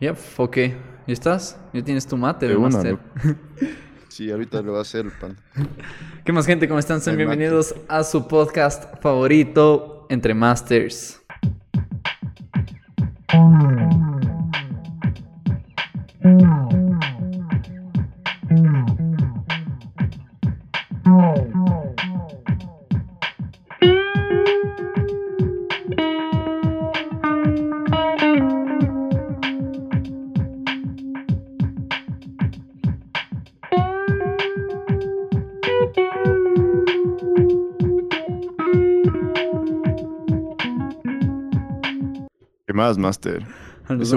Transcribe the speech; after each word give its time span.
Yep, 0.00 0.18
ok. 0.36 0.56
¿Ya 0.56 0.72
estás? 1.06 1.58
¿Ya 1.72 1.82
tienes 1.82 2.06
tu 2.06 2.16
mate 2.16 2.46
De 2.46 2.52
de 2.52 2.58
una, 2.58 2.68
Master? 2.68 2.98
Sí, 4.08 4.30
ahorita 4.30 4.60
lo 4.62 4.72
va 4.72 4.78
a 4.78 4.82
hacer 4.82 5.06
el 5.06 5.12
pan. 5.12 5.36
¿Qué 6.24 6.32
más, 6.32 6.46
gente? 6.46 6.68
¿Cómo 6.68 6.78
están? 6.78 7.00
Sean 7.00 7.16
mate. 7.16 7.26
bienvenidos 7.26 7.74
a 7.88 8.02
su 8.02 8.26
podcast 8.28 9.00
favorito, 9.00 10.06
Entre 10.10 10.34
Masters. 10.34 11.22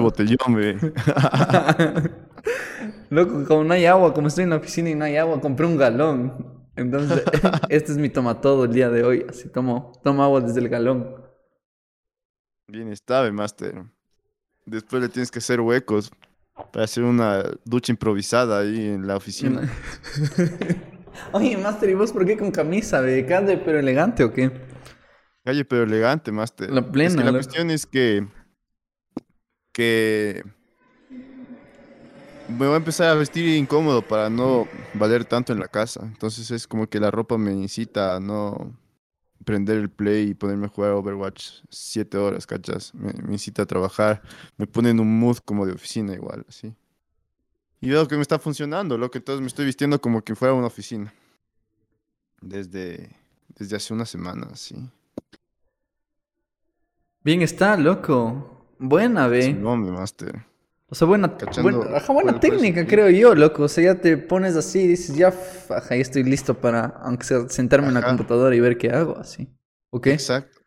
botellón, 0.00 0.54
ve. 0.54 0.78
Loco, 3.10 3.44
como 3.46 3.64
no 3.64 3.74
hay 3.74 3.84
agua, 3.84 4.14
como 4.14 4.28
estoy 4.28 4.44
en 4.44 4.50
la 4.50 4.56
oficina 4.56 4.88
y 4.88 4.94
no 4.94 5.04
hay 5.04 5.16
agua, 5.16 5.40
compré 5.40 5.66
un 5.66 5.76
galón. 5.76 6.64
Entonces, 6.76 7.22
este 7.68 7.92
es 7.92 7.98
mi 7.98 8.08
toma 8.08 8.40
todo 8.40 8.64
el 8.64 8.72
día 8.72 8.88
de 8.88 9.04
hoy. 9.04 9.26
Así 9.28 9.48
tomo, 9.48 9.92
tomo 10.02 10.22
agua 10.22 10.40
desde 10.40 10.60
el 10.60 10.68
galón. 10.68 11.16
Bien 12.66 12.88
está, 12.88 13.20
ve, 13.20 13.32
Master. 13.32 13.84
Después 14.64 15.02
le 15.02 15.08
tienes 15.08 15.30
que 15.30 15.40
hacer 15.40 15.60
huecos 15.60 16.10
para 16.72 16.84
hacer 16.84 17.04
una 17.04 17.44
ducha 17.64 17.92
improvisada 17.92 18.60
ahí 18.60 18.88
en 18.88 19.06
la 19.06 19.16
oficina. 19.16 19.68
Oye, 21.32 21.58
Master, 21.58 21.90
¿y 21.90 21.94
vos 21.94 22.12
por 22.12 22.24
qué 22.24 22.38
con 22.38 22.52
camisa, 22.52 23.02
de 23.02 23.26
¿Calle 23.26 23.58
pero 23.58 23.78
elegante 23.78 24.24
o 24.24 24.32
qué? 24.32 24.50
Calle, 25.44 25.64
pero 25.64 25.82
elegante, 25.82 26.32
Master. 26.32 26.70
La 26.70 26.80
es 26.80 26.82
plena, 26.82 27.16
que 27.16 27.24
la 27.24 27.32
loco. 27.32 27.34
cuestión 27.44 27.70
es 27.70 27.86
que... 27.86 28.26
Que... 29.72 30.44
Me 32.48 32.66
voy 32.66 32.74
a 32.74 32.78
empezar 32.78 33.08
a 33.08 33.14
vestir 33.14 33.46
incómodo 33.56 34.02
para 34.02 34.28
no 34.28 34.66
valer 34.94 35.24
tanto 35.24 35.52
en 35.52 35.60
la 35.60 35.68
casa. 35.68 36.00
Entonces 36.02 36.50
es 36.50 36.66
como 36.66 36.88
que 36.88 36.98
la 36.98 37.10
ropa 37.10 37.38
me 37.38 37.52
incita 37.52 38.16
a 38.16 38.20
no 38.20 38.76
prender 39.44 39.78
el 39.78 39.90
play 39.90 40.30
y 40.30 40.34
ponerme 40.34 40.66
a 40.66 40.68
jugar 40.68 40.92
Overwatch 40.92 41.62
siete 41.68 42.18
horas, 42.18 42.46
¿cachas? 42.46 42.94
Me, 42.94 43.12
incita 43.32 43.62
a 43.62 43.66
trabajar, 43.66 44.22
me 44.56 44.66
pone 44.66 44.90
en 44.90 45.00
un 45.00 45.18
mood 45.18 45.38
como 45.38 45.66
de 45.66 45.72
oficina 45.72 46.12
igual, 46.12 46.44
así. 46.48 46.74
Y 47.80 47.88
veo 47.88 48.06
que 48.06 48.16
me 48.16 48.22
está 48.22 48.38
funcionando, 48.38 48.98
loco, 48.98 49.16
entonces 49.16 49.40
me 49.40 49.46
estoy 49.46 49.64
vistiendo 49.64 50.00
como 50.00 50.22
que 50.22 50.34
fuera 50.34 50.54
una 50.54 50.66
oficina. 50.66 51.14
Desde, 52.42 53.16
desde 53.48 53.76
hace 53.76 53.94
una 53.94 54.04
semana, 54.04 54.54
sí. 54.54 54.76
Bien 57.22 57.42
está, 57.42 57.76
loco. 57.76 58.59
Buena, 58.80 59.28
ve. 59.28 59.52
Master. 59.52 60.46
O 60.88 60.94
sea, 60.94 61.06
buena, 61.06 61.36
buena, 61.62 61.96
ajá, 61.96 62.12
buena 62.12 62.40
técnica, 62.40 62.84
creo 62.84 63.10
yo, 63.10 63.34
loco. 63.34 63.64
O 63.64 63.68
sea, 63.68 63.84
ya 63.84 64.00
te 64.00 64.16
pones 64.16 64.56
así 64.56 64.80
y 64.80 64.86
dices, 64.88 65.14
ya, 65.14 65.28
ajá, 65.28 65.94
ya 65.94 66.02
estoy 66.02 66.24
listo 66.24 66.54
para, 66.54 66.86
aunque 67.02 67.24
sea, 67.24 67.48
sentarme 67.48 67.88
en 67.88 67.94
la 67.94 68.02
computadora 68.02 68.56
y 68.56 68.60
ver 68.60 68.76
qué 68.76 68.90
hago, 68.90 69.16
así. 69.18 69.48
¿Ok? 69.90 70.08
Exacto. 70.08 70.58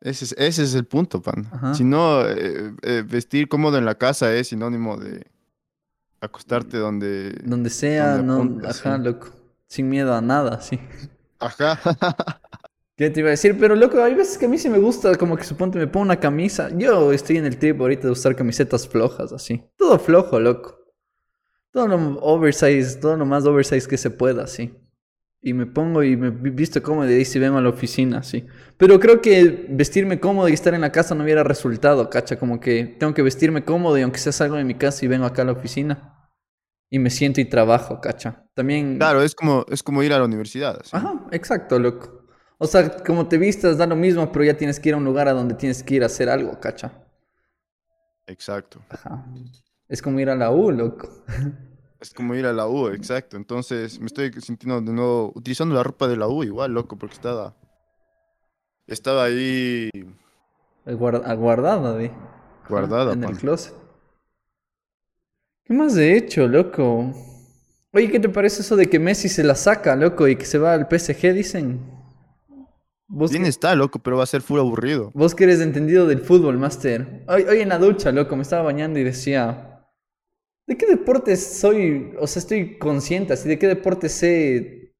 Ese 0.00 0.26
es, 0.26 0.32
ese 0.38 0.62
es 0.62 0.74
el 0.74 0.86
punto, 0.86 1.20
pan. 1.20 1.46
Ajá. 1.50 1.74
Si 1.74 1.82
no, 1.82 2.24
eh, 2.24 2.72
eh, 2.82 3.02
vestir 3.04 3.48
cómodo 3.48 3.78
en 3.78 3.84
la 3.84 3.96
casa 3.96 4.32
es 4.32 4.48
sinónimo 4.48 4.96
de 4.96 5.26
acostarte 6.20 6.78
donde... 6.78 7.32
Donde 7.44 7.68
sea, 7.68 8.18
donde 8.18 8.62
no, 8.62 8.68
ajá, 8.68 8.96
sí. 8.96 9.02
loco. 9.02 9.30
Sin 9.66 9.88
miedo 9.90 10.14
a 10.14 10.20
nada, 10.20 10.60
sí. 10.60 10.78
Ajá. 11.40 11.80
¿Qué 12.98 13.10
te 13.10 13.20
iba 13.20 13.28
a 13.28 13.30
decir? 13.30 13.56
Pero, 13.58 13.76
loco, 13.76 14.02
hay 14.02 14.14
veces 14.14 14.36
que 14.36 14.46
a 14.46 14.48
mí 14.48 14.58
sí 14.58 14.68
me 14.68 14.78
gusta, 14.78 15.14
como 15.14 15.36
que 15.36 15.44
suponte 15.44 15.78
me 15.78 15.86
pongo 15.86 16.04
una 16.04 16.18
camisa. 16.18 16.68
Yo 16.76 17.12
estoy 17.12 17.36
en 17.38 17.46
el 17.46 17.56
trip 17.56 17.80
ahorita 17.80 18.08
de 18.08 18.12
usar 18.12 18.34
camisetas 18.34 18.88
flojas, 18.88 19.32
así. 19.32 19.62
Todo 19.76 19.98
flojo, 20.00 20.40
loco. 20.40 20.76
Todo 21.70 21.86
lo 21.86 22.18
oversize, 22.20 22.96
todo 23.00 23.16
lo 23.16 23.24
más 23.24 23.44
oversize 23.46 23.86
que 23.88 23.96
se 23.96 24.10
pueda, 24.10 24.44
así. 24.44 24.74
Y 25.40 25.52
me 25.52 25.66
pongo 25.66 26.02
y 26.02 26.16
me 26.16 26.30
vi- 26.30 26.50
visto 26.50 26.82
cómodo 26.82 27.08
y 27.08 27.14
ahí 27.14 27.24
sí 27.24 27.38
vengo 27.38 27.58
a 27.58 27.60
la 27.60 27.68
oficina, 27.68 28.18
así. 28.18 28.44
Pero 28.76 28.98
creo 28.98 29.20
que 29.20 29.66
vestirme 29.70 30.18
cómodo 30.18 30.48
y 30.48 30.52
estar 30.54 30.74
en 30.74 30.80
la 30.80 30.90
casa 30.90 31.14
no 31.14 31.22
hubiera 31.22 31.44
resultado, 31.44 32.10
cacha. 32.10 32.36
Como 32.36 32.58
que 32.58 32.96
tengo 32.98 33.14
que 33.14 33.22
vestirme 33.22 33.64
cómodo 33.64 33.96
y 33.96 34.02
aunque 34.02 34.18
sea 34.18 34.32
salgo 34.32 34.56
de 34.56 34.64
mi 34.64 34.74
casa 34.74 35.04
y 35.04 35.08
vengo 35.08 35.26
acá 35.26 35.42
a 35.42 35.44
la 35.44 35.52
oficina. 35.52 36.14
Y 36.90 36.98
me 36.98 37.10
siento 37.10 37.40
y 37.40 37.44
trabajo, 37.44 38.00
cacha. 38.00 38.44
También... 38.54 38.96
claro, 38.96 39.22
es 39.22 39.36
como, 39.36 39.64
es 39.70 39.82
como 39.84 40.02
ir 40.02 40.12
a 40.12 40.18
la 40.18 40.24
universidad. 40.24 40.78
así. 40.80 40.90
Ajá, 40.96 41.26
exacto, 41.30 41.78
loco. 41.78 42.17
O 42.58 42.66
sea, 42.66 42.90
como 43.04 43.28
te 43.28 43.38
vistas 43.38 43.78
da 43.78 43.86
lo 43.86 43.96
mismo, 43.96 44.30
pero 44.32 44.44
ya 44.44 44.56
tienes 44.56 44.80
que 44.80 44.88
ir 44.88 44.94
a 44.94 44.98
un 44.98 45.04
lugar 45.04 45.28
a 45.28 45.32
donde 45.32 45.54
tienes 45.54 45.82
que 45.82 45.94
ir 45.94 46.02
a 46.02 46.06
hacer 46.06 46.28
algo, 46.28 46.58
cacha. 46.60 46.92
Exacto. 48.26 48.80
Ajá. 48.90 49.24
Es 49.88 50.02
como 50.02 50.20
ir 50.20 50.28
a 50.28 50.34
la 50.36 50.50
U, 50.50 50.70
loco. 50.70 51.08
Es 52.00 52.12
como 52.12 52.34
ir 52.34 52.46
a 52.46 52.52
la 52.52 52.68
U, 52.68 52.88
exacto. 52.88 53.36
Entonces 53.36 53.98
me 54.00 54.06
estoy 54.06 54.32
sintiendo 54.40 54.80
de 54.80 54.92
nuevo, 54.92 55.32
utilizando 55.34 55.74
la 55.74 55.82
ropa 55.82 56.06
de 56.08 56.16
la 56.16 56.28
U 56.28 56.44
igual, 56.44 56.72
loco, 56.72 56.96
porque 56.96 57.14
estaba... 57.14 57.54
Estaba 58.86 59.24
ahí 59.24 59.90
Guar- 60.86 61.22
Aguardada, 61.26 61.92
de. 61.94 62.06
Ajá, 62.06 62.68
Guardada, 62.68 63.12
En 63.12 63.24
el 63.24 63.36
closet. 63.36 63.74
¿Qué 65.64 65.74
más 65.74 65.96
he 65.96 66.16
hecho, 66.16 66.48
loco? 66.48 67.12
Oye, 67.92 68.10
¿qué 68.10 68.20
te 68.20 68.28
parece 68.28 68.62
eso 68.62 68.76
de 68.76 68.88
que 68.88 68.98
Messi 68.98 69.28
se 69.28 69.44
la 69.44 69.54
saca, 69.54 69.96
loco, 69.96 70.26
y 70.28 70.36
que 70.36 70.46
se 70.46 70.58
va 70.58 70.72
al 70.72 70.88
PSG, 70.88 71.34
dicen? 71.34 71.97
¿Vos, 73.08 73.30
Bien 73.30 73.44
que- 73.44 73.48
está, 73.48 73.74
loco, 73.74 73.98
pero 73.98 74.18
va 74.18 74.24
a 74.24 74.26
ser 74.26 74.42
full 74.42 74.58
aburrido. 74.60 75.10
vos 75.14 75.34
que 75.34 75.44
eres 75.44 75.60
entendido 75.60 76.06
del 76.06 76.20
fútbol, 76.20 76.58
Master. 76.58 77.24
Hoy, 77.26 77.42
hoy 77.44 77.60
en 77.60 77.70
la 77.70 77.78
ducha, 77.78 78.12
loco, 78.12 78.36
me 78.36 78.42
estaba 78.42 78.62
bañando 78.62 78.98
y 78.98 79.04
decía... 79.04 79.64
¿De 80.66 80.76
qué 80.76 80.84
deportes 80.86 81.58
soy? 81.58 82.12
O 82.20 82.26
sea, 82.26 82.40
estoy 82.40 82.76
consciente 82.76 83.32
así, 83.32 83.48
¿de 83.48 83.58
qué 83.58 83.66
deporte 83.66 84.10
sé 84.10 84.94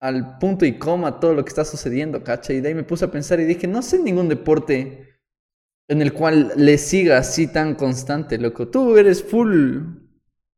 al 0.00 0.38
punto 0.38 0.66
y 0.66 0.76
coma 0.78 1.20
todo 1.20 1.32
lo 1.32 1.44
que 1.44 1.50
está 1.50 1.64
sucediendo, 1.64 2.24
cacha? 2.24 2.52
Y 2.52 2.60
de 2.60 2.68
ahí 2.68 2.74
me 2.74 2.82
puse 2.82 3.04
a 3.04 3.10
pensar 3.12 3.38
y 3.38 3.44
dije, 3.44 3.68
no 3.68 3.82
sé 3.82 4.00
ningún 4.00 4.28
deporte 4.28 5.20
en 5.88 6.02
el 6.02 6.12
cual 6.12 6.52
le 6.56 6.76
siga 6.76 7.18
así 7.18 7.46
tan 7.46 7.76
constante, 7.76 8.36
loco. 8.36 8.66
Tú 8.66 8.96
eres 8.96 9.22
full, 9.22 9.78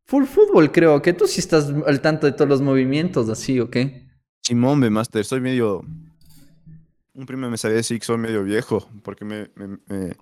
full 0.06 0.25
fútbol, 0.25 0.72
creo, 0.72 1.03
que 1.03 1.12
tú 1.12 1.26
sí 1.26 1.41
estás 1.41 1.70
al 1.87 2.00
tanto 2.00 2.26
de 2.26 2.32
todos 2.32 2.48
los 2.48 2.62
movimientos, 2.62 3.28
así, 3.28 3.60
¿o 3.60 3.69
qué? 3.69 4.09
Simón, 4.43 4.78
master, 4.91 5.26
soy 5.26 5.43
medio... 5.43 5.82
Un 7.14 7.26
primo 7.26 7.48
me 7.48 7.56
sabía 7.56 7.76
decir 7.76 7.98
que 7.98 8.06
soy 8.06 8.19
medio 8.19 8.42
viejo, 8.42 8.88
porque 9.02 9.25
me, 9.25 9.50
me, 9.54 9.78
me- 9.86 10.16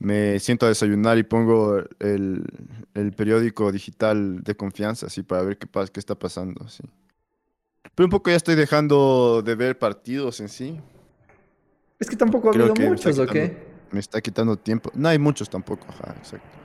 me 0.00 0.38
siento 0.38 0.66
a 0.66 0.70
desayunar 0.70 1.18
y 1.18 1.22
pongo 1.22 1.78
el, 1.98 2.44
el 2.94 3.12
periódico 3.12 3.70
digital 3.72 4.42
de 4.42 4.54
confianza, 4.54 5.06
así, 5.06 5.22
para 5.22 5.42
ver 5.42 5.58
qué, 5.58 5.66
pasa, 5.66 5.92
qué 5.92 6.00
está 6.00 6.14
pasando, 6.18 6.64
así. 6.64 6.82
Pero 7.94 8.06
un 8.06 8.10
poco 8.10 8.30
ya 8.30 8.36
estoy 8.36 8.54
dejando 8.54 9.42
de 9.44 9.54
ver 9.54 9.78
partidos 9.78 10.40
en 10.40 10.48
sí. 10.48 10.80
Es 11.98 12.08
que 12.08 12.16
tampoco 12.16 12.48
ha 12.48 12.52
habido 12.54 12.74
muchos, 12.74 13.18
¿o 13.18 13.26
qué? 13.26 13.56
Me 13.90 14.00
está 14.00 14.20
quitando 14.20 14.56
tiempo. 14.56 14.90
No 14.94 15.08
hay 15.08 15.18
muchos 15.18 15.50
tampoco, 15.50 15.86
ajá, 15.88 16.14
exacto. 16.16 16.58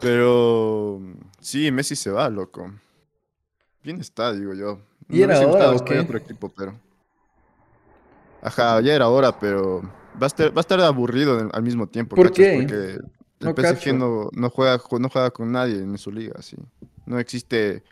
Pero 0.00 1.00
sí, 1.40 1.70
Messi 1.70 1.96
se 1.96 2.10
va, 2.10 2.28
loco. 2.30 2.72
Bien 3.82 4.00
está, 4.00 4.32
digo 4.32 4.54
yo. 4.54 4.80
¿Y 5.08 5.22
era 5.22 5.38
hora 5.40 5.72
o 5.72 5.84
qué? 5.84 5.98
otro 5.98 6.16
equipo, 6.18 6.48
pero. 6.56 6.78
Ajá, 8.42 8.80
ya 8.80 8.94
era 8.94 9.08
hora, 9.08 9.38
pero 9.38 9.80
va 10.20 10.24
a 10.24 10.26
estar, 10.26 10.48
va 10.50 10.58
a 10.58 10.60
estar 10.60 10.80
aburrido 10.80 11.38
en- 11.40 11.50
al 11.52 11.62
mismo 11.62 11.86
tiempo. 11.86 12.16
¿Por 12.16 12.32
qué? 12.32 12.52
Porque 12.54 12.74
el 12.74 13.46
No 13.48 13.54
PSG 13.54 13.94
no, 13.94 14.28
no 14.32 14.50
juega, 14.50 14.78
ju- 14.78 14.98
no 15.00 15.08
juega 15.08 15.30
con 15.30 15.52
nadie 15.52 15.76
en 15.78 15.96
su 15.98 16.10
liga, 16.10 16.34
así. 16.38 16.56
No 17.06 17.18
existe 17.18 17.82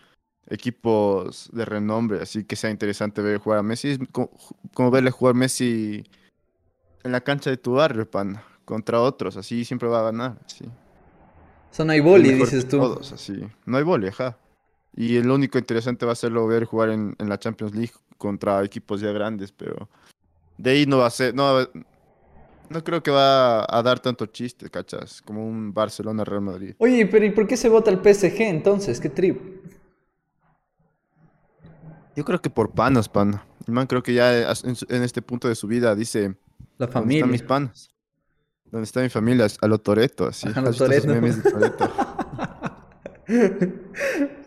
equipos 0.48 1.48
de 1.52 1.64
renombre, 1.64 2.20
así 2.22 2.44
que 2.44 2.56
sea 2.56 2.70
interesante 2.70 3.22
ver 3.22 3.38
jugar 3.38 3.60
a 3.60 3.62
Messi. 3.62 3.90
Es 3.90 3.98
co- 4.12 4.30
como, 4.74 4.90
verle 4.90 5.10
jugar 5.10 5.34
Messi 5.34 6.04
en 7.04 7.12
la 7.12 7.20
cancha 7.20 7.50
de 7.50 7.56
tu 7.56 7.74
barrio, 7.74 8.10
pan, 8.10 8.40
contra 8.64 9.00
otros, 9.00 9.36
así 9.36 9.64
siempre 9.64 9.88
va 9.88 10.00
a 10.00 10.04
ganar, 10.04 10.38
así. 10.44 10.64
O 10.66 11.74
sea, 11.74 11.84
no 11.84 11.92
hay 11.92 12.00
boli, 12.00 12.32
dices 12.32 12.66
tú. 12.66 12.78
Todos, 12.78 13.12
así. 13.12 13.40
No 13.64 13.76
hay 13.76 13.84
vole, 13.84 14.08
ajá. 14.08 14.36
Y 14.96 15.16
el 15.16 15.30
único 15.30 15.56
interesante 15.58 16.04
va 16.04 16.12
a 16.12 16.16
serlo 16.16 16.46
ver 16.48 16.64
jugar 16.64 16.90
en, 16.90 17.14
en 17.18 17.28
la 17.28 17.38
Champions 17.38 17.74
League 17.74 17.92
contra 18.18 18.62
equipos 18.64 19.00
ya 19.00 19.12
grandes, 19.12 19.52
pero 19.52 19.88
de 20.60 20.70
ahí 20.70 20.86
no 20.86 20.98
va 20.98 21.06
a 21.06 21.10
ser, 21.10 21.34
no, 21.34 21.58
no 22.68 22.84
creo 22.84 23.02
que 23.02 23.10
va 23.10 23.64
a 23.68 23.82
dar 23.82 23.98
tanto 23.98 24.26
chiste, 24.26 24.68
¿cachas? 24.68 25.22
Como 25.22 25.46
un 25.46 25.72
Barcelona-Real 25.72 26.42
Madrid. 26.42 26.74
Oye, 26.78 27.06
pero 27.06 27.24
¿y 27.24 27.30
por 27.30 27.46
qué 27.46 27.56
se 27.56 27.68
vota 27.68 27.90
el 27.90 27.98
PSG 27.98 28.42
entonces? 28.42 29.00
¿Qué 29.00 29.08
trip? 29.08 29.40
Yo 32.14 32.24
creo 32.24 32.42
que 32.42 32.50
por 32.50 32.72
panas, 32.72 33.08
pan. 33.08 33.40
El 33.66 33.72
man 33.72 33.86
creo 33.86 34.02
que 34.02 34.12
ya 34.12 34.40
en, 34.42 35.02
este 35.02 35.22
punto 35.22 35.48
de 35.48 35.54
su 35.54 35.66
vida 35.66 35.94
dice, 35.94 36.36
La 36.76 36.86
¿dónde 36.86 36.92
familia. 36.92 37.18
están 37.20 37.30
mis 37.30 37.42
panas? 37.42 37.90
Donde 38.66 38.84
está 38.84 39.00
mi 39.00 39.08
familia, 39.08 39.46
a 39.60 39.66
lo 39.66 39.78
Toreto, 39.78 40.26
así. 40.26 40.46
A 40.54 40.60
lo 40.60 40.68
¿Has 40.68 40.78
visto 40.78 40.84
esos 40.86 41.06
Toretto. 41.06 41.20
memes 41.20 41.42
de 41.42 41.50
Toretto? 41.50 41.90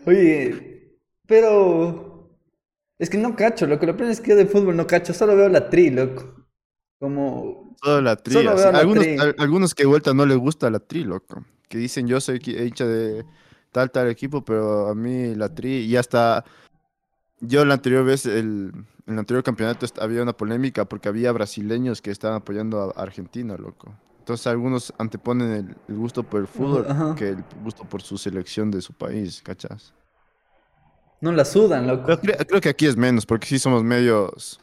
Oye, 0.06 0.98
pero 1.26 2.03
es 2.98 3.10
que 3.10 3.18
no 3.18 3.34
cacho, 3.36 3.66
loco. 3.66 3.86
Lo 3.86 3.96
peor 3.96 4.10
es 4.10 4.20
que 4.20 4.30
yo 4.30 4.36
de 4.36 4.46
fútbol 4.46 4.76
no 4.76 4.86
cacho, 4.86 5.12
solo 5.12 5.36
veo 5.36 5.48
la 5.48 5.68
tri, 5.70 5.90
loco. 5.90 6.34
Como 7.00 7.74
Solo 7.82 8.00
la 8.00 8.16
tri, 8.16 8.34
Solo 8.34 8.50
así. 8.52 8.62
veo 8.62 8.72
la 8.72 8.78
Algunos, 8.78 9.04
tri. 9.04 9.18
al- 9.18 9.34
algunos 9.38 9.74
que 9.74 9.82
de 9.82 9.88
vuelta 9.88 10.14
no 10.14 10.24
les 10.26 10.38
gusta 10.38 10.70
la 10.70 10.78
tri, 10.78 11.04
loco. 11.04 11.44
Que 11.68 11.78
dicen 11.78 12.06
yo 12.06 12.20
soy 12.20 12.40
hincha 12.44 12.86
de 12.86 13.24
tal, 13.72 13.90
tal 13.90 14.08
equipo, 14.08 14.44
pero 14.44 14.88
a 14.88 14.94
mí 14.94 15.34
la 15.34 15.48
tri, 15.52 15.78
y 15.80 15.96
hasta 15.96 16.44
yo 17.40 17.64
la 17.64 17.74
anterior 17.74 18.04
vez, 18.04 18.24
el, 18.26 18.72
en 19.06 19.12
el 19.12 19.18
anterior 19.18 19.42
campeonato 19.42 19.86
había 20.00 20.22
una 20.22 20.32
polémica 20.36 20.84
porque 20.84 21.08
había 21.08 21.32
brasileños 21.32 22.00
que 22.00 22.10
estaban 22.10 22.36
apoyando 22.36 22.80
a 22.96 23.02
Argentina, 23.02 23.56
loco. 23.56 23.92
Entonces 24.20 24.46
algunos 24.46 24.94
anteponen 24.96 25.50
el, 25.52 25.76
el 25.88 25.96
gusto 25.96 26.22
por 26.22 26.40
el 26.40 26.46
fútbol 26.46 26.86
ajá. 26.88 27.14
que 27.14 27.30
el 27.30 27.44
gusto 27.62 27.84
por 27.84 28.00
su 28.00 28.16
selección 28.16 28.70
de 28.70 28.80
su 28.80 28.94
país, 28.94 29.42
¿cachas? 29.42 29.92
No 31.24 31.32
la 31.32 31.44
sudan, 31.44 31.86
loco. 31.88 32.06
Pero 32.06 32.20
cre- 32.20 32.46
creo 32.46 32.60
que 32.60 32.68
aquí 32.68 32.86
es 32.86 32.96
menos, 32.96 33.26
porque 33.26 33.46
sí 33.46 33.58
somos 33.58 33.82
medios... 33.82 34.60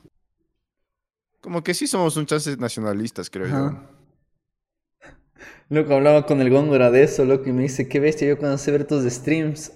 Como 1.42 1.64
que 1.64 1.74
sí 1.74 1.88
somos 1.88 2.18
un 2.18 2.26
chance 2.26 2.56
nacionalistas, 2.58 3.30
creo 3.30 3.48
yo. 3.48 3.76
Loco, 5.70 5.94
hablaba 5.94 6.26
con 6.26 6.42
el 6.42 6.50
Góngora 6.50 6.92
de 6.92 7.04
eso, 7.04 7.26
loco, 7.26 7.50
y 7.50 7.54
me 7.54 7.64
dice, 7.64 7.88
qué 7.88 8.00
bestia, 8.00 8.28
yo 8.28 8.38
cuando 8.38 8.58
sé 8.58 8.72
ver 8.72 8.86
tus 8.86 9.04
streams 9.06 9.72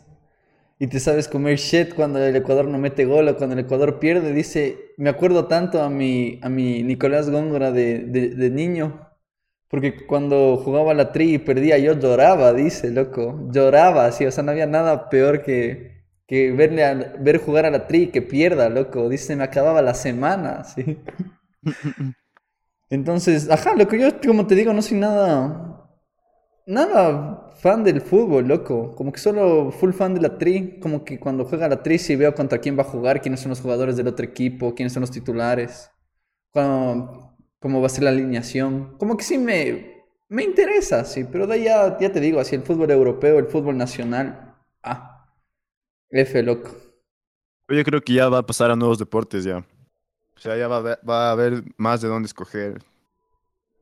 y 0.79 0.87
te 0.87 0.99
sabes 0.99 1.27
comer 1.27 1.57
shit 1.57 1.93
cuando 1.95 2.19
el 2.23 2.35
Ecuador 2.35 2.67
no 2.67 2.77
mete 2.79 3.05
gol 3.05 3.29
o 3.29 3.37
cuando 3.37 3.55
el 3.55 3.61
Ecuador 3.65 3.99
pierde, 3.99 4.33
dice, 4.33 4.93
me 4.97 5.09
acuerdo 5.09 5.47
tanto 5.47 5.81
a 5.81 5.89
mi, 5.89 6.39
a 6.43 6.49
mi 6.49 6.83
Nicolás 6.83 7.29
Góngora 7.29 7.71
de, 7.71 7.99
de, 7.99 8.29
de 8.29 8.49
niño, 8.51 9.09
porque 9.69 10.05
cuando 10.07 10.57
jugaba 10.57 10.93
la 10.93 11.11
tri 11.13 11.35
y 11.35 11.39
perdía 11.39 11.77
yo 11.79 11.93
lloraba, 11.99 12.53
dice, 12.53 12.91
loco, 12.91 13.49
lloraba, 13.51 14.05
así, 14.07 14.25
o 14.25 14.31
sea, 14.31 14.43
no 14.43 14.51
había 14.51 14.67
nada 14.67 15.09
peor 15.09 15.43
que, 15.43 15.94
que 16.27 16.51
verle 16.51 16.83
a- 16.85 16.93
ver 17.19 17.37
jugar 17.39 17.65
a 17.65 17.71
la 17.71 17.87
tri 17.87 18.07
que 18.11 18.21
pierda, 18.21 18.69
loco, 18.69 19.09
dice, 19.09 19.35
me 19.35 19.43
acababa 19.43 19.81
la 19.81 19.93
semana, 19.93 20.51
así. 20.61 20.97
Entonces, 22.89 23.49
ajá, 23.49 23.75
loco, 23.75 23.95
yo 23.95 24.09
como 24.21 24.45
te 24.47 24.55
digo, 24.55 24.71
no 24.73 24.81
soy 24.81 24.97
nada, 24.99 25.89
nada 26.67 27.51
fan 27.57 27.83
del 27.83 28.01
fútbol, 28.01 28.47
loco. 28.47 28.95
Como 28.95 29.11
que 29.11 29.19
solo 29.19 29.71
full 29.71 29.93
fan 29.93 30.13
de 30.15 30.21
la 30.21 30.37
tri. 30.37 30.79
Como 30.81 31.05
que 31.05 31.19
cuando 31.19 31.45
juega 31.45 31.69
la 31.69 31.83
tri 31.83 31.99
sí 31.99 32.15
veo 32.15 32.35
contra 32.35 32.59
quién 32.59 32.77
va 32.77 32.81
a 32.83 32.85
jugar, 32.85 33.21
quiénes 33.21 33.41
son 33.41 33.51
los 33.51 33.61
jugadores 33.61 33.97
del 33.97 34.07
otro 34.07 34.25
equipo, 34.25 34.75
quiénes 34.75 34.93
son 34.93 35.01
los 35.01 35.11
titulares, 35.11 35.91
cuándo- 36.51 37.35
cómo 37.59 37.81
va 37.81 37.87
a 37.87 37.89
ser 37.89 38.03
la 38.05 38.11
alineación. 38.11 38.97
Como 38.99 39.17
que 39.17 39.23
sí 39.25 39.37
me, 39.37 40.03
me 40.29 40.43
interesa, 40.43 41.05
sí, 41.05 41.25
pero 41.25 41.47
de 41.47 41.55
ahí 41.55 41.63
ya, 41.65 41.97
ya 41.99 42.11
te 42.11 42.19
digo, 42.21 42.39
así 42.39 42.55
el 42.55 42.63
fútbol 42.63 42.91
europeo, 42.91 43.39
el 43.39 43.47
fútbol 43.47 43.77
nacional, 43.77 44.55
ah, 44.83 45.14
F, 46.15 46.41
loco. 46.43 46.71
Yo 47.67 47.83
creo 47.83 48.01
que 48.01 48.13
ya 48.13 48.29
va 48.29 48.39
a 48.39 48.45
pasar 48.45 48.71
a 48.71 48.75
nuevos 48.75 48.97
deportes 48.97 49.43
ya. 49.43 49.57
O 49.57 50.39
sea, 50.39 50.55
ya 50.57 50.67
va 50.67 50.75
a 50.75 50.79
haber, 50.79 50.99
va 51.07 51.27
a 51.29 51.31
haber 51.31 51.63
más 51.77 52.01
de 52.01 52.07
dónde 52.07 52.27
escoger. 52.27 52.81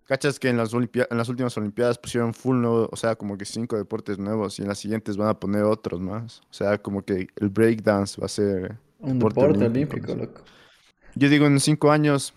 ¿Cachas 0.05 0.39
que 0.39 0.49
en 0.49 0.57
las, 0.57 0.73
olimpia- 0.73 1.07
en 1.09 1.17
las 1.17 1.29
últimas 1.29 1.55
Olimpiadas 1.57 1.97
pusieron 1.97 2.33
full 2.33 2.57
nuevo, 2.57 2.89
o 2.91 2.95
sea, 2.95 3.15
como 3.15 3.37
que 3.37 3.45
cinco 3.45 3.77
deportes 3.77 4.17
nuevos 4.17 4.57
y 4.57 4.63
en 4.63 4.67
las 4.67 4.79
siguientes 4.79 5.15
van 5.15 5.29
a 5.29 5.39
poner 5.39 5.63
otros 5.63 5.99
más? 6.01 6.41
O 6.49 6.53
sea, 6.53 6.77
como 6.77 7.03
que 7.03 7.27
el 7.35 7.49
breakdance 7.49 8.19
va 8.19 8.25
a 8.25 8.29
ser... 8.29 8.77
Un 8.99 9.19
Deporte 9.19 9.41
deporte 9.41 9.65
olímpico, 9.65 10.15
loco. 10.15 10.41
Yo 11.15 11.29
digo, 11.29 11.45
en 11.45 11.59
cinco 11.59 11.91
años, 11.91 12.33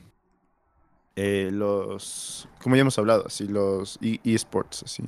eh, 1.17 1.51
los... 1.53 2.49
Como 2.63 2.77
ya 2.77 2.83
hemos 2.83 2.99
hablado, 2.99 3.25
así, 3.27 3.47
los 3.49 3.99
e- 4.03 4.21
eSports, 4.25 4.83
así. 4.83 5.05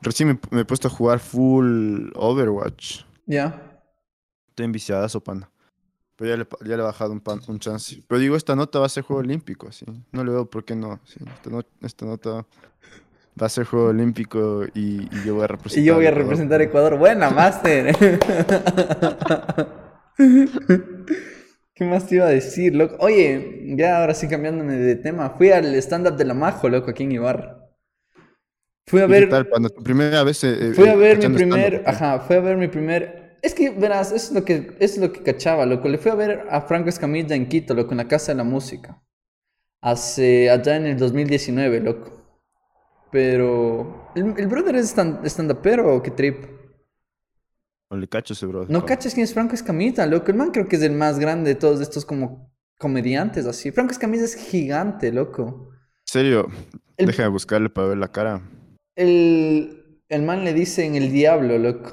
Recién 0.00 0.28
me, 0.28 0.38
me 0.50 0.60
he 0.60 0.64
puesto 0.64 0.88
a 0.88 0.90
jugar 0.90 1.18
full 1.20 2.10
Overwatch. 2.14 3.04
Ya. 3.32 3.80
Estoy 4.50 4.66
enviciadazo, 4.66 5.20
pana. 5.22 5.50
Pero 6.16 6.30
ya 6.30 6.36
le, 6.38 6.46
ya 6.68 6.76
le 6.76 6.82
he 6.82 6.86
bajado 6.86 7.12
un, 7.12 7.20
pan- 7.20 7.42
un 7.48 7.60
chance. 7.60 8.02
Pero 8.08 8.20
digo, 8.20 8.36
esta 8.36 8.56
nota 8.56 8.80
va 8.80 8.86
a 8.86 8.90
ser 8.90 9.04
juego 9.04 9.20
olímpico, 9.20 9.68
así. 9.68 9.86
No 10.12 10.24
le 10.24 10.32
veo 10.32 10.50
por 10.50 10.64
qué 10.64 10.74
no. 10.76 11.00
sí. 11.06 11.20
Esta, 11.34 11.50
no- 11.50 11.62
esta 11.82 12.06
nota 12.06 12.46
va 13.40 13.46
a 13.46 13.50
ser 13.50 13.64
juego 13.66 13.88
olímpico 13.88 14.64
y, 14.74 15.08
y 15.16 15.24
yo 15.24 15.34
voy 15.36 15.44
a 15.44 15.48
representar. 15.48 15.82
Y 15.82 15.86
yo 15.86 15.94
voy 15.94 16.06
a 16.06 16.10
representar 16.10 16.60
a 16.60 16.64
Ecuador. 16.64 16.98
Buena, 16.98 17.30
Master. 17.30 17.96
¿Qué 21.74 21.84
más 21.84 22.06
te 22.06 22.16
iba 22.16 22.26
a 22.26 22.30
decir, 22.30 22.74
loco? 22.74 22.96
Oye, 23.00 23.74
ya 23.76 24.00
ahora 24.00 24.14
sí 24.14 24.28
cambiándome 24.28 24.74
de 24.76 24.96
tema. 24.96 25.30
Fui 25.36 25.50
al 25.50 25.74
stand-up 25.76 26.16
de 26.16 26.24
la 26.24 26.34
Majo, 26.34 26.68
loco, 26.68 26.90
aquí 26.90 27.04
en 27.04 27.12
Ibarra. 27.12 27.58
Fui 28.86 29.00
a 29.00 29.06
¿Y 29.06 29.14
qué 29.14 29.14
ver. 29.14 29.24
tal, 29.24 29.48
pana? 29.48 29.68
Tu 29.68 29.82
primera 29.82 30.22
vez. 30.24 30.42
eh, 30.44 30.72
Fui 30.74 30.88
a 30.88 30.94
eh, 30.94 30.96
ver 30.96 31.18
mi 31.18 31.28
primer. 31.28 31.82
Ajá, 31.86 32.20
fui 32.20 32.36
a 32.36 32.40
ver 32.40 32.56
mi 32.56 32.68
primer. 32.68 33.21
Es 33.42 33.54
que, 33.54 33.70
verás, 33.70 34.12
eso 34.12 34.26
es 34.28 34.32
lo 34.32 34.44
que, 34.44 34.76
es 34.78 34.96
lo 34.98 35.12
que 35.12 35.22
cachaba, 35.22 35.66
loco. 35.66 35.88
Le 35.88 35.98
fui 35.98 36.10
a 36.10 36.14
ver 36.14 36.46
a 36.48 36.60
Franco 36.62 36.88
Escamilla 36.88 37.34
en 37.34 37.48
Quito, 37.48 37.74
loco, 37.74 37.90
en 37.90 37.98
la 37.98 38.08
Casa 38.08 38.32
de 38.32 38.36
la 38.36 38.44
Música. 38.44 39.02
Hace. 39.82 40.48
allá 40.48 40.76
en 40.76 40.86
el 40.86 40.96
2019, 40.96 41.80
loco. 41.80 42.22
Pero. 43.10 44.10
¿El, 44.14 44.34
el 44.38 44.46
brother 44.46 44.76
es 44.76 44.96
stand- 44.96 45.24
stand-upero 45.24 45.94
o 45.96 46.02
qué 46.02 46.10
trip? 46.12 46.44
No 47.90 47.98
le 47.98 48.08
cacho 48.08 48.32
ese 48.32 48.46
bro. 48.46 48.64
No 48.68 48.86
cachas 48.86 49.12
quién 49.12 49.24
es 49.24 49.34
Franco 49.34 49.54
Escamilla, 49.54 50.06
loco. 50.06 50.30
El 50.30 50.36
man 50.36 50.50
creo 50.50 50.66
que 50.66 50.76
es 50.76 50.82
el 50.82 50.92
más 50.92 51.18
grande 51.18 51.50
de 51.50 51.56
todos 51.60 51.80
estos 51.80 52.04
como 52.06 52.50
comediantes 52.78 53.44
así. 53.46 53.70
Franco 53.70 53.92
Escamilla 53.92 54.24
es 54.24 54.34
gigante, 54.36 55.12
loco. 55.12 55.70
En 55.72 56.12
serio, 56.12 56.48
El- 56.96 57.06
déjame 57.06 57.28
buscarle 57.28 57.68
para 57.68 57.88
ver 57.88 57.98
la 57.98 58.08
cara. 58.08 58.40
El, 58.96 60.00
el 60.08 60.22
man 60.22 60.44
le 60.44 60.54
dicen 60.54 60.94
el 60.94 61.10
diablo, 61.12 61.58
loco. 61.58 61.92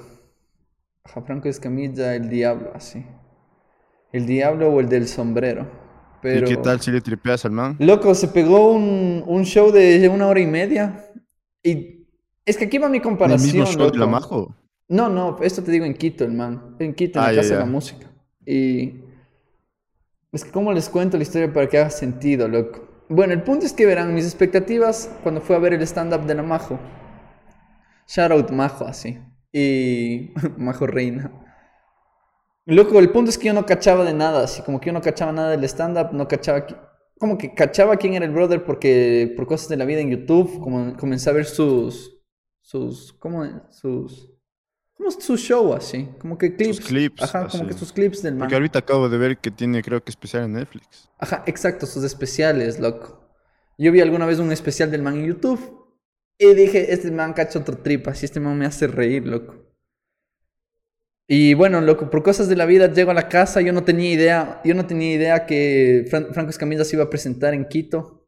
Ajá, 1.10 1.22
Franco 1.22 1.50
Escamilla, 1.50 2.16
el 2.16 2.30
diablo, 2.30 2.72
así. 2.74 3.06
El 4.12 4.26
diablo 4.26 4.70
o 4.72 4.80
el 4.80 4.90
del 4.90 5.08
sombrero. 5.08 5.68
Pero... 6.22 6.46
¿Y 6.46 6.50
qué 6.50 6.58
tal 6.58 6.80
si 6.82 6.92
le 6.92 7.02
tripeas 7.02 7.46
al 7.46 7.52
man? 7.52 7.78
Loco, 7.80 8.14
se 8.14 8.28
pegó 8.28 8.72
un, 8.74 9.24
un 9.26 9.44
show 9.46 9.72
de 9.72 10.10
una 10.10 10.28
hora 10.28 10.40
y 10.40 10.48
media. 10.48 11.06
Y 11.64 12.08
es 12.46 12.58
que 12.58 12.66
aquí 12.66 12.78
va 12.78 12.90
mi 12.90 13.00
¿En 13.00 13.04
el 13.04 13.04
comparación, 13.04 13.42
mismo 13.42 13.66
show 13.66 13.90
de 13.92 13.98
la. 13.98 14.08
Majo? 14.08 14.56
No, 14.88 15.10
no, 15.10 15.38
esto 15.42 15.64
te 15.64 15.72
digo 15.72 15.86
en 15.86 15.94
Quito, 15.94 16.24
el 16.26 16.34
man. 16.34 16.76
En 16.80 16.94
Quito, 16.94 17.20
en 17.20 17.26
Ah, 17.26 17.28
la 17.28 17.34
ya, 17.34 17.42
Casa 17.42 17.54
de 17.54 17.60
la 17.60 17.66
Música. 17.66 18.08
Y. 18.46 19.02
Es 20.32 20.44
que, 20.46 20.52
¿cómo 20.52 20.74
les 20.74 20.90
cuento 20.90 21.18
la 21.18 21.24
historia 21.24 21.52
para 21.54 21.68
que 21.68 21.78
haga 21.78 21.90
sentido, 21.90 22.48
loco? 22.48 22.88
Bueno, 23.10 23.34
el 23.34 23.44
punto 23.44 23.66
es 23.66 23.74
que 23.74 23.86
verán 23.86 24.14
mis 24.14 24.26
expectativas 24.26 25.12
cuando 25.24 25.42
fui 25.42 25.56
a 25.56 25.60
ver 25.60 25.74
el 25.74 25.82
stand-up 25.84 26.26
de 26.26 26.36
la 26.36 26.44
Majo. 26.44 26.80
Shout 28.08 28.32
out 28.32 28.52
Majo, 28.52 28.86
así. 28.86 29.18
Y. 29.52 30.32
Majo 30.58 30.88
Reina. 30.88 31.32
Loco, 32.66 33.00
el 33.00 33.10
punto 33.10 33.32
es 33.32 33.38
que 33.38 33.48
yo 33.48 33.54
no 33.54 33.66
cachaba 33.66 34.04
de 34.04 34.14
nada, 34.14 34.44
así 34.44 34.62
como 34.62 34.80
que 34.80 34.88
yo 34.88 34.94
no 34.94 35.02
cachaba 35.02 35.32
nada 35.32 35.50
del 35.50 35.64
stand-up, 35.64 36.14
no 36.14 36.28
cachaba. 36.28 36.66
Como 37.18 37.38
que 37.38 37.54
cachaba 37.54 37.98
quién 37.98 38.14
era 38.14 38.26
el 38.26 38.32
brother 38.32 38.64
porque 38.64 39.34
por 39.36 39.48
cosas 39.48 39.70
de 39.70 39.78
la 39.78 39.86
vida 39.86 40.02
en 40.02 40.12
YouTube, 40.12 40.60
como 40.60 40.96
comencé 40.96 41.30
a 41.30 41.34
ver 41.34 41.46
sus. 41.46 42.16
Sus. 42.62 43.14
¿Cómo? 43.14 43.44
Sus. 43.72 44.32
Como 44.94 45.12
su 45.12 45.38
show 45.38 45.74
así, 45.74 46.10
como 46.20 46.38
que 46.38 46.56
clips. 46.56 46.82
clips, 46.82 47.24
Ajá, 47.24 47.48
como 47.48 47.66
que 47.66 47.74
sus 47.74 47.92
clips 47.92 48.22
del 48.22 48.34
man. 48.34 48.42
Porque 48.42 48.56
ahorita 48.56 48.80
acabo 48.80 49.08
de 49.10 49.18
ver 49.18 49.38
que 49.38 49.50
tiene, 49.50 49.82
creo 49.82 50.04
que 50.04 50.12
especial 50.12 50.44
en 50.44 50.54
Netflix. 50.54 51.10
Ajá, 51.18 51.44
exacto, 51.48 51.86
sus 51.86 52.04
especiales, 52.04 52.80
loco. 52.80 53.26
Yo 53.78 53.94
vi 53.94 54.02
alguna 54.02 54.26
vez 54.26 54.40
un 54.40 54.52
especial 54.52 54.92
del 54.92 55.02
man 55.02 55.16
en 55.16 55.26
YouTube 55.26 55.79
y 56.40 56.56
dije, 56.56 56.92
este 56.92 57.12
man 57.12 57.34
cacha 57.34 57.60
otro 57.60 57.78
trip, 57.78 58.08
así 58.08 58.26
este 58.26 58.40
man 58.40 58.58
me 58.58 58.66
hace 58.66 58.88
reír, 58.88 59.28
loco. 59.28 59.56
Y 61.28 61.54
bueno, 61.54 61.80
loco, 61.82 62.10
por 62.10 62.24
cosas 62.24 62.48
de 62.50 62.56
la 62.56 62.66
vida 62.66 62.92
llego 62.92 63.12
a 63.12 63.14
la 63.14 63.30
casa, 63.30 63.62
yo 63.62 63.72
no 63.72 63.84
tenía 63.84 64.12
idea, 64.12 64.62
yo 64.66 64.74
no 64.74 64.88
tenía 64.88 65.14
idea 65.14 65.46
que 65.46 66.06
Fran- 66.10 66.34
Franco 66.34 66.50
Escamilla 66.50 66.84
se 66.84 66.96
iba 66.96 67.04
a 67.06 67.10
presentar 67.10 67.54
en 67.54 67.66
Quito. 67.68 68.28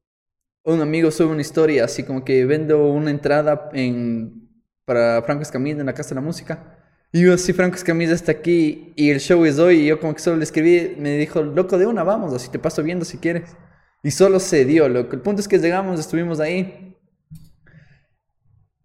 Un 0.63 0.81
amigo 0.81 1.11
sube 1.11 1.29
una 1.31 1.41
historia, 1.41 1.85
así 1.85 2.03
como 2.03 2.25
que 2.25 2.45
vendo 2.45 2.91
una 2.91 3.11
entrada 3.11 3.69
en, 3.73 4.49
para 4.85 5.23
Franco 5.23 5.43
Escamilla 5.43 5.81
en 5.81 5.87
la 5.87 5.93
Casa 5.95 6.09
de 6.11 6.15
la 6.15 6.21
Música. 6.21 6.77
Y 7.13 7.23
yo 7.23 7.33
así, 7.33 7.53
Franco 7.53 7.75
Escamilla 7.77 8.13
está 8.13 8.33
aquí 8.33 8.93
y 8.97 9.11
el 9.11 9.19
show 9.21 9.45
es 9.45 9.59
hoy. 9.59 9.81
Y 9.81 9.87
yo 9.87 9.99
como 9.99 10.13
que 10.15 10.21
solo 10.21 10.37
le 10.37 10.43
escribí, 10.45 10.95
me 10.99 11.17
dijo, 11.17 11.43
loco, 11.43 11.77
de 11.79 11.87
una, 11.87 12.03
vamos, 12.03 12.33
así 12.33 12.49
te 12.51 12.59
paso 12.59 12.83
viendo 12.83 13.05
si 13.05 13.17
quieres. 13.19 13.55
Y 14.03 14.11
solo 14.11 14.39
se 14.39 14.65
dio, 14.65 14.89
loco. 14.89 15.15
El 15.15 15.21
punto 15.21 15.41
es 15.41 15.47
que 15.47 15.59
llegamos, 15.59 15.99
estuvimos 15.99 16.39
ahí. 16.39 16.90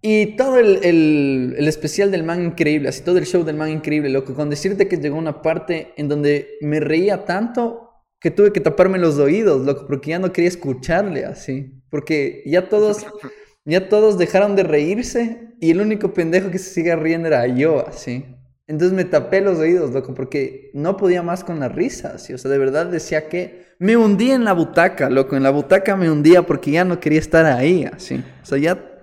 Y 0.02 0.36
todo 0.36 0.58
el, 0.58 0.84
el- 0.84 1.54
el 1.58 1.68
especial 1.68 2.10
del 2.10 2.22
man 2.22 2.44
increíble, 2.44 2.88
así 2.88 3.02
todo 3.02 3.18
el 3.18 3.26
show 3.26 3.44
del 3.44 3.56
man 3.56 3.70
increíble, 3.70 4.10
loco. 4.10 4.34
Con 4.34 4.50
decirte 4.50 4.88
que 4.88 4.98
llegó 4.98 5.16
una 5.16 5.42
parte 5.42 5.92
en 5.96 6.08
donde 6.08 6.50
me 6.60 6.80
reía 6.80 7.24
tanto 7.24 7.90
que 8.20 8.30
tuve 8.30 8.52
que 8.52 8.60
taparme 8.60 8.98
los 8.98 9.18
oídos, 9.18 9.66
loco, 9.66 9.86
porque 9.86 10.10
ya 10.10 10.18
no 10.18 10.32
quería 10.32 10.48
escucharle 10.48 11.24
así. 11.24 11.72
Porque 11.90 12.42
ya 12.46 12.68
todos, 12.68 13.04
ya 13.64 13.88
todos 13.88 14.18
dejaron 14.18 14.54
de 14.56 14.62
reírse 14.62 15.54
y 15.60 15.70
el 15.70 15.80
único 15.80 16.12
pendejo 16.12 16.50
que 16.50 16.58
se 16.58 16.70
sigue 16.70 16.94
riendo 16.96 17.28
era 17.28 17.46
yo, 17.46 17.86
así. 17.86 18.24
Entonces 18.68 18.96
me 18.96 19.04
tapé 19.04 19.40
los 19.40 19.58
oídos, 19.58 19.92
loco, 19.92 20.12
porque 20.14 20.70
no 20.74 20.96
podía 20.96 21.22
más 21.22 21.44
con 21.44 21.60
la 21.60 21.68
risa, 21.68 22.12
así. 22.16 22.32
O 22.34 22.38
sea, 22.38 22.50
de 22.50 22.58
verdad 22.58 22.86
decía 22.86 23.28
que 23.28 23.64
me 23.78 23.96
hundía 23.96 24.34
en 24.34 24.44
la 24.44 24.52
butaca, 24.54 25.08
loco. 25.08 25.36
En 25.36 25.42
la 25.44 25.50
butaca 25.50 25.96
me 25.96 26.10
hundía 26.10 26.42
porque 26.42 26.72
ya 26.72 26.84
no 26.84 26.98
quería 26.98 27.20
estar 27.20 27.46
ahí, 27.46 27.84
así. 27.92 28.22
O 28.42 28.46
sea, 28.46 28.58
ya 28.58 28.95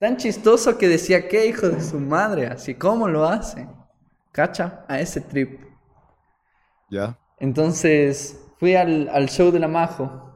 tan 0.00 0.16
chistoso 0.16 0.76
que 0.78 0.88
decía 0.88 1.28
que 1.28 1.46
hijo 1.46 1.68
de 1.68 1.80
su 1.80 2.00
madre, 2.00 2.48
así. 2.48 2.74
¿Cómo 2.74 3.06
lo 3.08 3.24
hace? 3.24 3.68
¿Cacha? 4.32 4.84
A 4.88 5.00
ese 5.00 5.20
trip. 5.20 5.60
Ya. 6.90 7.16
Entonces 7.38 8.38
fui 8.58 8.76
al, 8.76 9.08
al 9.08 9.28
show 9.28 9.50
de 9.50 9.58
la 9.58 9.66
Majo. 9.68 10.30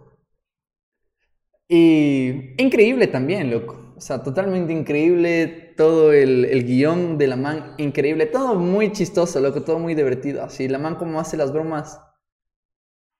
Y 1.68 2.54
increíble 2.62 3.06
también, 3.06 3.50
loco. 3.50 3.94
O 3.97 4.00
sea, 4.00 4.23
totalmente 4.23 4.73
increíble 4.73 5.73
todo 5.76 6.12
el, 6.12 6.44
el 6.44 6.64
guion 6.64 7.16
de 7.18 7.26
la 7.26 7.37
man, 7.37 7.75
increíble, 7.78 8.26
todo 8.26 8.54
muy 8.56 8.92
chistoso, 8.92 9.40
loco, 9.40 9.62
todo 9.62 9.78
muy 9.78 9.94
divertido. 9.94 10.42
Así, 10.44 10.68
la 10.68 10.78
man 10.78 10.97
como 10.97 11.21
hace 11.21 11.37
las 11.37 11.52
bromas. 11.52 12.00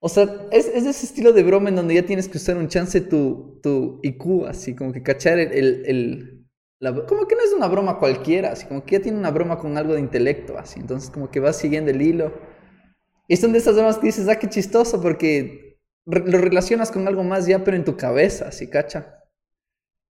O 0.05 0.07
sea, 0.07 0.47
es, 0.51 0.67
es 0.67 0.85
ese 0.85 1.07
estilo 1.07 1.33
de 1.33 1.41
broma 1.41 1.69
en 1.69 1.75
donde 1.77 1.95
ya 1.95 2.05
tienes 2.05 2.27
que 2.27 2.37
usar 2.37 2.57
un 2.57 2.67
chance 2.67 3.01
tu, 3.01 3.59
tu 3.63 3.99
IQ, 4.03 4.45
así, 4.47 4.75
como 4.75 4.93
que 4.93 5.01
cachar 5.01 5.39
el, 5.39 5.83
el, 5.83 6.45
la, 6.79 6.93
como 7.07 7.25
que 7.27 7.33
no 7.35 7.41
es 7.41 7.51
una 7.53 7.67
broma 7.67 7.97
cualquiera, 7.97 8.51
así, 8.51 8.67
como 8.67 8.85
que 8.85 8.97
ya 8.97 9.01
tiene 9.01 9.17
una 9.17 9.31
broma 9.31 9.57
con 9.57 9.75
algo 9.79 9.95
de 9.95 10.01
intelecto, 10.01 10.59
así. 10.59 10.79
Entonces, 10.79 11.09
como 11.09 11.31
que 11.31 11.39
vas 11.39 11.57
siguiendo 11.57 11.89
el 11.89 12.03
hilo. 12.03 12.31
Y 13.27 13.35
son 13.37 13.51
de 13.51 13.57
esas 13.57 13.73
bromas 13.73 13.97
que 13.97 14.05
dices, 14.05 14.29
ah, 14.29 14.37
qué 14.37 14.47
chistoso, 14.47 15.01
porque 15.01 15.79
lo 16.05 16.37
relacionas 16.37 16.91
con 16.91 17.07
algo 17.07 17.23
más 17.23 17.47
ya, 17.47 17.63
pero 17.63 17.75
en 17.75 17.83
tu 17.83 17.97
cabeza, 17.97 18.49
así, 18.49 18.69
cacha. 18.69 19.23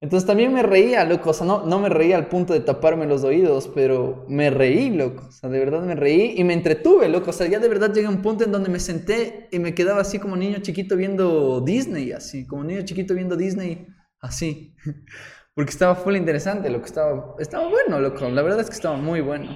Entonces 0.01 0.27
también 0.27 0.53
me 0.53 0.61
reía, 0.61 1.03
loco. 1.05 1.31
O 1.31 1.33
sea, 1.33 1.47
no, 1.47 1.65
no 1.65 1.79
me 1.79 1.89
reía 1.89 2.17
al 2.17 2.27
punto 2.27 2.53
de 2.53 2.59
taparme 2.59 3.05
los 3.05 3.23
oídos, 3.23 3.69
pero 3.73 4.25
me 4.27 4.49
reí, 4.49 4.89
loco. 4.91 5.25
O 5.27 5.31
sea, 5.31 5.49
de 5.49 5.59
verdad 5.59 5.81
me 5.83 5.95
reí 5.95 6.35
y 6.37 6.43
me 6.43 6.53
entretuve, 6.53 7.09
loco. 7.09 7.29
O 7.31 7.33
sea, 7.33 7.47
ya 7.47 7.59
de 7.59 7.69
verdad 7.69 7.93
llegué 7.93 8.07
a 8.07 8.11
un 8.11 8.21
punto 8.21 8.43
en 8.43 8.51
donde 8.51 8.69
me 8.69 8.79
senté 8.79 9.47
y 9.51 9.59
me 9.59 9.73
quedaba 9.73 10.01
así 10.01 10.19
como 10.19 10.35
niño 10.35 10.59
chiquito 10.59 10.95
viendo 10.95 11.61
Disney, 11.61 12.11
así. 12.11 12.45
Como 12.45 12.63
niño 12.63 12.83
chiquito 12.83 13.13
viendo 13.13 13.35
Disney, 13.35 13.87
así. 14.19 14.75
Porque 15.55 15.71
estaba 15.71 15.95
full 15.95 16.15
interesante, 16.15 16.69
loco. 16.69 16.85
Estaba, 16.85 17.35
estaba 17.39 17.69
bueno, 17.69 17.99
loco. 17.99 18.29
La 18.29 18.41
verdad 18.41 18.59
es 18.59 18.67
que 18.67 18.75
estaba 18.75 18.97
muy 18.97 19.21
bueno. 19.21 19.55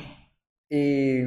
Y 0.70 1.20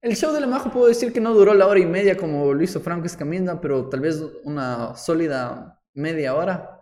el 0.00 0.16
show 0.16 0.32
de 0.32 0.40
la 0.40 0.46
Majo 0.46 0.70
puedo 0.70 0.86
decir 0.86 1.12
que 1.12 1.20
no 1.20 1.34
duró 1.34 1.54
la 1.54 1.66
hora 1.66 1.80
y 1.80 1.86
media 1.86 2.16
como 2.16 2.54
lo 2.54 2.62
hizo 2.62 2.80
Franco 2.80 3.06
Escamilla, 3.06 3.60
pero 3.60 3.88
tal 3.88 4.00
vez 4.00 4.22
una 4.44 4.94
sólida 4.96 5.82
media 5.92 6.34
hora. 6.34 6.77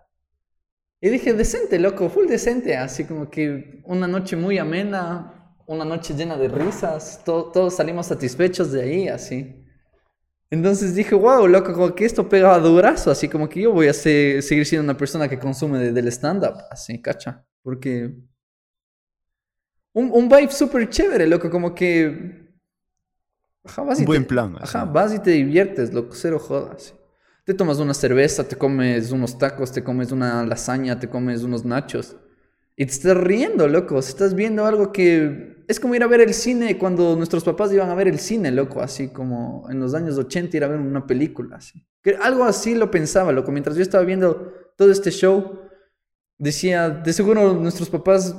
Y 1.00 1.10
dije, 1.10 1.34
decente, 1.34 1.78
loco, 1.78 2.08
full 2.08 2.26
decente, 2.26 2.76
así 2.76 3.04
como 3.04 3.30
que 3.30 3.82
una 3.84 4.08
noche 4.08 4.34
muy 4.34 4.58
amena, 4.58 5.54
una 5.66 5.84
noche 5.84 6.14
llena 6.14 6.36
de 6.36 6.48
risas, 6.48 7.22
todos 7.24 7.76
salimos 7.76 8.06
satisfechos 8.06 8.72
de 8.72 8.82
ahí, 8.82 9.08
así. 9.08 9.62
Entonces 10.48 10.94
dije, 10.94 11.14
wow, 11.14 11.46
loco, 11.46 11.72
como 11.74 11.94
que 11.94 12.06
esto 12.06 12.28
pega 12.28 12.58
durazo, 12.58 13.10
así 13.10 13.28
como 13.28 13.48
que 13.48 13.62
yo 13.62 13.72
voy 13.72 13.88
a 13.88 13.92
seguir 13.92 14.64
siendo 14.64 14.84
una 14.84 14.96
persona 14.96 15.28
que 15.28 15.38
consume 15.38 15.92
del 15.92 16.08
stand-up, 16.08 16.54
así, 16.70 17.00
cacha. 17.02 17.44
Porque... 17.62 18.14
Un, 19.92 20.10
un 20.12 20.28
vibe 20.28 20.50
súper 20.50 20.88
chévere, 20.88 21.26
loco, 21.26 21.50
como 21.50 21.74
que... 21.74 22.46
Ajá, 23.64 23.82
vas 23.82 23.98
y 23.98 24.02
un 24.02 24.06
buen 24.06 24.24
plan. 24.24 24.56
Ajá, 24.60 24.84
vas 24.84 25.12
y 25.12 25.18
te 25.18 25.32
diviertes, 25.32 25.92
loco, 25.92 26.14
cero 26.14 26.38
jodas 26.38 26.94
te 27.46 27.54
tomas 27.54 27.78
una 27.78 27.94
cerveza, 27.94 28.42
te 28.42 28.56
comes 28.56 29.12
unos 29.12 29.38
tacos, 29.38 29.70
te 29.70 29.84
comes 29.84 30.10
una 30.10 30.44
lasaña, 30.44 30.98
te 30.98 31.08
comes 31.08 31.44
unos 31.44 31.64
nachos. 31.64 32.16
Y 32.74 32.84
te 32.84 32.90
estás 32.90 33.16
riendo, 33.16 33.68
loco. 33.68 34.00
Estás 34.00 34.34
viendo 34.34 34.66
algo 34.66 34.92
que 34.92 35.64
es 35.68 35.78
como 35.78 35.94
ir 35.94 36.02
a 36.02 36.08
ver 36.08 36.20
el 36.20 36.34
cine 36.34 36.76
cuando 36.76 37.14
nuestros 37.14 37.44
papás 37.44 37.72
iban 37.72 37.88
a 37.88 37.94
ver 37.94 38.08
el 38.08 38.18
cine, 38.18 38.50
loco. 38.50 38.80
Así 38.82 39.10
como 39.10 39.64
en 39.70 39.78
los 39.78 39.94
años 39.94 40.18
80 40.18 40.56
ir 40.56 40.64
a 40.64 40.68
ver 40.68 40.80
una 40.80 41.06
película. 41.06 41.58
Así. 41.58 41.86
Que 42.02 42.16
algo 42.20 42.42
así 42.42 42.74
lo 42.74 42.90
pensaba, 42.90 43.30
loco. 43.30 43.52
Mientras 43.52 43.76
yo 43.76 43.82
estaba 43.82 44.02
viendo 44.02 44.52
todo 44.76 44.90
este 44.90 45.12
show, 45.12 45.60
decía, 46.38 46.90
de 46.90 47.12
seguro 47.12 47.54
nuestros 47.54 47.88
papás 47.88 48.34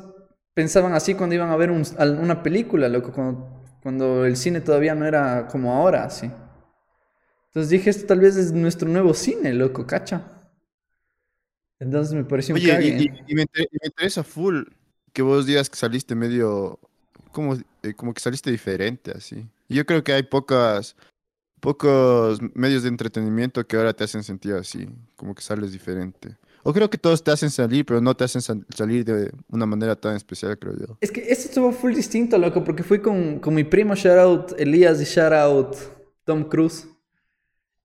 pensaban 0.54 0.92
así 0.92 1.14
cuando 1.14 1.34
iban 1.34 1.50
a 1.50 1.56
ver 1.56 1.72
una 1.72 2.44
película, 2.44 2.90
loco. 2.90 3.14
Cuando, 3.14 3.64
cuando 3.82 4.26
el 4.26 4.36
cine 4.36 4.60
todavía 4.60 4.96
no 4.96 5.06
era 5.06 5.48
como 5.48 5.74
ahora, 5.74 6.04
así. 6.04 6.30
Entonces 7.58 7.72
dije, 7.72 7.90
esto 7.90 8.06
tal 8.06 8.20
vez 8.20 8.36
es 8.36 8.52
nuestro 8.52 8.88
nuevo 8.88 9.16
cine, 9.16 9.52
loco, 9.52 9.88
cacha. 9.88 10.22
Entonces 11.80 12.14
me 12.14 12.24
pareció 12.24 12.54
un 12.54 12.62
Oye, 12.62 13.10
y, 13.28 13.34
me 13.34 13.48
interesa 13.84 14.24
full 14.24 14.62
que 15.12 15.24
vos 15.24 15.48
digas 15.48 15.68
que 15.68 15.76
saliste 15.76 16.14
medio, 16.14 16.80
como, 17.32 17.56
eh, 17.82 17.96
como 17.96 18.14
que 18.14 18.22
saliste 18.22 18.52
diferente, 18.52 19.10
así. 19.10 19.44
yo 19.70 19.84
creo 19.88 20.04
que 20.04 20.14
hay 20.14 20.22
pocas, 20.22 20.96
pocos 21.60 22.40
medios 22.54 22.84
de 22.84 22.90
entretenimiento 22.90 23.66
que 23.66 23.76
ahora 23.76 23.92
te 23.92 24.04
hacen 24.04 24.22
sentir 24.22 24.54
así, 24.54 24.88
como 25.16 25.34
que 25.34 25.42
sales 25.42 25.72
diferente. 25.72 26.38
O 26.62 26.72
creo 26.72 26.92
que 26.92 27.00
todos 27.00 27.24
te 27.24 27.32
hacen 27.32 27.50
salir, 27.50 27.88
pero 27.88 28.02
no 28.02 28.16
te 28.16 28.24
hacen 28.24 28.44
salir 28.70 29.04
de 29.04 29.32
una 29.50 29.66
manera 29.66 29.96
tan 29.96 30.16
especial, 30.16 30.60
creo 30.60 30.76
yo. 30.78 30.98
Es 31.02 31.10
que 31.10 31.22
esto 31.22 31.50
estuvo 31.50 31.72
full 31.72 31.96
distinto, 31.96 32.38
loco, 32.38 32.64
porque 32.64 32.84
fui 32.84 33.00
con, 33.00 33.40
con 33.40 33.56
mi 33.56 33.64
primo, 33.64 33.96
shout 33.96 34.20
out 34.20 34.60
Elías 34.60 35.02
y 35.02 35.06
shout 35.06 35.34
out 35.34 35.76
Tom 36.24 36.44
Cruise. 36.44 36.88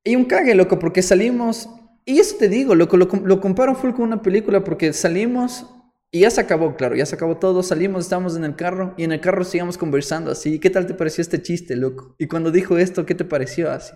Y 0.04 0.16
un 0.16 0.24
cague, 0.24 0.54
loco, 0.54 0.78
porque 0.78 1.02
salimos. 1.02 1.68
Y 2.04 2.18
eso 2.18 2.36
te 2.36 2.48
digo, 2.48 2.74
loco, 2.74 2.96
lo, 2.96 3.08
lo 3.24 3.40
comparo 3.40 3.74
full 3.74 3.92
con 3.92 4.04
una 4.04 4.22
película 4.22 4.64
porque 4.64 4.92
salimos 4.92 5.66
y 6.14 6.20
ya 6.20 6.30
se 6.30 6.42
acabó, 6.42 6.76
claro, 6.76 6.94
ya 6.94 7.06
se 7.06 7.14
acabó 7.14 7.38
todo. 7.38 7.62
Salimos, 7.62 8.04
estábamos 8.04 8.36
en 8.36 8.44
el 8.44 8.54
carro 8.54 8.92
y 8.98 9.04
en 9.04 9.12
el 9.12 9.20
carro 9.20 9.44
seguíamos 9.44 9.78
conversando 9.78 10.30
así. 10.30 10.58
¿Qué 10.58 10.68
tal 10.68 10.86
te 10.86 10.92
pareció 10.92 11.22
este 11.22 11.40
chiste, 11.40 11.74
loco? 11.74 12.14
Y 12.18 12.26
cuando 12.26 12.50
dijo 12.50 12.76
esto, 12.76 13.06
¿qué 13.06 13.14
te 13.14 13.24
pareció 13.24 13.70
así? 13.70 13.94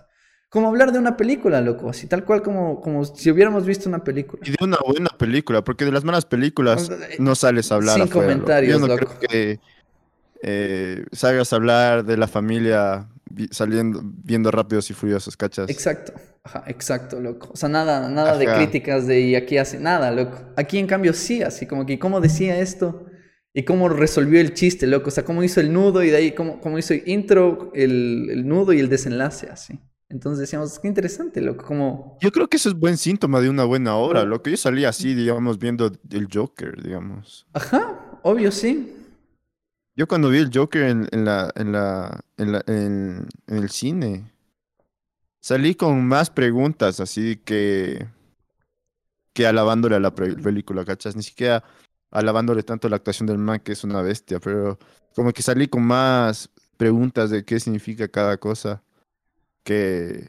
Como 0.49 0.69
hablar 0.69 0.93
de 0.93 0.99
una 0.99 1.19
película, 1.19 1.61
loco, 1.61 1.91
así 1.91 2.07
tal 2.07 2.25
cual 2.25 2.41
como, 2.41 2.81
como 2.81 3.05
si 3.05 3.31
hubiéramos 3.31 3.67
visto 3.67 3.91
una 3.91 4.03
película. 4.03 4.43
Y 4.47 4.53
de 4.53 4.57
una 4.63 4.79
buena 4.87 5.11
película, 5.19 5.63
porque 5.63 5.85
de 5.85 5.93
las 5.93 6.05
malas 6.05 6.25
películas 6.25 6.91
no 7.19 7.35
sales 7.35 7.71
a 7.71 7.75
hablar. 7.75 7.97
Sin 7.97 8.09
comentarios, 8.09 8.81
Yo 8.81 8.87
no 8.87 8.97
creo 8.97 9.19
que 9.19 9.61
eh, 10.41 11.05
salgas 11.13 11.53
a 11.53 11.57
hablar 11.57 12.05
de 12.07 12.17
la 12.17 12.29
familia 12.29 13.09
saliendo, 13.50 14.00
viendo 14.02 14.50
rápidos 14.50 14.90
y 14.90 14.95
furiosos, 14.95 15.37
¿cachas? 15.37 15.69
Exacto, 15.71 16.12
Ajá, 16.47 16.62
exacto, 16.69 17.21
loco. 17.21 17.50
O 17.52 17.57
sea, 17.57 17.69
nada, 17.69 18.09
nada 18.09 18.38
de 18.38 18.47
críticas 18.47 19.07
de 19.09 19.21
y 19.21 19.35
aquí 19.35 19.59
hace 19.59 19.81
nada, 19.81 20.12
loco. 20.12 20.38
Aquí 20.57 20.78
en 20.78 20.87
cambio 20.87 21.12
sí, 21.12 21.43
así 21.43 21.66
como 21.66 21.85
que 21.87 21.99
cómo 21.99 22.21
decía 22.21 22.61
esto 22.61 23.07
y 23.52 23.64
cómo 23.64 23.88
resolvió 23.88 24.40
el 24.40 24.55
chiste, 24.55 24.87
loco. 24.87 25.09
O 25.09 25.11
sea, 25.11 25.25
cómo 25.25 25.43
hizo 25.43 25.61
el 25.61 25.73
nudo 25.73 26.05
y 26.05 26.11
de 26.11 26.16
ahí 26.19 26.33
cómo, 26.33 26.61
cómo 26.61 26.78
hizo 26.78 26.95
el 26.95 27.02
intro, 27.07 27.73
el, 27.75 28.28
el 28.31 28.47
nudo 28.47 28.73
y 28.73 28.78
el 28.78 28.88
desenlace, 28.88 29.49
así. 29.50 29.81
Entonces 30.09 30.38
decíamos, 30.38 30.78
qué 30.78 30.87
interesante, 30.87 31.40
loco, 31.40 31.64
como... 31.64 32.16
Yo 32.21 32.31
creo 32.31 32.47
que 32.47 32.59
eso 32.59 32.69
es 32.69 32.76
buen 32.76 32.97
síntoma 32.97 33.40
de 33.40 33.50
una 33.50 33.64
buena 33.64 33.97
obra, 33.97 34.23
loco. 34.23 34.49
Yo 34.49 34.57
salí 34.57 34.85
así, 34.85 35.14
digamos, 35.14 35.59
viendo 35.59 35.90
el 36.11 36.28
Joker, 36.33 36.81
digamos. 36.81 37.49
Ajá, 37.52 38.21
obvio, 38.23 38.52
sí. 38.52 38.96
Yo 39.97 40.07
cuando 40.07 40.29
vi 40.29 40.38
el 40.38 40.50
Joker 40.53 40.83
en, 40.83 41.25
la, 41.25 41.50
en, 41.57 41.73
la, 41.73 42.21
en, 42.37 42.53
la, 42.53 42.62
en, 42.67 43.26
el 43.47 43.71
cine, 43.71 44.31
salí 45.41 45.75
con 45.75 46.07
más 46.07 46.29
preguntas, 46.29 47.00
así 47.00 47.37
que, 47.37 48.07
que 49.33 49.47
alabándole 49.47 49.97
a 49.97 50.00
la 50.00 50.15
película, 50.15 50.85
¿cachas? 50.85 51.17
Ni 51.17 51.23
siquiera 51.23 51.65
alabándole 52.11 52.62
tanto 52.62 52.91
la 52.91 52.97
actuación 52.97 53.26
del 53.26 53.38
man, 53.38 53.61
que 53.61 53.73
es 53.73 53.85
una 53.85 54.03
bestia, 54.03 54.38
pero 54.38 54.79
como 55.15 55.33
que 55.33 55.43
salí 55.43 55.67
con 55.67 55.83
más 55.83 56.50
preguntas 56.76 57.31
de 57.31 57.47
qué 57.47 57.59
significa 57.59 58.07
cada 58.07 58.37
cosa, 58.37 58.83
que 59.65 60.29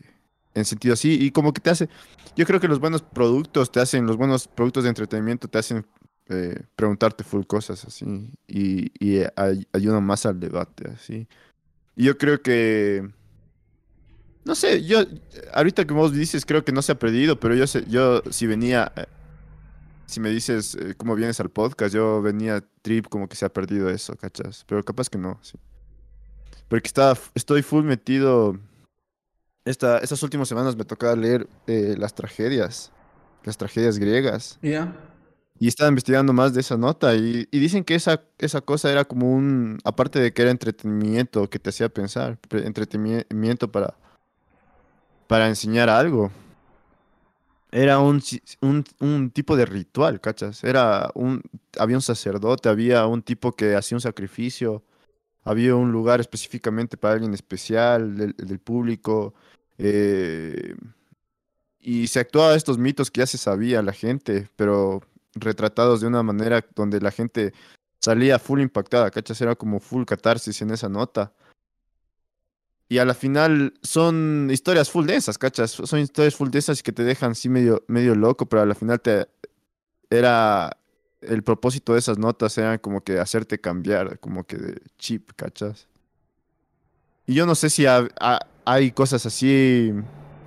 en 0.53 0.63
sentido 0.63 0.93
así, 0.93 1.17
y 1.21 1.31
como 1.31 1.51
que 1.51 1.59
te 1.59 1.71
hace, 1.71 1.89
yo 2.37 2.45
creo 2.45 2.61
que 2.61 2.69
los 2.69 2.79
buenos 2.79 3.01
productos 3.01 3.69
te 3.69 3.81
hacen, 3.81 4.07
los 4.07 4.15
buenos 4.15 4.47
productos 4.47 4.83
de 4.83 4.89
entretenimiento 4.89 5.49
te 5.49 5.57
hacen 5.57 5.85
eh, 6.29 6.63
preguntarte 6.75 7.23
full 7.23 7.45
cosas 7.45 7.85
así 7.85 8.31
y, 8.47 8.91
y 8.99 9.23
ayuda 9.71 10.01
más 10.01 10.25
al 10.25 10.39
debate 10.39 10.91
así. 10.91 11.27
Y 11.95 12.03
yo 12.03 12.17
creo 12.17 12.41
que, 12.41 13.09
no 14.45 14.55
sé, 14.55 14.83
yo, 14.85 14.99
ahorita 15.53 15.85
que 15.85 15.93
vos 15.93 16.13
dices, 16.13 16.45
creo 16.45 16.63
que 16.63 16.71
no 16.71 16.81
se 16.81 16.91
ha 16.91 16.99
perdido, 16.99 17.39
pero 17.39 17.55
yo, 17.55 17.65
sé, 17.65 17.85
yo 17.87 18.21
si 18.29 18.45
venía, 18.45 18.91
eh, 18.95 19.05
si 20.05 20.19
me 20.19 20.29
dices 20.29 20.75
eh, 20.75 20.93
cómo 20.95 21.15
vienes 21.15 21.39
al 21.39 21.49
podcast, 21.49 21.93
yo 21.93 22.21
venía 22.21 22.63
trip 22.81 23.07
como 23.07 23.27
que 23.27 23.35
se 23.35 23.45
ha 23.45 23.49
perdido 23.49 23.89
eso, 23.89 24.15
¿cachas? 24.15 24.63
Pero 24.67 24.83
capaz 24.83 25.09
que 25.09 25.17
no, 25.17 25.39
sí. 25.41 25.57
Porque 26.67 26.87
estaba, 26.87 27.17
estoy 27.33 27.61
full 27.61 27.83
metido. 27.83 28.59
Esta, 29.65 29.97
estas 29.99 30.21
últimas 30.23 30.47
semanas 30.47 30.75
me 30.75 30.85
tocaba 30.85 31.15
leer 31.15 31.47
las 31.65 32.13
tragedias, 32.13 32.91
las 33.43 33.57
tragedias 33.57 33.97
griegas. 33.97 34.59
Ya. 34.61 34.93
Y 35.59 35.67
estaba 35.67 35.89
investigando 35.89 36.33
más 36.33 36.53
de 36.53 36.61
esa 36.61 36.77
nota 36.77 37.15
y, 37.15 37.45
dicen 37.51 37.83
que 37.83 37.95
esa, 37.95 38.23
esa 38.37 38.61
cosa 38.61 38.91
era 38.91 39.05
como 39.05 39.33
un, 39.33 39.79
aparte 39.83 40.19
de 40.19 40.31
que 40.33 40.43
era 40.43 40.51
entretenimiento 40.51 41.49
que 41.49 41.59
te 41.59 41.69
hacía 41.71 41.89
pensar, 41.89 42.37
entretenimiento 42.51 43.71
para, 43.71 43.95
para 45.27 45.47
enseñar 45.47 45.89
algo, 45.89 46.31
era 47.71 47.99
un, 47.99 48.21
un, 48.99 49.31
tipo 49.31 49.57
de 49.57 49.65
ritual, 49.65 50.21
¿cachas? 50.21 50.63
Era 50.63 51.09
un, 51.15 51.41
había 51.77 51.97
un 51.97 52.01
sacerdote, 52.01 52.69
había 52.69 53.05
un 53.07 53.21
tipo 53.21 53.51
que 53.53 53.75
hacía 53.75 53.97
un 53.97 54.01
sacrificio, 54.01 54.83
había 55.43 55.75
un 55.75 55.91
lugar 55.91 56.19
específicamente 56.19 56.97
para 56.97 57.15
alguien 57.15 57.33
especial, 57.33 58.15
del, 58.15 58.33
del 58.37 58.59
público, 58.59 59.33
eh, 59.77 60.75
y 61.79 62.07
se 62.07 62.19
actuaba 62.19 62.55
estos 62.55 62.77
mitos 62.77 63.11
que 63.11 63.19
ya 63.19 63.27
se 63.27 63.37
sabía 63.37 63.81
la 63.81 63.93
gente, 63.93 64.49
pero 64.55 65.01
retratados 65.35 66.01
de 66.01 66.07
una 66.07 66.23
manera 66.23 66.65
donde 66.75 66.99
la 67.01 67.11
gente 67.11 67.53
salía 68.01 68.39
full 68.39 68.61
impactada, 68.61 69.11
¿cachas? 69.11 69.39
Era 69.41 69.55
como 69.55 69.79
full 69.79 70.05
catarsis 70.05 70.61
en 70.61 70.71
esa 70.71 70.89
nota. 70.89 71.33
Y 72.89 72.99
a 72.99 73.05
la 73.05 73.13
final 73.13 73.73
son 73.81 74.47
historias 74.51 74.89
full 74.89 75.05
densas, 75.05 75.37
¿cachas? 75.37 75.71
Son 75.71 75.99
historias 75.99 76.35
full 76.35 76.49
densas 76.49 76.81
que 76.81 76.93
te 76.93 77.03
dejan 77.03 77.31
así 77.31 77.49
medio, 77.49 77.83
medio 77.87 78.15
loco, 78.15 78.45
pero 78.45 78.61
a 78.61 78.65
la 78.65 78.75
final 78.75 79.01
te 79.01 79.27
era 80.09 80.77
el 81.19 81.43
propósito 81.43 81.93
de 81.93 81.99
esas 81.99 82.17
notas 82.17 82.57
era 82.57 82.77
como 82.77 83.01
que 83.01 83.19
hacerte 83.19 83.59
cambiar, 83.59 84.19
como 84.19 84.45
que 84.45 84.55
de 84.57 84.81
chip, 84.97 85.31
¿cachas? 85.35 85.87
Y 87.25 87.33
yo 87.33 87.45
no 87.45 87.55
sé 87.55 87.69
si 87.69 87.85
ha- 87.85 88.07
ha- 88.21 88.39
hay 88.63 88.91
cosas 88.91 89.25
así 89.25 89.89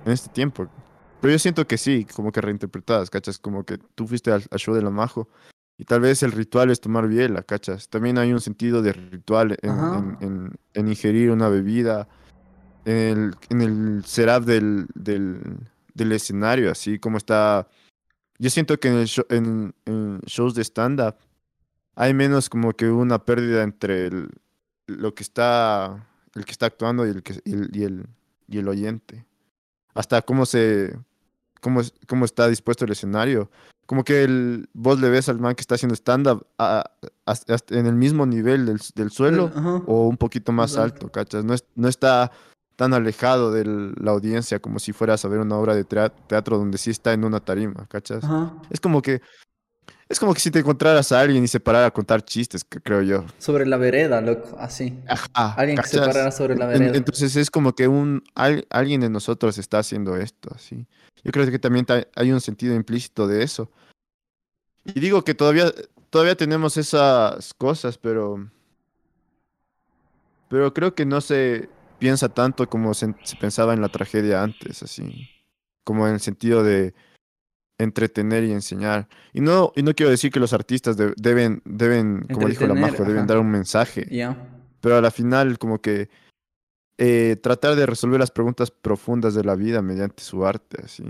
en 0.05 0.11
este 0.11 0.29
tiempo, 0.29 0.67
pero 1.21 1.31
yo 1.31 1.39
siento 1.39 1.65
que 1.67 1.77
sí, 1.77 2.05
como 2.05 2.31
que 2.31 2.41
reinterpretadas, 2.41 3.09
¿cachas? 3.09 3.37
Como 3.39 3.63
que 3.63 3.77
tú 3.95 4.07
fuiste 4.07 4.31
al, 4.31 4.43
al 4.49 4.59
show 4.59 4.73
de 4.75 4.81
la 4.81 4.89
Majo 4.89 5.29
y 5.77 5.85
tal 5.85 6.01
vez 6.01 6.21
el 6.23 6.31
ritual 6.31 6.69
es 6.71 6.81
tomar 6.81 7.07
biela, 7.07 7.43
¿cachas? 7.43 7.87
También 7.89 8.17
hay 8.17 8.33
un 8.33 8.41
sentido 8.41 8.81
de 8.81 8.93
ritual 8.93 9.57
en, 9.61 9.71
en- 9.97 10.17
en- 10.21 10.55
en 10.73 10.87
ingerir 10.87 11.31
una 11.31 11.47
bebida, 11.49 12.07
en 12.85 13.33
el, 13.49 13.61
el 13.61 14.03
setup 14.05 14.45
del, 14.45 14.87
del, 14.95 15.41
del 15.93 16.11
escenario, 16.11 16.71
así 16.71 16.97
como 16.99 17.17
está... 17.17 17.67
Yo 18.39 18.49
siento 18.49 18.79
que 18.79 18.87
en, 18.87 18.95
el 18.95 19.05
show- 19.07 19.25
en, 19.29 19.75
en 19.85 20.19
shows 20.25 20.55
de 20.55 20.63
stand-up 20.63 21.15
hay 21.95 22.13
menos 22.15 22.49
como 22.49 22.73
que 22.73 22.89
una 22.89 23.23
pérdida 23.23 23.61
entre 23.61 24.07
el, 24.07 24.29
lo 24.87 25.13
que 25.13 25.21
está, 25.21 26.07
el 26.33 26.45
que 26.45 26.51
está 26.51 26.65
actuando 26.65 27.05
y 27.05 27.09
el, 27.11 27.21
que, 27.21 27.39
y 27.45 27.53
el, 27.53 27.69
y 27.75 27.83
el, 27.83 28.05
y 28.47 28.57
el 28.57 28.67
oyente. 28.67 29.25
Hasta 29.93 30.21
cómo 30.23 30.45
se, 30.47 30.97
cómo, 31.61 31.79
es- 31.81 31.93
cómo 32.07 32.25
está 32.25 32.47
dispuesto 32.49 32.83
el 32.85 32.91
escenario. 32.91 33.49
Como 33.85 34.03
que 34.03 34.23
el, 34.23 34.69
vos 34.73 34.99
le 34.99 35.09
ves 35.09 35.27
al 35.29 35.39
man 35.39 35.55
que 35.55 35.61
está 35.61 35.75
haciendo 35.75 35.95
stand-up 35.95 36.45
en 37.69 37.85
el 37.85 37.95
mismo 37.95 38.25
nivel 38.25 38.65
del, 38.65 38.79
del 38.95 39.11
suelo 39.11 39.51
Ajá. 39.55 39.81
o 39.87 40.07
un 40.07 40.17
poquito 40.17 40.51
más 40.51 40.71
Más 40.73 40.79
alto. 40.83 41.09
¿cachas? 41.11 41.43
No, 41.43 41.53
es- 41.53 41.65
no 41.75 41.87
está 41.87 42.31
tan 42.75 42.93
alejado 42.93 43.51
de 43.51 43.65
la 43.65 44.11
audiencia 44.11 44.59
como 44.59 44.79
si 44.79 44.91
fueras 44.93 45.23
a 45.23 45.27
ver 45.27 45.39
una 45.39 45.55
obra 45.57 45.75
de 45.75 45.83
teatro 45.83 46.57
donde 46.57 46.77
sí 46.77 46.89
está 46.89 47.13
en 47.13 47.23
una 47.25 47.39
tarima, 47.39 47.85
¿cachas? 47.87 48.23
Ajá. 48.23 48.53
Es 48.69 48.79
como 48.79 49.01
que 49.01 49.21
es 50.09 50.19
como 50.19 50.33
que 50.33 50.39
si 50.39 50.51
te 50.51 50.59
encontraras 50.59 51.11
a 51.11 51.21
alguien 51.21 51.43
y 51.43 51.47
se 51.47 51.59
parara 51.59 51.87
a 51.87 51.91
contar 51.91 52.23
chistes, 52.23 52.65
creo 52.65 53.01
yo. 53.01 53.25
Sobre 53.37 53.65
la 53.65 53.77
vereda, 53.77 54.19
loco, 54.21 54.57
así. 54.59 54.97
Ajá, 55.07 55.53
Alguien 55.55 55.77
que 55.77 55.87
se 55.87 55.99
parara 55.99 56.31
sobre 56.31 56.55
la 56.55 56.67
vereda. 56.67 56.95
Entonces 56.97 57.35
es 57.35 57.49
como 57.49 57.73
que 57.73 57.87
un 57.87 58.23
al- 58.35 58.65
alguien 58.69 59.01
de 59.01 59.09
nosotros 59.09 59.57
está 59.57 59.79
haciendo 59.79 60.17
esto, 60.17 60.49
así. 60.53 60.85
Yo 61.23 61.31
creo 61.31 61.49
que 61.49 61.59
también 61.59 61.85
ta- 61.85 62.07
hay 62.15 62.31
un 62.31 62.41
sentido 62.41 62.75
implícito 62.75 63.27
de 63.27 63.43
eso. 63.43 63.71
Y 64.85 64.99
digo 64.99 65.23
que 65.23 65.33
todavía 65.35 65.71
todavía 66.09 66.35
tenemos 66.35 66.75
esas 66.77 67.53
cosas, 67.53 67.97
pero 67.97 68.49
pero 70.49 70.73
creo 70.73 70.93
que 70.95 71.05
no 71.05 71.21
se 71.21 71.69
piensa 71.99 72.29
tanto 72.29 72.67
como 72.69 72.93
se, 72.93 73.13
se 73.23 73.35
pensaba 73.37 73.73
en 73.73 73.81
la 73.81 73.89
tragedia 73.89 74.43
antes, 74.43 74.83
así. 74.83 75.29
Como 75.83 76.07
en 76.07 76.15
el 76.15 76.19
sentido 76.19 76.63
de 76.63 76.93
entretener 77.81 78.43
y 78.43 78.51
enseñar. 78.51 79.07
Y 79.33 79.41
no, 79.41 79.71
y 79.75 79.83
no 79.83 79.93
quiero 79.93 80.09
decir 80.09 80.31
que 80.31 80.39
los 80.39 80.53
artistas 80.53 80.97
de- 80.97 81.13
deben, 81.17 81.61
deben, 81.65 82.25
como 82.33 82.47
dijo 82.49 82.65
la 82.67 82.73
Majo, 82.81 83.03
deben 83.05 83.27
dar 83.27 83.37
un 83.39 83.49
mensaje 83.51 84.07
pero 84.81 84.97
a 84.97 85.01
la 85.01 85.11
final 85.11 85.57
como 85.59 85.79
que 85.81 86.09
eh, 86.97 87.35
tratar 87.41 87.75
de 87.75 87.85
resolver 87.85 88.19
las 88.19 88.31
preguntas 88.31 88.69
profundas 88.71 89.33
de 89.33 89.43
la 89.43 89.55
vida 89.55 89.81
mediante 89.81 90.23
su 90.23 90.45
arte, 90.45 90.81
así. 90.83 91.03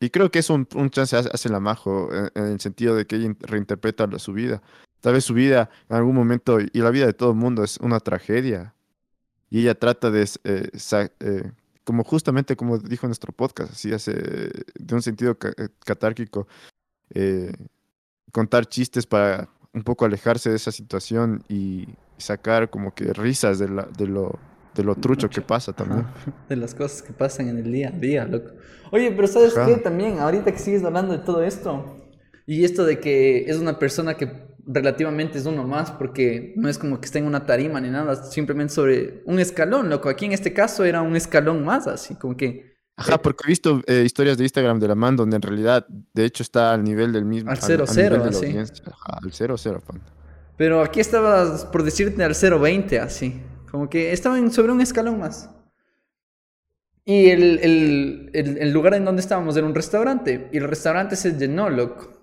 Y 0.00 0.10
creo 0.10 0.30
que 0.30 0.40
es 0.40 0.50
un, 0.50 0.68
un 0.74 0.90
chance 0.90 1.16
hace 1.16 1.48
la 1.48 1.60
Majo, 1.60 2.10
en, 2.14 2.30
en 2.34 2.44
el 2.52 2.60
sentido 2.60 2.94
de 2.94 3.06
que 3.06 3.16
ella 3.16 3.26
in- 3.26 3.38
reinterpreta 3.40 4.06
su 4.18 4.32
vida. 4.34 4.62
Tal 5.00 5.14
vez 5.14 5.24
su 5.24 5.32
vida 5.34 5.70
en 5.88 5.96
algún 5.96 6.14
momento, 6.14 6.58
y 6.60 6.70
la 6.80 6.90
vida 6.90 7.06
de 7.06 7.14
todo 7.14 7.30
el 7.30 7.36
mundo 7.36 7.64
es 7.64 7.78
una 7.78 8.00
tragedia. 8.00 8.74
Y 9.48 9.60
ella 9.60 9.74
trata 9.74 10.10
de, 10.10 10.28
eh, 10.44 10.68
eh, 11.20 11.52
como 11.86 12.02
justamente 12.02 12.56
como 12.56 12.78
dijo 12.78 13.06
nuestro 13.06 13.32
podcast, 13.32 13.72
así 13.72 13.92
hace, 13.92 14.12
de 14.12 14.94
un 14.94 15.00
sentido 15.02 15.38
ca- 15.38 15.54
eh, 15.56 15.68
catárquico, 15.84 16.48
eh, 17.14 17.52
contar 18.32 18.66
chistes 18.66 19.06
para 19.06 19.48
un 19.72 19.84
poco 19.84 20.04
alejarse 20.04 20.50
de 20.50 20.56
esa 20.56 20.72
situación 20.72 21.44
y 21.48 21.86
sacar 22.18 22.70
como 22.70 22.92
que 22.92 23.12
risas 23.12 23.60
de, 23.60 23.68
la, 23.68 23.84
de, 23.96 24.08
lo, 24.08 24.36
de 24.74 24.82
lo 24.82 24.96
trucho 24.96 25.30
que 25.30 25.40
pasa 25.42 25.72
también. 25.72 26.00
Ajá, 26.00 26.32
De 26.48 26.56
las 26.56 26.74
cosas 26.74 27.02
que 27.02 27.12
pasan 27.12 27.48
en 27.48 27.58
el 27.58 27.70
día 27.70 27.90
a 27.90 27.92
día, 27.98 28.24
loco. 28.24 28.50
Oye, 28.90 29.12
pero 29.12 29.28
¿sabes 29.28 29.56
Ajá. 29.56 29.66
qué? 29.66 29.76
También, 29.76 30.18
ahorita 30.18 30.50
que 30.50 30.58
sigues 30.58 30.82
hablando 30.82 31.12
de 31.12 31.20
todo 31.24 31.44
esto, 31.44 32.02
y 32.46 32.64
esto 32.64 32.84
de 32.84 32.98
que 32.98 33.44
es 33.48 33.58
una 33.58 33.78
persona 33.78 34.16
que 34.16 34.26
relativamente 34.66 35.38
es 35.38 35.46
uno 35.46 35.64
más, 35.64 35.90
porque 35.92 36.52
no 36.56 36.68
es 36.68 36.78
como 36.78 37.00
que 37.00 37.06
esté 37.06 37.18
en 37.20 37.26
una 37.26 37.46
tarima 37.46 37.80
ni 37.80 37.88
nada, 37.88 38.22
simplemente 38.24 38.74
sobre 38.74 39.22
un 39.24 39.38
escalón, 39.38 39.88
loco. 39.88 40.08
Aquí 40.08 40.24
en 40.26 40.32
este 40.32 40.52
caso 40.52 40.84
era 40.84 41.02
un 41.02 41.16
escalón 41.16 41.64
más, 41.64 41.86
así 41.86 42.14
como 42.16 42.36
que 42.36 42.76
Ajá, 42.98 43.20
porque 43.20 43.44
he 43.44 43.48
visto 43.48 43.82
eh, 43.86 44.02
historias 44.06 44.38
de 44.38 44.44
Instagram 44.44 44.80
de 44.80 44.88
la 44.88 44.94
man 44.94 45.16
donde 45.16 45.36
en 45.36 45.42
realidad, 45.42 45.86
de 45.88 46.24
hecho, 46.24 46.42
está 46.42 46.72
al 46.72 46.82
nivel 46.82 47.12
del 47.12 47.26
mismo. 47.26 47.50
Al 47.50 47.58
cero, 47.58 47.84
cero, 47.86 48.16
nivel 48.16 48.30
de 48.30 48.32
la 48.32 48.38
así. 48.38 48.46
audiencia. 48.46 48.84
Ajá, 48.86 49.18
al 49.22 49.32
cero, 49.32 49.56
cero, 49.58 49.82
pan. 49.86 50.00
Pero 50.56 50.80
aquí 50.80 51.00
estabas, 51.00 51.66
por 51.66 51.82
decirte, 51.82 52.24
al 52.24 52.32
0.20, 52.32 52.98
así. 52.98 53.42
Como 53.70 53.90
que 53.90 54.12
estaban 54.12 54.50
sobre 54.50 54.72
un 54.72 54.80
escalón 54.80 55.18
más. 55.18 55.50
Y 57.04 57.28
el, 57.28 57.58
el, 57.58 58.30
el, 58.32 58.58
el 58.58 58.72
lugar 58.72 58.94
en 58.94 59.04
donde 59.04 59.20
estábamos 59.20 59.54
era 59.58 59.66
un 59.66 59.74
restaurante. 59.74 60.48
Y 60.50 60.56
el 60.56 60.64
restaurante 60.64 61.16
se 61.16 61.32
llenó, 61.36 61.68
loco. 61.68 62.15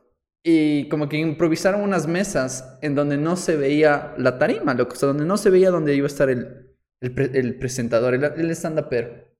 Y 0.45 0.89
como 0.89 1.07
que 1.07 1.17
improvisaron 1.17 1.81
unas 1.81 2.05
mesas 2.05 2.77
en 2.81 2.95
donde 2.95 3.15
no 3.17 3.37
se 3.37 3.55
veía 3.55 4.13
la 4.17 4.37
tarima, 4.37 4.73
loco. 4.73 4.93
O 4.93 4.95
sea, 4.97 5.07
donde 5.07 5.25
no 5.25 5.37
se 5.37 5.49
veía 5.49 5.71
donde 5.71 5.95
iba 5.95 6.05
a 6.05 6.07
estar 6.07 6.29
el, 6.29 6.75
el, 6.99 7.13
pre- 7.13 7.31
el 7.33 7.57
presentador, 7.57 8.13
el, 8.13 8.23
el 8.23 8.51
stand-upero. 8.51 9.31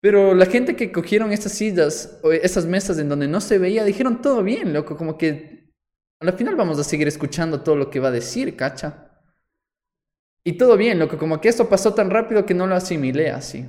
Pero 0.00 0.34
la 0.34 0.46
gente 0.46 0.76
que 0.76 0.92
cogieron 0.92 1.32
estas 1.32 1.52
sillas, 1.52 2.20
o 2.22 2.30
esas 2.30 2.66
mesas 2.66 2.98
en 3.00 3.08
donde 3.08 3.26
no 3.26 3.40
se 3.40 3.58
veía, 3.58 3.82
dijeron 3.84 4.22
todo 4.22 4.44
bien, 4.44 4.72
loco. 4.72 4.96
Como 4.96 5.18
que 5.18 5.72
a 6.20 6.24
la 6.24 6.32
final 6.32 6.54
vamos 6.54 6.78
a 6.78 6.84
seguir 6.84 7.08
escuchando 7.08 7.62
todo 7.62 7.74
lo 7.74 7.90
que 7.90 7.98
va 7.98 8.08
a 8.08 8.12
decir, 8.12 8.54
cacha. 8.54 9.10
Y 10.44 10.52
todo 10.52 10.76
bien, 10.76 11.00
loco, 11.00 11.18
como 11.18 11.40
que 11.40 11.48
esto 11.48 11.68
pasó 11.68 11.92
tan 11.94 12.10
rápido 12.10 12.46
que 12.46 12.54
no 12.54 12.68
lo 12.68 12.76
asimilé 12.76 13.30
así. 13.30 13.66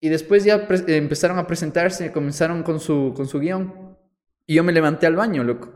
Y 0.00 0.08
después 0.08 0.42
ya 0.44 0.66
empezaron 0.88 1.38
a 1.38 1.46
presentarse, 1.46 2.10
comenzaron 2.10 2.64
con 2.64 2.80
su, 2.80 3.14
con 3.16 3.28
su 3.28 3.38
guion. 3.38 3.87
Y 4.48 4.54
yo 4.54 4.64
me 4.64 4.72
levanté 4.72 5.06
al 5.06 5.14
baño, 5.14 5.44
loco. 5.44 5.74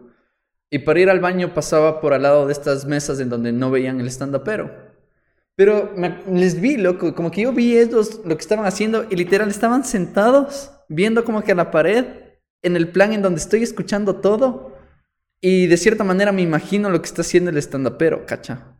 Y 0.70 0.78
para 0.80 0.98
ir 0.98 1.10
al 1.10 1.20
baño 1.20 1.52
pasaba 1.52 2.00
por 2.00 2.14
al 2.14 2.22
lado 2.22 2.46
de 2.46 2.52
estas 2.54 2.86
mesas 2.86 3.20
en 3.20 3.28
donde 3.28 3.52
no 3.52 3.70
veían 3.70 4.00
el 4.00 4.06
stand-upero. 4.06 4.70
Pero 5.54 5.92
me- 5.94 6.22
les 6.32 6.58
vi, 6.58 6.78
loco, 6.78 7.14
como 7.14 7.30
que 7.30 7.42
yo 7.42 7.52
vi 7.52 7.76
ellos 7.76 8.22
lo 8.24 8.34
que 8.34 8.40
estaban 8.40 8.64
haciendo 8.64 9.04
y 9.10 9.16
literal 9.16 9.50
estaban 9.50 9.84
sentados 9.84 10.70
viendo 10.88 11.24
como 11.24 11.42
que 11.44 11.52
a 11.52 11.54
la 11.54 11.70
pared 11.70 12.06
en 12.62 12.76
el 12.76 12.88
plan 12.90 13.12
en 13.12 13.20
donde 13.20 13.40
estoy 13.40 13.62
escuchando 13.62 14.16
todo 14.16 14.72
y 15.42 15.66
de 15.66 15.76
cierta 15.76 16.04
manera 16.04 16.32
me 16.32 16.40
imagino 16.40 16.88
lo 16.88 17.02
que 17.02 17.06
está 17.08 17.20
haciendo 17.20 17.50
el 17.50 17.58
stand-upero, 17.58 18.24
cacha. 18.24 18.78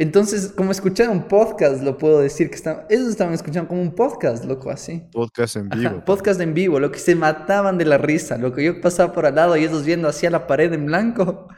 Entonces, 0.00 0.50
como 0.56 0.70
escuchar 0.70 1.10
un 1.10 1.28
podcast, 1.28 1.82
lo 1.82 1.98
puedo 1.98 2.20
decir 2.22 2.48
que 2.48 2.56
estaban, 2.56 2.86
ellos 2.88 3.08
estaban 3.08 3.34
escuchando 3.34 3.68
como 3.68 3.82
un 3.82 3.94
podcast, 3.94 4.46
loco, 4.46 4.70
así. 4.70 5.02
Podcast 5.12 5.56
en 5.56 5.68
vivo. 5.68 5.90
pan. 5.90 6.04
podcast 6.06 6.40
en 6.40 6.54
vivo, 6.54 6.80
lo 6.80 6.90
que 6.90 6.98
se 6.98 7.14
mataban 7.14 7.76
de 7.76 7.84
la 7.84 7.98
risa, 7.98 8.38
lo 8.38 8.54
que 8.54 8.64
yo 8.64 8.80
pasaba 8.80 9.12
por 9.12 9.26
al 9.26 9.34
lado 9.34 9.58
y 9.58 9.64
ellos 9.64 9.84
viendo 9.84 10.08
hacia 10.08 10.30
la 10.30 10.46
pared 10.46 10.72
en 10.72 10.86
blanco 10.86 11.48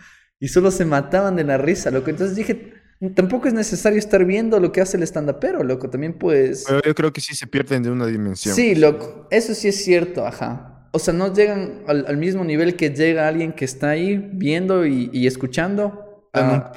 y 0.41 0.49
solo 0.49 0.73
se 0.73 0.85
mataban 0.85 1.37
de 1.37 1.45
la 1.45 1.57
risa, 1.57 1.93
loco. 1.93 2.11
Entonces 2.11 2.35
dije, 2.35 2.73
tampoco 3.15 3.47
es 3.47 3.55
necesario 3.55 4.01
estar 4.01 4.25
viendo 4.25 4.59
lo 4.59 4.73
que 4.73 4.81
hace 4.81 4.97
el 4.97 5.05
stand-upero, 5.05 5.63
loco, 5.63 5.89
también 5.89 6.19
pues... 6.19 6.65
Pero 6.67 6.83
yo 6.83 6.97
creo 6.97 7.13
que 7.13 7.21
sí 7.21 7.37
se 7.37 7.47
pierden 7.47 7.85
de 7.85 7.93
una 7.93 8.07
dimensión. 8.07 8.57
Sí, 8.57 8.75
loco, 8.75 9.29
eso 9.31 9.55
sí 9.55 9.69
es 9.69 9.85
cierto, 9.85 10.27
ajá. 10.27 10.89
O 10.91 10.99
sea, 10.99 11.15
no 11.15 11.33
llegan 11.33 11.85
al, 11.87 12.07
al 12.09 12.17
mismo 12.17 12.43
nivel 12.43 12.75
que 12.75 12.91
llega 12.91 13.29
alguien 13.29 13.53
que 13.53 13.65
está 13.65 13.91
ahí 13.91 14.17
viendo 14.33 14.85
y, 14.85 15.11
y 15.13 15.29
escuchando. 15.29 16.09
Están 16.35 16.73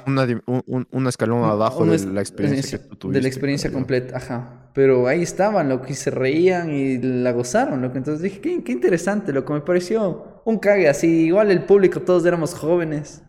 un- 0.47 0.87
una, 0.91 1.09
escalón 1.09 1.43
abajo 1.45 1.83
una 1.83 1.93
de 1.93 2.05
la 2.07 2.19
experiencia 2.21 2.77
que 2.77 2.83
tú 2.89 2.95
tuviste. 2.97 3.19
De 3.19 3.21
la 3.21 3.27
experiencia 3.29 3.71
completa, 3.71 4.17
ajá. 4.17 4.69
Pero 4.73 5.07
ahí 5.07 5.21
estaban, 5.21 5.69
loco, 5.69 5.85
y 5.87 5.93
se 5.93 6.11
reían 6.11 6.69
y 6.71 6.97
la 6.97 7.31
gozaron, 7.31 7.81
loco. 7.81 7.97
Entonces 7.97 8.21
dije, 8.21 8.41
qué, 8.41 8.63
qué 8.63 8.71
interesante, 8.73 9.31
loco. 9.31 9.53
Me 9.53 9.61
pareció 9.61 10.41
un 10.43 10.59
cague 10.59 10.89
así. 10.89 11.07
Igual 11.27 11.51
el 11.51 11.63
público, 11.63 12.01
todos 12.01 12.25
éramos 12.25 12.53
jóvenes. 12.53 13.23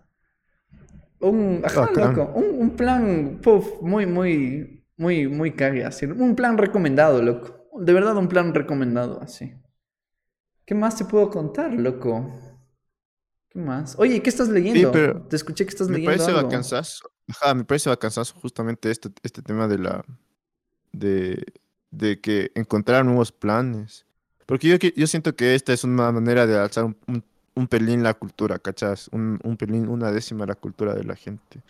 Un, 1.20 1.62
ajá, 1.64 1.82
Bacán. 1.82 2.16
loco. 2.16 2.32
Un, 2.34 2.60
un 2.60 2.70
plan, 2.76 3.40
muy, 3.80 4.06
muy, 4.06 4.84
muy, 4.96 5.28
muy 5.28 5.52
cague 5.52 5.84
así. 5.84 6.06
Un 6.06 6.34
plan 6.34 6.58
recomendado, 6.58 7.22
loco. 7.22 7.68
De 7.80 7.92
verdad, 7.92 8.16
un 8.16 8.28
plan 8.28 8.52
recomendado 8.54 9.20
así. 9.22 9.54
¿Qué 10.66 10.74
más 10.74 10.96
te 10.96 11.04
puedo 11.04 11.30
contar, 11.30 11.72
loco? 11.72 12.30
¿Qué 13.56 13.62
más? 13.62 13.94
Oye, 13.98 14.20
¿qué 14.22 14.28
estás 14.28 14.50
leyendo? 14.50 14.92
pero 14.92 15.22
Te 15.22 15.36
escuché 15.36 15.64
que 15.64 15.70
estás 15.70 15.88
Me 15.88 15.94
leyendo 15.94 16.12
parece 16.18 16.30
algo. 16.30 16.42
vacanzazo. 16.42 17.10
Ajá, 17.28 17.54
me 17.54 17.64
parece 17.64 17.88
bacanzazo 17.88 18.34
justamente 18.34 18.90
este, 18.90 19.08
este 19.22 19.40
tema 19.40 19.66
de 19.66 19.78
la. 19.78 20.04
De, 20.92 21.42
de 21.90 22.20
que 22.20 22.52
encontrar 22.54 23.04
nuevos 23.06 23.32
planes. 23.32 24.04
Porque 24.44 24.68
yo, 24.68 24.76
yo 24.94 25.06
siento 25.06 25.34
que 25.34 25.54
esta 25.54 25.72
es 25.72 25.84
una 25.84 26.12
manera 26.12 26.46
de 26.46 26.58
alzar 26.58 26.84
un, 26.84 26.96
un, 27.08 27.24
un 27.54 27.66
pelín 27.66 28.02
la 28.02 28.12
cultura, 28.12 28.58
¿cachas? 28.58 29.08
Un, 29.10 29.40
un 29.42 29.56
pelín, 29.56 29.88
una 29.88 30.12
décima 30.12 30.44
la 30.44 30.54
cultura 30.54 30.94
de 30.94 31.04
la 31.04 31.16
gente. 31.16 31.62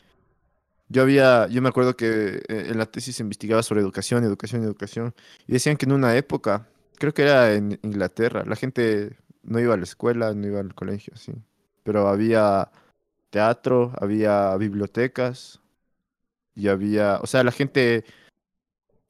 Yo 0.88 1.02
había, 1.02 1.46
yo 1.48 1.62
me 1.62 1.68
acuerdo 1.68 1.96
que 1.96 2.42
eh, 2.48 2.66
en 2.68 2.78
la 2.78 2.86
tesis 2.86 3.16
se 3.16 3.22
investigaba 3.22 3.62
sobre 3.62 3.80
educación, 3.80 4.24
educación, 4.24 4.64
educación. 4.64 5.14
Y 5.46 5.52
decían 5.52 5.76
que 5.76 5.86
en 5.86 5.92
una 5.92 6.16
época, 6.16 6.68
creo 6.98 7.14
que 7.14 7.22
era 7.22 7.54
en 7.54 7.78
Inglaterra, 7.82 8.44
la 8.44 8.56
gente 8.56 9.16
no 9.44 9.60
iba 9.60 9.74
a 9.74 9.76
la 9.76 9.84
escuela, 9.84 10.34
no 10.34 10.46
iba 10.48 10.58
al 10.60 10.74
colegio, 10.74 11.14
sí. 11.16 11.32
Pero 11.86 12.08
había 12.08 12.68
teatro, 13.30 13.92
había 14.00 14.56
bibliotecas 14.56 15.60
y 16.56 16.66
había, 16.66 17.20
o 17.22 17.26
sea, 17.28 17.44
la 17.44 17.52
gente, 17.52 17.98
eh, 17.98 18.04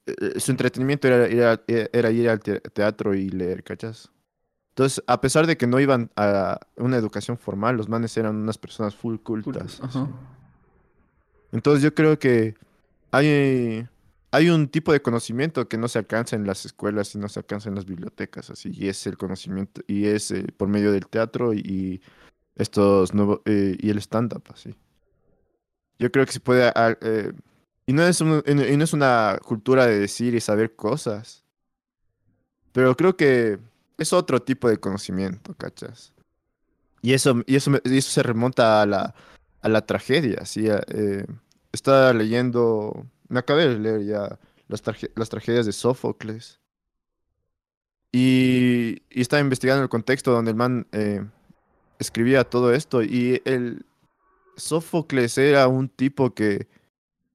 eh, 0.05 0.39
su 0.39 0.51
entretenimiento 0.51 1.07
era, 1.07 1.27
ir 1.27 1.43
a- 1.43 1.61
e- 1.67 1.89
era 1.91 2.11
ir 2.11 2.29
al 2.29 2.39
te- 2.39 2.59
teatro 2.59 3.15
y 3.15 3.29
leer, 3.29 3.63
¿cachas? 3.63 4.11
Entonces, 4.69 5.03
a 5.07 5.19
pesar 5.21 5.47
de 5.47 5.57
que 5.57 5.65
no 5.65 5.79
iban 5.79 6.11
a 6.15 6.59
una 6.75 6.97
educación 6.97 7.39
formal, 7.39 7.77
los 7.77 7.89
manes 7.89 8.15
eran 8.15 8.35
unas 8.35 8.59
personas 8.59 8.95
full 8.95 9.17
cultas. 9.17 9.81
Ajá. 9.81 10.07
Entonces 11.51 11.81
yo 11.81 11.95
creo 11.95 12.19
que 12.19 12.53
hay, 13.09 13.87
hay 14.29 14.49
un 14.51 14.67
tipo 14.67 14.91
de 14.91 15.01
conocimiento 15.01 15.67
que 15.67 15.79
no 15.79 15.87
se 15.87 15.97
alcanza 15.97 16.35
en 16.35 16.45
las 16.45 16.63
escuelas 16.65 17.15
y 17.15 17.17
no 17.17 17.27
se 17.27 17.39
alcanza 17.39 17.69
en 17.69 17.75
las 17.75 17.85
bibliotecas, 17.85 18.51
así, 18.51 18.69
y 18.71 18.87
es 18.87 19.07
el 19.07 19.17
conocimiento, 19.17 19.81
y 19.87 20.05
es 20.05 20.29
eh, 20.29 20.45
por 20.55 20.67
medio 20.67 20.91
del 20.91 21.07
teatro 21.07 21.55
y 21.55 22.01
estos 22.57 23.13
nuevos, 23.13 23.41
eh, 23.45 23.77
y 23.79 23.89
el 23.89 23.99
stand-up, 23.99 24.43
así. 24.53 24.75
Yo 25.99 26.11
creo 26.11 26.25
que 26.25 26.33
se 26.33 26.39
puede, 26.39 26.71
ah, 26.75 26.97
eh, 27.01 27.31
y 27.85 27.93
no 27.93 28.03
es 28.03 28.19
y 28.21 28.25
no 28.25 28.83
es 28.83 28.93
una 28.93 29.39
cultura 29.43 29.85
de 29.87 29.99
decir 29.99 30.35
y 30.35 30.41
saber 30.41 30.75
cosas, 30.75 31.43
pero 32.71 32.95
creo 32.95 33.15
que 33.15 33.59
es 33.97 34.13
otro 34.13 34.41
tipo 34.41 34.69
de 34.69 34.77
conocimiento, 34.77 35.55
¿cachas? 35.55 36.13
Y 37.01 37.13
eso, 37.13 37.41
y 37.45 37.55
eso, 37.55 37.71
y 37.83 37.97
eso 37.97 38.11
se 38.11 38.23
remonta 38.23 38.81
a 38.81 38.85
la, 38.85 39.15
a 39.61 39.69
la 39.69 39.85
tragedia, 39.85 40.45
¿sí? 40.45 40.67
eh, 40.67 41.25
estaba 41.71 42.13
leyendo, 42.13 43.05
me 43.29 43.39
acabé 43.39 43.67
de 43.67 43.79
leer 43.79 44.05
ya 44.05 44.39
las, 44.67 44.81
las 45.15 45.29
tragedias 45.29 45.65
de 45.65 45.71
Sófocles. 45.71 46.59
Y, 48.11 49.03
y 49.09 49.21
estaba 49.21 49.41
investigando 49.41 49.83
el 49.83 49.89
contexto 49.89 50.31
donde 50.31 50.51
el 50.51 50.57
man 50.57 50.87
escribía 51.99 52.43
todo 52.43 52.73
esto. 52.73 53.03
Y 53.03 53.41
el 53.45 53.85
Sófocles 54.55 55.37
era 55.37 55.67
un 55.67 55.89
tipo 55.89 56.33
que 56.33 56.67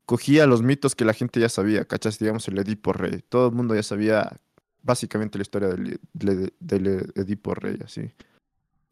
cogía 0.06 0.46
los 0.46 0.62
mitos 0.62 0.94
que 0.94 1.04
la 1.04 1.14
gente 1.14 1.40
ya 1.40 1.48
sabía, 1.48 1.84
¿cachas? 1.84 2.18
Digamos 2.18 2.46
el 2.48 2.58
Edipo 2.58 2.92
Rey. 2.92 3.22
Todo 3.28 3.48
el 3.48 3.54
mundo 3.54 3.74
ya 3.74 3.82
sabía 3.82 4.36
básicamente 4.82 5.38
la 5.38 5.42
historia 5.42 5.68
del, 5.68 7.04
Edipo 7.14 7.54
Rey, 7.54 7.78
así. 7.84 8.10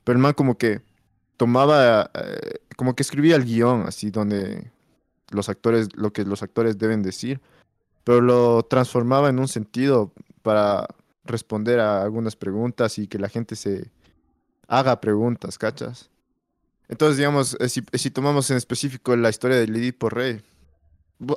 Pero 0.04 0.16
el 0.16 0.22
man 0.22 0.34
como 0.34 0.56
que 0.56 0.80
tomaba, 1.36 2.10
eh, 2.14 2.60
como 2.76 2.94
que 2.94 3.02
escribía 3.02 3.36
el 3.36 3.44
guion, 3.44 3.82
así, 3.86 4.10
donde 4.10 4.70
los 5.30 5.48
actores, 5.48 5.88
lo 5.94 6.12
que 6.12 6.24
los 6.24 6.42
actores 6.42 6.78
deben 6.78 7.02
decir, 7.02 7.40
pero 8.04 8.20
lo 8.20 8.62
transformaba 8.64 9.28
en 9.28 9.38
un 9.38 9.48
sentido 9.48 10.12
para 10.42 10.86
responder 11.24 11.80
a 11.80 12.02
algunas 12.02 12.36
preguntas 12.36 12.98
y 12.98 13.06
que 13.06 13.18
la 13.18 13.28
gente 13.28 13.56
se 13.56 13.90
haga 14.70 15.00
preguntas, 15.00 15.58
¿cachas? 15.58 16.08
Entonces, 16.88 17.18
digamos, 17.18 17.56
eh, 17.60 17.68
si, 17.68 17.82
si 17.92 18.10
tomamos 18.10 18.50
en 18.50 18.56
específico 18.56 19.14
la 19.16 19.28
historia 19.28 19.58
del 19.58 19.74
Edipo 19.76 20.08
Rey, 20.08 20.40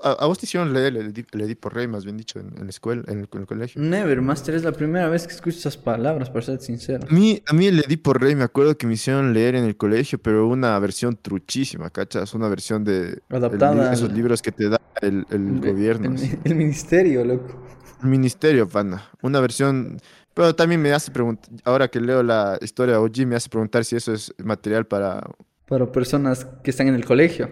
a, 0.01 0.11
a 0.11 0.25
vos 0.27 0.39
te 0.39 0.45
hicieron 0.45 0.71
leer 0.73 0.95
el, 0.95 1.25
el 1.31 1.41
Edipo 1.41 1.67
Rey, 1.69 1.87
más 1.87 2.05
bien 2.05 2.15
dicho, 2.15 2.39
en, 2.39 2.57
en 2.57 2.63
la 2.63 2.69
escuela, 2.69 3.03
en 3.07 3.19
el, 3.19 3.29
en 3.31 3.39
el 3.41 3.45
colegio. 3.45 3.81
Never, 3.81 4.21
Master, 4.21 4.55
es 4.55 4.63
la 4.63 4.71
primera 4.71 5.09
vez 5.09 5.27
que 5.27 5.33
escucho 5.33 5.57
esas 5.57 5.75
palabras, 5.77 6.29
para 6.29 6.41
ser 6.45 6.61
sincero. 6.61 7.05
A 7.09 7.13
mí, 7.13 7.43
a 7.45 7.53
mí 7.53 7.67
el 7.67 7.79
Edipo 7.83 8.13
Rey 8.13 8.33
me 8.33 8.45
acuerdo 8.45 8.77
que 8.77 8.87
me 8.87 8.93
hicieron 8.93 9.33
leer 9.33 9.55
en 9.55 9.65
el 9.65 9.75
colegio, 9.75 10.17
pero 10.19 10.47
una 10.47 10.79
versión 10.79 11.17
truchísima, 11.21 11.89
¿cachas? 11.89 12.33
Una 12.33 12.47
versión 12.47 12.83
de 12.85 13.09
el 13.29 13.35
Adaptada 13.35 13.93
esos 13.93 14.09
al- 14.09 14.15
libros 14.15 14.41
que 14.41 14.51
te 14.53 14.69
da 14.69 14.79
el, 15.01 15.25
el 15.29 15.59
gobierno, 15.59 16.15
El, 16.15 16.39
el 16.45 16.55
ministerio, 16.55 17.25
loco. 17.25 17.61
el 18.01 18.07
ministerio, 18.09 18.67
pana. 18.69 19.09
Una 19.21 19.39
versión, 19.41 19.99
pero 20.33 20.55
también 20.55 20.81
me 20.81 20.91
hace 20.93 21.11
preguntar, 21.11 21.49
ahora 21.63 21.87
que 21.87 21.99
leo 21.99 22.23
la 22.23 22.57
historia 22.61 22.95
de 22.95 22.99
OG, 22.99 23.27
me 23.27 23.35
hace 23.35 23.49
preguntar 23.49 23.85
si 23.85 23.95
eso 23.95 24.13
es 24.13 24.33
material 24.43 24.85
para... 24.85 25.21
Para 25.67 25.91
personas 25.91 26.45
que 26.63 26.71
están 26.71 26.87
en 26.87 26.95
el 26.95 27.05
colegio. 27.05 27.49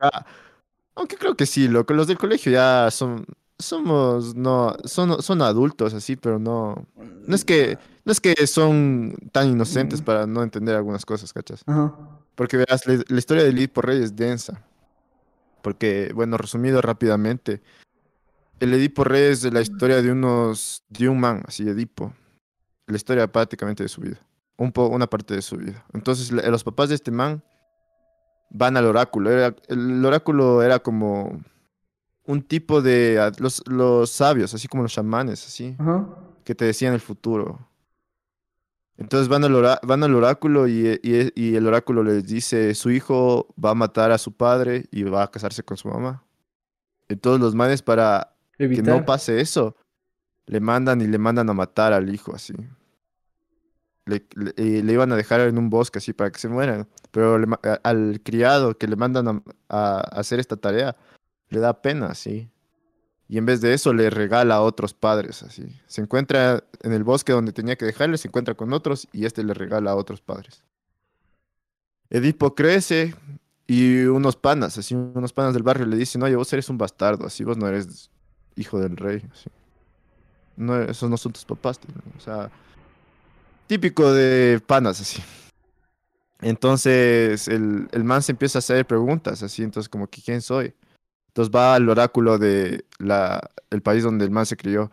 Ah, 0.00 0.24
aunque 0.94 1.16
creo 1.16 1.36
que 1.36 1.46
sí, 1.46 1.68
loco, 1.68 1.94
los 1.94 2.06
del 2.06 2.18
colegio 2.18 2.50
ya 2.52 2.88
son, 2.90 3.26
somos, 3.58 4.34
no, 4.34 4.76
son, 4.84 5.22
son 5.22 5.42
adultos 5.42 5.94
así, 5.94 6.16
pero 6.16 6.38
no, 6.38 6.86
no 7.26 7.34
es 7.34 7.44
que, 7.44 7.78
no 8.04 8.12
es 8.12 8.20
que 8.20 8.46
son 8.46 9.14
tan 9.32 9.48
inocentes 9.50 10.00
Mm. 10.00 10.04
para 10.04 10.26
no 10.26 10.42
entender 10.42 10.76
algunas 10.76 11.04
cosas, 11.04 11.32
¿cachas? 11.32 11.62
Ajá. 11.66 11.94
Porque 12.34 12.56
verás, 12.56 12.86
la, 12.86 13.02
la 13.06 13.18
historia 13.18 13.42
de 13.44 13.50
Edipo 13.50 13.80
Rey 13.82 14.02
es 14.02 14.14
densa. 14.14 14.62
Porque, 15.62 16.12
bueno, 16.14 16.36
resumido 16.36 16.80
rápidamente, 16.80 17.60
el 18.60 18.72
Edipo 18.74 19.04
Rey 19.04 19.32
es 19.32 19.42
de 19.42 19.50
la 19.50 19.60
historia 19.60 20.00
de 20.02 20.10
unos, 20.12 20.82
de 20.88 21.08
un 21.08 21.20
man, 21.20 21.42
así, 21.46 21.68
Edipo. 21.68 22.12
La 22.86 22.96
historia 22.96 23.30
prácticamente 23.30 23.82
de 23.82 23.88
su 23.88 24.00
vida. 24.00 24.18
Un 24.56 24.72
po, 24.72 24.86
una 24.86 25.06
parte 25.06 25.34
de 25.34 25.42
su 25.42 25.56
vida. 25.56 25.84
Entonces, 25.92 26.30
la- 26.32 26.48
los 26.48 26.64
papás 26.64 26.88
de 26.88 26.94
este 26.94 27.10
man 27.10 27.42
van 28.50 28.76
al 28.76 28.86
oráculo. 28.86 29.30
Era- 29.30 29.54
el 29.68 30.04
oráculo 30.04 30.62
era 30.62 30.78
como 30.78 31.40
un 32.24 32.42
tipo 32.42 32.80
de, 32.82 33.32
los, 33.38 33.62
los 33.66 34.10
sabios, 34.10 34.54
así 34.54 34.66
como 34.68 34.82
los 34.84 34.92
chamanes, 34.92 35.44
así 35.46 35.76
Ajá. 35.78 36.06
que 36.44 36.54
te 36.54 36.64
decían 36.64 36.94
el 36.94 37.00
futuro. 37.00 37.68
Entonces 38.98 39.28
van 39.28 39.44
al, 39.44 39.54
ora- 39.54 39.78
van 39.82 40.02
al 40.04 40.14
oráculo 40.14 40.66
y, 40.66 40.98
y 41.02 41.30
y 41.34 41.54
el 41.56 41.66
oráculo 41.66 42.02
les 42.02 42.24
dice, 42.26 42.74
su 42.74 42.90
hijo 42.90 43.54
va 43.62 43.70
a 43.70 43.74
matar 43.74 44.10
a 44.10 44.16
su 44.18 44.32
padre 44.32 44.86
y 44.90 45.02
va 45.02 45.24
a 45.24 45.30
casarse 45.30 45.62
con 45.62 45.76
su 45.76 45.88
mamá. 45.88 46.24
Entonces 47.08 47.40
los 47.42 47.54
manes 47.54 47.82
para 47.82 48.35
que 48.76 48.82
no 48.82 49.04
pase 49.04 49.40
eso, 49.40 49.76
le 50.46 50.60
mandan 50.60 51.00
y 51.00 51.06
le 51.06 51.18
mandan 51.18 51.48
a 51.50 51.54
matar 51.54 51.92
al 51.92 52.12
hijo 52.12 52.34
así. 52.34 52.54
Le, 54.04 54.24
le- 54.34 54.92
iban 54.92 55.10
a 55.12 55.16
dejar 55.16 55.40
en 55.40 55.58
un 55.58 55.68
bosque 55.68 55.98
así 55.98 56.12
para 56.12 56.30
que 56.30 56.38
se 56.38 56.48
mueran. 56.48 56.86
Pero 57.10 57.38
le 57.38 57.46
ma- 57.46 57.60
a- 57.64 57.80
al 57.82 58.20
criado 58.22 58.76
que 58.78 58.86
le 58.86 58.94
mandan 58.96 59.26
a, 59.28 59.42
a 59.68 60.00
hacer 60.00 60.38
esta 60.38 60.56
tarea, 60.56 60.96
le 61.48 61.58
da 61.60 61.82
pena 61.82 62.06
así. 62.06 62.48
Y 63.28 63.38
en 63.38 63.46
vez 63.46 63.60
de 63.60 63.74
eso 63.74 63.92
le 63.92 64.08
regala 64.08 64.54
a 64.54 64.60
otros 64.62 64.94
padres 64.94 65.42
así. 65.42 65.64
Se 65.88 66.00
encuentra 66.00 66.62
en 66.82 66.92
el 66.92 67.02
bosque 67.02 67.32
donde 67.32 67.52
tenía 67.52 67.74
que 67.74 67.84
dejarle, 67.84 68.18
se 68.18 68.28
encuentra 68.28 68.54
con 68.54 68.72
otros 68.72 69.08
y 69.12 69.24
este 69.26 69.42
le 69.42 69.52
regala 69.52 69.90
a 69.90 69.96
otros 69.96 70.20
padres. 70.20 70.62
Edipo 72.08 72.54
crece 72.54 73.16
y 73.66 74.04
unos 74.04 74.36
panas, 74.36 74.78
así 74.78 74.94
unos 74.94 75.32
panas 75.32 75.54
del 75.54 75.64
barrio 75.64 75.86
le 75.86 75.96
dicen, 75.96 76.22
oye, 76.22 76.36
vos 76.36 76.52
eres 76.52 76.68
un 76.68 76.78
bastardo, 76.78 77.26
así 77.26 77.42
vos 77.42 77.56
no 77.56 77.66
eres 77.66 78.10
hijo 78.56 78.80
del 78.80 78.96
rey. 78.96 79.22
así. 79.32 79.50
No, 80.56 80.80
esos 80.82 81.08
no 81.10 81.16
son 81.16 81.32
tus 81.32 81.44
papás. 81.44 81.78
tío", 81.78 81.94
O 82.16 82.20
sea, 82.20 82.50
típico 83.66 84.12
de 84.12 84.60
panas 84.66 85.00
así. 85.00 85.22
Entonces 86.40 87.48
el, 87.48 87.88
el 87.92 88.04
man 88.04 88.22
se 88.22 88.32
empieza 88.32 88.58
a 88.58 88.60
hacer 88.60 88.86
preguntas 88.86 89.42
así, 89.42 89.62
entonces 89.62 89.88
como 89.88 90.08
que 90.08 90.20
quién 90.20 90.42
soy. 90.42 90.74
Entonces 91.28 91.54
va 91.54 91.74
al 91.74 91.88
oráculo 91.88 92.38
de 92.38 92.84
la, 92.98 93.50
el 93.70 93.82
país 93.82 94.02
donde 94.02 94.24
el 94.24 94.30
man 94.30 94.46
se 94.46 94.56
crió. 94.56 94.90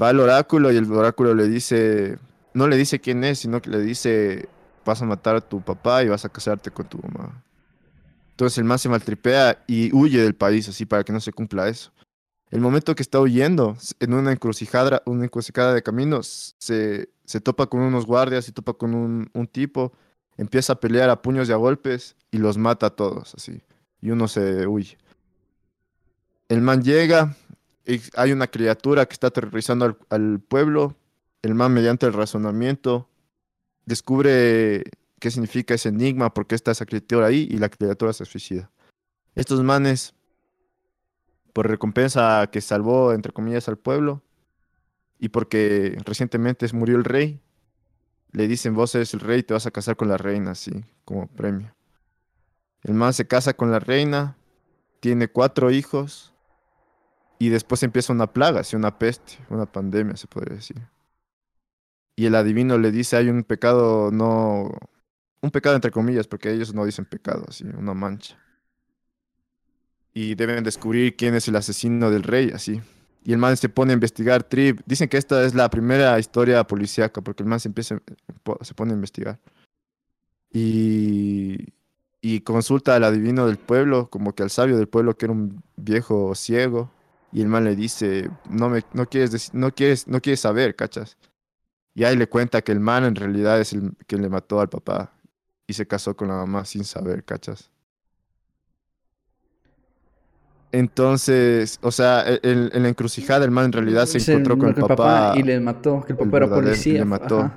Va 0.00 0.08
al 0.08 0.20
oráculo 0.20 0.72
y 0.72 0.76
el 0.76 0.90
oráculo 0.90 1.34
le 1.34 1.48
dice, 1.48 2.18
no 2.54 2.66
le 2.66 2.76
dice 2.76 3.00
quién 3.00 3.22
es, 3.24 3.40
sino 3.40 3.60
que 3.60 3.70
le 3.70 3.80
dice, 3.80 4.48
vas 4.84 5.02
a 5.02 5.04
matar 5.04 5.36
a 5.36 5.40
tu 5.40 5.60
papá 5.60 6.02
y 6.02 6.08
vas 6.08 6.24
a 6.24 6.28
casarte 6.28 6.70
con 6.70 6.86
tu 6.86 6.98
mamá. 6.98 7.42
Entonces 8.30 8.58
el 8.58 8.64
man 8.64 8.78
se 8.78 8.88
maltripea 8.88 9.62
y 9.66 9.94
huye 9.94 10.20
del 10.22 10.34
país 10.34 10.68
así 10.68 10.86
para 10.86 11.04
que 11.04 11.12
no 11.12 11.20
se 11.20 11.32
cumpla 11.32 11.68
eso. 11.68 11.92
El 12.50 12.60
momento 12.60 12.94
que 12.94 13.02
está 13.02 13.20
huyendo, 13.20 13.76
en 14.00 14.14
una 14.14 14.32
encrucijada, 14.32 15.02
una 15.06 15.24
encrucijada 15.24 15.74
de 15.74 15.82
caminos, 15.82 16.54
se, 16.58 17.10
se 17.24 17.40
topa 17.40 17.66
con 17.66 17.80
unos 17.80 18.06
guardias, 18.06 18.44
se 18.44 18.52
topa 18.52 18.74
con 18.74 18.94
un, 18.94 19.30
un 19.32 19.46
tipo, 19.46 19.92
empieza 20.36 20.74
a 20.74 20.80
pelear 20.80 21.10
a 21.10 21.22
puños 21.22 21.48
y 21.48 21.52
a 21.52 21.56
golpes 21.56 22.16
y 22.30 22.38
los 22.38 22.58
mata 22.58 22.86
a 22.86 22.90
todos 22.90 23.34
así. 23.34 23.62
Y 24.00 24.10
uno 24.10 24.28
se 24.28 24.66
huye. 24.66 24.98
El 26.48 26.60
man 26.60 26.82
llega, 26.82 27.36
y 27.86 28.00
hay 28.16 28.32
una 28.32 28.46
criatura 28.46 29.06
que 29.06 29.14
está 29.14 29.28
aterrorizando 29.28 29.84
al, 29.86 29.98
al 30.10 30.40
pueblo. 30.40 30.96
El 31.42 31.54
man, 31.54 31.72
mediante 31.72 32.06
el 32.06 32.12
razonamiento, 32.12 33.08
descubre 33.84 34.84
qué 35.18 35.30
significa 35.30 35.74
ese 35.74 35.88
enigma, 35.88 36.32
por 36.32 36.46
qué 36.46 36.54
está 36.54 36.70
esa 36.70 36.86
criatura 36.86 37.26
ahí, 37.26 37.48
y 37.50 37.58
la 37.58 37.68
criatura 37.68 38.12
se 38.12 38.24
suicida. 38.24 38.70
Estos 39.34 39.62
manes, 39.62 40.14
por 41.54 41.68
recompensa 41.68 42.46
que 42.52 42.60
salvó, 42.60 43.14
entre 43.14 43.32
comillas, 43.32 43.68
al 43.68 43.78
pueblo, 43.78 44.22
y 45.18 45.30
porque 45.30 45.96
recientemente 46.04 46.68
murió 46.74 46.96
el 46.96 47.04
rey, 47.04 47.40
le 48.32 48.48
dicen, 48.48 48.74
vos 48.74 48.94
eres 48.96 49.14
el 49.14 49.20
rey, 49.20 49.44
te 49.44 49.54
vas 49.54 49.64
a 49.64 49.70
casar 49.70 49.96
con 49.96 50.08
la 50.08 50.18
reina, 50.18 50.50
así, 50.50 50.84
como 51.04 51.28
premio. 51.28 51.74
El 52.82 52.94
man 52.94 53.14
se 53.14 53.26
casa 53.26 53.54
con 53.54 53.70
la 53.70 53.78
reina, 53.78 54.36
tiene 54.98 55.28
cuatro 55.28 55.70
hijos 55.70 56.34
y 57.38 57.48
después 57.48 57.82
empieza 57.84 58.12
una 58.12 58.32
plaga, 58.32 58.60
así 58.60 58.74
una 58.74 58.98
peste, 58.98 59.38
una 59.48 59.64
pandemia, 59.64 60.16
se 60.16 60.26
podría 60.26 60.56
decir. 60.56 60.82
Y 62.16 62.26
el 62.26 62.34
adivino 62.34 62.78
le 62.78 62.90
dice, 62.90 63.16
hay 63.16 63.28
un 63.28 63.44
pecado 63.44 64.10
no... 64.10 64.70
Un 65.40 65.50
pecado 65.50 65.76
entre 65.76 65.92
comillas, 65.92 66.26
porque 66.26 66.50
ellos 66.50 66.74
no 66.74 66.84
dicen 66.84 67.04
pecado, 67.04 67.44
así, 67.48 67.64
una 67.64 67.94
mancha. 67.94 68.38
Y 70.14 70.36
deben 70.36 70.62
descubrir 70.64 71.16
quién 71.16 71.34
es 71.34 71.48
el 71.48 71.56
asesino 71.56 72.10
del 72.10 72.22
rey, 72.22 72.50
así. 72.54 72.80
Y 73.24 73.32
el 73.32 73.38
man 73.38 73.56
se 73.56 73.68
pone 73.68 73.92
a 73.92 73.94
investigar 73.94 74.44
Trip. 74.44 74.80
Dicen 74.86 75.08
que 75.08 75.16
esta 75.16 75.44
es 75.44 75.54
la 75.54 75.68
primera 75.70 76.18
historia 76.18 76.64
policíaca, 76.64 77.20
porque 77.20 77.42
el 77.42 77.48
man 77.48 77.58
se 77.58 77.68
empieza, 77.68 78.00
se 78.60 78.74
pone 78.74 78.92
a 78.92 78.94
investigar. 78.94 79.40
Y, 80.52 81.72
y 82.20 82.40
consulta 82.42 82.94
al 82.94 83.04
adivino 83.04 83.46
del 83.46 83.56
pueblo, 83.56 84.08
como 84.08 84.34
que 84.34 84.44
al 84.44 84.50
sabio 84.50 84.76
del 84.76 84.88
pueblo, 84.88 85.16
que 85.16 85.26
era 85.26 85.32
un 85.32 85.62
viejo 85.76 86.34
ciego. 86.34 86.90
Y 87.32 87.40
el 87.40 87.48
man 87.48 87.64
le 87.64 87.74
dice, 87.74 88.30
no, 88.48 88.68
me, 88.68 88.84
no, 88.92 89.06
quieres, 89.06 89.52
no, 89.52 89.74
quieres, 89.74 90.06
no 90.06 90.20
quieres 90.20 90.40
saber, 90.40 90.76
¿cachas? 90.76 91.16
Y 91.94 92.04
ahí 92.04 92.16
le 92.16 92.28
cuenta 92.28 92.62
que 92.62 92.72
el 92.72 92.80
man 92.80 93.04
en 93.04 93.14
realidad 93.14 93.60
es 93.60 93.72
el 93.72 93.96
que 94.06 94.16
le 94.18 94.28
mató 94.28 94.60
al 94.60 94.68
papá 94.68 95.12
y 95.66 95.72
se 95.72 95.86
casó 95.86 96.16
con 96.16 96.28
la 96.28 96.34
mamá 96.34 96.64
sin 96.64 96.84
saber, 96.84 97.24
¿cachas? 97.24 97.70
Entonces, 100.74 101.78
o 101.82 101.92
sea, 101.92 102.24
e, 102.26 102.40
en 102.42 102.82
la 102.82 102.88
encrucijada 102.88 103.44
el 103.44 103.52
man 103.52 103.66
en 103.66 103.72
realidad 103.72 104.06
se 104.06 104.18
encontró 104.18 104.58
con 104.58 104.70
el 104.70 104.74
papá, 104.74 105.34
y 105.36 105.44
le 105.44 105.60
mató, 105.60 106.02
que 106.04 106.14
el 106.14 106.18
papá 106.18 106.36
era 106.38 106.48
policía. 106.48 106.98
Le 106.98 107.04
mató. 107.04 107.52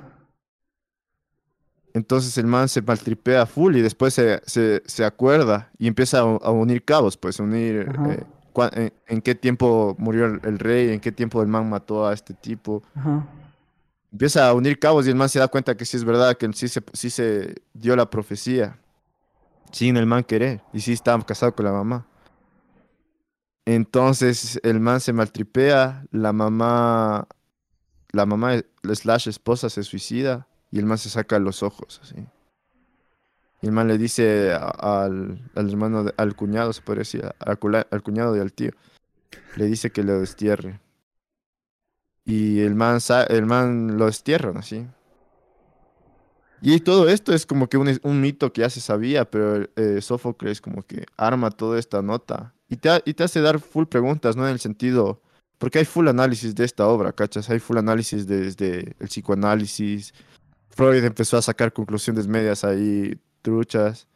Entonces 1.94 2.38
el 2.38 2.46
man 2.46 2.68
se 2.68 2.80
maltripea 2.80 3.44
full 3.46 3.74
y 3.74 3.80
después 3.80 4.14
se, 4.14 4.40
se, 4.46 4.82
se 4.86 5.04
acuerda 5.04 5.68
y 5.78 5.88
empieza 5.88 6.20
a, 6.20 6.50
unir 6.52 6.84
cabos, 6.84 7.16
pues 7.16 7.40
unir 7.40 7.90
eh, 8.72 8.90
en, 9.08 9.20
qué 9.20 9.34
tiempo 9.34 9.96
murió 9.98 10.26
el, 10.26 10.58
rey, 10.60 10.90
en 10.90 11.00
qué 11.00 11.10
tiempo 11.10 11.42
el 11.42 11.48
man 11.48 11.68
mató 11.68 12.06
a 12.06 12.14
este 12.14 12.34
tipo. 12.34 12.84
Ajá 12.94 13.26
empieza 14.10 14.48
a 14.48 14.54
unir 14.54 14.78
cabos 14.78 15.06
y 15.06 15.10
el 15.10 15.16
man 15.16 15.28
se 15.28 15.38
da 15.38 15.48
cuenta 15.48 15.76
que 15.76 15.84
sí 15.84 15.96
es 15.96 16.04
verdad, 16.04 16.34
que 16.36 16.50
sí 16.54 16.66
se, 16.66 16.82
sí 16.94 17.10
se 17.10 17.56
dio 17.74 17.94
la 17.94 18.08
profecía. 18.08 18.78
Sin 19.70 19.98
el 19.98 20.06
man 20.06 20.24
querer. 20.24 20.62
Y 20.72 20.80
sí 20.80 20.94
estaba 20.94 21.22
casado 21.26 21.54
con 21.54 21.66
la 21.66 21.72
mamá. 21.72 22.06
Entonces 23.70 24.58
el 24.62 24.80
man 24.80 24.98
se 24.98 25.12
maltripea, 25.12 26.06
la 26.10 26.32
mamá, 26.32 27.28
la 28.12 28.24
mamá 28.24 28.62
slash 28.82 29.28
esposa 29.28 29.68
se 29.68 29.82
suicida 29.82 30.48
y 30.70 30.78
el 30.78 30.86
man 30.86 30.96
se 30.96 31.10
saca 31.10 31.38
los 31.38 31.62
ojos 31.62 32.00
así. 32.02 32.16
Y 33.60 33.66
el 33.66 33.72
man 33.72 33.86
le 33.86 33.98
dice 33.98 34.54
al, 34.54 35.50
al 35.54 35.68
hermano, 35.68 36.06
al 36.16 36.34
cuñado, 36.34 36.72
se 36.72 36.80
podría 36.80 37.00
decir, 37.00 37.30
al, 37.38 37.58
cuñado 38.02 38.34
y 38.38 38.40
al 38.40 38.54
tío, 38.54 38.70
le 39.56 39.66
dice 39.66 39.92
que 39.92 40.02
lo 40.02 40.18
destierre. 40.18 40.80
Y 42.24 42.60
el 42.60 42.74
man, 42.74 43.00
el 43.28 43.44
man 43.44 43.98
lo 43.98 44.06
destierran 44.06 44.56
así. 44.56 44.86
Y 46.62 46.80
todo 46.80 47.06
esto 47.06 47.34
es 47.34 47.44
como 47.44 47.68
que 47.68 47.76
un, 47.76 48.00
un 48.02 48.20
mito 48.22 48.50
que 48.50 48.62
ya 48.62 48.70
se 48.70 48.80
sabía, 48.80 49.30
pero 49.30 49.68
eh, 49.76 50.00
Sófocles 50.00 50.62
como 50.62 50.84
que 50.84 51.04
arma 51.18 51.50
toda 51.50 51.78
esta 51.78 52.00
nota. 52.00 52.54
Y 52.68 52.76
te, 52.76 53.02
y 53.04 53.14
te 53.14 53.24
hace 53.24 53.40
dar 53.40 53.60
full 53.60 53.86
preguntas, 53.86 54.36
¿no? 54.36 54.46
En 54.46 54.52
el 54.52 54.60
sentido, 54.60 55.20
porque 55.58 55.78
hay 55.78 55.84
full 55.84 56.08
análisis 56.08 56.54
de 56.54 56.64
esta 56.64 56.86
obra, 56.86 57.12
¿cachas? 57.12 57.48
Hay 57.50 57.58
full 57.58 57.78
análisis 57.78 58.26
desde 58.26 58.94
el 59.00 59.08
psicoanálisis. 59.08 60.14
Freud 60.70 61.02
empezó 61.04 61.36
a 61.36 61.42
sacar 61.42 61.72
conclusiones 61.72 62.28
medias 62.28 62.64
ahí, 62.64 63.18
truchas. 63.42 64.06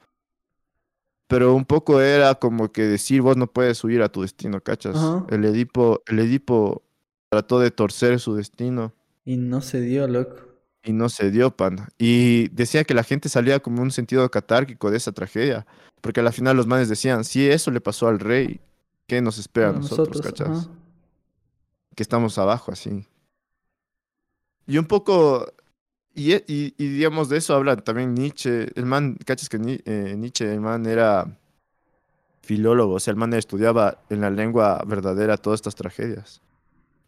Pero 1.26 1.54
un 1.54 1.64
poco 1.64 2.00
era 2.00 2.34
como 2.34 2.70
que 2.70 2.82
decir, 2.82 3.22
vos 3.22 3.36
no 3.36 3.46
puedes 3.46 3.82
huir 3.82 4.02
a 4.02 4.10
tu 4.10 4.22
destino, 4.22 4.60
¿cachas? 4.60 4.96
El 5.30 5.44
Edipo, 5.44 6.02
el 6.06 6.18
Edipo 6.18 6.82
trató 7.30 7.58
de 7.58 7.70
torcer 7.70 8.20
su 8.20 8.34
destino. 8.34 8.92
Y 9.24 9.38
no 9.38 9.62
se 9.62 9.80
dio, 9.80 10.06
loco. 10.06 10.51
Y 10.84 10.92
no 10.92 11.08
se 11.08 11.30
dio, 11.30 11.56
pan. 11.56 11.88
Y 11.98 12.48
decía 12.48 12.84
que 12.84 12.94
la 12.94 13.04
gente 13.04 13.28
salía 13.28 13.60
como 13.60 13.82
un 13.82 13.90
sentido 13.90 14.28
catárquico 14.30 14.90
de 14.90 14.96
esa 14.96 15.12
tragedia. 15.12 15.66
Porque 16.00 16.20
al 16.20 16.32
final 16.32 16.56
los 16.56 16.66
manes 16.66 16.88
decían, 16.88 17.24
si 17.24 17.48
eso 17.48 17.70
le 17.70 17.80
pasó 17.80 18.08
al 18.08 18.18
rey, 18.18 18.60
¿qué 19.06 19.22
nos 19.22 19.38
espera 19.38 19.68
a 19.68 19.72
nosotros, 19.72 20.20
cachas? 20.20 20.68
Que 21.94 22.02
estamos 22.02 22.36
abajo 22.38 22.72
así. 22.72 23.06
Y 24.66 24.78
un 24.78 24.86
poco, 24.86 25.52
y, 26.14 26.34
y, 26.52 26.72
digamos 26.76 27.28
de 27.28 27.38
eso 27.38 27.54
habla 27.54 27.76
también 27.76 28.14
Nietzsche. 28.14 28.68
El 28.74 28.86
man, 28.86 29.16
cachas 29.24 29.48
que 29.48 29.58
eh, 29.84 30.14
Nietzsche, 30.16 30.52
el 30.52 30.60
man 30.60 30.86
era 30.86 31.38
filólogo, 32.42 32.94
o 32.94 33.00
sea, 33.00 33.12
el 33.12 33.16
man 33.16 33.32
estudiaba 33.34 33.98
en 34.10 34.20
la 34.20 34.30
lengua 34.30 34.82
verdadera 34.86 35.36
todas 35.36 35.58
estas 35.58 35.74
tragedias. 35.74 36.42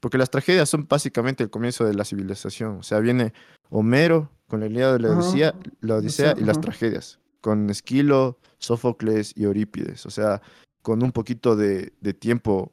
Porque 0.05 0.19
las 0.19 0.29
tragedias 0.29 0.69
son 0.69 0.87
básicamente 0.87 1.43
el 1.43 1.49
comienzo 1.49 1.87
de 1.87 1.95
la 1.95 2.05
civilización. 2.05 2.77
O 2.77 2.83
sea, 2.83 3.01
viene 3.01 3.33
Homero 3.71 4.31
con 4.49 4.61
la 4.61 4.67
Ilíada 4.67 4.93
de 4.93 4.99
la 4.99 5.17
Odisea, 5.17 5.55
la 5.81 5.95
Odisea 5.95 6.35
y 6.37 6.43
las 6.43 6.61
tragedias. 6.61 7.21
Con 7.40 7.71
Esquilo, 7.71 8.38
Sófocles 8.59 9.33
y 9.35 9.45
Eurípides. 9.45 10.05
O 10.05 10.11
sea, 10.11 10.43
con 10.83 11.03
un 11.03 11.11
poquito 11.11 11.57
de, 11.57 11.90
tiempo 12.19 12.71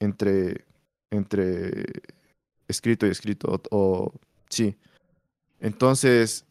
entre, 0.00 0.64
entre 1.10 1.84
escrito 2.66 3.06
y 3.06 3.10
escrito. 3.10 3.60
O, 3.70 4.14
sí. 4.48 4.74
Entonces, 5.60 6.46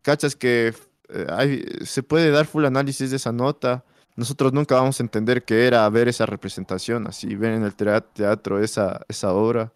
cachas 0.00 0.36
que 0.36 0.72
eh, 1.10 1.26
hay, 1.28 1.66
se 1.82 2.02
puede 2.02 2.30
dar 2.30 2.46
full 2.46 2.64
análisis 2.64 3.10
de 3.10 3.16
esa 3.16 3.32
nota 3.32 3.84
nosotros 4.16 4.52
nunca 4.52 4.76
vamos 4.76 5.00
a 5.00 5.02
entender 5.02 5.44
qué 5.44 5.66
era 5.66 5.88
ver 5.88 6.08
esa 6.08 6.26
representación, 6.26 7.06
así, 7.06 7.34
ver 7.34 7.52
en 7.52 7.64
el 7.64 7.74
teatro 7.74 8.60
esa, 8.62 9.00
esa 9.08 9.32
obra. 9.32 9.72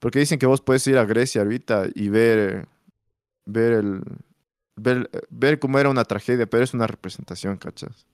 Porque 0.00 0.18
dicen 0.18 0.38
que 0.38 0.46
vos 0.46 0.60
puedes 0.60 0.84
ir 0.88 0.98
a 0.98 1.04
Grecia 1.04 1.42
ahorita 1.42 1.86
y 1.94 2.08
ver, 2.08 2.66
ver, 3.46 3.72
el, 3.74 4.02
ver, 4.74 5.08
ver 5.30 5.60
cómo 5.60 5.78
era 5.78 5.90
una 5.90 6.04
tragedia, 6.04 6.46
pero 6.46 6.64
es 6.64 6.74
una 6.74 6.88
representación, 6.88 7.56
¿cachas? 7.56 8.06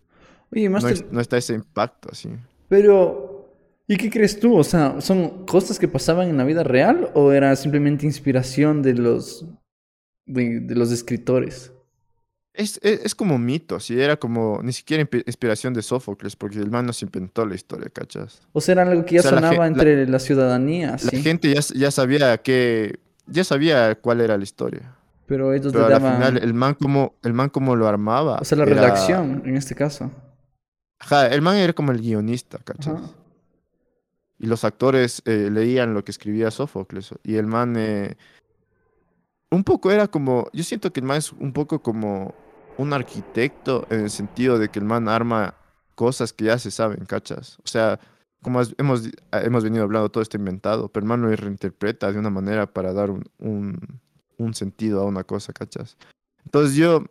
Oye, 0.52 0.68
más 0.68 0.84
no, 1.10 1.20
está 1.20 1.38
ese 1.38 1.54
impacto 1.54 2.10
así. 2.12 2.28
Pero, 2.68 3.54
¿y 3.86 3.96
qué 3.96 4.10
crees 4.10 4.38
tú? 4.38 4.54
O 4.54 4.64
sea, 4.64 5.00
¿son 5.00 5.46
cosas 5.46 5.78
que 5.78 5.88
pasaban 5.88 6.28
en 6.28 6.36
la 6.36 6.44
vida 6.44 6.62
real 6.62 7.10
o 7.14 7.32
era 7.32 7.56
simplemente 7.56 8.04
inspiración 8.04 8.82
de 8.82 8.92
los, 8.92 9.46
de 10.26 10.74
los 10.74 10.92
escritores? 10.92 11.72
Es, 12.58 12.80
es, 12.82 13.04
es, 13.04 13.14
como 13.14 13.38
mito, 13.38 13.78
sí, 13.78 14.00
era 14.00 14.16
como 14.16 14.60
ni 14.64 14.72
siquiera 14.72 15.08
inspiración 15.26 15.72
de 15.74 15.80
Sófocles, 15.80 16.34
porque 16.34 16.58
el 16.58 16.68
man 16.68 16.86
no 16.86 16.92
se 16.92 17.04
inventó 17.04 17.46
la 17.46 17.54
historia, 17.54 17.88
¿cachas? 17.88 18.42
O 18.52 18.60
sea, 18.60 18.72
era 18.72 18.82
algo 18.82 19.04
que 19.04 19.14
ya 19.14 19.22
sonaba 19.22 19.64
entre 19.68 20.08
la, 20.08 20.18
ciudadanía, 20.18 20.98
¿sí? 20.98 21.16
La 21.16 21.22
gente 21.22 21.54
ya, 21.54 21.60
ya 21.74 21.92
sabía 21.92 22.36
que, 22.38 22.98
ya 23.28 23.44
sabía 23.44 23.94
cuál 23.94 24.20
era 24.20 24.36
la 24.36 24.42
historia. 24.42 24.92
Pero 25.28 25.54
ellos 25.54 25.72
Pero 25.72 25.86
al 25.86 26.00
final, 26.00 26.38
el 26.38 26.52
man 26.52 26.74
como, 26.74 27.14
el 27.22 27.32
man 27.32 27.48
como 27.48 27.76
lo 27.76 27.86
armaba. 27.86 28.38
O 28.40 28.44
sea, 28.44 28.58
la 28.58 28.64
redacción, 28.64 29.42
en 29.44 29.56
este 29.56 29.76
caso. 29.76 30.10
Ajá, 30.98 31.28
el 31.28 31.42
man 31.42 31.56
era 31.58 31.74
como 31.74 31.92
el 31.92 32.00
guionista, 32.00 32.58
¿cachas? 32.58 33.14
Y 34.38 34.46
los 34.46 34.64
actores 34.64 35.22
eh, 35.26 35.48
leían 35.52 35.94
lo 35.94 36.02
que 36.02 36.10
escribía 36.10 36.50
Sófocles. 36.50 37.14
Y 37.22 37.36
el 37.36 37.46
man... 37.46 37.76
Eh, 37.76 38.16
un 39.50 39.62
poco 39.64 39.90
era 39.92 40.08
como... 40.08 40.48
Yo 40.52 40.64
siento 40.64 40.92
que 40.92 41.00
el 41.00 41.06
man 41.06 41.18
es 41.18 41.32
un 41.32 41.52
poco 41.52 41.82
como 41.82 42.34
un 42.78 42.92
arquitecto 42.92 43.86
en 43.90 44.00
el 44.00 44.10
sentido 44.10 44.58
de 44.58 44.70
que 44.70 44.78
el 44.78 44.86
man 44.86 45.08
arma 45.08 45.54
cosas 45.94 46.32
que 46.32 46.46
ya 46.46 46.58
se 46.58 46.70
saben, 46.70 47.04
¿cachas? 47.04 47.58
O 47.64 47.66
sea, 47.66 47.98
como 48.40 48.62
hemos, 48.78 49.10
hemos 49.32 49.64
venido 49.64 49.82
hablando, 49.82 50.08
todo 50.10 50.22
está 50.22 50.36
inventado, 50.36 50.88
pero 50.88 51.04
el 51.04 51.08
man 51.08 51.20
lo 51.20 51.34
reinterpreta 51.34 52.12
de 52.12 52.18
una 52.18 52.30
manera 52.30 52.72
para 52.72 52.92
dar 52.92 53.10
un, 53.10 54.00
un, 54.36 54.54
sentido 54.54 55.00
a 55.00 55.04
una 55.04 55.24
cosa, 55.24 55.52
¿cachas? 55.52 55.96
Entonces 56.44 56.76
yo, 56.76 57.04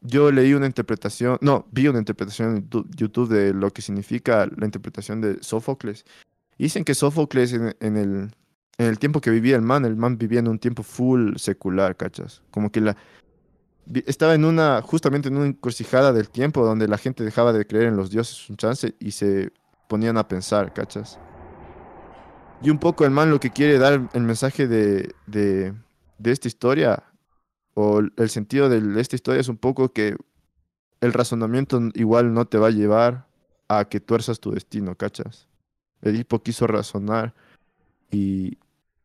yo 0.00 0.32
leí 0.32 0.54
una 0.54 0.66
interpretación, 0.66 1.38
no, 1.40 1.66
vi 1.70 1.86
una 1.86 2.00
interpretación 2.00 2.56
en 2.56 2.68
YouTube 2.96 3.28
de 3.28 3.54
lo 3.54 3.70
que 3.70 3.80
significa 3.80 4.48
la 4.56 4.64
interpretación 4.64 5.20
de 5.20 5.40
Sófocles. 5.40 6.04
Dicen 6.58 6.84
que 6.84 6.94
Sófocles 6.96 7.52
en, 7.52 7.76
en, 7.78 7.96
el, 7.96 8.34
en 8.78 8.86
el 8.86 8.98
tiempo 8.98 9.20
que 9.20 9.30
vivía 9.30 9.54
el 9.54 9.62
man, 9.62 9.84
el 9.84 9.94
man 9.94 10.18
vivía 10.18 10.40
en 10.40 10.48
un 10.48 10.58
tiempo 10.58 10.82
full 10.82 11.36
secular, 11.36 11.96
¿cachas? 11.96 12.42
Como 12.50 12.72
que 12.72 12.80
la, 12.80 12.96
estaba 14.06 14.34
en 14.34 14.44
una, 14.44 14.82
justamente 14.82 15.28
en 15.28 15.36
una 15.36 15.46
encrucijada 15.46 16.12
del 16.12 16.28
tiempo 16.28 16.64
donde 16.64 16.88
la 16.88 16.98
gente 16.98 17.24
dejaba 17.24 17.52
de 17.52 17.66
creer 17.66 17.86
en 17.86 17.96
los 17.96 18.10
dioses 18.10 18.48
un 18.50 18.56
chance 18.56 18.94
y 18.98 19.12
se 19.12 19.52
ponían 19.88 20.18
a 20.18 20.26
pensar, 20.26 20.72
¿cachas? 20.72 21.18
Y 22.62 22.70
un 22.70 22.78
poco 22.78 23.04
el 23.04 23.10
man 23.10 23.30
lo 23.30 23.38
que 23.38 23.50
quiere 23.50 23.78
dar 23.78 24.08
el 24.12 24.22
mensaje 24.22 24.66
de, 24.66 25.14
de, 25.26 25.74
de 26.18 26.32
esta 26.32 26.48
historia, 26.48 27.04
o 27.74 28.00
el 28.00 28.30
sentido 28.30 28.68
de 28.68 29.00
esta 29.00 29.16
historia 29.16 29.40
es 29.40 29.48
un 29.48 29.58
poco 29.58 29.92
que 29.92 30.16
el 31.00 31.12
razonamiento 31.12 31.80
igual 31.94 32.32
no 32.32 32.46
te 32.46 32.58
va 32.58 32.68
a 32.68 32.70
llevar 32.70 33.26
a 33.68 33.84
que 33.84 34.00
tuerzas 34.00 34.40
tu 34.40 34.50
destino, 34.50 34.94
¿cachas? 34.94 35.46
Edipo 36.00 36.42
quiso 36.42 36.66
razonar 36.66 37.34
y 38.10 38.58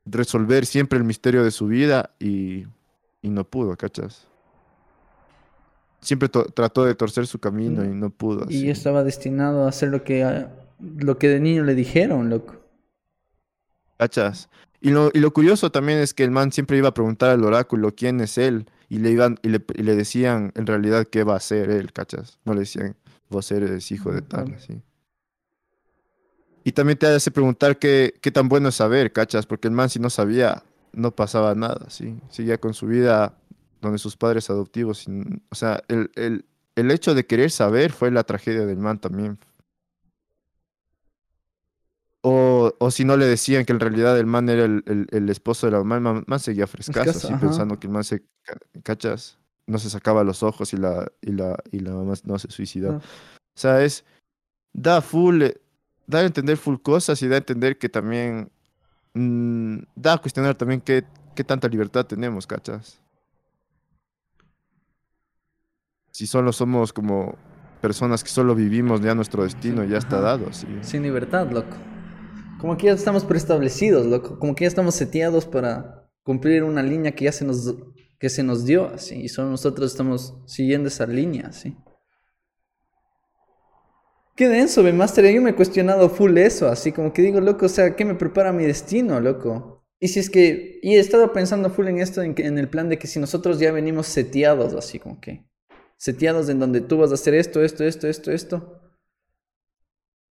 resolver 0.05 0.65
siempre 0.65 0.97
el 0.97 1.03
misterio 1.03 1.43
de 1.43 1.51
su 1.51 1.67
vida 1.67 2.15
y, 2.19 2.65
y 3.21 3.29
no 3.29 3.43
pudo, 3.43 3.75
¿cachas? 3.75 4.30
Siempre 6.01 6.29
trató 6.29 6.83
de 6.83 6.95
torcer 6.95 7.27
su 7.27 7.39
camino 7.39 7.85
y 7.85 7.89
no 7.89 8.09
pudo. 8.09 8.45
Y 8.49 8.57
así. 8.57 8.69
estaba 8.69 9.03
destinado 9.03 9.65
a 9.65 9.69
hacer 9.69 9.89
lo 9.89 10.03
que, 10.03 10.23
ah, 10.23 10.51
lo 10.79 11.17
que 11.17 11.29
de 11.29 11.39
niño 11.39 11.63
le 11.63 11.75
dijeron, 11.75 12.29
loco. 12.29 12.55
¿Cachas? 13.97 14.49
Y 14.81 14.89
lo, 14.89 15.11
y 15.13 15.19
lo 15.19 15.31
curioso 15.31 15.71
también 15.71 15.99
es 15.99 16.13
que 16.13 16.23
el 16.23 16.31
man 16.31 16.51
siempre 16.51 16.77
iba 16.77 16.89
a 16.89 16.93
preguntar 16.93 17.29
al 17.29 17.43
oráculo 17.43 17.93
quién 17.95 18.19
es 18.19 18.39
él 18.39 18.65
y 18.89 18.97
le 18.97 19.11
iban 19.11 19.37
y 19.43 19.49
le, 19.49 19.63
y 19.75 19.83
le 19.83 19.95
decían 19.95 20.51
en 20.55 20.65
realidad 20.65 21.05
qué 21.05 21.23
va 21.23 21.35
a 21.35 21.39
ser 21.39 21.69
él, 21.69 21.93
¿cachas? 21.93 22.39
No 22.45 22.55
le 22.55 22.61
decían 22.61 22.95
vos 23.29 23.51
eres 23.51 23.91
hijo 23.91 24.11
de 24.11 24.21
tal, 24.21 24.53
así. 24.53 24.81
Y 26.63 26.73
también 26.73 26.97
te 26.97 27.07
hace 27.07 27.31
preguntar 27.31 27.79
qué, 27.79 28.13
qué 28.21 28.29
tan 28.29 28.49
bueno 28.49 28.69
es 28.69 28.75
saber, 28.75 29.11
¿cachas? 29.11 29.45
Porque 29.45 29.67
el 29.67 29.73
man 29.73 29.89
si 29.89 29.99
no 29.99 30.09
sabía, 30.09 30.63
no 30.91 31.15
pasaba 31.15 31.55
nada, 31.55 31.89
¿sí? 31.89 32.19
Seguía 32.29 32.59
con 32.59 32.73
su 32.73 32.87
vida 32.87 33.35
donde 33.81 33.97
sus 33.97 34.15
padres 34.17 34.49
adoptivos, 34.49 35.07
o 35.49 35.55
sea, 35.55 35.83
el, 35.87 36.11
el, 36.15 36.45
el 36.75 36.91
hecho 36.91 37.13
de 37.15 37.25
querer 37.25 37.51
saber 37.51 37.91
fue 37.91 38.11
la 38.11 38.23
tragedia 38.23 38.65
del 38.65 38.77
man 38.77 38.99
también. 38.99 39.37
O, 42.23 42.71
o 42.77 42.91
si 42.91 43.03
no 43.03 43.17
le 43.17 43.25
decían 43.25 43.65
que 43.65 43.73
en 43.73 43.79
realidad 43.79 44.17
el 44.19 44.27
man 44.27 44.47
era 44.47 44.63
el, 44.65 44.83
el- 44.85 45.07
el 45.09 45.29
esposo 45.29 45.65
de 45.65 45.71
la 45.71 45.79
mamá, 45.79 45.95
el 45.95 46.01
man, 46.01 46.23
man 46.27 46.39
seguía 46.39 46.67
frescazo, 46.67 47.01
Frescazo, 47.03 47.27
así 47.27 47.33
ajá. 47.33 47.41
pensando 47.47 47.79
que 47.79 47.87
el 47.87 47.93
man 47.93 48.03
se, 48.03 48.21
ca- 48.43 48.57
cachas, 48.83 49.39
no 49.65 49.79
se 49.79 49.89
sacaba 49.89 50.23
los 50.23 50.43
ojos 50.43 50.71
y 50.73 50.77
la, 50.77 51.11
y 51.21 51.31
la, 51.31 51.57
y 51.71 51.79
la 51.79 51.91
mamá 51.93 52.13
no 52.25 52.37
se 52.37 52.51
suicidó. 52.51 52.91
No. 52.93 52.97
O 52.99 53.01
sea, 53.55 53.83
es, 53.83 54.05
da 54.71 55.01
full, 55.01 55.41
eh, 55.41 55.59
da 56.05 56.19
a 56.19 56.25
entender 56.25 56.57
full 56.57 56.75
cosas 56.77 57.19
y 57.23 57.27
da 57.27 57.35
a 57.35 57.39
entender 57.39 57.79
que 57.79 57.89
también, 57.89 58.51
mm, 59.15 59.77
da 59.95 60.13
a 60.13 60.17
cuestionar 60.19 60.53
también 60.53 60.79
qué, 60.81 61.03
qué 61.35 61.43
tanta 61.43 61.67
libertad 61.67 62.05
tenemos, 62.05 62.45
cachas. 62.45 63.01
Si 66.11 66.27
solo 66.27 66.51
somos 66.51 66.93
como 66.93 67.35
personas 67.81 68.23
que 68.23 68.29
solo 68.29 68.53
vivimos 68.53 69.01
ya 69.01 69.15
nuestro 69.15 69.43
destino, 69.43 69.83
ya 69.83 69.97
está 69.97 70.17
Ajá. 70.17 70.25
dado. 70.37 70.45
Sin 70.81 71.03
libertad, 71.03 71.49
loco. 71.49 71.75
Como 72.59 72.77
que 72.77 72.87
ya 72.87 72.93
estamos 72.93 73.25
preestablecidos, 73.25 74.05
loco. 74.05 74.37
Como 74.37 74.53
que 74.53 74.65
ya 74.65 74.67
estamos 74.67 74.93
seteados 74.95 75.45
para 75.45 76.07
cumplir 76.23 76.63
una 76.63 76.83
línea 76.83 77.13
que 77.13 77.25
ya 77.25 77.31
se 77.31 77.43
nos, 77.43 77.75
que 78.19 78.29
se 78.29 78.43
nos 78.43 78.65
dio, 78.65 78.91
así. 78.93 79.15
Y 79.15 79.29
solo 79.29 79.49
nosotros 79.49 79.91
estamos 79.91 80.35
siguiendo 80.45 80.89
esa 80.89 81.07
línea, 81.07 81.47
así. 81.47 81.75
Qué 84.35 84.47
denso, 84.47 84.83
ve, 84.83 84.93
Master. 84.93 85.31
Yo 85.33 85.41
me 85.41 85.51
he 85.51 85.55
cuestionado 85.55 86.09
full 86.09 86.37
eso, 86.37 86.67
así 86.67 86.91
como 86.91 87.13
que 87.13 87.21
digo, 87.21 87.41
loco, 87.41 87.65
o 87.65 87.69
sea, 87.69 87.95
¿qué 87.95 88.05
me 88.05 88.15
prepara 88.15 88.51
mi 88.51 88.63
destino, 88.65 89.19
loco? 89.19 89.83
Y 89.99 90.09
si 90.09 90.19
es 90.19 90.29
que, 90.29 90.79
y 90.81 90.95
he 90.95 90.99
estado 90.99 91.31
pensando 91.31 91.69
full 91.69 91.87
en 91.87 91.99
esto, 91.99 92.21
en 92.21 92.57
el 92.57 92.69
plan 92.69 92.89
de 92.89 92.97
que 92.97 93.07
si 93.07 93.19
nosotros 93.19 93.59
ya 93.59 93.71
venimos 93.71 94.07
seteados, 94.07 94.73
así 94.73 94.99
como 94.99 95.19
que, 95.19 95.45
seteados 96.01 96.49
en 96.49 96.59
donde 96.59 96.81
tú 96.81 96.97
vas 96.97 97.11
a 97.11 97.13
hacer 97.13 97.35
esto, 97.35 97.61
esto, 97.63 97.83
esto, 97.83 98.07
esto, 98.07 98.31
esto. 98.31 98.57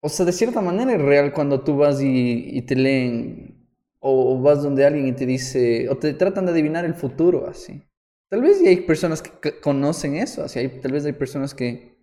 O 0.00 0.08
sea, 0.08 0.26
de 0.26 0.32
cierta 0.32 0.60
manera 0.60 0.92
es 0.94 1.00
real 1.00 1.32
cuando 1.32 1.62
tú 1.62 1.76
vas 1.76 2.00
y, 2.02 2.48
y 2.58 2.62
te 2.62 2.74
leen, 2.74 3.68
o, 4.00 4.34
o 4.34 4.42
vas 4.42 4.62
donde 4.62 4.84
alguien 4.84 5.06
y 5.06 5.12
te 5.12 5.26
dice, 5.26 5.88
o 5.88 5.96
te 5.96 6.12
tratan 6.14 6.46
de 6.46 6.52
adivinar 6.52 6.84
el 6.84 6.94
futuro, 6.94 7.48
así. 7.48 7.82
Tal 8.28 8.42
vez 8.42 8.60
ya 8.62 8.70
hay 8.70 8.80
personas 8.80 9.22
que 9.22 9.60
conocen 9.60 10.16
eso, 10.16 10.42
así, 10.42 10.58
hay, 10.58 10.80
tal 10.80 10.92
vez 10.92 11.04
hay 11.04 11.12
personas 11.12 11.54
que, 11.54 11.96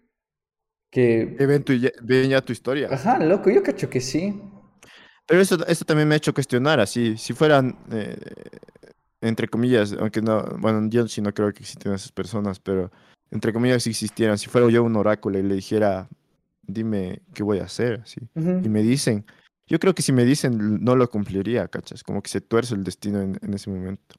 que, 0.91 1.38
Que 1.38 1.45
Ven, 1.48 1.63
tu, 1.63 1.74
ya- 1.74 1.91
ven 2.02 2.30
ya 2.30 2.41
tu 2.41 2.54
historia. 2.54 2.88
ajá, 2.89 3.19
loco, 3.19 3.50
yo 3.50 3.63
cacho 3.63 3.89
que 3.89 4.02
sí. 4.02 4.34
Pero 5.26 5.41
eso, 5.41 5.58
esto 5.67 5.86
también 5.86 6.08
me 6.08 6.15
ha 6.15 6.17
hecho 6.17 6.34
cuestionar, 6.34 6.80
así, 6.80 7.17
si 7.17 7.34
fueran, 7.34 7.78
eh, 7.91 8.17
entre 9.22 9.48
comillas, 9.48 9.93
aunque 10.00 10.22
no, 10.22 10.43
bueno, 10.60 10.88
yo 10.89 11.08
sí 11.08 11.22
no 11.22 11.34
creo 11.34 11.52
que 11.54 11.60
existieran 11.62 11.95
esas 11.95 12.12
personas, 12.12 12.60
pero 12.60 12.91
entre 13.31 13.53
comillas 13.53 13.83
si 13.83 13.91
existieran, 13.91 14.37
si 14.37 14.47
fuera 14.47 14.69
yo 14.69 14.83
un 14.83 14.95
oráculo 14.95 15.39
y 15.39 15.43
le 15.43 15.55
dijera, 15.55 16.07
dime 16.63 17.21
qué 17.33 17.43
voy 17.43 17.59
a 17.59 17.63
hacer, 17.65 18.01
así, 18.03 18.21
y 18.35 18.69
me 18.69 18.81
dicen, 18.81 19.25
yo 19.67 19.79
creo 19.79 19.93
que 19.93 20.01
si 20.01 20.11
me 20.11 20.25
dicen 20.25 20.83
no 20.83 20.95
lo 20.95 21.09
cumpliría, 21.09 21.67
¿cachas? 21.67 22.03
Como 22.03 22.21
que 22.21 22.29
se 22.29 22.41
tuerce 22.41 22.73
el 22.75 22.83
destino 22.83 23.21
en, 23.21 23.37
en 23.41 23.53
ese 23.53 23.69
momento. 23.69 24.15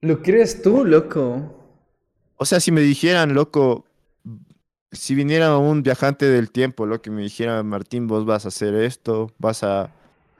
¿Lo 0.00 0.22
crees 0.22 0.62
tú, 0.62 0.84
loco? 0.84 1.58
O 2.36 2.44
sea, 2.44 2.58
si 2.58 2.72
me 2.72 2.80
dijeran, 2.80 3.34
loco, 3.34 3.84
si 4.90 5.14
viniera 5.14 5.56
un 5.56 5.82
viajante 5.82 6.26
del 6.26 6.50
tiempo, 6.50 6.86
lo 6.86 7.00
que 7.00 7.10
me 7.10 7.22
dijera, 7.22 7.62
Martín, 7.62 8.06
vos 8.06 8.24
vas 8.24 8.44
a 8.44 8.48
hacer 8.48 8.74
esto, 8.74 9.30
vas 9.38 9.62
a, 9.62 9.90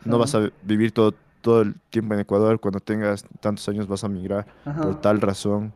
no 0.05 0.19
vas 0.19 0.35
a 0.35 0.51
vivir 0.63 0.93
todo, 0.93 1.15
todo 1.41 1.63
el 1.63 1.75
tiempo 1.91 2.15
en 2.15 2.21
Ecuador, 2.21 2.61
cuando 2.61 2.81
tengas 2.81 3.25
tantos 3.41 3.69
años 3.69 3.87
vas 3.87 4.05
a 4.05 4.09
migrar 4.09 4.47
por 4.83 5.01
tal 5.01 5.21
razón, 5.21 5.73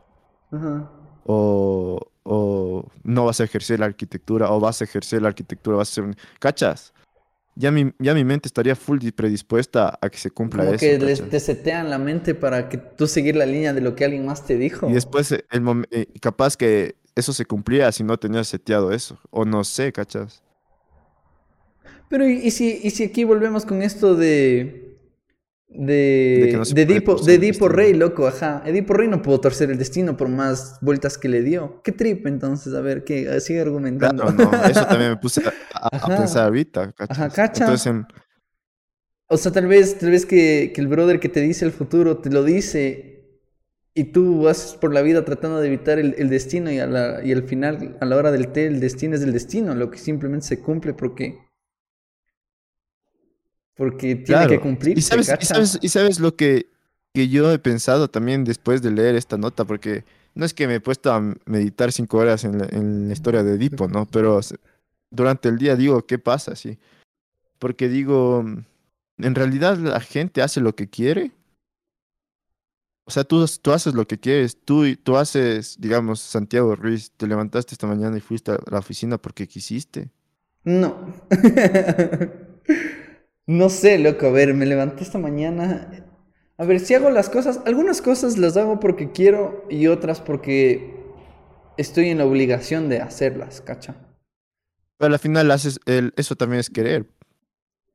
ajá. 0.51 0.91
O, 1.27 1.99
o 2.23 2.85
no 3.03 3.25
vas 3.25 3.39
a 3.39 3.43
ejercer 3.43 3.79
la 3.79 3.85
arquitectura, 3.85 4.51
o 4.51 4.59
vas 4.59 4.81
a 4.81 4.85
ejercer 4.85 5.21
la 5.21 5.27
arquitectura, 5.27 5.77
vas 5.77 5.91
a 5.91 5.93
ser 5.93 6.03
un... 6.05 6.15
¿Cachas? 6.39 6.93
Ya 7.55 7.71
mi, 7.71 7.91
ya 7.97 8.13
mi 8.13 8.23
mente 8.23 8.47
estaría 8.47 8.75
full 8.75 8.99
di- 8.99 9.11
predispuesta 9.11 9.97
a 9.99 10.09
que 10.09 10.17
se 10.17 10.29
cumpla 10.29 10.63
Como 10.63 10.75
eso. 10.75 10.79
que 10.85 10.99
les, 10.99 11.27
te 11.27 11.39
setean 11.39 11.89
la 11.89 11.97
mente 11.97 12.35
para 12.35 12.69
que 12.69 12.77
tú 12.77 13.07
seguir 13.07 13.35
la 13.35 13.45
línea 13.45 13.73
de 13.73 13.81
lo 13.81 13.95
que 13.95 14.05
alguien 14.05 14.25
más 14.25 14.45
te 14.45 14.57
dijo. 14.57 14.87
Y 14.89 14.93
después, 14.93 15.31
eh, 15.31 15.43
el 15.51 15.87
eh, 15.91 16.05
capaz 16.21 16.55
que 16.55 16.95
eso 17.15 17.33
se 17.33 17.45
cumplía 17.45 17.91
si 17.91 18.03
no 18.03 18.17
tenías 18.17 18.47
seteado 18.47 18.91
eso, 18.91 19.19
o 19.31 19.43
no 19.43 19.63
sé, 19.63 19.91
¿cachas? 19.91 20.43
Pero 22.09 22.27
¿y, 22.27 22.33
y 22.33 22.51
si, 22.51 22.79
y 22.83 22.91
si 22.91 23.03
aquí 23.05 23.23
volvemos 23.23 23.65
con 23.65 23.81
esto 23.81 24.15
de... 24.15 24.86
De, 25.69 26.47
De 26.49 26.53
no 26.53 26.63
de 26.63 26.81
Edipo, 26.81 27.67
de. 27.67 27.69
Rey, 27.69 27.93
loco, 27.93 28.25
ajá. 28.27 28.63
Edipo 28.65 28.93
Rey 28.93 29.07
no 29.07 29.21
pudo 29.21 29.41
torcer 29.41 29.69
el 29.69 29.77
destino 29.77 30.15
por 30.15 30.29
más 30.29 30.77
vueltas 30.81 31.17
que 31.17 31.27
le 31.29 31.41
dio. 31.43 31.81
¿Qué 31.83 31.91
trip 31.91 32.25
entonces? 32.25 32.73
A 32.73 32.81
ver, 32.81 33.03
¿qué? 33.03 33.39
Sigue 33.41 33.59
argumentando. 33.61 34.23
Claro, 34.23 34.51
no, 34.51 34.63
eso 34.65 34.85
también 34.85 35.11
me 35.11 35.17
puse 35.17 35.41
a, 35.73 35.87
a- 35.97 36.07
pensar 36.17 36.45
ahorita, 36.45 36.93
¿cachas? 36.93 37.17
Ajá, 37.17 37.29
cacha. 37.29 37.65
Entonces, 37.65 37.93
O 39.29 39.37
sea, 39.37 39.51
tal 39.51 39.67
vez, 39.67 39.97
tal 39.99 40.11
vez 40.11 40.25
que, 40.25 40.71
que 40.73 40.81
el 40.81 40.87
brother 40.87 41.19
que 41.19 41.29
te 41.29 41.41
dice 41.41 41.65
el 41.65 41.71
futuro 41.71 42.19
te 42.19 42.29
lo 42.29 42.43
dice 42.43 43.13
y 43.93 44.05
tú 44.05 44.43
vas 44.43 44.77
por 44.79 44.93
la 44.93 45.01
vida 45.01 45.25
tratando 45.25 45.59
de 45.59 45.67
evitar 45.67 45.99
el, 45.99 46.15
el 46.17 46.29
destino 46.29 46.71
y, 46.71 46.79
a 46.79 46.87
la, 46.87 47.21
y 47.25 47.31
al 47.33 47.43
final, 47.43 47.97
a 47.99 48.05
la 48.05 48.15
hora 48.15 48.31
del 48.31 48.49
té, 48.49 48.67
el 48.67 48.79
destino 48.79 49.15
es 49.15 49.21
el 49.23 49.33
destino, 49.33 49.75
lo 49.75 49.91
que 49.91 49.97
simplemente 49.97 50.45
se 50.47 50.59
cumple 50.61 50.93
porque... 50.93 51.39
Porque 53.77 54.15
tiene 54.15 54.23
claro. 54.25 54.49
que 54.49 54.59
cumplirse, 54.59 54.99
Y 54.99 55.01
sabes, 55.03 55.31
y 55.39 55.45
sabes, 55.45 55.79
y 55.81 55.89
sabes 55.89 56.19
lo 56.19 56.35
que, 56.35 56.67
que 57.13 57.29
yo 57.29 57.51
he 57.51 57.59
pensado 57.59 58.09
también 58.09 58.43
después 58.43 58.81
de 58.81 58.91
leer 58.91 59.15
esta 59.15 59.37
nota, 59.37 59.65
porque 59.65 60.03
no 60.33 60.45
es 60.45 60.53
que 60.53 60.67
me 60.67 60.75
he 60.75 60.79
puesto 60.79 61.13
a 61.13 61.21
meditar 61.45 61.91
cinco 61.91 62.17
horas 62.17 62.43
en 62.43 62.57
la, 62.59 62.67
en 62.71 63.07
la 63.07 63.13
historia 63.13 63.43
de 63.43 63.53
Edipo, 63.55 63.87
¿no? 63.87 64.05
Pero 64.05 64.39
durante 65.11 65.49
el 65.49 65.57
día 65.57 65.75
digo, 65.75 66.05
¿qué 66.05 66.17
pasa? 66.17 66.55
Sí. 66.55 66.77
Porque 67.59 67.87
digo, 67.87 68.43
en 69.17 69.35
realidad 69.35 69.77
la 69.77 69.99
gente 69.99 70.41
hace 70.41 70.59
lo 70.61 70.75
que 70.75 70.89
quiere. 70.89 71.31
O 73.05 73.11
sea, 73.11 73.23
tú, 73.23 73.45
tú 73.61 73.71
haces 73.71 73.93
lo 73.93 74.05
que 74.05 74.19
quieres. 74.19 74.57
Tú, 74.63 74.83
tú 74.97 75.17
haces, 75.17 75.77
digamos, 75.79 76.19
Santiago 76.19 76.75
Ruiz, 76.75 77.11
te 77.15 77.25
levantaste 77.25 77.73
esta 77.73 77.87
mañana 77.87 78.17
y 78.17 78.21
fuiste 78.21 78.51
a 78.51 78.59
la 78.69 78.79
oficina 78.79 79.17
porque 79.17 79.47
quisiste. 79.47 80.09
No. 80.63 81.13
no 83.47 83.69
sé, 83.69 83.97
loco. 83.99 84.27
A 84.27 84.31
ver, 84.31 84.53
me 84.53 84.65
levanté 84.65 85.03
esta 85.03 85.17
mañana. 85.17 86.05
A 86.57 86.65
ver, 86.65 86.79
si 86.79 86.93
hago 86.95 87.09
las 87.09 87.29
cosas, 87.29 87.61
algunas 87.65 88.01
cosas 88.01 88.37
las 88.37 88.57
hago 88.57 88.79
porque 88.79 89.11
quiero 89.11 89.65
y 89.69 89.87
otras 89.87 90.21
porque 90.21 90.95
estoy 91.77 92.09
en 92.09 92.19
la 92.19 92.25
obligación 92.25 92.89
de 92.89 93.01
hacerlas, 93.01 93.61
¿cacha? 93.61 93.95
Pero 94.97 95.13
al 95.13 95.19
final 95.19 95.51
haces 95.51 95.79
el, 95.85 96.13
eso 96.17 96.35
también 96.35 96.59
es 96.59 96.69
querer. 96.69 97.07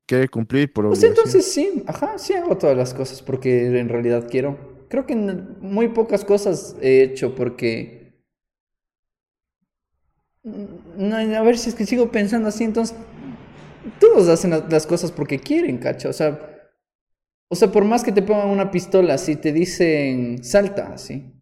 Querer 0.07 0.31
cumplir 0.31 0.73
por 0.73 0.87
Pues 0.89 1.03
obligación. 1.03 1.11
entonces 1.17 1.53
sí, 1.53 1.83
ajá, 1.87 2.19
sí 2.19 2.35
hago 2.35 2.59
todas 2.59 2.77
las 2.77 2.93
cosas 2.95 3.23
porque 3.23 3.67
en 3.79 3.89
realidad 3.89 4.29
quiero. 4.31 4.59
Creo 4.89 5.07
que 5.07 5.17
muy 5.17 5.89
pocas 5.89 6.25
cosas 6.25 6.77
he 6.83 7.03
hecho 7.03 7.35
porque... 7.35 8.03
No, 10.45 11.17
a 11.17 11.43
ver 11.43 11.57
si 11.57 11.71
es 11.71 11.75
que 11.75 11.87
sigo 11.87 12.11
pensando 12.11 12.49
así, 12.49 12.65
entonces... 12.65 12.97
Todos 13.99 14.29
hacen 14.29 14.51
la- 14.51 14.67
las 14.69 14.87
cosas 14.87 15.11
porque 15.13 15.39
quieren, 15.39 15.79
cacha. 15.79 16.09
O 16.09 16.13
sea, 16.13 16.39
o 17.49 17.55
sea, 17.55 17.71
por 17.71 17.85
más 17.85 18.03
que 18.05 18.13
te 18.13 18.23
pongan 18.23 18.49
una 18.49 18.71
pistola, 18.71 19.19
si 19.19 19.37
te 19.37 19.53
dicen 19.53 20.43
salta, 20.43 20.93
así. 20.95 21.33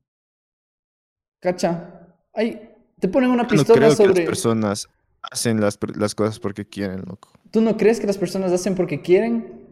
Cacha. 1.41 2.17
Ay, 2.33 2.71
te 2.99 3.09
ponen 3.09 3.31
una 3.31 3.45
Yo 3.45 3.49
no 3.49 3.57
pistola 3.57 3.79
creo 3.79 3.91
que 3.91 3.97
sobre... 3.97 4.15
las 4.15 4.25
personas 4.27 4.89
hacen 5.23 5.61
las, 5.61 5.79
las 5.97 6.15
cosas 6.15 6.39
porque 6.39 6.67
quieren, 6.67 7.03
loco. 7.07 7.31
¿Tú 7.51 7.61
no 7.61 7.77
crees 7.77 8.01
que 8.01 8.07
las 8.07 8.19
personas 8.19 8.53
hacen 8.53 8.75
porque 8.75 9.01
quieren? 9.03 9.67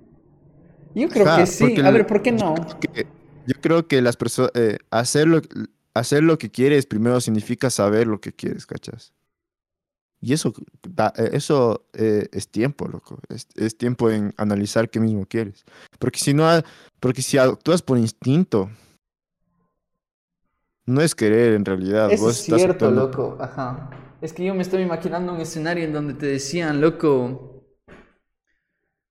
Yo 0.94 1.08
creo 1.08 1.26
que 1.36 1.46
sí. 1.46 1.76
A 1.84 1.90
ver, 1.90 2.06
¿por 2.06 2.22
qué 2.22 2.32
no? 2.32 2.54
Que- 2.80 3.06
yo 3.46 3.54
creo 3.62 3.86
que 3.88 4.02
las 4.02 4.16
personas 4.16 4.50
hacer 4.90 5.26
lo, 5.26 5.40
hacer 5.94 6.22
lo 6.22 6.36
que 6.36 6.50
quieres 6.50 6.84
primero 6.86 7.20
significa 7.20 7.70
saber 7.70 8.06
lo 8.06 8.20
que 8.20 8.32
quieres, 8.32 8.66
¿cachas? 8.66 9.14
Y 10.20 10.32
eso, 10.32 10.52
eh, 11.16 11.30
eso 11.32 11.86
eh, 11.92 12.28
es 12.32 12.48
tiempo, 12.48 12.88
loco. 12.88 13.20
Es, 13.28 13.46
es 13.54 13.78
tiempo 13.78 14.10
en 14.10 14.34
analizar 14.36 14.90
qué 14.90 14.98
mismo 15.00 15.26
quieres. 15.26 15.64
Porque 15.98 16.18
si 16.18 16.34
no, 16.34 16.44
porque 16.98 17.22
si 17.22 17.38
actúas 17.38 17.82
por 17.82 17.98
instinto, 17.98 18.68
no 20.86 21.00
es 21.02 21.14
querer 21.14 21.54
en 21.54 21.64
realidad. 21.64 22.10
Eso 22.10 22.24
Vos 22.24 22.32
es 22.34 22.40
estás 22.42 22.58
cierto, 22.60 22.86
actuando- 22.86 23.06
loco. 23.06 23.36
Ajá. 23.40 23.90
Es 24.20 24.32
que 24.32 24.44
yo 24.44 24.54
me 24.54 24.62
estoy 24.62 24.82
imaginando 24.82 25.32
un 25.32 25.40
escenario 25.40 25.84
en 25.84 25.92
donde 25.92 26.14
te 26.14 26.26
decían, 26.26 26.80
loco, 26.80 27.64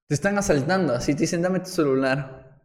te 0.09 0.13
están 0.15 0.37
asaltando, 0.37 0.93
así 0.93 1.13
te 1.13 1.21
dicen, 1.21 1.41
dame 1.41 1.61
tu 1.61 1.69
celular. 1.69 2.61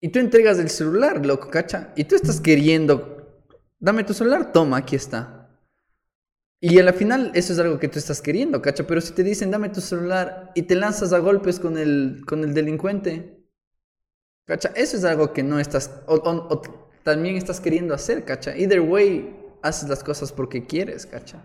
Y 0.00 0.10
tú 0.10 0.20
entregas 0.20 0.58
el 0.60 0.70
celular, 0.70 1.26
loco, 1.26 1.50
cacha. 1.50 1.92
Y 1.96 2.04
tú 2.04 2.14
estás 2.14 2.40
queriendo, 2.40 3.42
dame 3.80 4.04
tu 4.04 4.14
celular, 4.14 4.52
toma, 4.52 4.76
aquí 4.76 4.94
está. 4.94 5.34
Y 6.60 6.78
a 6.78 6.82
la 6.82 6.92
final 6.92 7.30
eso 7.34 7.52
es 7.52 7.58
algo 7.60 7.78
que 7.78 7.88
tú 7.88 7.98
estás 7.98 8.20
queriendo, 8.20 8.60
cacha. 8.60 8.86
Pero 8.86 9.00
si 9.00 9.12
te 9.12 9.22
dicen, 9.22 9.50
dame 9.50 9.68
tu 9.68 9.80
celular 9.80 10.50
y 10.54 10.62
te 10.62 10.74
lanzas 10.74 11.12
a 11.12 11.18
golpes 11.18 11.60
con 11.60 11.78
el, 11.78 12.22
con 12.26 12.42
el 12.42 12.52
delincuente, 12.52 13.44
cacha, 14.44 14.72
eso 14.74 14.96
es 14.96 15.04
algo 15.04 15.32
que 15.32 15.42
no 15.42 15.60
estás, 15.60 15.90
o, 16.06 16.14
o- 16.16 16.54
o 16.54 16.62
también 17.04 17.36
estás 17.36 17.60
queriendo 17.60 17.94
hacer, 17.94 18.24
cacha. 18.24 18.56
Either 18.56 18.80
way, 18.80 19.36
haces 19.62 19.88
las 19.88 20.02
cosas 20.02 20.32
porque 20.32 20.66
quieres, 20.66 21.06
cacha. 21.06 21.44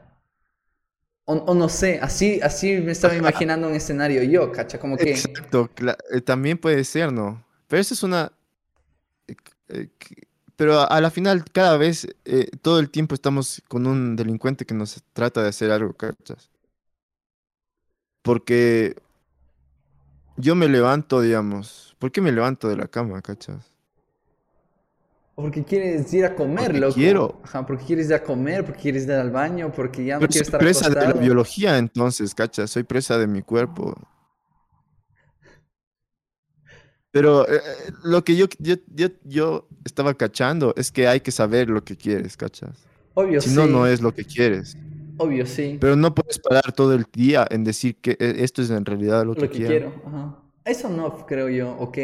O, 1.25 1.35
o 1.35 1.53
no 1.55 1.69
sé, 1.69 1.99
así, 2.01 2.41
así 2.41 2.81
me 2.81 2.91
estaba 2.91 3.15
imaginando 3.15 3.67
un 3.67 3.75
escenario 3.75 4.23
yo, 4.23 4.51
cacha, 4.51 4.79
como 4.79 4.97
que... 4.97 5.11
Exacto, 5.11 5.69
eh, 6.11 6.21
también 6.21 6.57
puede 6.57 6.83
ser, 6.83 7.13
¿no? 7.13 7.45
Pero 7.67 7.81
eso 7.81 7.93
es 7.93 8.03
una... 8.03 8.31
Pero 10.55 10.79
a, 10.79 10.85
a 10.85 11.01
la 11.01 11.11
final, 11.11 11.45
cada 11.51 11.77
vez, 11.77 12.07
eh, 12.25 12.49
todo 12.61 12.79
el 12.79 12.89
tiempo 12.89 13.15
estamos 13.15 13.61
con 13.67 13.87
un 13.87 14.15
delincuente 14.15 14.65
que 14.65 14.73
nos 14.75 15.03
trata 15.13 15.41
de 15.43 15.49
hacer 15.49 15.71
algo, 15.71 15.93
¿cachas? 15.93 16.49
Porque 18.21 18.95
yo 20.37 20.55
me 20.55 20.67
levanto, 20.67 21.21
digamos, 21.21 21.95
¿por 21.99 22.11
qué 22.11 22.21
me 22.21 22.31
levanto 22.31 22.67
de 22.69 22.77
la 22.77 22.87
cama, 22.87 23.21
cachas? 23.21 23.71
Porque 25.35 25.63
quieres 25.63 26.13
ir 26.13 26.25
a 26.25 26.35
comer, 26.35 26.75
Porque 26.75 26.83
loco. 26.83 26.99
quiero. 26.99 27.39
Ajá, 27.43 27.65
porque 27.65 27.85
quieres 27.85 28.07
ir 28.07 28.13
a 28.15 28.23
comer, 28.23 28.63
porque 28.65 28.81
quieres 28.81 29.03
ir 29.05 29.11
al 29.13 29.31
baño, 29.31 29.71
porque 29.73 30.05
ya 30.05 30.19
no 30.19 30.27
Pero 30.27 30.31
quieres 30.31 30.47
soy 30.47 30.47
estar 30.47 30.61
presa 30.67 30.89
de 30.89 31.07
la 31.07 31.13
biología, 31.13 31.77
entonces, 31.77 32.33
cachas, 32.35 32.69
soy 32.71 32.83
presa 32.83 33.17
de 33.17 33.27
mi 33.27 33.41
cuerpo. 33.41 33.95
Pero 37.13 37.47
eh, 37.47 37.57
eh, 37.57 37.91
lo 38.03 38.23
que 38.23 38.35
yo, 38.35 38.47
yo, 38.57 38.73
yo, 38.91 39.07
yo 39.23 39.67
estaba 39.85 40.15
cachando 40.15 40.73
es 40.75 40.91
que 40.91 41.07
hay 41.07 41.21
que 41.21 41.29
saber 41.31 41.69
lo 41.69 41.83
que 41.83 41.95
quieres, 41.95 42.35
cachas. 42.35 42.87
Obvio 43.13 43.39
Si 43.39 43.51
sí. 43.51 43.55
no, 43.55 43.67
no 43.67 43.85
es 43.85 44.01
lo 44.01 44.11
que 44.15 44.25
quieres. 44.25 44.75
Obvio 45.17 45.45
sí. 45.45 45.77
Pero 45.79 45.95
no 45.95 46.15
puedes 46.15 46.39
parar 46.39 46.71
todo 46.71 46.95
el 46.95 47.05
día 47.13 47.45
en 47.51 47.63
decir 47.63 47.97
que 47.97 48.11
eh, 48.19 48.37
esto 48.39 48.63
es 48.63 48.71
en 48.71 48.83
realidad 48.83 49.23
lo 49.25 49.35
que, 49.35 49.41
lo 49.41 49.49
que 49.51 49.57
quiero. 49.59 49.91
quiero. 49.91 50.01
Ajá. 50.07 50.39
Eso 50.65 50.89
no, 50.89 51.23
creo 51.27 51.49
yo, 51.49 51.73
¿ok? 51.77 51.97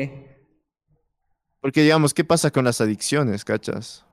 Porque 1.60 1.82
digamos, 1.82 2.14
¿qué 2.14 2.24
pasa 2.24 2.51
con 2.51 2.64
las 2.66 2.80
adicciones, 2.80 3.43
cachas? 3.43 4.05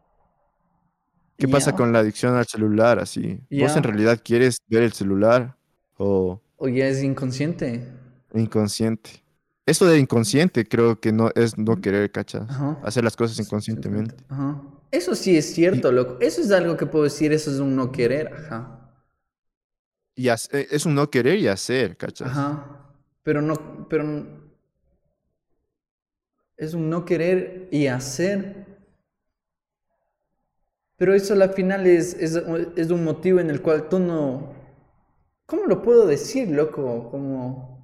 ¿Qué 1.36 1.46
pasa 1.46 1.76
con 1.76 1.92
la 1.92 1.98
adicción 1.98 2.34
al 2.36 2.46
celular, 2.46 2.98
así? 2.98 3.34
¿Vos 3.50 3.72
Ya. 3.72 3.74
en 3.76 3.82
realidad 3.82 4.18
quieres 4.24 4.56
ver 4.66 4.82
el 4.82 4.94
celular 4.94 5.54
o 5.98 6.40
O 6.56 6.68
ya 6.68 6.88
es 6.88 7.02
inconsciente. 7.02 7.86
inconsciente? 8.32 9.22
Eso 9.66 9.86
de 9.86 9.98
inconsciente 9.98 10.64
creo 10.66 11.00
que 11.00 11.12
no 11.12 11.30
es 11.34 11.58
no 11.58 11.80
querer, 11.80 12.10
cachas. 12.12 12.48
Ajá. 12.48 12.78
Hacer 12.84 13.02
las 13.04 13.16
cosas 13.16 13.38
inconscientemente. 13.40 14.14
Ajá. 14.28 14.62
Eso 14.92 15.14
sí 15.14 15.36
es 15.36 15.52
cierto, 15.52 15.90
loco. 15.90 16.18
Eso 16.20 16.40
es 16.40 16.50
algo 16.52 16.76
que 16.76 16.86
puedo 16.86 17.04
decir, 17.04 17.32
eso 17.32 17.50
es 17.50 17.58
un 17.58 17.74
no 17.74 17.90
querer, 17.90 18.32
ajá. 18.32 18.72
Y 20.14 20.28
hace- 20.28 20.60
eh, 20.60 20.66
es 20.70 20.86
un 20.86 20.94
no 20.94 21.10
querer 21.10 21.38
y 21.38 21.48
hacer, 21.48 21.96
cachas. 21.96 22.28
Ajá. 22.28 22.94
Pero 23.24 23.42
no, 23.42 23.88
pero 23.88 24.04
es 26.56 26.74
un 26.74 26.88
no 26.88 27.04
querer 27.04 27.68
y 27.70 27.86
hacer. 27.86 28.64
Pero 30.96 31.12
eso 31.14 31.34
al 31.34 31.50
final 31.52 31.86
es, 31.86 32.14
es, 32.14 32.40
es 32.76 32.90
un 32.90 33.04
motivo 33.04 33.40
en 33.40 33.50
el 33.50 33.60
cual 33.60 33.88
tú 33.88 33.98
no. 33.98 34.54
¿Cómo 35.46 35.66
lo 35.66 35.82
puedo 35.82 36.06
decir, 36.06 36.48
loco? 36.48 37.10
Como 37.10 37.75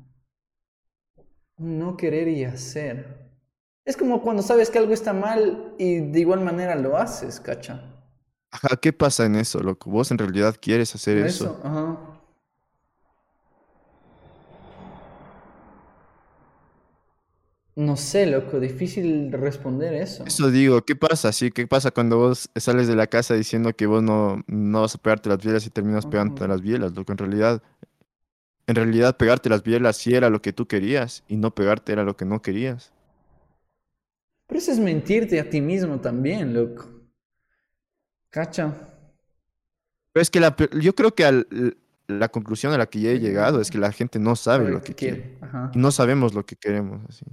no 1.59 1.97
querer 1.97 2.29
y 2.29 2.45
hacer. 2.45 3.31
Es 3.85 3.97
como 3.97 4.23
cuando 4.23 4.43
sabes 4.43 4.71
que 4.71 4.79
algo 4.79 4.93
está 4.93 5.13
mal 5.13 5.75
y 5.79 6.01
de 6.01 6.21
igual 6.21 6.41
manera 6.41 6.77
lo 6.77 6.97
haces, 6.97 7.41
cacha. 7.41 7.83
Ajá, 8.51 8.77
¿qué 8.77 8.93
pasa 8.93 9.25
en 9.27 9.37
eso, 9.37 9.61
loco? 9.61 9.91
¿Vos 9.91 10.11
en 10.11 10.19
realidad 10.19 10.57
quieres 10.61 10.95
hacer 10.95 11.19
Por 11.19 11.27
eso? 11.27 11.61
ajá. 11.65 11.97
No 17.75 17.97
sé, 17.97 18.27
loco, 18.27 18.61
difícil 18.61 19.33
responder 19.33 19.95
eso. 19.95 20.25
Eso 20.27 20.51
digo, 20.51 20.85
¿qué 20.85 20.95
pasa? 20.95 21.33
Sí, 21.33 21.51
¿qué 21.51 21.67
pasa 21.67 21.91
cuando 21.91 22.19
vos 22.19 22.51
sales 22.57 22.87
de 22.87 22.95
la 22.97 23.07
casa 23.07 23.35
diciendo 23.35 23.73
que 23.75 23.87
vos 23.87 24.03
no, 24.03 24.43
no 24.47 24.83
vas 24.83 24.95
a 24.95 24.99
pegarte 24.99 25.29
las 25.31 25.39
bielas 25.39 25.67
y 25.67 25.71
terminas 25.71 26.07
pegándote 26.07 26.45
Ujú. 26.45 26.53
las 26.53 26.61
bielas? 26.61 26.93
Loco, 26.95 27.13
en 27.13 27.19
realidad, 27.19 27.63
en 28.73 28.77
realidad 28.77 29.17
pegarte 29.17 29.49
las 29.49 29.63
bielas 29.63 29.97
sí 29.97 30.15
era 30.15 30.31
lo 30.31 30.43
que 30.43 30.53
tú 30.53 30.67
querías 30.67 31.23
y 31.29 31.37
no 31.37 31.55
pegarte 31.55 31.93
era 31.93 32.05
lo 32.05 32.17
que 32.17 32.25
no 32.25 32.43
querías. 32.43 32.93
Pero 34.47 34.59
eso 34.59 34.73
es 34.73 34.79
mentirte 34.79 35.39
a 35.41 35.49
ti 35.49 35.61
mismo 35.61 36.01
también, 36.01 36.53
loco. 36.53 36.89
Cacha. 38.31 38.75
Pero 40.13 40.23
es 40.23 40.31
que 40.31 40.41
la, 40.41 40.55
yo 40.81 40.95
creo 40.95 41.15
que 41.15 41.25
al- 41.25 41.77
la 42.07 42.29
conclusión 42.29 42.73
a 42.73 42.79
la 42.79 42.87
que 42.87 43.01
ya 43.01 43.11
he 43.11 43.19
llegado 43.21 43.61
es 43.61 43.71
que 43.71 43.79
la 43.79 43.93
gente 43.93 44.19
no 44.19 44.37
sabe 44.37 44.71
lo 44.71 44.83
que 44.83 44.95
quiere. 44.95 45.39
Ajá. 45.41 45.71
Y 45.75 45.79
no 45.79 45.91
sabemos 45.91 46.35
lo 46.35 46.45
que 46.45 46.57
queremos, 46.57 47.01
así. 47.09 47.25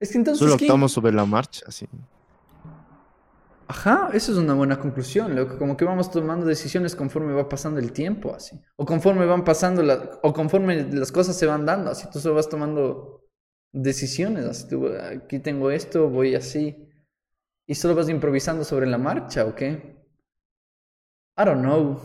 Es 0.00 0.10
que 0.12 0.18
entonces. 0.18 0.38
Solo 0.40 0.56
¿qué? 0.56 0.64
actuamos 0.64 0.92
sobre 0.92 1.12
la 1.12 1.24
marcha, 1.26 1.64
así. 1.66 1.86
Ajá, 3.72 4.10
eso 4.12 4.32
es 4.32 4.36
una 4.38 4.52
buena 4.52 4.78
conclusión, 4.78 5.34
loco. 5.34 5.56
Como 5.56 5.78
que 5.78 5.86
vamos 5.86 6.10
tomando 6.10 6.44
decisiones 6.44 6.94
conforme 6.94 7.32
va 7.32 7.48
pasando 7.48 7.80
el 7.80 7.90
tiempo, 7.92 8.34
así. 8.34 8.60
O 8.76 8.84
conforme 8.84 9.24
van 9.24 9.44
pasando, 9.44 9.82
la- 9.82 10.20
o 10.22 10.34
conforme 10.34 10.82
las 10.92 11.10
cosas 11.10 11.38
se 11.38 11.46
van 11.46 11.64
dando, 11.64 11.90
así. 11.90 12.06
Tú 12.12 12.18
solo 12.20 12.34
vas 12.34 12.50
tomando 12.50 13.24
decisiones, 13.72 14.44
así. 14.44 14.68
Tú, 14.68 14.88
aquí 14.88 15.38
tengo 15.38 15.70
esto, 15.70 16.10
voy 16.10 16.34
así. 16.34 16.86
Y 17.66 17.74
solo 17.74 17.94
vas 17.94 18.10
improvisando 18.10 18.62
sobre 18.62 18.86
la 18.86 18.98
marcha, 18.98 19.46
¿o 19.46 19.54
qué? 19.54 19.96
I 21.38 21.44
don't 21.46 21.62
know. 21.62 21.98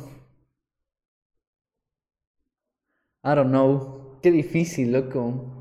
I 3.26 3.36
don't 3.36 3.50
know. 3.50 4.20
Qué 4.22 4.32
difícil, 4.32 4.94
loco. 4.94 5.54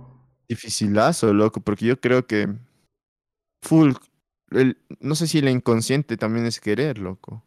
Dificilazo, 0.49 1.33
loco, 1.35 1.61
porque 1.61 1.87
yo 1.87 2.01
creo 2.01 2.25
que 2.29 2.47
full, 3.63 3.93
el- 4.51 4.79
no 5.01 5.15
sé 5.15 5.27
si 5.27 5.39
el 5.39 5.49
inconsciente 5.49 6.17
también 6.17 6.47
es 6.47 6.61
querer, 6.61 6.99
loco. 6.99 7.43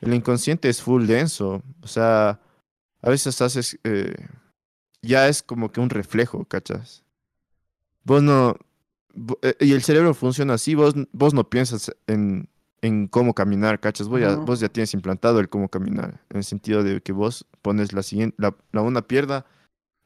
El 0.00 0.14
inconsciente 0.14 0.68
es 0.68 0.80
full 0.80 1.06
denso, 1.06 1.62
o 1.82 1.86
sea, 1.88 2.40
a 3.02 3.10
veces 3.10 3.40
haces, 3.42 3.78
eh, 3.84 4.14
ya 5.02 5.28
es 5.28 5.42
como 5.42 5.72
que 5.72 5.80
un 5.80 5.90
reflejo, 5.90 6.44
¿cachas? 6.44 7.04
Vos 8.04 8.22
no, 8.22 8.56
eh, 9.42 9.54
y 9.60 9.72
el 9.72 9.82
cerebro 9.82 10.14
funciona 10.14 10.54
así, 10.54 10.74
vos, 10.74 10.94
vos 11.12 11.34
no 11.34 11.50
piensas 11.50 11.94
en, 12.06 12.48
en 12.80 13.08
cómo 13.08 13.34
caminar, 13.34 13.80
¿cachas? 13.80 14.08
Vos 14.08 14.20
ya, 14.20 14.36
vos 14.46 14.60
ya 14.60 14.68
tienes 14.68 14.94
implantado 14.94 15.40
el 15.40 15.48
cómo 15.48 15.68
caminar, 15.68 16.20
en 16.30 16.38
el 16.38 16.44
sentido 16.44 16.84
de 16.84 17.00
que 17.00 17.12
vos 17.12 17.46
pones 17.60 17.92
la 17.92 18.02
siguiente, 18.04 18.36
la, 18.38 18.56
la 18.72 18.82
una 18.82 19.02
pierna 19.02 19.44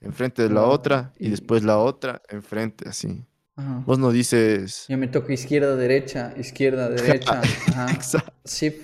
enfrente 0.01 0.43
de 0.43 0.49
la 0.49 0.63
otra 0.65 1.13
y- 1.19 1.29
después 1.31 1.63
la 1.65 1.77
otra 1.79 2.23
enfrente, 2.31 2.89
así. 2.89 3.25
Ajá. 3.57 3.83
Vos 3.87 3.99
no 3.99 4.11
dices... 4.11 4.87
Ya 4.89 4.97
me 4.97 5.09
toca 5.09 5.33
izquierda, 5.33 5.77
derecha, 5.77 6.33
izquierda, 6.37 6.89
derecha. 6.91 7.43
Ajá. 7.43 7.93
Exacto. 7.93 8.33
Sí. 8.45 8.81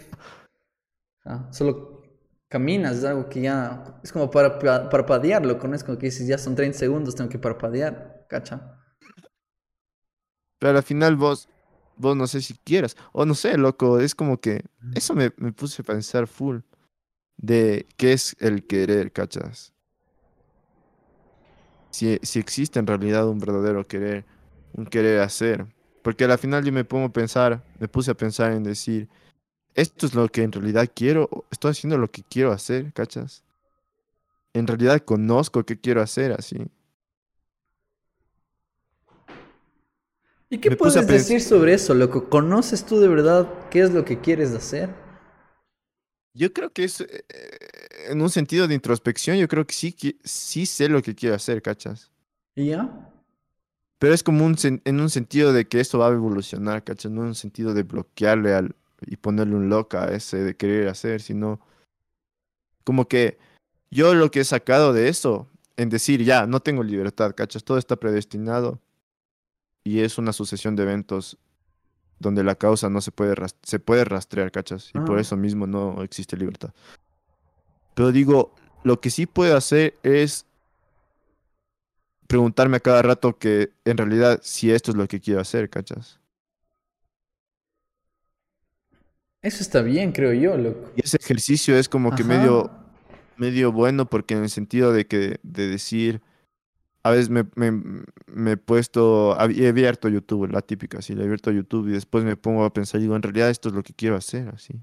Ajá. 1.25 1.53
Solo 1.53 2.03
caminas, 2.49 2.97
es 2.99 3.05
algo 3.05 3.29
que 3.29 3.43
ya. 3.43 4.01
Es 4.03 4.12
como 4.12 4.31
para 4.31 4.59
pa- 4.59 4.89
parpadearlo, 4.89 5.59
¿no? 5.62 5.75
Es 5.75 5.85
como 5.85 5.99
que 5.99 6.07
dices, 6.07 6.27
ya 6.27 6.39
son 6.39 6.55
30 6.55 6.79
segundos, 6.79 7.14
tengo 7.14 7.31
que 7.31 7.39
parpadear, 7.39 8.27
¿cacha? 8.29 8.75
Pero 10.59 10.77
al 10.77 10.83
final 10.83 11.16
vos, 11.16 11.49
vos 11.97 12.16
no 12.16 12.27
sé 12.27 12.41
si 12.41 12.55
quieras. 12.64 12.97
O 13.12 13.25
no 13.25 13.35
sé, 13.35 13.57
loco, 13.57 14.01
es 14.01 14.14
como 14.14 14.41
que... 14.41 14.64
Eso 14.95 15.14
me, 15.14 15.33
me 15.37 15.53
puse 15.53 15.83
a 15.83 15.85
pensar 15.85 16.27
full. 16.27 16.59
De 17.37 17.87
qué 17.97 18.12
es 18.12 18.35
el 18.41 18.66
querer, 18.66 19.12
¿cachas? 19.12 19.73
Si, 21.91 22.19
si 22.23 22.39
existe 22.39 22.79
en 22.81 22.87
realidad 22.87 23.29
un 23.29 23.39
verdadero 23.39 23.85
querer, 23.87 24.25
un 24.73 24.87
querer 24.87 25.21
hacer. 25.21 25.66
Porque 26.03 26.25
al 26.25 26.39
final 26.39 26.64
yo 26.64 26.73
me 26.73 26.85
pongo 26.85 27.07
a 27.07 27.12
pensar, 27.12 27.62
me 27.79 27.89
puse 27.89 28.11
a 28.11 28.14
pensar 28.14 28.53
en 28.53 28.62
decir, 28.62 29.09
esto 29.75 30.07
es 30.07 30.14
lo 30.14 30.29
que 30.29 30.43
en 30.43 30.53
realidad 30.53 30.89
quiero, 30.95 31.47
estoy 31.51 31.73
haciendo 31.73 31.99
lo 31.99 32.11
que 32.11 32.23
quiero 32.23 32.53
hacer, 32.53 32.93
¿cachas? 32.93 33.45
En 34.53 34.66
realidad 34.66 35.01
conozco 35.01 35.64
qué 35.64 35.79
quiero 35.79 36.03
hacer 36.03 36.33
así. 36.33 36.57
¿Y 40.51 40.59
qué 40.59 40.71
Me 40.71 40.77
puedes 40.77 41.07
decir 41.07 41.43
sobre 41.43 41.75
eso, 41.75 41.95
loco? 41.95 42.29
¿Conoces 42.31 42.85
tú 42.87 42.99
de 43.01 43.09
verdad 43.09 43.47
qué 43.71 43.81
es 43.81 43.93
lo 43.93 44.05
que 44.05 44.19
quieres 44.19 44.51
hacer? 44.53 44.89
Yo 46.33 46.53
creo 46.53 46.71
que 46.71 46.85
es, 46.85 47.01
eh, 47.01 47.25
en 48.09 48.23
un 48.23 48.31
sentido 48.31 48.66
de 48.66 48.75
introspección, 48.75 49.37
yo 49.37 49.47
creo 49.49 49.66
que 49.66 49.75
sí, 49.75 49.93
que 49.93 50.16
sí 50.25 50.64
sé 50.66 50.89
lo 50.89 51.03
que 51.03 51.14
quiero 51.14 51.35
hacer, 51.35 51.61
¿cachas? 51.61 52.11
¿Y 52.55 52.69
ya? 52.69 53.07
Pero 53.99 54.14
es 54.14 54.22
como 54.22 54.44
un 54.44 54.57
en 54.62 55.01
un 55.01 55.11
sentido 55.11 55.53
de 55.53 55.66
que 55.66 55.80
esto 55.80 55.99
va 55.99 56.09
a 56.09 56.12
evolucionar, 56.12 56.84
¿cachai? 56.84 57.11
No 57.11 57.22
en 57.22 57.28
un 57.28 57.34
sentido 57.34 57.74
de 57.74 57.82
bloquearle 57.82 58.55
al, 58.55 58.76
y 59.01 59.16
ponerle 59.16 59.55
un 59.57 59.68
loca 59.68 60.05
a 60.05 60.12
ese 60.12 60.38
de 60.38 60.57
querer 60.57 60.88
hacer, 60.88 61.20
sino 61.20 61.61
como 62.84 63.09
que 63.09 63.38
yo 63.90 64.14
lo 64.14 64.30
que 64.30 64.40
he 64.40 64.44
sacado 64.44 64.92
de 64.92 65.09
eso, 65.09 65.49
en 65.76 65.88
decir, 65.88 66.22
ya, 66.24 66.46
no 66.46 66.61
tengo 66.61 66.82
libertad, 66.82 67.34
¿cachas? 67.34 67.64
Todo 67.64 67.78
está 67.78 67.96
predestinado 67.96 68.80
y 69.84 70.01
es 70.01 70.18
una 70.18 70.32
sucesión 70.32 70.76
de 70.76 70.82
eventos 70.84 71.38
donde 72.18 72.42
la 72.42 72.57
causa 72.57 72.90
no 72.90 73.01
se 73.01 73.12
puede, 73.12 73.34
se 73.62 73.78
puede 73.78 74.05
rastrear, 74.05 74.51
¿cachas? 74.51 74.90
Y 74.94 74.99
por 75.01 75.18
Ah. 75.18 75.20
eso 75.20 75.36
mismo 75.36 75.66
no 75.66 76.03
existe 76.03 76.36
libertad. 76.36 76.70
Pero 77.94 78.11
digo, 78.12 78.55
lo 78.82 79.01
que 79.01 79.11
sí 79.11 79.26
puedo 79.26 79.57
hacer 79.57 79.96
es 80.03 80.46
preguntarme 82.29 82.76
a 82.76 82.81
cada 82.81 83.03
rato 83.03 83.37
que 83.39 83.72
en 83.85 83.97
realidad 83.97 84.39
si 84.43 84.70
esto 84.70 84.93
es 84.93 84.97
lo 84.97 85.09
que 85.09 85.18
quiero 85.20 85.41
hacer, 85.41 85.68
¿cachas? 85.68 86.20
Eso 89.43 89.62
está 89.62 89.83
bien, 89.83 90.12
creo 90.12 90.33
yo, 90.33 90.57
loco. 90.57 90.91
Y 90.97 91.05
ese 91.05 91.16
ejercicio 91.16 91.76
es 91.76 91.89
como 91.89 92.14
que 92.14 92.24
medio, 92.24 92.70
medio 93.37 93.72
bueno 93.72 94.09
porque 94.09 94.35
en 94.35 94.43
el 94.43 94.51
sentido 94.51 94.93
de 94.93 95.07
que 95.07 95.39
de 95.43 95.68
decir, 95.68 96.20
a 97.05 97.11
veces 97.12 97.31
me, 97.31 97.45
me, 97.55 97.70
me 98.26 98.53
he 98.53 98.57
puesto, 98.57 99.37
he 99.51 99.68
abierto 99.68 100.09
YouTube, 100.09 100.51
la 100.51 100.61
típica, 100.61 100.99
así, 100.99 101.12
he 101.14 101.22
abierto 101.22 101.51
YouTube 101.51 101.89
y 101.89 101.93
después 101.93 102.24
me 102.24 102.37
pongo 102.37 102.64
a 102.64 102.72
pensar, 102.72 103.01
digo, 103.01 103.14
en 103.16 103.22
realidad 103.22 103.49
esto 103.49 103.68
es 103.68 103.74
lo 103.74 103.83
que 103.83 103.95
quiero 103.95 104.16
hacer, 104.16 104.49
así. 104.49 104.74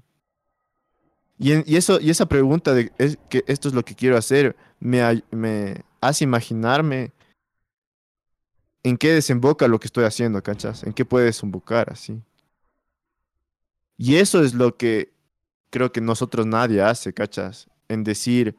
Y, 1.38 1.52
en- 1.52 1.64
y 1.66 1.76
eso, 1.76 2.00
y 2.00 2.08
esa 2.10 2.26
pregunta 2.26 2.72
de 2.72 2.90
es 2.98 3.18
que 3.28 3.44
esto 3.46 3.68
es 3.68 3.74
lo 3.74 3.84
que 3.84 3.94
quiero 3.94 4.16
hacer 4.16 4.56
me, 4.80 5.22
me 5.30 5.82
hace 6.00 6.24
imaginarme 6.24 7.12
en 8.88 8.96
qué 8.98 9.12
desemboca 9.12 9.66
lo 9.66 9.80
que 9.80 9.88
estoy 9.88 10.04
haciendo, 10.04 10.40
¿cachas? 10.44 10.84
En 10.84 10.92
qué 10.92 11.04
puede 11.04 11.24
desembocar, 11.26 11.90
así. 11.90 12.22
Y 13.96 14.14
eso 14.14 14.44
es 14.44 14.54
lo 14.54 14.76
que 14.76 15.12
creo 15.70 15.90
que 15.90 16.00
nosotros 16.00 16.46
nadie 16.46 16.80
hace, 16.80 17.12
¿cachas? 17.12 17.68
En 17.88 18.04
decir, 18.04 18.56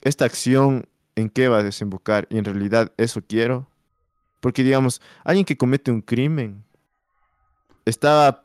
esta 0.00 0.24
acción, 0.24 0.88
¿en 1.14 1.30
qué 1.30 1.46
va 1.46 1.58
a 1.58 1.62
desembocar? 1.62 2.26
Y 2.28 2.38
en 2.38 2.44
realidad 2.44 2.92
eso 2.96 3.22
quiero. 3.24 3.68
Porque 4.40 4.64
digamos, 4.64 5.00
alguien 5.22 5.44
que 5.44 5.56
comete 5.56 5.92
un 5.92 6.02
crimen, 6.02 6.64
está, 7.84 8.42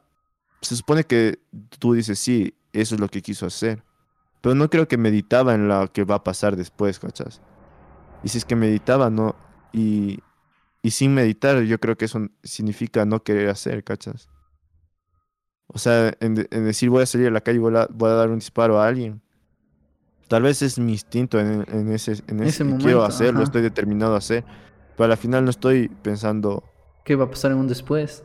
se 0.62 0.76
supone 0.76 1.04
que 1.04 1.40
tú 1.80 1.94
dices, 1.94 2.20
sí, 2.20 2.54
eso 2.74 2.94
es 2.94 3.02
lo 3.02 3.08
que 3.08 3.24
quiso 3.24 3.48
hacer. 3.48 3.84
Pero 4.42 4.54
no 4.54 4.70
creo 4.70 4.88
que 4.88 4.98
meditaba 4.98 5.56
en 5.56 5.68
lo 5.68 5.92
que 5.92 6.04
va 6.04 6.16
a 6.16 6.24
pasar 6.24 6.56
después, 6.56 7.00
¿cachas? 7.00 7.42
Y 8.24 8.30
si 8.30 8.38
es 8.38 8.46
que 8.46 8.56
meditaba, 8.56 9.10
no. 9.10 9.36
Y, 9.72 10.20
y 10.84 10.92
sin 10.92 11.16
meditar, 11.16 11.64
yo 11.64 11.80
creo 11.80 11.98
que 11.98 12.06
eso 12.06 12.28
significa 12.44 13.06
no 13.06 13.24
querer 13.24 13.50
hacer, 13.50 13.84
¿cachas? 13.84 14.30
O 15.68 15.78
sea, 15.78 16.14
en, 16.22 16.36
de- 16.36 16.48
en 16.52 16.66
decir 16.66 16.90
voy 16.90 17.04
a 17.04 17.06
salir 17.06 17.28
a 17.28 17.32
la 17.32 17.42
calle 17.42 17.58
y 17.58 17.60
voy 17.62 17.76
a, 17.76 17.88
voy 17.92 18.10
a 18.10 18.14
dar 18.14 18.30
un 18.30 18.40
disparo 18.40 18.80
a 18.80 18.88
alguien. 18.88 19.22
Tal 20.28 20.42
vez 20.44 20.62
es 20.62 20.80
mi 20.80 20.94
instinto 20.94 21.40
en, 21.40 21.66
en 21.72 21.92
ese, 21.92 22.14
en 22.28 22.40
ese, 22.42 22.50
Ese 22.50 22.64
y 22.64 22.68
momento, 22.68 22.84
quiero 22.84 23.04
hacerlo, 23.04 23.40
ajá. 23.42 23.44
estoy 23.44 23.62
determinado 23.62 24.16
a 24.16 24.18
hacer. 24.18 24.44
Pero 24.98 25.12
al 25.12 25.18
final 25.18 25.44
no 25.44 25.50
estoy 25.52 25.90
pensando, 25.90 26.64
¿Qué 27.06 27.16
va 27.16 27.26
a 27.26 27.30
pasar 27.30 27.52
en 27.52 27.58
un 27.58 27.68
después? 27.68 28.24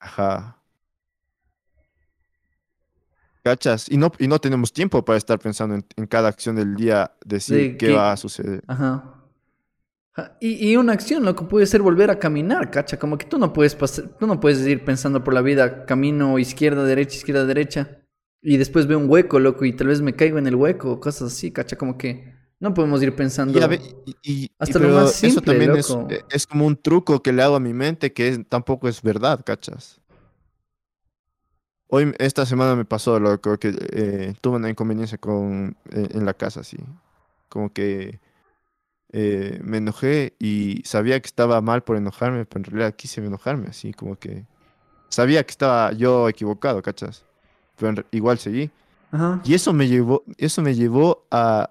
ajá. 0.00 0.60
¿Cachas? 3.42 3.90
Y 3.90 3.98
no, 3.98 4.10
y 4.18 4.26
no 4.26 4.38
tenemos 4.38 4.72
tiempo 4.72 5.04
para 5.04 5.18
estar 5.18 5.38
pensando 5.38 5.74
en, 5.74 5.84
en 5.96 6.06
cada 6.06 6.28
acción 6.28 6.56
del 6.56 6.74
día, 6.76 7.12
decir 7.24 7.56
De 7.56 7.76
qué 7.76 7.86
qué- 7.86 7.92
va 7.92 8.12
a 8.12 8.16
suceder. 8.16 8.64
Ajá. 8.66 9.13
Y, 10.40 10.70
y 10.70 10.76
una 10.76 10.92
acción, 10.92 11.24
lo 11.24 11.34
que 11.34 11.44
puede 11.44 11.66
ser 11.66 11.82
volver 11.82 12.10
a 12.10 12.18
caminar, 12.18 12.70
cacha. 12.70 12.98
Como 12.98 13.18
que 13.18 13.26
tú 13.26 13.38
no 13.38 13.52
puedes 13.52 13.74
pasar, 13.74 14.08
tú 14.18 14.26
no 14.26 14.38
puedes 14.38 14.64
ir 14.66 14.84
pensando 14.84 15.24
por 15.24 15.34
la 15.34 15.40
vida, 15.42 15.84
camino 15.86 16.38
izquierda, 16.38 16.84
derecha, 16.84 17.16
izquierda, 17.16 17.44
derecha. 17.46 17.98
Y 18.40 18.56
después 18.56 18.86
veo 18.86 18.98
un 18.98 19.08
hueco, 19.10 19.40
loco, 19.40 19.64
y 19.64 19.72
tal 19.72 19.88
vez 19.88 20.00
me 20.02 20.14
caigo 20.14 20.38
en 20.38 20.46
el 20.46 20.54
hueco, 20.54 20.92
o 20.92 21.00
cosas 21.00 21.32
así, 21.32 21.50
cacha. 21.50 21.76
Como 21.76 21.98
que 21.98 22.32
no 22.60 22.72
podemos 22.74 23.02
ir 23.02 23.14
pensando. 23.16 23.58
Y, 24.22 24.50
Hasta 24.58 24.78
lo 24.78 24.88
más 24.90 25.10
eso 25.22 25.40
simple, 25.40 25.52
también 25.52 25.74
es, 25.74 25.88
loco. 25.88 26.06
eh, 26.10 26.20
es 26.30 26.46
como 26.46 26.66
un 26.66 26.76
truco 26.76 27.20
que 27.22 27.32
le 27.32 27.42
hago 27.42 27.56
a 27.56 27.60
mi 27.60 27.72
mente 27.72 28.12
que 28.12 28.28
es- 28.28 28.48
tampoco 28.48 28.88
es 28.88 29.02
verdad, 29.02 29.40
¿cachas? 29.44 30.00
Hoy, 31.88 32.14
esta 32.18 32.46
semana 32.46 32.74
me 32.74 32.84
pasó, 32.84 33.20
loco, 33.20 33.58
que 33.58 33.74
eh, 33.92 34.34
tuve 34.40 34.56
una 34.56 34.70
inconveniencia 34.70 35.18
con, 35.18 35.76
eh, 35.90 36.08
en 36.12 36.24
la 36.24 36.34
casa, 36.34 36.60
así. 36.60 36.78
Como 37.48 37.72
que 37.72 38.20
eh, 39.16 39.60
me 39.62 39.76
enojé 39.76 40.34
y 40.40 40.82
sabía 40.84 41.20
que 41.20 41.26
estaba 41.28 41.60
mal 41.60 41.84
por 41.84 41.96
enojarme, 41.96 42.44
pero 42.46 42.58
en 42.58 42.64
realidad 42.72 42.96
quise 42.96 43.24
enojarme, 43.24 43.68
así 43.68 43.92
como 43.92 44.16
que 44.16 44.44
sabía 45.08 45.44
que 45.44 45.52
estaba 45.52 45.92
yo 45.92 46.28
equivocado, 46.28 46.82
¿cachas? 46.82 47.24
Pero 47.76 48.04
igual 48.10 48.38
seguí. 48.40 48.72
Ajá. 49.12 49.40
Y 49.44 49.54
eso 49.54 49.72
me 49.72 49.86
llevó, 49.86 50.24
eso 50.36 50.62
me 50.62 50.74
llevó 50.74 51.26
a 51.30 51.70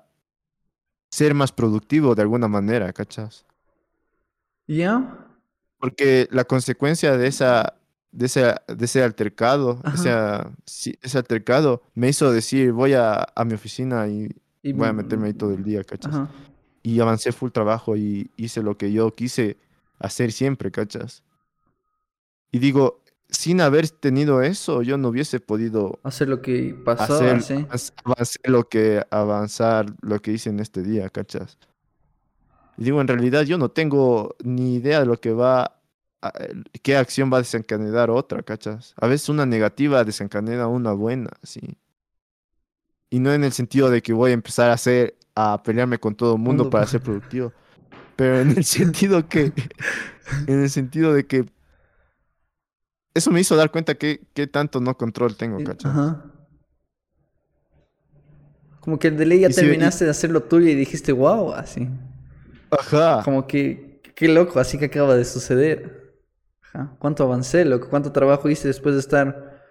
ser 1.11 1.33
más 1.33 1.51
productivo 1.51 2.15
de 2.15 2.21
alguna 2.21 2.47
manera, 2.47 2.93
¿cachas? 2.93 3.45
¿Ya? 4.65 5.27
Porque 5.79 6.29
la 6.31 6.45
consecuencia 6.45 7.17
de 7.17 7.27
esa, 7.27 7.73
de 8.13 8.25
ese, 8.27 8.55
de 8.67 8.85
ese 8.85 9.03
altercado, 9.03 9.81
sí, 10.65 10.97
ese 11.01 11.17
altercado 11.17 11.83
me 11.93 12.07
hizo 12.07 12.31
decir, 12.31 12.71
voy 12.71 12.93
a, 12.93 13.27
a 13.35 13.43
mi 13.43 13.53
oficina 13.53 14.07
y 14.07 14.29
Y- 14.61 14.71
voy 14.71 14.87
a 14.87 14.93
meterme 14.93 15.27
ahí 15.27 15.33
todo 15.33 15.51
el 15.53 15.61
día, 15.63 15.83
¿cachas? 15.83 16.15
Ajá. 16.15 16.29
Y 16.83 16.99
avancé 16.99 17.31
full 17.31 17.49
trabajo 17.51 17.95
y 17.95 18.29
hice 18.35 18.61
lo 18.61 18.77
que 18.77 18.91
yo 18.91 19.15
quise 19.15 19.57
hacer 19.99 20.31
siempre, 20.33 20.69
¿cachas? 20.69 21.23
Y 22.51 22.59
digo, 22.59 23.01
sin 23.29 23.61
haber 23.61 23.89
tenido 23.89 24.41
eso, 24.43 24.81
yo 24.83 24.97
no 24.97 25.07
hubiese 25.07 25.39
podido 25.39 25.99
Hacer 26.03 26.27
lo 26.29 26.41
que 26.41 26.75
pasó, 26.85 27.15
hacer, 27.15 27.37
avanz- 27.37 27.93
avanzar 28.03 28.41
lo 28.51 28.67
que 28.69 29.01
avanzar 29.09 29.85
lo 30.01 30.21
que 30.21 30.33
hice 30.33 30.49
en 30.49 30.59
este 30.59 30.83
día, 30.83 31.09
¿cachas? 31.09 31.57
Y 32.77 32.83
digo, 32.83 32.99
en 33.01 33.07
realidad 33.07 33.43
yo 33.43 33.57
no 33.57 33.69
tengo 33.69 34.35
ni 34.43 34.75
idea 34.75 34.99
de 34.99 35.05
lo 35.05 35.19
que 35.19 35.31
va, 35.31 35.79
a- 36.21 36.33
qué 36.81 36.97
acción 36.97 37.31
va 37.31 37.37
a 37.37 37.41
desencadenar 37.41 38.09
otra, 38.09 38.43
¿cachas? 38.43 38.93
A 38.97 39.07
veces 39.07 39.29
una 39.29 39.45
negativa 39.45 40.03
desencadena 40.03 40.67
una 40.67 40.91
buena, 40.91 41.29
sí. 41.43 41.77
Y 43.09 43.19
no 43.19 43.31
en 43.33 43.43
el 43.43 43.53
sentido 43.53 43.89
de 43.89 44.01
que 44.01 44.11
voy 44.13 44.31
a 44.31 44.33
empezar 44.33 44.69
a 44.69 44.73
hacer, 44.73 45.15
a 45.35 45.61
pelearme 45.63 45.99
con 45.99 46.15
todo 46.15 46.35
el 46.35 46.41
mundo 46.41 46.69
para 46.69 46.83
pa- 46.83 46.87
ser 46.87 47.01
productivo, 47.01 47.53
pero 48.15 48.39
en 48.41 48.51
el 48.51 48.63
sentido 48.65 49.27
que, 49.27 49.53
en 50.47 50.63
el 50.63 50.69
sentido 50.69 51.13
de 51.13 51.25
que 51.25 51.45
eso 53.13 53.31
me 53.31 53.39
hizo 53.41 53.55
dar 53.55 53.71
cuenta 53.71 53.95
que, 53.95 54.21
qué 54.33 54.47
tanto 54.47 54.79
no 54.79 54.97
control 54.97 55.35
tengo, 55.35 55.63
¿cachas? 55.63 55.91
Ajá. 55.91 56.25
Como 58.79 58.99
que 58.99 59.11
de 59.11 59.25
ley 59.25 59.39
ya 59.41 59.49
Y 59.49 59.53
si- 59.53 59.61
y- 59.61 59.65
terminaste 59.67 60.05
de 60.05 60.11
hacer 60.11 60.31
lo 60.31 60.43
tuyo 60.43 60.67
y 60.69 60.75
dijiste, 60.75 61.11
wow, 61.13 61.53
así. 61.53 61.87
Ajá. 62.71 63.23
Como 63.23 63.47
que, 63.47 64.01
qué 64.15 64.27
loco, 64.27 64.59
así 64.59 64.77
que 64.77 64.85
acaba 64.85 65.15
de 65.15 65.25
suceder. 65.25 66.15
Ajá. 66.63 66.95
¿Cuánto 66.99 67.23
avancé, 67.23 67.65
loco? 67.65 67.87
¿Cuánto 67.89 68.11
trabajo 68.11 68.49
hice 68.49 68.67
después 68.67 68.95
de 68.95 69.01
estar 69.01 69.61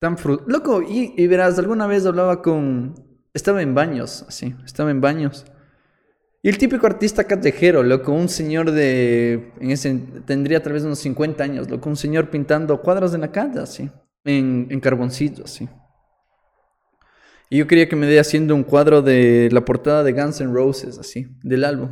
tan 0.00 0.16
fru... 0.16 0.42
Loco, 0.46 0.82
y, 0.82 1.12
y 1.16 1.26
verás, 1.26 1.58
alguna 1.58 1.86
vez 1.86 2.06
hablaba 2.06 2.40
con... 2.42 2.94
Estaba 3.36 3.60
en 3.60 3.74
baños, 3.74 4.24
así, 4.26 4.56
estaba 4.64 4.90
en 4.90 5.02
baños. 5.02 5.44
Y 6.42 6.48
el 6.48 6.56
típico 6.56 6.86
artista 6.86 7.24
callejero, 7.24 7.82
loco, 7.82 8.10
un 8.10 8.30
señor 8.30 8.70
de... 8.70 9.52
En 9.60 9.72
ese, 9.72 9.94
tendría 10.24 10.62
tal 10.62 10.72
vez 10.72 10.84
unos 10.84 11.00
50 11.00 11.44
años, 11.44 11.68
loco, 11.68 11.86
un 11.86 11.96
señor 11.96 12.30
pintando 12.30 12.80
cuadros 12.80 13.12
en 13.12 13.20
la 13.20 13.30
calle, 13.30 13.60
así, 13.60 13.90
en, 14.24 14.68
en 14.70 14.80
carboncillo, 14.80 15.44
así. 15.44 15.68
Y 17.50 17.58
yo 17.58 17.66
quería 17.66 17.90
que 17.90 17.96
me 17.96 18.06
dé 18.06 18.18
haciendo 18.18 18.54
un 18.54 18.62
cuadro 18.62 19.02
de 19.02 19.50
la 19.52 19.66
portada 19.66 20.02
de 20.02 20.14
Guns 20.14 20.40
N' 20.40 20.54
Roses, 20.54 20.96
así, 20.96 21.26
del 21.42 21.64
álbum. 21.64 21.90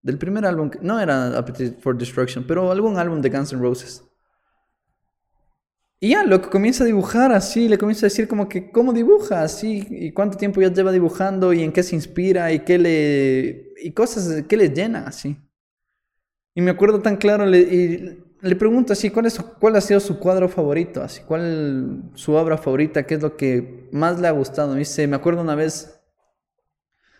Del 0.00 0.16
primer 0.16 0.46
álbum, 0.46 0.70
no 0.80 0.98
era 0.98 1.36
Appetite 1.36 1.78
for 1.78 1.94
Destruction, 1.94 2.46
pero 2.48 2.72
algún 2.72 2.96
álbum 2.96 3.20
de 3.20 3.28
Guns 3.28 3.52
N' 3.52 3.60
Roses. 3.60 4.09
Y 6.02 6.10
ya, 6.10 6.24
lo 6.24 6.40
que 6.40 6.48
comienza 6.48 6.82
a 6.82 6.86
dibujar 6.86 7.30
así, 7.30 7.68
le 7.68 7.76
comienza 7.76 8.06
a 8.06 8.08
decir 8.08 8.26
como 8.26 8.48
que 8.48 8.70
cómo 8.70 8.94
dibuja 8.94 9.42
así, 9.42 9.86
y 9.90 10.12
cuánto 10.12 10.38
tiempo 10.38 10.62
ya 10.62 10.72
lleva 10.72 10.92
dibujando, 10.92 11.52
y 11.52 11.62
en 11.62 11.72
qué 11.72 11.82
se 11.82 11.94
inspira, 11.94 12.50
y 12.52 12.60
qué 12.60 12.78
le... 12.78 13.74
y 13.82 13.92
cosas 13.92 14.44
que 14.44 14.56
le 14.56 14.70
llena 14.70 15.06
así. 15.06 15.36
Y 16.54 16.62
me 16.62 16.70
acuerdo 16.70 17.00
tan 17.00 17.16
claro, 17.16 17.44
le, 17.44 17.58
y 17.60 18.24
le 18.40 18.56
pregunto 18.56 18.94
así, 18.94 19.10
¿cuál, 19.10 19.26
es 19.26 19.38
¿cuál 19.38 19.76
ha 19.76 19.80
sido 19.82 20.00
su 20.00 20.18
cuadro 20.18 20.48
favorito? 20.48 21.02
Así, 21.02 21.20
¿cuál 21.22 22.04
su 22.14 22.32
obra 22.32 22.56
favorita? 22.56 23.02
¿Qué 23.04 23.16
es 23.16 23.22
lo 23.22 23.36
que 23.36 23.88
más 23.92 24.18
le 24.18 24.28
ha 24.28 24.32
gustado? 24.32 24.72
Me 24.72 24.78
dice, 24.78 25.06
me 25.06 25.16
acuerdo 25.16 25.42
una 25.42 25.54
vez, 25.54 26.00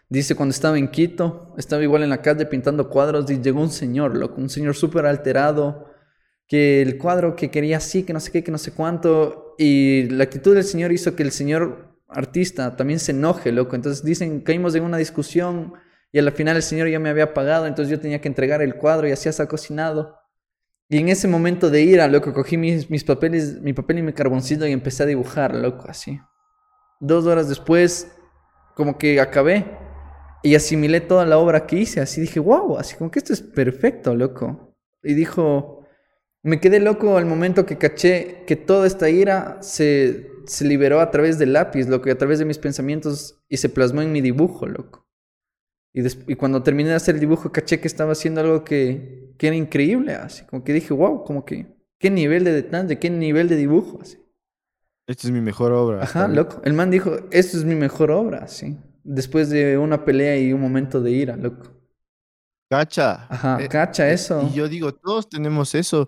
dice, 0.09 0.35
cuando 0.35 0.55
estaba 0.55 0.79
en 0.79 0.91
Quito, 0.91 1.55
estaba 1.59 1.83
igual 1.83 2.03
en 2.03 2.09
la 2.09 2.23
calle 2.23 2.47
pintando 2.47 2.89
cuadros 2.89 3.31
y 3.31 3.43
llegó 3.43 3.61
un 3.61 3.71
señor, 3.71 4.17
loco, 4.17 4.41
un 4.41 4.49
señor 4.49 4.75
súper 4.75 5.05
alterado, 5.05 5.90
que 6.51 6.83
el 6.83 6.99
cuadro 6.99 7.37
que 7.37 7.49
quería 7.49 7.77
así, 7.77 8.03
que 8.03 8.13
no 8.13 8.19
sé 8.19 8.33
qué, 8.33 8.43
que 8.43 8.51
no 8.51 8.59
sé 8.59 8.73
cuánto, 8.73 9.55
y 9.57 10.09
la 10.11 10.25
actitud 10.25 10.53
del 10.53 10.65
señor 10.65 10.91
hizo 10.91 11.15
que 11.15 11.23
el 11.23 11.31
señor 11.31 11.97
artista 12.09 12.75
también 12.77 12.99
se 12.99 13.13
enoje, 13.13 13.53
loco. 13.53 13.77
Entonces 13.77 14.05
dicen, 14.05 14.41
caímos 14.41 14.75
en 14.75 14.83
una 14.83 14.97
discusión 14.97 15.75
y 16.11 16.19
al 16.19 16.33
final 16.33 16.57
el 16.57 16.65
señor 16.65 16.89
ya 16.89 16.99
me 16.99 17.09
había 17.09 17.35
pagado, 17.35 17.69
entonces 17.69 17.89
yo 17.89 18.01
tenía 18.01 18.21
que 18.21 18.27
entregar 18.27 18.63
el 18.63 18.75
cuadro 18.75 19.07
y 19.07 19.13
así 19.13 19.33
se 19.33 19.41
ha 19.41 19.47
cocinado. 19.47 20.17
Y 20.89 20.99
en 20.99 21.09
ese 21.09 21.29
momento 21.29 21.71
de 21.71 21.83
ira, 21.83 22.09
loco, 22.09 22.33
cogí 22.33 22.57
mis, 22.57 22.91
mis 22.91 23.05
papeles, 23.05 23.61
mi 23.63 23.73
papel 23.73 24.01
y 24.01 24.03
mi 24.03 24.13
carboncito 24.13 24.67
y 24.67 24.73
empecé 24.73 25.05
a 25.05 25.07
dibujar, 25.07 25.55
loco, 25.55 25.85
así. 25.89 26.21
Dos 26.99 27.27
horas 27.27 27.49
después, 27.49 28.11
como 28.75 28.99
que 28.99 29.21
acabé 29.21 29.67
y 30.43 30.57
asimilé 30.57 31.01
toda 31.01 31.25
la 31.27 31.39
obra 31.39 31.65
que 31.65 31.77
hice. 31.77 32.01
Así 32.01 32.21
dije, 32.21 32.41
wow, 32.41 32.77
así 32.77 32.97
como 32.97 33.09
que 33.09 33.21
esto 33.21 33.33
es 33.33 33.41
perfecto, 33.41 34.17
loco. 34.17 34.75
Y 35.05 35.15
dijo, 35.15 35.80
me 36.43 36.61
quedé 36.61 36.81
loco 36.81 37.17
al 37.19 37.27
momento 37.27 37.67
que 37.67 37.79
caché 37.79 38.45
que 38.47 38.57
toda 38.57 38.87
esta 38.87 39.11
ira 39.11 39.59
se, 39.63 40.31
se 40.47 40.65
liberó 40.65 41.01
a 41.01 41.11
través 41.11 41.39
del 41.39 41.53
lápiz, 41.53 41.87
loco, 41.89 42.09
y 42.09 42.13
a 42.13 42.19
través 42.19 42.39
de 42.39 42.45
mis 42.45 42.59
pensamientos 42.59 43.39
y 43.49 43.59
se 43.59 43.69
plasmó 43.69 44.03
en 44.03 44.13
mi 44.13 44.21
dibujo, 44.21 44.67
loco. 44.67 45.07
Y, 45.93 46.07
y 46.33 46.37
cuando 46.37 46.63
terminé 46.63 46.91
de 46.91 46.97
hacer 46.97 47.17
el 47.17 47.21
dibujo, 47.21 47.53
caché 47.53 47.81
que 47.81 47.89
estaba 47.89 48.13
haciendo 48.13 48.41
algo 48.41 48.65
que, 48.65 49.35
que 49.39 49.49
era 49.49 49.57
increíble, 49.57 50.15
así 50.15 50.45
como 50.47 50.65
que 50.65 50.73
dije, 50.73 50.95
wow, 50.95 51.25
como 51.25 51.45
que, 51.45 51.67
qué 51.99 52.11
nivel 52.11 52.45
de 52.45 52.53
detalle, 52.53 52.99
qué 52.99 53.11
nivel 53.11 53.49
de 53.49 53.57
dibujo, 53.57 54.01
así. 54.03 54.19
Esta 55.07 55.27
es 55.27 55.33
mi 55.33 55.41
mejor 55.43 55.73
obra. 55.73 56.05
Ajá, 56.05 56.29
loco. 56.29 56.61
El 56.65 56.73
man 56.73 56.91
dijo, 56.91 57.17
esto 57.31 57.57
es 57.59 57.65
mi 57.65 57.75
mejor 57.75 58.11
obra, 58.11 58.47
sí. 58.49 58.77
Después 59.05 59.51
de 59.51 59.79
una 59.79 60.05
pelea 60.05 60.39
y 60.39 60.53
un 60.53 60.61
momento 60.61 61.01
de 61.01 61.11
ira, 61.13 61.37
loco. 61.37 61.71
Cacha. 62.71 63.29
Ajá, 63.29 63.65
Eh, 63.65 63.69
cacha 63.69 64.11
eh, 64.11 64.13
eso. 64.13 64.39
Y 64.39 64.53
yo 64.53 64.69
digo, 64.69 64.93
todos 64.95 65.29
tenemos 65.29 65.75
eso. 65.75 66.07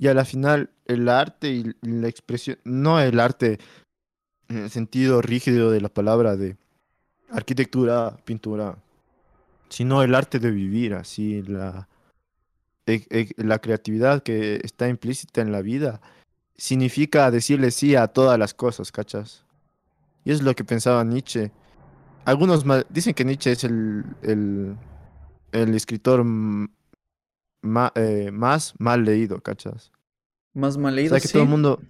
Y 0.00 0.08
a 0.08 0.14
la 0.14 0.24
final, 0.24 0.70
el 0.86 1.10
arte 1.10 1.50
y 1.50 1.74
la 1.82 2.08
expresión, 2.08 2.56
no 2.64 2.98
el 3.00 3.20
arte 3.20 3.58
en 4.48 4.56
el 4.56 4.70
sentido 4.70 5.20
rígido 5.20 5.70
de 5.70 5.82
la 5.82 5.90
palabra 5.90 6.36
de 6.36 6.56
arquitectura, 7.30 8.16
pintura, 8.24 8.78
sino 9.68 10.02
el 10.02 10.14
arte 10.14 10.38
de 10.38 10.50
vivir, 10.52 10.94
así, 10.94 11.42
la, 11.42 11.86
e- 12.86 13.06
e- 13.10 13.34
la 13.36 13.58
creatividad 13.58 14.22
que 14.22 14.62
está 14.64 14.88
implícita 14.88 15.42
en 15.42 15.52
la 15.52 15.60
vida, 15.60 16.00
significa 16.56 17.30
decirle 17.30 17.70
sí 17.70 17.94
a 17.94 18.06
todas 18.06 18.38
las 18.38 18.54
cosas, 18.54 18.90
¿cachas? 18.90 19.44
Y 20.24 20.32
es 20.32 20.40
lo 20.40 20.54
que 20.54 20.64
pensaba 20.64 21.04
Nietzsche. 21.04 21.52
Algunos 22.24 22.64
dicen 22.88 23.12
que 23.12 23.26
Nietzsche 23.26 23.52
es 23.52 23.64
el, 23.64 24.06
el, 24.22 24.76
el 25.52 25.74
escritor 25.74 26.24
ma- 27.62 27.92
eh, 27.94 28.30
más 28.32 28.74
mal 28.78 29.04
leído, 29.04 29.40
¿cachas? 29.40 29.90
Más 30.54 30.76
mal 30.76 30.92
O 30.92 30.96
leído, 30.96 31.10
sea 31.10 31.20
que 31.20 31.28
sí. 31.28 31.34
todo 31.34 31.42
el 31.44 31.48
mundo, 31.48 31.80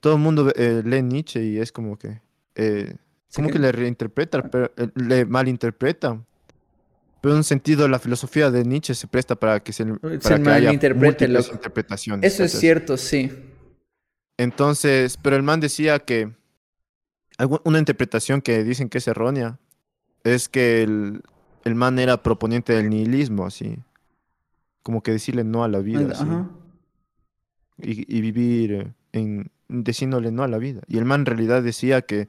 todo 0.00 0.14
el 0.14 0.20
mundo 0.20 0.52
eh, 0.54 0.82
lee 0.84 1.02
Nietzsche 1.02 1.42
y 1.44 1.58
es 1.58 1.72
como 1.72 1.98
que, 1.98 2.20
eh, 2.54 2.96
como 3.34 3.48
que- 3.48 3.54
que 3.54 3.58
le 3.60 3.72
reinterpreta, 3.72 4.42
pero 4.50 4.72
eh, 4.76 4.88
le 4.94 5.24
malinterpreta. 5.24 6.22
Pero 7.20 7.32
en 7.34 7.38
un 7.38 7.44
sentido, 7.44 7.88
la 7.88 7.98
filosofía 7.98 8.50
de 8.50 8.62
Nietzsche 8.64 8.94
se 8.94 9.08
presta 9.08 9.34
para 9.34 9.60
que 9.60 9.72
se, 9.72 9.84
para 9.86 10.20
Se 10.20 10.20
que 10.20 10.30
haya 10.30 10.38
malinterprete, 10.38 11.26
loco. 11.28 11.52
interpretaciones. 11.54 12.32
Eso 12.32 12.44
es 12.44 12.52
cierto, 12.52 12.96
sí. 12.96 13.30
Entonces, 14.38 15.16
pero 15.22 15.36
el 15.36 15.42
man 15.42 15.60
decía 15.60 15.98
que 16.00 16.30
una 17.64 17.78
interpretación 17.78 18.40
que 18.42 18.62
dicen 18.64 18.88
que 18.88 18.98
es 18.98 19.08
errónea 19.08 19.58
es 20.24 20.48
que 20.48 20.82
el, 20.82 21.22
el 21.64 21.74
man 21.74 21.98
era 21.98 22.22
proponiente 22.22 22.74
del 22.74 22.90
nihilismo, 22.90 23.46
así. 23.46 23.78
Como 24.86 25.02
que 25.02 25.10
decirle 25.10 25.42
no 25.42 25.64
a 25.64 25.68
la 25.68 25.80
vida, 25.80 26.48
y, 27.78 28.16
y 28.16 28.20
vivir 28.20 28.72
eh, 28.72 28.92
en 29.10 29.50
diciéndole 29.68 30.30
no 30.30 30.44
a 30.44 30.48
la 30.48 30.58
vida. 30.58 30.82
Y 30.86 30.96
el 30.98 31.04
man 31.04 31.22
en 31.22 31.26
realidad 31.26 31.60
decía 31.60 32.02
que, 32.02 32.28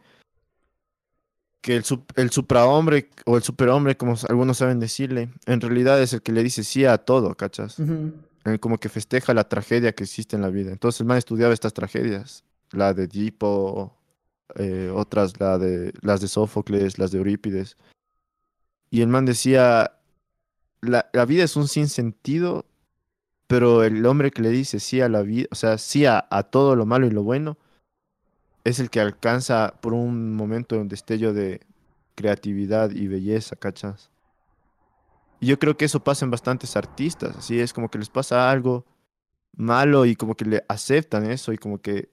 que 1.61 1.75
el, 1.75 1.83
el 2.15 2.31
suprahombre 2.31 3.11
o 3.27 3.37
el 3.37 3.43
superhombre, 3.43 3.95
como 3.95 4.15
algunos 4.27 4.57
saben 4.57 4.79
decirle, 4.79 5.29
en 5.45 5.61
realidad 5.61 6.01
es 6.01 6.13
el 6.13 6.23
que 6.23 6.31
le 6.31 6.41
dice 6.41 6.63
sí 6.63 6.83
a 6.85 6.97
todo, 6.97 7.35
¿cachas? 7.35 7.77
El 7.77 8.59
como 8.59 8.79
que 8.79 8.89
festeja 8.89 9.35
la 9.35 9.47
tragedia 9.47 9.93
que 9.93 10.05
existe 10.05 10.35
en 10.35 10.41
la 10.41 10.49
vida. 10.49 10.71
Entonces 10.71 11.01
el 11.01 11.05
man 11.05 11.19
estudiaba 11.19 11.53
estas 11.53 11.73
tragedias, 11.73 12.43
la 12.71 12.95
de 12.95 13.03
Edipo, 13.03 13.93
eh, 14.55 14.91
otras, 14.91 15.39
la 15.39 15.59
de, 15.59 15.93
las 16.01 16.21
de 16.21 16.27
Sófocles, 16.27 16.97
las 16.97 17.11
de 17.11 17.19
Eurípides. 17.19 17.77
Y 18.89 19.01
el 19.01 19.09
man 19.09 19.25
decía, 19.25 19.96
la, 20.81 21.09
la 21.13 21.25
vida 21.25 21.43
es 21.43 21.55
un 21.55 21.67
sinsentido, 21.67 22.65
pero 23.47 23.83
el 23.83 24.05
hombre 24.05 24.31
que 24.31 24.41
le 24.41 24.49
dice 24.49 24.79
sí 24.79 25.01
a 25.01 25.09
la 25.09 25.21
vida, 25.21 25.47
o 25.51 25.55
sea, 25.55 25.77
sí 25.77 26.05
a, 26.05 26.27
a 26.29 26.43
todo 26.43 26.75
lo 26.75 26.85
malo 26.85 27.07
y 27.07 27.11
lo 27.11 27.23
bueno, 27.23 27.57
es 28.63 28.79
el 28.79 28.89
que 28.89 28.99
alcanza 28.99 29.73
por 29.81 29.93
un 29.93 30.35
momento 30.35 30.77
un 30.79 30.87
destello 30.89 31.33
de 31.33 31.61
creatividad 32.15 32.91
y 32.91 33.07
belleza, 33.07 33.55
¿cachas? 33.55 34.09
Y 35.39 35.47
yo 35.47 35.59
creo 35.59 35.77
que 35.77 35.85
eso 35.85 36.03
pasa 36.03 36.25
en 36.25 36.31
bastantes 36.31 36.75
artistas, 36.75 37.37
así 37.37 37.59
es 37.59 37.71
como 37.73 37.89
que 37.89 37.99
les 37.99 38.09
pasa 38.09 38.49
algo 38.51 38.85
malo 39.55 40.05
y 40.05 40.15
como 40.15 40.35
que 40.35 40.45
le 40.45 40.63
aceptan 40.67 41.29
eso 41.29 41.53
y 41.53 41.57
como 41.57 41.79
que 41.79 42.09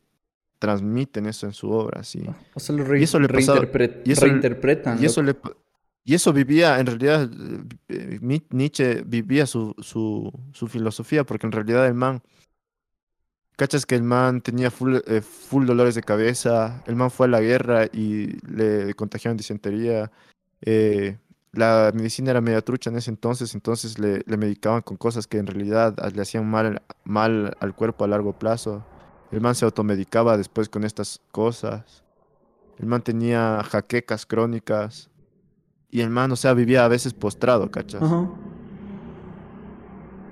transmiten 0.58 1.26
eso 1.26 1.46
en 1.46 1.52
su 1.52 1.70
obra, 1.70 2.00
así. 2.00 2.24
O 2.54 2.60
sea, 2.60 2.74
lo 2.76 2.84
re- 2.84 3.00
Y 3.00 3.04
eso 3.04 3.18
le 3.18 3.28
pasaba- 3.28 3.60
reinterpre- 3.60 4.02
y 4.04 4.12
eso 4.12 4.24
le- 4.26 4.32
reinterpretan. 4.32 5.02
Y 5.02 5.06
eso, 5.06 5.22
loco. 5.22 5.48
le, 5.48 5.54
pa- 5.54 5.60
y 6.04 6.14
eso 6.14 6.32
vivía, 6.32 6.78
en 6.78 6.86
realidad, 6.86 7.30
eh, 7.88 8.18
Ni- 8.20 8.46
Nietzsche 8.50 9.02
vivía 9.04 9.46
su, 9.46 9.74
su, 9.78 10.30
su 10.52 10.68
filosofía, 10.68 11.24
porque 11.24 11.46
en 11.46 11.52
realidad 11.52 11.86
el 11.86 11.94
man, 11.94 12.22
cachas 13.56 13.86
que 13.86 13.94
el 13.94 14.02
man 14.02 14.40
tenía 14.40 14.70
full, 14.70 14.96
eh, 15.06 15.20
full 15.20 15.66
dolores 15.66 15.94
de 15.94 16.02
cabeza, 16.02 16.82
el 16.86 16.96
man 16.96 17.10
fue 17.10 17.26
a 17.26 17.30
la 17.30 17.40
guerra 17.40 17.86
y 17.86 18.36
le 18.46 18.94
contagiaron 18.94 19.36
disentería, 19.36 20.10
eh, 20.60 21.18
la 21.52 21.92
medicina 21.94 22.32
era 22.32 22.40
media 22.40 22.62
trucha 22.62 22.90
en 22.90 22.96
ese 22.96 23.10
entonces, 23.10 23.54
entonces 23.54 23.98
le, 23.98 24.22
le 24.26 24.36
medicaban 24.36 24.82
con 24.82 24.96
cosas 24.96 25.28
que 25.28 25.38
en 25.38 25.46
realidad 25.46 25.94
le 26.12 26.20
hacían 26.20 26.50
mal, 26.50 26.82
mal 27.04 27.56
al 27.60 27.74
cuerpo 27.74 28.04
a 28.04 28.08
largo 28.08 28.32
plazo. 28.32 28.84
El 29.30 29.40
man 29.40 29.54
se 29.54 29.64
automedicaba 29.64 30.36
después 30.36 30.68
con 30.68 30.82
estas 30.84 31.20
cosas. 31.30 32.02
El 32.78 32.86
man 32.86 33.02
tenía 33.02 33.62
jaquecas 33.62 34.26
crónicas. 34.26 35.10
Y 35.94 36.00
el 36.00 36.10
man, 36.10 36.32
o 36.32 36.34
sea, 36.34 36.54
vivía 36.54 36.84
a 36.84 36.88
veces 36.88 37.14
postrado, 37.14 37.70
¿cachas? 37.70 38.02
Ajá. 38.02 38.28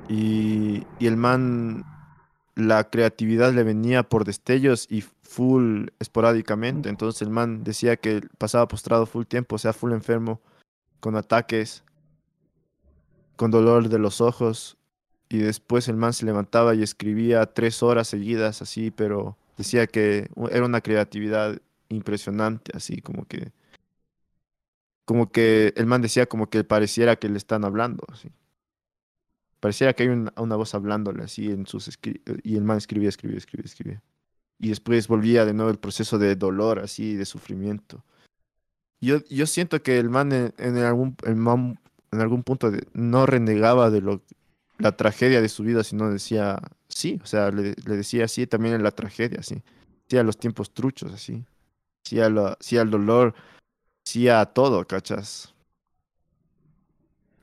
Y, 0.08 0.84
y 0.98 1.06
el 1.06 1.16
man, 1.16 1.84
la 2.56 2.90
creatividad 2.90 3.52
le 3.52 3.62
venía 3.62 4.02
por 4.02 4.24
destellos 4.24 4.88
y 4.90 5.02
full 5.02 5.86
esporádicamente. 6.00 6.88
Entonces 6.88 7.22
el 7.22 7.30
man 7.30 7.62
decía 7.62 7.96
que 7.96 8.22
pasaba 8.38 8.66
postrado 8.66 9.06
full 9.06 9.24
tiempo, 9.24 9.54
o 9.54 9.58
sea, 9.58 9.72
full 9.72 9.92
enfermo, 9.92 10.40
con 10.98 11.14
ataques, 11.14 11.84
con 13.36 13.52
dolor 13.52 13.88
de 13.88 14.00
los 14.00 14.20
ojos. 14.20 14.76
Y 15.28 15.38
después 15.38 15.86
el 15.86 15.96
man 15.96 16.12
se 16.12 16.26
levantaba 16.26 16.74
y 16.74 16.82
escribía 16.82 17.46
tres 17.46 17.84
horas 17.84 18.08
seguidas, 18.08 18.62
así, 18.62 18.90
pero 18.90 19.36
decía 19.56 19.86
que 19.86 20.28
era 20.50 20.64
una 20.64 20.80
creatividad 20.80 21.56
impresionante, 21.88 22.72
así 22.74 23.00
como 23.00 23.26
que... 23.26 23.52
Como 25.04 25.30
que 25.30 25.72
el 25.76 25.86
man 25.86 26.02
decía 26.02 26.26
como 26.26 26.48
que 26.48 26.64
pareciera 26.64 27.16
que 27.16 27.28
le 27.28 27.38
están 27.38 27.64
hablando, 27.64 28.04
así. 28.12 28.30
Pareciera 29.60 29.92
que 29.92 30.04
hay 30.04 30.08
una, 30.08 30.32
una 30.36 30.56
voz 30.56 30.74
hablándole 30.74 31.22
así 31.22 31.46
en 31.50 31.66
sus 31.66 31.88
escri- 31.88 32.20
y 32.42 32.56
el 32.56 32.64
man 32.64 32.78
escribía, 32.78 33.08
escribía, 33.08 33.38
escribía, 33.38 33.64
escribía. 33.66 34.02
Y 34.58 34.68
después 34.68 35.08
volvía 35.08 35.44
de 35.44 35.54
nuevo 35.54 35.70
el 35.70 35.78
proceso 35.78 36.18
de 36.18 36.34
dolor, 36.36 36.80
así, 36.80 37.14
de 37.14 37.24
sufrimiento. 37.24 38.04
Yo, 39.00 39.18
yo 39.28 39.46
siento 39.46 39.82
que 39.82 39.98
el 39.98 40.08
man 40.10 40.32
en, 40.32 40.54
en 40.58 40.76
algún, 40.78 41.16
el 41.24 41.36
man 41.36 41.78
en 42.12 42.20
algún 42.20 42.42
punto 42.42 42.70
no 42.92 43.26
renegaba 43.26 43.90
de 43.90 44.00
lo, 44.00 44.22
la 44.78 44.96
tragedia 44.96 45.40
de 45.40 45.48
su 45.48 45.62
vida, 45.64 45.82
sino 45.82 46.10
decía 46.10 46.60
sí, 46.88 47.18
o 47.22 47.26
sea, 47.26 47.50
le, 47.50 47.74
le 47.84 47.96
decía 47.96 48.28
sí 48.28 48.46
también 48.46 48.74
en 48.74 48.82
la 48.82 48.90
tragedia, 48.92 49.42
sí. 49.42 49.62
Sí 50.08 50.18
a 50.18 50.22
los 50.22 50.38
tiempos 50.38 50.72
truchos, 50.74 51.12
así. 51.12 51.44
Sí, 52.04 52.20
a 52.20 52.28
la- 52.28 52.56
sí 52.60 52.76
al 52.78 52.90
dolor, 52.90 53.34
sí 54.04 54.28
a 54.28 54.44
todo, 54.46 54.86
¿cachas? 54.86 55.54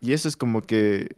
Y 0.01 0.13
eso 0.13 0.27
es 0.27 0.37
como 0.37 0.61
que 0.61 1.15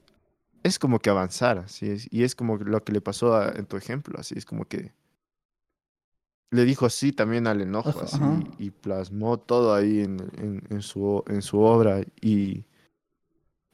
es 0.63 0.77
como 0.77 0.99
que 0.99 1.09
avanzar, 1.09 1.57
así 1.59 1.89
es. 1.89 2.07
Y 2.11 2.23
es 2.23 2.35
como 2.35 2.57
lo 2.57 2.83
que 2.83 2.91
le 2.93 3.01
pasó 3.01 3.35
a- 3.35 3.49
en 3.51 3.65
tu 3.65 3.77
ejemplo, 3.77 4.19
así 4.19 4.35
es 4.37 4.45
como 4.45 4.65
que 4.65 4.91
le 6.51 6.65
dijo 6.65 6.89
sí 6.89 7.13
también 7.13 7.47
al 7.47 7.61
enojo, 7.61 8.01
así, 8.01 8.17
y 8.59 8.71
plasmó 8.71 9.39
todo 9.39 9.73
ahí 9.73 10.01
en, 10.01 10.19
en, 10.37 10.61
en 10.69 10.81
su, 10.81 11.23
en 11.27 11.41
su 11.41 11.59
obra. 11.61 12.01
Y, 12.21 12.65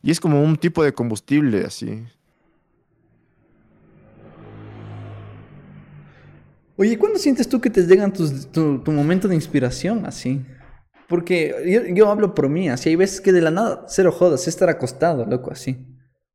y 0.03 0.11
es 0.11 0.19
como 0.19 0.41
un 0.43 0.55
tipo 0.57 0.83
de 0.83 0.93
combustible, 0.93 1.65
así. 1.65 2.05
Oye, 6.77 6.97
¿cuándo 6.99 7.17
sientes 7.17 7.49
tú 7.49 7.59
que 7.59 7.71
te 7.71 7.81
llegan 7.81 8.13
tus, 8.13 8.51
tu, 8.51 8.77
tu 8.79 8.91
momento 8.91 9.27
de 9.27 9.33
inspiración 9.35 10.05
así? 10.05 10.45
Porque 11.07 11.93
yo, 11.95 12.09
hablo 12.09 12.35
por 12.35 12.49
mí, 12.49 12.69
así 12.69 12.89
hay 12.89 12.95
veces 12.95 13.21
que 13.21 13.31
de 13.31 13.41
la 13.41 13.51
nada, 13.51 13.85
cero 13.87 14.11
jodas, 14.11 14.47
estar 14.47 14.69
acostado, 14.69 15.25
loco, 15.25 15.51
así. 15.51 15.77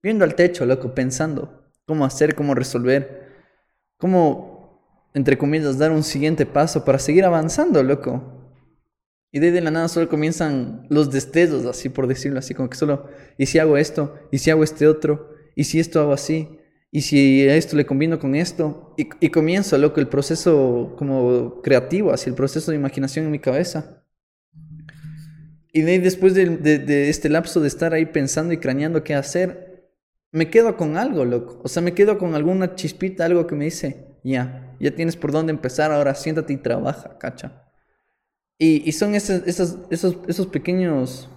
Viendo 0.03 0.25
al 0.25 0.35
techo, 0.35 0.65
loco, 0.65 0.95
pensando 0.95 1.63
cómo 1.87 2.05
hacer, 2.05 2.35
cómo 2.35 2.55
resolver, 2.55 3.29
cómo, 3.99 5.09
entre 5.13 5.37
comillas, 5.37 5.79
dar 5.79 5.91
un 5.93 6.03
siguiente 6.03 6.47
paso 6.47 6.85
para 6.85 6.99
seguir 6.99 7.25
avanzando, 7.25 7.83
loco. 7.83 8.23
Y 9.31 9.41
de 9.41 9.51
de 9.51 9.61
la 9.61 9.71
nada 9.71 9.89
solo 9.89 10.09
comienzan 10.09 10.87
los 10.89 11.11
destellos, 11.11 11.67
así 11.67 11.89
por 11.89 12.07
decirlo 12.07 12.39
así, 12.39 12.55
como 12.55 12.71
que 12.71 12.77
solo, 12.77 13.09
¿y 13.39 13.47
si 13.47 13.59
hago 13.59 13.77
esto? 13.77 14.19
¿Y 14.31 14.39
si 14.39 14.51
hago 14.51 14.65
este 14.65 14.87
otro? 14.87 15.35
¿Y 15.55 15.65
si 15.65 15.81
esto 15.81 16.01
hago 16.01 16.13
así? 16.13 16.59
Y 16.91 17.03
si 17.03 17.49
a 17.49 17.57
esto 17.57 17.77
le 17.77 17.87
combino 17.87 18.19
con 18.19 18.35
esto, 18.35 18.95
y, 18.97 19.09
y 19.21 19.31
comienzo, 19.31 19.77
loco, 19.79 20.01
el 20.01 20.09
proceso 20.09 20.95
como 20.99 21.61
creativo, 21.63 22.13
así 22.13 22.29
el 22.31 22.37
proceso 22.37 22.71
de 22.71 22.77
imaginación 22.79 23.27
en 23.27 23.31
mi 23.31 23.39
cabeza. 23.39 24.02
Y 25.73 25.81
después 25.83 26.35
de, 26.35 27.09
este 27.09 27.31
lapso 27.31 27.61
de 27.61 27.69
estar 27.69 27.95
ahí 27.95 28.07
pensando 28.07 28.53
y 28.53 28.59
craneando 28.59 29.03
qué 29.03 29.15
hacer, 29.15 29.91
me 30.31 30.51
quedo 30.51 30.77
con 30.77 30.97
algo, 30.99 31.25
loco. 31.25 31.61
O 31.65 31.69
sea, 31.69 31.83
me 31.83 31.95
quedo 31.95 32.19
con 32.19 32.35
alguna 32.35 32.75
chispita, 32.75 33.25
algo 33.25 33.47
que 33.47 33.55
me 33.55 33.65
dice, 33.65 34.19
ya, 34.23 34.77
ya 34.79 34.95
tienes 34.95 35.17
por 35.17 35.33
dónde 35.33 35.53
empezar, 35.53 35.91
ahora 35.91 36.15
siéntate 36.15 36.53
y 36.53 36.59
trabaja, 36.59 37.19
cacha. 37.19 37.71
Y, 38.59 38.87
y 38.87 38.93
son 38.93 39.15
esos, 39.15 39.43
esos, 39.47 39.79
esos, 39.91 40.19
esos 40.29 40.47
pequeños, 40.47 41.31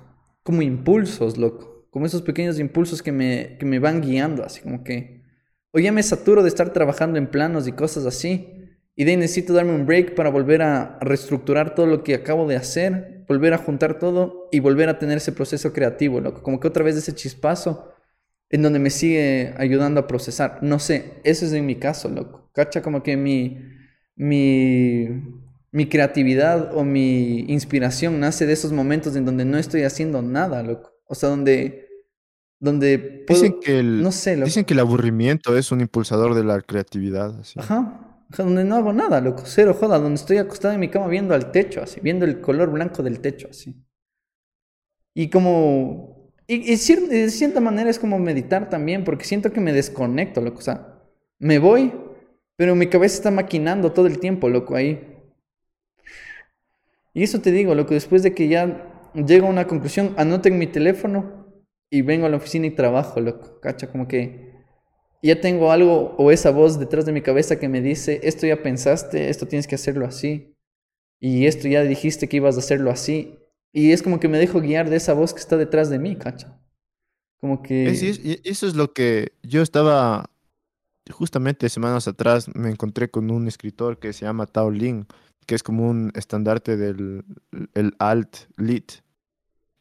como 0.43 0.61
impulsos, 0.61 1.37
loco. 1.37 1.87
Como 1.89 2.05
esos 2.05 2.21
pequeños 2.21 2.59
impulsos 2.59 3.01
que 3.01 3.13
me, 3.13 3.57
que 3.57 3.65
me 3.65 3.79
van 3.79 4.01
guiando, 4.01 4.43
así 4.43 4.61
como 4.61 4.83
que... 4.83 5.23
O 5.71 5.79
ya 5.79 5.93
me 5.93 6.03
saturo 6.03 6.43
de 6.43 6.49
estar 6.49 6.73
trabajando 6.73 7.17
en 7.17 7.27
planos 7.27 7.67
y 7.67 7.71
cosas 7.71 8.05
así. 8.05 8.54
Y 8.95 9.03
de 9.03 9.11
ahí 9.11 9.17
necesito 9.17 9.53
darme 9.53 9.73
un 9.75 9.85
break 9.85 10.15
para 10.15 10.29
volver 10.29 10.61
a 10.61 10.97
reestructurar 11.01 11.75
todo 11.75 11.85
lo 11.85 12.03
que 12.03 12.15
acabo 12.15 12.47
de 12.47 12.55
hacer, 12.55 13.23
volver 13.27 13.53
a 13.53 13.57
juntar 13.57 13.99
todo 13.99 14.47
y 14.51 14.59
volver 14.61 14.87
a 14.89 14.99
tener 14.99 15.17
ese 15.17 15.31
proceso 15.33 15.73
creativo, 15.73 16.21
loco. 16.21 16.41
Como 16.41 16.59
que 16.59 16.67
otra 16.69 16.83
vez 16.83 16.95
ese 16.95 17.13
chispazo 17.13 17.91
en 18.49 18.61
donde 18.61 18.79
me 18.79 18.89
sigue 18.89 19.53
ayudando 19.57 19.99
a 19.99 20.07
procesar. 20.07 20.59
No 20.61 20.79
sé, 20.79 21.15
eso 21.25 21.45
es 21.45 21.51
en 21.53 21.65
mi 21.65 21.75
caso, 21.75 22.07
loco. 22.09 22.49
Cacha 22.53 22.81
como 22.81 23.03
que 23.03 23.17
mi, 23.17 23.59
mi, 24.15 25.07
mi 25.71 25.89
creatividad 25.89 26.73
o 26.75 26.83
mi 26.85 27.39
inspiración 27.51 28.19
nace 28.19 28.45
de 28.45 28.53
esos 28.53 28.71
momentos 28.71 29.15
en 29.17 29.25
donde 29.25 29.43
no 29.45 29.57
estoy 29.57 29.83
haciendo 29.83 30.21
nada, 30.21 30.63
loco. 30.63 30.91
O 31.07 31.15
sea, 31.15 31.27
donde, 31.29 31.89
donde 32.59 32.97
puedo- 33.27 33.41
Dicen 33.41 33.59
que 33.61 33.79
el, 33.79 34.01
no 34.01 34.11
sé, 34.13 34.35
loco. 34.35 34.45
dicen 34.45 34.63
que 34.63 34.73
el 34.73 34.79
aburrimiento 34.79 35.57
es 35.57 35.71
un 35.73 35.81
impulsador 35.81 36.33
de 36.33 36.43
la 36.45 36.61
creatividad. 36.61 37.37
así. 37.41 37.59
Ajá. 37.59 38.04
Donde 38.29 38.63
no 38.63 38.75
hago 38.75 38.93
nada, 38.93 39.21
loco. 39.21 39.43
Cero 39.45 39.75
joda. 39.79 39.99
Donde 39.99 40.15
estoy 40.15 40.37
acostado 40.37 40.73
en 40.73 40.79
mi 40.79 40.89
cama 40.89 41.07
viendo 41.07 41.33
al 41.33 41.51
techo, 41.51 41.81
así. 41.81 41.99
Viendo 42.01 42.25
el 42.25 42.41
color 42.41 42.71
blanco 42.71 43.03
del 43.03 43.19
techo, 43.19 43.47
así. 43.49 43.75
Y 45.13 45.29
como... 45.29 46.31
Y, 46.47 46.75
de 46.75 47.29
cierta 47.29 47.59
manera 47.59 47.89
es 47.89 47.97
como 47.97 48.19
meditar 48.19 48.69
también, 48.69 49.03
porque 49.03 49.25
siento 49.25 49.51
que 49.51 49.61
me 49.61 49.73
desconecto, 49.73 50.41
loco. 50.41 50.59
O 50.59 50.61
sea, 50.61 51.01
me 51.39 51.57
voy, 51.57 51.91
pero 52.55 52.75
mi 52.75 52.87
cabeza 52.87 53.15
está 53.15 53.31
maquinando 53.31 53.91
todo 53.93 54.05
el 54.05 54.19
tiempo, 54.19 54.47
loco, 54.49 54.75
ahí. 54.75 55.15
Y 57.13 57.23
eso 57.23 57.41
te 57.41 57.51
digo, 57.51 57.73
loco, 57.73 57.93
después 57.93 58.21
de 58.23 58.35
que 58.35 58.47
ya 58.47 59.11
llego 59.15 59.47
a 59.47 59.49
una 59.49 59.67
conclusión, 59.67 60.13
anoto 60.17 60.49
en 60.49 60.59
mi 60.59 60.67
teléfono 60.67 61.47
y 61.89 62.01
vengo 62.01 62.25
a 62.25 62.29
la 62.29 62.37
oficina 62.37 62.67
y 62.67 62.71
trabajo, 62.71 63.19
loco. 63.21 63.59
Cacha, 63.59 63.87
como 63.87 64.07
que 64.07 64.54
ya 65.25 65.41
tengo 65.41 65.71
algo 65.71 66.15
o 66.17 66.31
esa 66.31 66.51
voz 66.51 66.79
detrás 66.79 67.05
de 67.05 67.11
mi 67.11 67.21
cabeza 67.21 67.57
que 67.57 67.69
me 67.69 67.81
dice, 67.81 68.19
esto 68.23 68.45
ya 68.45 68.61
pensaste, 68.61 69.29
esto 69.29 69.47
tienes 69.47 69.67
que 69.67 69.75
hacerlo 69.75 70.05
así. 70.05 70.55
Y 71.19 71.47
esto 71.47 71.67
ya 71.67 71.81
dijiste 71.83 72.29
que 72.29 72.37
ibas 72.37 72.55
a 72.55 72.59
hacerlo 72.59 72.91
así. 72.91 73.39
Y 73.73 73.91
es 73.91 74.03
como 74.03 74.19
que 74.19 74.27
me 74.27 74.37
dejo 74.37 74.61
guiar 74.61 74.89
de 74.89 74.97
esa 74.97 75.13
voz 75.13 75.33
que 75.33 75.39
está 75.39 75.57
detrás 75.57 75.89
de 75.89 75.99
mí, 75.99 76.15
cacha. 76.15 76.59
Como 77.39 77.63
que... 77.63 77.87
Eso 78.43 78.67
es 78.67 78.75
lo 78.75 78.93
que 78.93 79.31
yo 79.41 79.61
estaba, 79.61 80.29
justamente 81.09 81.69
semanas 81.69 82.07
atrás, 82.07 82.47
me 82.53 82.69
encontré 82.69 83.09
con 83.09 83.31
un 83.31 83.47
escritor 83.47 83.99
que 83.99 84.13
se 84.13 84.25
llama 84.25 84.45
Tao 84.45 84.69
Lin, 84.69 85.07
que 85.45 85.55
es 85.55 85.63
como 85.63 85.89
un 85.89 86.11
estandarte 86.15 86.77
del 86.77 87.23
el 87.73 87.95
alt 87.99 88.37
lit. 88.57 88.91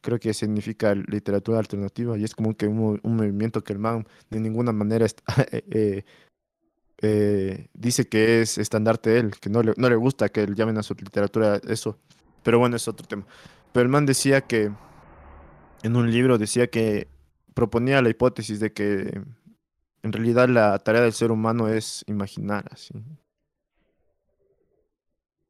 Creo 0.05 0.19
que 0.19 0.35
significa 0.35 0.93
literatura 0.93 1.57
alternativa 1.57 2.15
y 2.15 2.23
es 2.23 2.35
como 2.35 2.55
que 2.55 2.67
un, 2.67 2.99
un 3.01 3.15
movimiento 3.15 3.63
que 3.63 3.73
el 3.73 3.79
man 3.79 4.07
de 4.29 4.39
ninguna 4.39 4.71
manera 4.71 5.07
eh, 5.51 5.63
eh, 5.71 6.03
eh, 7.01 7.69
dice 7.73 8.07
que 8.07 8.41
es 8.41 8.59
estandarte 8.59 9.17
él, 9.17 9.31
que 9.31 9.49
no 9.49 9.63
le, 9.63 9.73
no 9.77 9.89
le 9.89 9.95
gusta 9.95 10.29
que 10.29 10.45
le 10.45 10.53
llamen 10.53 10.77
a 10.77 10.83
su 10.83 10.93
literatura 10.93 11.59
eso. 11.67 11.97
Pero 12.43 12.59
bueno, 12.59 12.75
es 12.75 12.87
otro 12.87 13.07
tema. 13.07 13.25
Pero 13.73 13.81
el 13.81 13.89
man 13.89 14.05
decía 14.05 14.41
que, 14.41 14.71
en 15.81 15.95
un 15.95 16.11
libro 16.11 16.37
decía 16.37 16.67
que 16.67 17.07
proponía 17.55 17.99
la 18.03 18.09
hipótesis 18.09 18.59
de 18.59 18.73
que 18.73 19.23
en 20.03 20.13
realidad 20.13 20.49
la 20.49 20.77
tarea 20.77 21.01
del 21.01 21.13
ser 21.13 21.31
humano 21.31 21.67
es 21.67 22.03
imaginar, 22.05 22.65
así. 22.69 22.93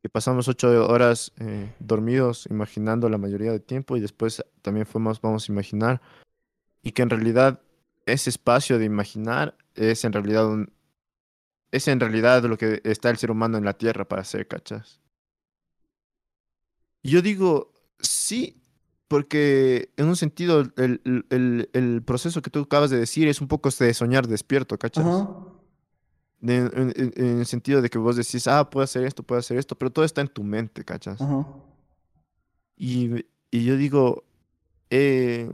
Que 0.06 0.10
pasamos 0.10 0.48
ocho 0.48 0.88
horas 0.88 1.32
eh, 1.40 1.74
dormidos 1.80 2.46
imaginando 2.52 3.10
la 3.10 3.18
mayoría 3.18 3.50
del 3.50 3.64
tiempo 3.64 3.98
y 3.98 4.00
después 4.02 4.46
también 4.62 4.86
fuimos, 4.86 5.20
vamos 5.20 5.50
a 5.50 5.52
imaginar. 5.52 6.00
Y 6.84 6.92
que 6.92 7.02
en 7.02 7.10
realidad 7.10 7.60
ese 8.06 8.30
espacio 8.30 8.78
de 8.78 8.86
imaginar 8.86 9.58
es 9.74 10.06
en 10.06 10.14
realidad 10.14 10.46
un, 10.48 10.72
es 11.72 11.88
en 11.88 12.00
realidad 12.00 12.44
lo 12.44 12.56
que 12.56 12.82
está 12.84 13.10
el 13.10 13.18
ser 13.18 13.32
humano 13.32 13.58
en 13.58 13.66
la 13.66 13.74
tierra 13.74 14.08
para 14.08 14.22
hacer, 14.22 14.48
¿cachas? 14.48 15.02
Y 17.02 17.10
yo 17.10 17.24
digo, 17.24 17.74
sí, 18.00 18.62
porque 19.08 19.90
en 19.98 20.06
un 20.06 20.18
sentido 20.18 20.66
el, 20.78 21.02
el- 21.74 22.04
proceso 22.06 22.44
que 22.44 22.52
tú 22.52 22.60
acabas 22.60 22.92
de 22.92 23.00
decir 23.00 23.28
es 23.28 23.42
un 23.42 23.48
poco 23.48 23.70
de 23.80 23.92
soñar 23.96 24.28
despierto, 24.28 24.78
¿cachas? 24.78 25.04
En, 26.54 26.94
en- 26.96 27.14
en 27.16 27.40
el 27.40 27.46
sentido 27.46 27.82
de 27.82 27.90
que 27.90 27.98
vos 27.98 28.16
decís, 28.16 28.48
ah, 28.48 28.70
puedo 28.70 28.84
hacer 28.84 29.06
esto, 29.06 29.24
puedo 29.24 29.40
hacer 29.40 29.58
esto, 29.58 29.76
pero 29.78 29.92
todo 29.92 30.06
está 30.06 30.22
en 30.22 30.28
tu 30.28 30.44
mente, 30.44 30.84
¿cachas? 30.84 31.20
Y, 32.78 33.26
y 33.52 33.64
yo 33.66 33.78
digo, 33.78 34.24
eh, 34.90 35.50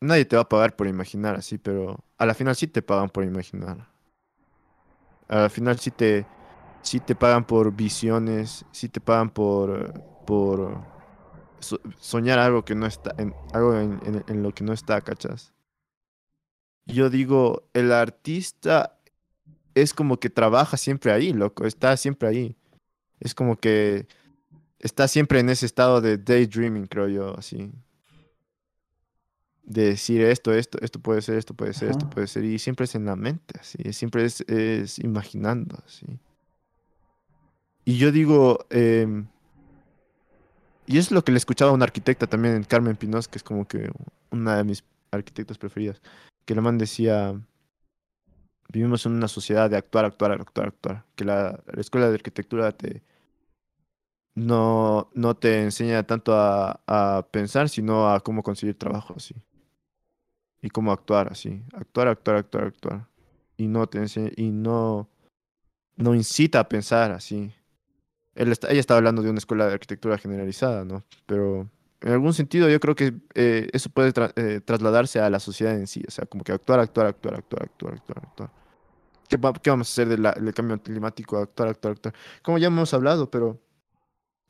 nadie 0.00 0.24
te 0.24 0.36
va 0.36 0.42
a 0.42 0.48
pagar 0.48 0.76
por 0.76 0.86
imaginar 0.86 1.36
así, 1.36 1.58
pero 1.58 2.04
a 2.18 2.26
la 2.26 2.34
final 2.34 2.56
sí 2.56 2.66
te 2.66 2.82
pagan 2.82 3.08
por 3.08 3.24
imaginar. 3.24 3.88
A 5.28 5.42
la 5.42 5.48
final 5.48 5.78
sí 5.78 5.90
te, 5.92 6.26
sí 6.82 6.98
te 7.00 7.14
pagan 7.14 7.44
por 7.46 7.72
visiones, 7.72 8.64
sí 8.72 8.88
te 8.88 9.00
pagan 9.00 9.30
por, 9.30 9.92
por 10.26 10.76
so- 11.60 11.80
soñar 12.00 12.38
algo 12.40 12.64
que 12.64 12.74
no 12.74 12.86
está, 12.86 13.14
en, 13.16 13.32
algo 13.52 13.74
en, 13.76 14.00
en- 14.04 14.24
en 14.26 14.42
lo 14.42 14.52
que 14.52 14.64
no 14.64 14.72
está, 14.72 15.00
¿cachas? 15.02 15.52
Yo 16.86 17.08
digo, 17.10 17.62
el 17.74 17.92
artista 17.92 18.98
es 19.74 19.94
como 19.94 20.18
que 20.18 20.30
trabaja 20.30 20.76
siempre 20.76 21.12
ahí, 21.12 21.32
loco, 21.32 21.66
está 21.66 21.96
siempre 21.96 22.28
ahí. 22.28 22.56
Es 23.20 23.34
como 23.34 23.56
que 23.56 24.06
está 24.78 25.08
siempre 25.08 25.40
en 25.40 25.50
ese 25.50 25.66
estado 25.66 26.00
de 26.00 26.18
daydreaming, 26.18 26.86
creo 26.86 27.08
yo, 27.08 27.38
así. 27.38 27.70
De 29.62 29.84
decir 29.86 30.22
esto, 30.22 30.52
esto, 30.52 30.78
esto 30.80 30.98
puede 30.98 31.22
ser, 31.22 31.36
esto 31.36 31.54
puede 31.54 31.74
ser, 31.74 31.90
esto 31.90 32.08
puede 32.10 32.26
ser. 32.26 32.44
Y 32.44 32.58
siempre 32.58 32.84
es 32.84 32.94
en 32.94 33.04
la 33.04 33.14
mente, 33.14 33.54
así. 33.60 33.78
Siempre 33.92 34.24
es, 34.24 34.40
es 34.42 34.98
imaginando, 34.98 35.78
así. 35.86 36.06
Y 37.84 37.96
yo 37.96 38.10
digo, 38.10 38.66
em, 38.70 39.26
y 40.86 40.98
es 40.98 41.10
lo 41.10 41.24
que 41.24 41.32
le 41.32 41.38
escuchaba 41.38 41.70
a 41.70 41.74
una 41.74 41.84
arquitecta 41.84 42.26
también, 42.26 42.64
Carmen 42.64 42.96
Pinos, 42.96 43.28
que 43.28 43.38
es 43.38 43.44
como 43.44 43.66
que 43.66 43.90
una 44.30 44.56
de 44.56 44.64
mis 44.64 44.84
arquitectas 45.12 45.58
preferidas, 45.58 46.00
que 46.44 46.54
la 46.54 46.62
man 46.62 46.78
decía, 46.78 47.40
vivimos 48.72 49.04
en 49.06 49.12
una 49.12 49.28
sociedad 49.28 49.68
de 49.70 49.76
actuar, 49.76 50.04
actuar, 50.04 50.32
actuar, 50.32 50.68
actuar, 50.68 51.04
que 51.16 51.24
la, 51.24 51.62
la 51.66 51.80
escuela 51.80 52.08
de 52.08 52.14
arquitectura 52.14 52.72
te 52.72 53.02
no, 54.34 55.10
no 55.14 55.36
te 55.36 55.62
enseña 55.62 56.02
tanto 56.04 56.34
a, 56.34 56.80
a 56.86 57.26
pensar, 57.30 57.68
sino 57.68 58.10
a 58.12 58.20
cómo 58.20 58.42
conseguir 58.42 58.78
trabajo, 58.78 59.14
así. 59.16 59.34
Y 60.62 60.70
cómo 60.70 60.92
actuar, 60.92 61.28
así. 61.30 61.62
Actuar, 61.74 62.08
actuar, 62.08 62.36
actuar, 62.36 62.64
actuar. 62.64 63.06
Y 63.56 63.66
no 63.66 63.86
te 63.88 63.98
enseña, 63.98 64.30
y 64.36 64.50
no, 64.50 65.08
no 65.96 66.14
incita 66.14 66.60
a 66.60 66.68
pensar, 66.68 67.12
así. 67.12 67.52
Él 68.34 68.52
está- 68.52 68.70
ella 68.70 68.80
estaba 68.80 68.98
hablando 68.98 69.22
de 69.22 69.30
una 69.30 69.38
escuela 69.38 69.66
de 69.66 69.74
arquitectura 69.74 70.18
generalizada, 70.18 70.84
¿no? 70.84 71.04
Pero 71.26 71.68
en 72.00 72.12
algún 72.12 72.32
sentido 72.34 72.68
yo 72.68 72.80
creo 72.80 72.94
que 72.94 73.14
eh, 73.34 73.68
eso 73.72 73.90
puede 73.90 74.12
eh, 74.36 74.60
trasladarse 74.64 75.20
a 75.20 75.28
la 75.30 75.40
sociedad 75.40 75.74
en 75.74 75.86
sí. 75.86 76.02
O 76.06 76.10
sea, 76.10 76.26
como 76.26 76.44
que 76.44 76.52
actuar, 76.52 76.80
actuar, 76.80 77.06
actuar, 77.08 77.34
actuar, 77.34 77.64
actuar, 77.64 77.94
actuar, 77.94 78.18
actuar. 78.24 78.59
¿Qué, 79.30 79.36
va- 79.36 79.52
qué 79.52 79.70
vamos 79.70 79.88
a 79.88 79.92
hacer 79.92 80.08
del 80.08 80.54
cambio 80.54 80.82
climático? 80.82 81.38
Actuar, 81.38 81.68
actuar, 81.68 81.92
actuar. 81.92 82.14
Como 82.42 82.58
ya 82.58 82.66
hemos 82.66 82.92
hablado, 82.92 83.30
pero 83.30 83.60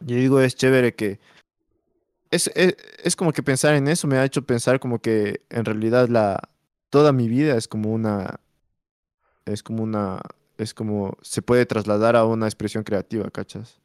yo 0.01 0.17
digo, 0.17 0.41
es 0.41 0.57
chévere 0.57 0.95
que... 0.95 1.21
Es, 2.31 2.51
es, 2.55 2.77
es 3.05 3.15
como 3.15 3.33
que 3.33 3.43
pensar 3.43 3.75
en 3.75 3.89
eso 3.89 4.07
me 4.09 4.17
ha 4.17 4.25
hecho 4.25 4.43
pensar 4.43 4.81
como 4.81 4.99
que 5.01 5.43
en 5.51 5.65
realidad 5.67 6.09
la... 6.09 6.41
Toda 6.89 7.13
mi 7.13 7.29
vida 7.29 7.57
es 7.57 7.69
como 7.69 7.93
una... 7.93 8.41
Es 9.45 9.63
como 9.63 9.83
una... 9.83 10.23
Es 10.57 10.73
como... 10.73 11.19
Se 11.21 11.43
puede 11.43 11.67
trasladar 11.67 12.17
a 12.17 12.25
una 12.25 12.47
expresión 12.47 12.83
creativa, 12.83 13.31
¿cachas? 13.31 13.81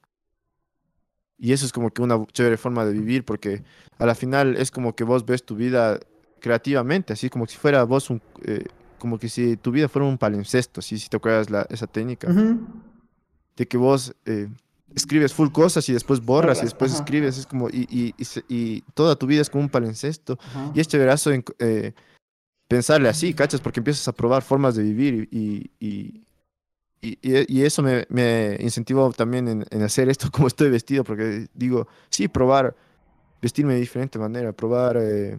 Y 1.37 1.51
eso 1.51 1.65
es 1.65 1.73
como 1.73 1.91
que 1.91 2.01
una 2.01 2.25
chévere 2.27 2.55
forma 2.55 2.85
de 2.85 2.93
vivir 2.93 3.25
porque 3.25 3.63
a 3.99 4.05
la 4.05 4.15
final 4.15 4.55
es 4.55 4.71
como 4.71 4.95
que 4.95 5.03
vos 5.03 5.25
ves 5.25 5.43
tu 5.43 5.57
vida 5.57 5.99
creativamente, 6.39 7.11
así 7.11 7.29
como 7.29 7.47
si 7.47 7.57
fuera 7.57 7.83
vos 7.83 8.09
un... 8.09 8.21
eh, 8.45 8.63
como 9.05 9.19
que 9.19 9.29
si 9.29 9.55
tu 9.55 9.69
vida 9.69 9.87
fuera 9.87 10.07
un 10.07 10.17
palincesto, 10.17 10.81
¿sí? 10.81 10.97
si 10.97 11.09
te 11.09 11.17
acuerdas 11.17 11.51
la, 11.51 11.67
esa 11.69 11.85
técnica 11.85 12.27
Ujú. 12.27 12.57
de 13.55 13.67
que 13.67 13.77
vos 13.77 14.15
eh, 14.25 14.47
escribes 14.95 15.31
full 15.31 15.49
cosas 15.51 15.87
y 15.89 15.93
después 15.93 16.25
borras 16.25 16.57
y 16.63 16.65
después 16.65 16.91
ajá. 16.91 17.01
escribes, 17.03 17.37
es 17.37 17.45
como, 17.45 17.69
y, 17.69 17.85
y, 17.87 18.15
y, 18.17 18.25
y 18.49 18.81
toda 18.95 19.15
tu 19.15 19.27
vida 19.27 19.41
es 19.43 19.49
como 19.51 19.63
un 19.63 19.69
palincesto. 19.69 20.39
Ajá. 20.41 20.71
Y 20.73 20.79
es 20.79 20.87
chéverazo 20.87 21.31
en- 21.33 21.45
eh, 21.59 21.93
pensarle 22.67 23.07
así, 23.07 23.35
¿cachas? 23.35 23.61
Porque 23.61 23.79
empiezas 23.79 24.07
a 24.07 24.11
probar 24.11 24.41
formas 24.41 24.73
de 24.73 24.81
vivir 24.81 25.29
y, 25.31 25.69
y, 25.79 26.23
y, 27.03 27.19
y 27.21 27.61
eso 27.61 27.83
me, 27.83 28.07
me 28.09 28.57
incentivó 28.59 29.11
también 29.11 29.47
en, 29.47 29.65
en, 29.69 29.83
hacer 29.83 30.09
esto 30.09 30.29
como 30.33 30.47
estoy 30.47 30.71
vestido, 30.71 31.03
porque 31.03 31.45
digo, 31.53 31.87
sí, 32.09 32.27
probar, 32.27 32.75
vestirme 33.39 33.75
de 33.75 33.81
diferente 33.81 34.17
manera, 34.17 34.51
probar 34.51 34.97
eh, 34.99 35.37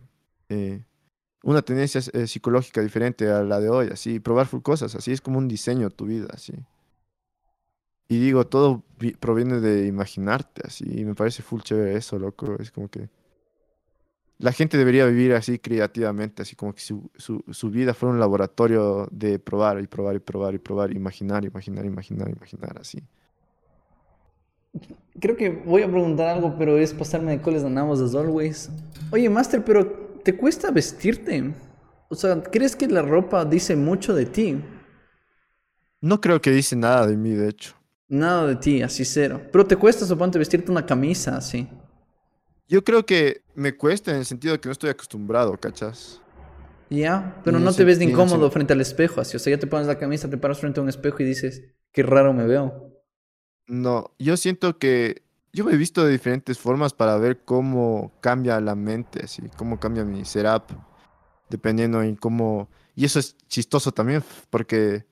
eh, 0.51 0.85
una 1.47 1.63
tendencia 1.63 2.01
eh, 2.13 2.27
psicológica 2.27 2.83
diferente 2.83 3.31
a 3.31 3.45
la 3.45 3.61
de 3.61 3.69
hoy, 3.69 3.89
así, 3.93 4.19
probar 4.19 4.49
full 4.49 4.63
cosas, 4.63 4.97
así 4.97 5.13
es 5.13 5.21
como 5.21 5.39
un 5.39 5.47
diseño 5.47 5.91
tu 5.91 6.05
vida, 6.05 6.27
así. 6.33 6.53
Y 8.09 8.19
digo, 8.19 8.49
todo 8.49 8.83
proviene 9.21 9.61
de 9.61 9.87
imaginarte, 9.87 10.63
así, 10.67 10.85
y 10.89 11.05
me 11.05 11.15
parece 11.15 11.45
full 11.45 11.61
chévere 11.61 11.97
eso, 11.97 12.19
loco, 12.19 12.57
es 12.59 12.73
como 12.73 12.89
que 12.89 13.09
la 14.39 14.51
gente 14.51 14.77
debería 14.77 15.07
vivir 15.07 15.35
así 15.35 15.61
creativamente, 15.61 16.43
así 16.43 16.57
como 16.57 16.75
que 16.75 16.81
su, 16.81 17.09
su, 17.15 17.45
su, 17.53 17.71
vida 17.71 17.95
fuera 17.95 18.13
un 18.13 18.19
laboratorio 18.21 19.07
de 19.13 19.39
probar 19.39 19.81
y 19.81 19.87
probar 19.87 20.17
y 20.17 20.19
probar 20.19 20.55
y 20.55 20.59
probar, 20.59 20.97
imaginar, 20.97 21.45
imaginar, 21.45 21.85
imaginar, 21.85 22.29
imaginar, 22.29 22.77
así. 22.81 23.01
Creo 25.21 25.37
que 25.37 25.51
voy 25.51 25.83
a 25.83 25.89
preguntar 25.89 26.27
algo, 26.27 26.57
pero 26.59 26.77
es 26.77 26.93
pasarme 26.93 27.31
de 27.31 27.41
coles 27.41 27.63
ganamos 27.63 28.01
as 28.01 28.17
always. 28.17 28.69
Oye, 29.13 29.31
Master, 29.31 29.65
pero 29.65 30.06
¿te 30.27 30.37
cuesta 30.37 30.73
vestirte? 30.73 31.55
O 32.09 32.17
sea, 32.17 32.43
¿crees 32.43 32.75
que 32.75 32.89
la 32.89 33.01
ropa 33.01 33.45
dice 33.45 33.77
mucho 33.77 34.13
de 34.13 34.27
ti? 34.27 34.61
No 36.01 36.21
creo 36.21 36.41
que 36.41 36.51
dice 36.51 36.75
nada 36.75 37.07
de 37.07 37.17
mí, 37.17 37.31
de 37.31 37.49
hecho. 37.49 37.77
Nada 38.09 38.49
de 38.49 38.57
ti, 38.57 38.83
así 38.83 39.05
cero. 39.05 39.41
Pero 39.53 39.65
te 39.65 39.77
cuesta, 39.77 40.05
suponte, 40.05 40.37
vestirte 40.37 40.73
una 40.73 40.85
camisa 40.85 41.37
así. 41.37 41.69
Yo 42.67 42.83
creo 42.83 43.07
que 43.07 43.43
me 43.55 43.77
cuesta 43.77 44.11
en 44.11 44.17
el 44.17 44.25
sentido 44.25 44.55
de 44.55 44.61
que 44.61 44.69
no 44.69 44.73
estoy 44.73 44.91
acostumbrado, 44.91 45.57
¿cachas? 45.57 46.21
Ya, 46.91 47.41
pero 47.45 47.61
no 47.61 47.73
te 47.73 47.85
ves 47.85 48.01
de 48.01 48.07
incómodo 48.07 48.51
frente 48.51 48.73
al 48.73 48.81
espejo, 48.81 49.21
así. 49.21 49.37
O 49.37 49.39
sea, 49.39 49.53
ya 49.53 49.61
te 49.61 49.69
pones 49.69 49.87
la 49.87 49.97
camisa, 49.97 50.29
te 50.29 50.39
paras 50.39 50.59
frente 50.59 50.81
a 50.81 50.83
un 50.83 50.89
espejo 50.89 51.19
y 51.21 51.25
dices, 51.25 51.63
qué 51.93 52.03
raro 52.03 52.33
me 52.33 52.49
veo. 52.49 52.93
No, 53.69 54.11
yo 54.19 54.37
siento 54.37 54.77
que 54.81 55.23
yo 55.57 55.65
me 55.65 55.73
he 55.73 55.77
visto 55.77 56.05
de 56.05 56.13
diferentes 56.13 56.59
formas 56.59 56.93
para 56.93 57.17
ver 57.17 57.45
cómo 57.45 58.13
cambia 58.21 58.61
la 58.61 58.75
mente, 58.75 59.25
así, 59.25 59.43
cómo 59.57 59.81
cambia 59.81 60.05
mi 60.05 60.25
setup, 60.25 60.65
dependiendo 61.49 62.03
en 62.03 62.15
cómo... 62.17 62.69
Y 62.95 63.05
eso 63.05 63.19
es 63.19 63.37
chistoso 63.49 63.91
también, 63.91 64.23
porque 64.51 65.07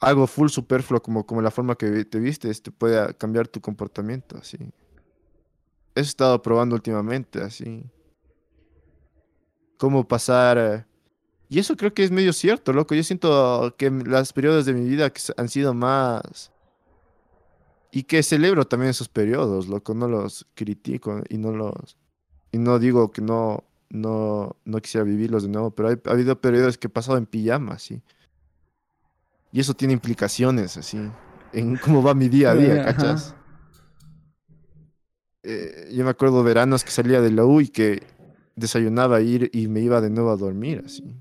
algo 0.00 0.26
full 0.26 0.48
superfluo 0.48 1.00
como, 1.02 1.24
como 1.24 1.42
la 1.42 1.50
forma 1.50 1.76
que 1.76 2.04
te 2.04 2.18
vistes 2.18 2.62
te 2.62 2.70
puede 2.70 3.14
cambiar 3.14 3.46
tu 3.48 3.60
comportamiento, 3.60 4.36
así 4.38 4.58
he 5.94 6.00
estado 6.00 6.42
probando 6.42 6.74
últimamente, 6.74 7.40
así. 7.40 7.84
Cómo 9.78 10.06
pasar... 10.06 10.58
Eh, 10.58 10.84
y 11.48 11.58
eso 11.58 11.76
creo 11.76 11.92
que 11.94 12.02
es 12.02 12.10
medio 12.10 12.32
cierto, 12.32 12.72
loco. 12.72 12.94
Yo 12.94 13.02
siento 13.04 13.74
que 13.76 13.90
las 13.90 14.32
periodos 14.32 14.66
de 14.66 14.72
mi 14.72 14.88
vida 14.88 15.10
que 15.10 15.20
han 15.36 15.48
sido 15.48 15.74
más... 15.74 16.50
Y 17.96 18.02
que 18.02 18.24
celebro 18.24 18.66
también 18.66 18.90
esos 18.90 19.08
periodos, 19.08 19.68
loco. 19.68 19.94
No 19.94 20.08
los 20.08 20.48
critico 20.54 21.22
y 21.28 21.38
no 21.38 21.52
los... 21.52 21.96
Y 22.50 22.58
no 22.58 22.80
digo 22.80 23.12
que 23.12 23.22
no, 23.22 23.62
no, 23.88 24.56
no 24.64 24.80
quisiera 24.80 25.04
vivirlos 25.04 25.44
de 25.44 25.48
nuevo, 25.48 25.70
pero 25.70 25.90
ha 25.90 26.10
habido 26.10 26.40
periodos 26.40 26.76
que 26.76 26.88
he 26.88 26.90
pasado 26.90 27.18
en 27.18 27.26
pijama, 27.26 27.74
así. 27.74 28.02
Y 29.52 29.60
eso 29.60 29.74
tiene 29.74 29.94
implicaciones, 29.94 30.76
así, 30.76 30.98
en 31.52 31.76
cómo 31.84 32.02
va 32.02 32.14
mi 32.14 32.28
día 32.28 32.50
a 32.50 32.54
día, 32.56 32.84
¿cachas? 32.84 33.36
Eh, 35.44 35.92
yo 35.92 36.02
me 36.02 36.10
acuerdo 36.10 36.42
veranos 36.42 36.82
que 36.82 36.90
salía 36.90 37.20
de 37.20 37.30
la 37.30 37.44
U 37.44 37.60
y 37.60 37.68
que 37.68 38.02
desayunaba 38.56 39.20
ir 39.20 39.50
y 39.52 39.68
me 39.68 39.78
iba 39.78 40.00
de 40.00 40.10
nuevo 40.10 40.30
a 40.30 40.36
dormir, 40.36 40.82
así. 40.84 41.14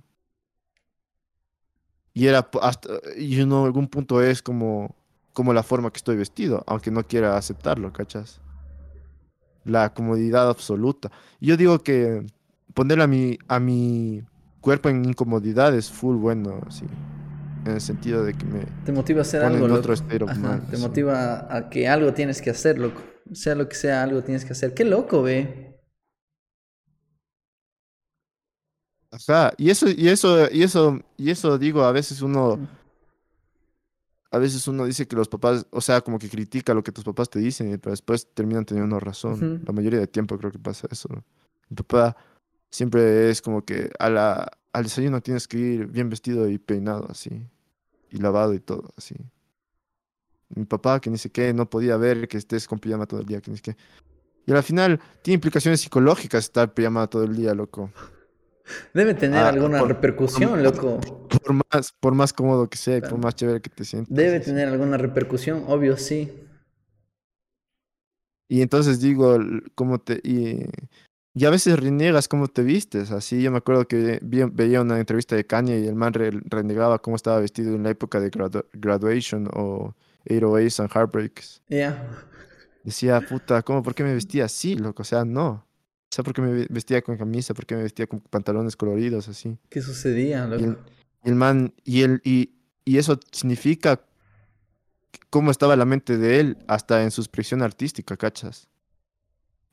Y 2.16 2.26
era 2.26 2.50
hasta, 2.64 2.90
y 3.16 3.40
en 3.40 3.52
algún 3.52 3.88
punto 3.88 4.24
es 4.24 4.42
como, 4.42 4.96
como 5.34 5.54
la 5.54 5.64
forma 5.64 5.92
que 5.92 5.98
estoy 5.98 6.16
vestido, 6.16 6.64
aunque 6.68 6.92
no 6.92 7.04
quiera 7.04 7.38
aceptarlo, 7.38 7.92
¿cachas? 7.92 8.40
La 9.66 9.94
comodidad 9.94 10.50
absoluta. 10.50 11.12
Y 11.40 11.48
yo 11.48 11.58
digo 11.58 11.80
que 11.80 12.26
poner 12.74 13.02
a 13.02 13.08
mi, 13.08 13.38
a 13.48 13.60
mi 13.60 14.24
cuerpo 14.62 14.90
en 14.90 15.06
incomodidad 15.06 15.76
es 15.76 15.92
full 15.92 16.16
bueno, 16.16 16.62
así. 16.68 16.86
En 17.66 17.74
el 17.74 17.82
sentido 17.82 18.24
de 18.24 18.34
que 18.34 18.46
me... 18.46 18.66
Te 18.86 18.92
motiva 18.92 19.20
a 19.20 19.22
hacer 19.22 19.44
algo, 19.44 19.68
loco. 19.68 19.94
Te 20.70 20.78
motiva 20.78 21.48
a 21.50 21.70
que 21.70 21.88
algo 21.88 22.14
tienes 22.14 22.42
que 22.42 22.50
hacer, 22.50 22.78
loco 22.78 23.02
sea 23.32 23.56
lo 23.56 23.68
que 23.68 23.76
sea, 23.76 24.04
algo 24.04 24.22
tienes 24.22 24.46
que 24.46 24.54
hacer. 24.54 24.74
Qué 24.74 24.86
loco, 24.86 25.24
ve. 25.24 25.80
Ajá, 29.12 29.54
y 29.58 29.70
eso, 29.70 29.88
y 29.90 30.08
eso, 30.08 30.50
y 30.52 30.64
eso, 30.64 31.00
y 31.18 31.30
eso 31.30 31.58
digo, 31.60 31.84
a 31.84 31.92
veces 31.92 32.22
uno, 32.22 32.60
a 34.34 34.40
veces 34.40 34.68
uno 34.68 34.86
dice 34.86 35.08
que 35.08 35.16
los 35.16 35.30
papás, 35.30 35.66
o 35.70 35.80
sea, 35.80 36.02
como 36.02 36.20
que 36.20 36.28
critica 36.28 36.74
lo 36.74 36.84
que 36.84 36.92
tus 36.92 37.04
papás 37.04 37.30
te 37.30 37.40
dicen, 37.40 37.80
pero 37.80 37.92
después 37.92 38.28
terminan 38.34 38.66
teniendo 38.66 39.00
razón. 39.00 39.64
La 39.66 39.72
mayoría 39.72 40.00
del 40.00 40.10
tiempo 40.10 40.38
creo 40.38 40.52
que 40.52 40.60
pasa 40.60 40.88
eso. 40.92 41.08
Mi 41.70 41.76
papá 41.76 42.18
siempre 42.70 43.30
es 43.30 43.42
como 43.42 43.64
que 43.64 43.92
a 44.00 44.10
la, 44.10 44.52
al 44.74 44.84
desayuno 44.84 45.22
tienes 45.22 45.48
que 45.48 45.58
ir 45.58 45.88
bien 45.88 46.10
vestido 46.10 46.50
y 46.50 46.58
peinado 46.58 47.08
así, 47.10 47.48
y 48.10 48.18
lavado 48.18 48.54
y 48.54 48.60
todo 48.60 48.90
así 48.98 49.16
mi 50.56 50.66
papá, 50.66 51.00
que 51.00 51.10
ni 51.10 51.18
sé 51.18 51.30
qué, 51.30 51.54
no 51.54 51.70
podía 51.70 51.98
ver 51.98 52.28
que 52.28 52.38
estés 52.38 52.68
con 52.68 52.80
pijama 52.80 53.06
todo 53.06 53.22
el 53.22 53.26
día, 53.26 53.42
que 53.42 53.52
ni 53.52 53.58
sé 53.58 53.64
qué. 53.64 53.78
Y 54.46 54.52
al 54.52 54.64
final 54.64 55.00
tiene 55.22 55.36
implicaciones 55.36 55.82
psicológicas 55.82 56.46
estar 56.46 56.74
pijama 56.74 57.08
todo 57.08 57.24
el 57.24 57.36
día, 57.36 57.54
loco. 57.54 57.92
Debe 58.94 59.14
tener 59.14 59.40
ah, 59.40 59.50
alguna 59.50 59.82
repercusión, 59.84 60.64
loco. 60.64 61.00
Por 61.44 61.54
más, 61.54 61.94
por 62.00 62.16
más 62.16 62.34
cómodo 62.34 62.70
que 62.70 62.78
sea 62.78 62.98
y 62.98 63.02
por 63.02 63.18
más 63.18 63.36
chévere 63.36 63.62
que 63.62 63.70
te 63.70 63.84
sientas. 63.86 64.16
Debe 64.16 64.40
tener 64.40 64.68
alguna 64.68 64.98
repercusión, 64.98 65.64
obvio, 65.68 65.98
sí. 65.98 66.32
Y 68.48 68.62
entonces 68.62 69.00
digo, 69.02 69.38
cómo 69.76 70.00
te... 70.00 70.22
Y, 70.24 70.66
y 71.36 71.46
a 71.46 71.50
veces 71.50 71.80
reniegas 71.80 72.28
cómo 72.28 72.48
te 72.48 72.62
vistes, 72.62 73.12
así. 73.12 73.42
Yo 73.42 73.52
me 73.52 73.58
acuerdo 73.58 73.88
que 73.88 74.20
veía 74.22 74.82
una 74.82 75.00
entrevista 75.00 75.36
de 75.36 75.46
Kanye 75.46 75.80
y 75.80 75.88
el 75.88 75.96
man 75.96 76.14
renegaba 76.14 77.00
cómo 77.00 77.16
estaba 77.16 77.40
vestido 77.40 77.76
en 77.76 77.84
la 77.84 77.90
época 77.90 78.20
de 78.20 78.30
graduation 78.74 79.50
o 79.54 79.96
808s 80.30 80.80
and 80.80 80.92
Heartbreaks. 80.92 81.62
Yeah. 81.68 82.08
Decía, 82.84 83.22
puta, 83.22 83.64
¿cómo? 83.64 83.82
¿Por 83.82 83.96
qué 83.96 84.04
me 84.04 84.14
vestía 84.14 84.46
así, 84.46 84.76
loco? 84.76 85.02
O 85.02 85.06
sea, 85.06 85.26
no. 85.26 85.66
O 86.14 86.16
sea, 86.16 86.24
¿por 86.24 86.36
qué 86.36 86.44
me 86.44 86.68
vestía 86.70 87.02
con 87.02 87.18
camisa? 87.18 87.56
¿Por 87.56 87.66
qué 87.66 87.76
me 87.76 87.82
vestía 87.82 88.06
con 88.06 88.20
pantalones 88.20 88.76
coloridos 88.76 89.28
así? 89.28 89.58
¿Qué 89.68 89.82
sucedía, 89.82 90.46
loco? 90.46 90.78
Y 91.24 91.28
el, 91.28 91.34
man, 91.34 91.74
y, 91.84 92.04
el, 92.04 92.22
y, 92.24 92.52
y 92.86 93.00
eso 93.00 93.20
significa 93.32 94.00
cómo 95.32 95.50
estaba 95.50 95.76
la 95.76 95.86
mente 95.86 96.20
de 96.20 96.40
él 96.40 96.58
hasta 96.68 97.02
en 97.02 97.10
su 97.10 97.22
expresión 97.22 97.64
artística, 97.64 98.16
¿cachas? 98.16 98.68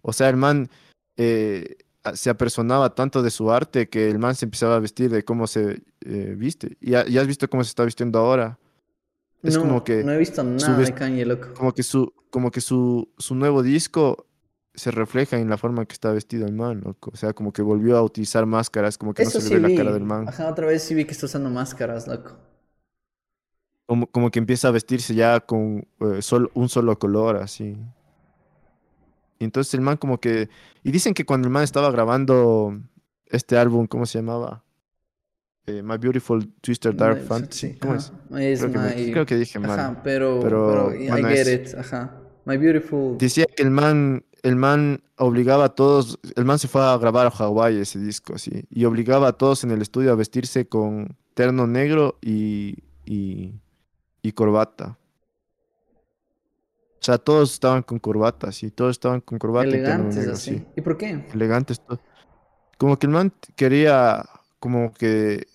O 0.01 0.15
sea, 0.15 0.31
el 0.31 0.39
man 0.39 0.71
eh, 1.19 1.77
se 2.15 2.31
apersonaba 2.31 2.95
tanto 2.95 3.23
de 3.23 3.31
su 3.31 3.53
arte 3.53 3.91
que 3.91 4.09
el 4.09 4.19
man 4.19 4.35
se 4.35 4.47
empezaba 4.47 4.77
a 4.77 4.79
vestir 4.79 5.11
de 5.11 5.23
cómo 5.27 5.47
se 5.47 5.83
eh, 6.01 6.35
viste. 6.39 6.79
Y 6.81 6.93
ya, 6.93 7.01
has 7.01 7.27
visto 7.27 7.51
cómo 7.51 7.65
se 7.65 7.69
está 7.69 7.85
vistiendo 7.85 8.19
ahora. 8.19 8.59
Es 9.43 9.57
no, 9.57 9.61
como 9.61 9.85
que. 9.85 10.03
No 10.05 10.13
he 10.13 10.17
visto 10.17 10.43
nada 10.43 10.79
de 10.79 10.95
Kanye, 10.95 11.27
loco. 11.27 11.53
Como 11.53 11.75
que 11.75 11.83
su, 11.83 12.15
como 12.31 12.51
que 12.51 12.63
su, 12.63 13.11
su 13.19 13.35
nuevo 13.35 13.63
disco 13.63 14.27
se 14.81 14.91
refleja 14.91 15.39
en 15.39 15.51
la 15.51 15.59
forma 15.59 15.85
que 15.85 15.93
está 15.93 16.11
vestido 16.11 16.47
el 16.47 16.55
man, 16.55 16.81
loco. 16.85 17.11
O 17.13 17.17
sea, 17.17 17.33
como 17.33 17.53
que 17.53 17.63
volvió 17.63 17.97
a 17.97 18.03
utilizar 18.03 18.47
máscaras, 18.47 18.97
como 18.97 19.13
que 19.13 19.25
no 19.25 19.31
se 19.31 19.49
le 19.49 19.61
ve 19.61 19.69
la 19.69 19.77
cara 19.77 19.93
del 19.93 20.05
man. 20.05 20.29
Ajá, 20.29 20.49
otra 20.49 20.67
vez 20.67 20.83
sí 20.83 20.95
vi 20.95 21.05
que 21.05 21.13
está 21.13 21.27
usando 21.27 21.51
máscaras, 21.51 22.09
loco. 22.09 22.39
Como, 23.87 24.07
como 24.07 24.31
que 24.31 24.39
empieza 24.39 24.69
a 24.69 24.71
vestirse 24.71 25.15
ya 25.15 25.41
con 25.41 25.87
eh, 26.01 26.21
un 26.55 26.69
solo 26.69 26.99
color, 26.99 27.37
así. 27.37 27.77
Y 29.39 29.45
entonces 29.45 29.75
el 29.75 29.81
man 29.83 29.97
como 29.97 30.19
que... 30.19 30.49
Y 30.83 30.91
dicen 30.93 31.13
que 31.13 31.27
cuando 31.27 31.49
el 31.49 31.53
man 31.53 31.65
estaba 31.65 31.91
grabando 31.91 32.81
este 33.27 33.59
álbum, 33.59 33.87
¿cómo 33.87 34.07
se 34.07 34.19
llamaba? 34.19 34.65
Eh, 35.67 35.83
My 35.83 35.99
Beautiful 35.99 36.47
Twister 36.61 36.95
Dark 36.97 37.23
Fantasy. 37.25 37.75
¿Cómo 37.75 37.95
es? 37.95 38.13
creo, 38.61 39.27
que 39.27 39.37
dije 39.37 39.59
mal. 39.59 39.79
Ajá, 39.79 40.01
pero, 40.03 40.41
pero, 40.41 40.95
I 40.95 41.23
get 41.23 41.49
it. 41.49 41.75
Ajá. 41.75 42.17
My 42.45 42.57
Beautiful. 42.57 43.19
Decía 43.19 43.47
que 43.47 43.63
el 43.63 43.71
man, 43.71 44.25
el 44.43 44.57
man 44.57 45.03
obligaba 45.17 45.67
a 45.67 45.69
todos, 45.71 46.19
el 46.37 46.45
man 46.45 46.59
se 46.59 46.69
fue 46.69 46.83
a 46.83 46.97
grabar 46.97 47.27
a 47.27 47.31
Hawái 47.31 47.79
ese 47.79 47.99
disco, 47.99 48.35
así, 48.35 48.65
y 48.71 48.85
obligaba 48.85 49.29
a 49.29 49.33
todos 49.33 49.65
en 49.65 49.71
el 49.71 49.83
estudio 49.83 50.13
a 50.13 50.15
vestirse 50.15 50.67
con 50.67 51.17
terno 51.35 51.67
negro 51.67 52.19
y, 52.21 52.77
y, 53.05 53.55
y 54.23 54.33
corbata. 54.33 54.99
O 57.01 57.03
sea, 57.03 57.17
todos 57.17 57.55
estaban 57.55 57.83
con 57.83 57.99
corbata, 57.99 58.53
sí, 58.53 58.71
todos 58.71 58.91
estaban 58.93 59.21
con 59.23 59.39
corbata 59.39 59.69
Elegantes, 59.69 60.17
y 60.17 60.19
negro, 60.19 60.33
así. 60.35 60.59
Sí. 60.59 60.67
¿Y 60.77 60.81
por 60.83 60.99
qué? 60.99 61.27
Elegantes, 61.33 61.81
todo. 61.81 62.01
Como 62.77 62.99
que 62.99 63.07
el 63.07 63.13
man 63.13 63.33
quería 63.57 64.29
como 64.59 64.93
que 64.93 65.47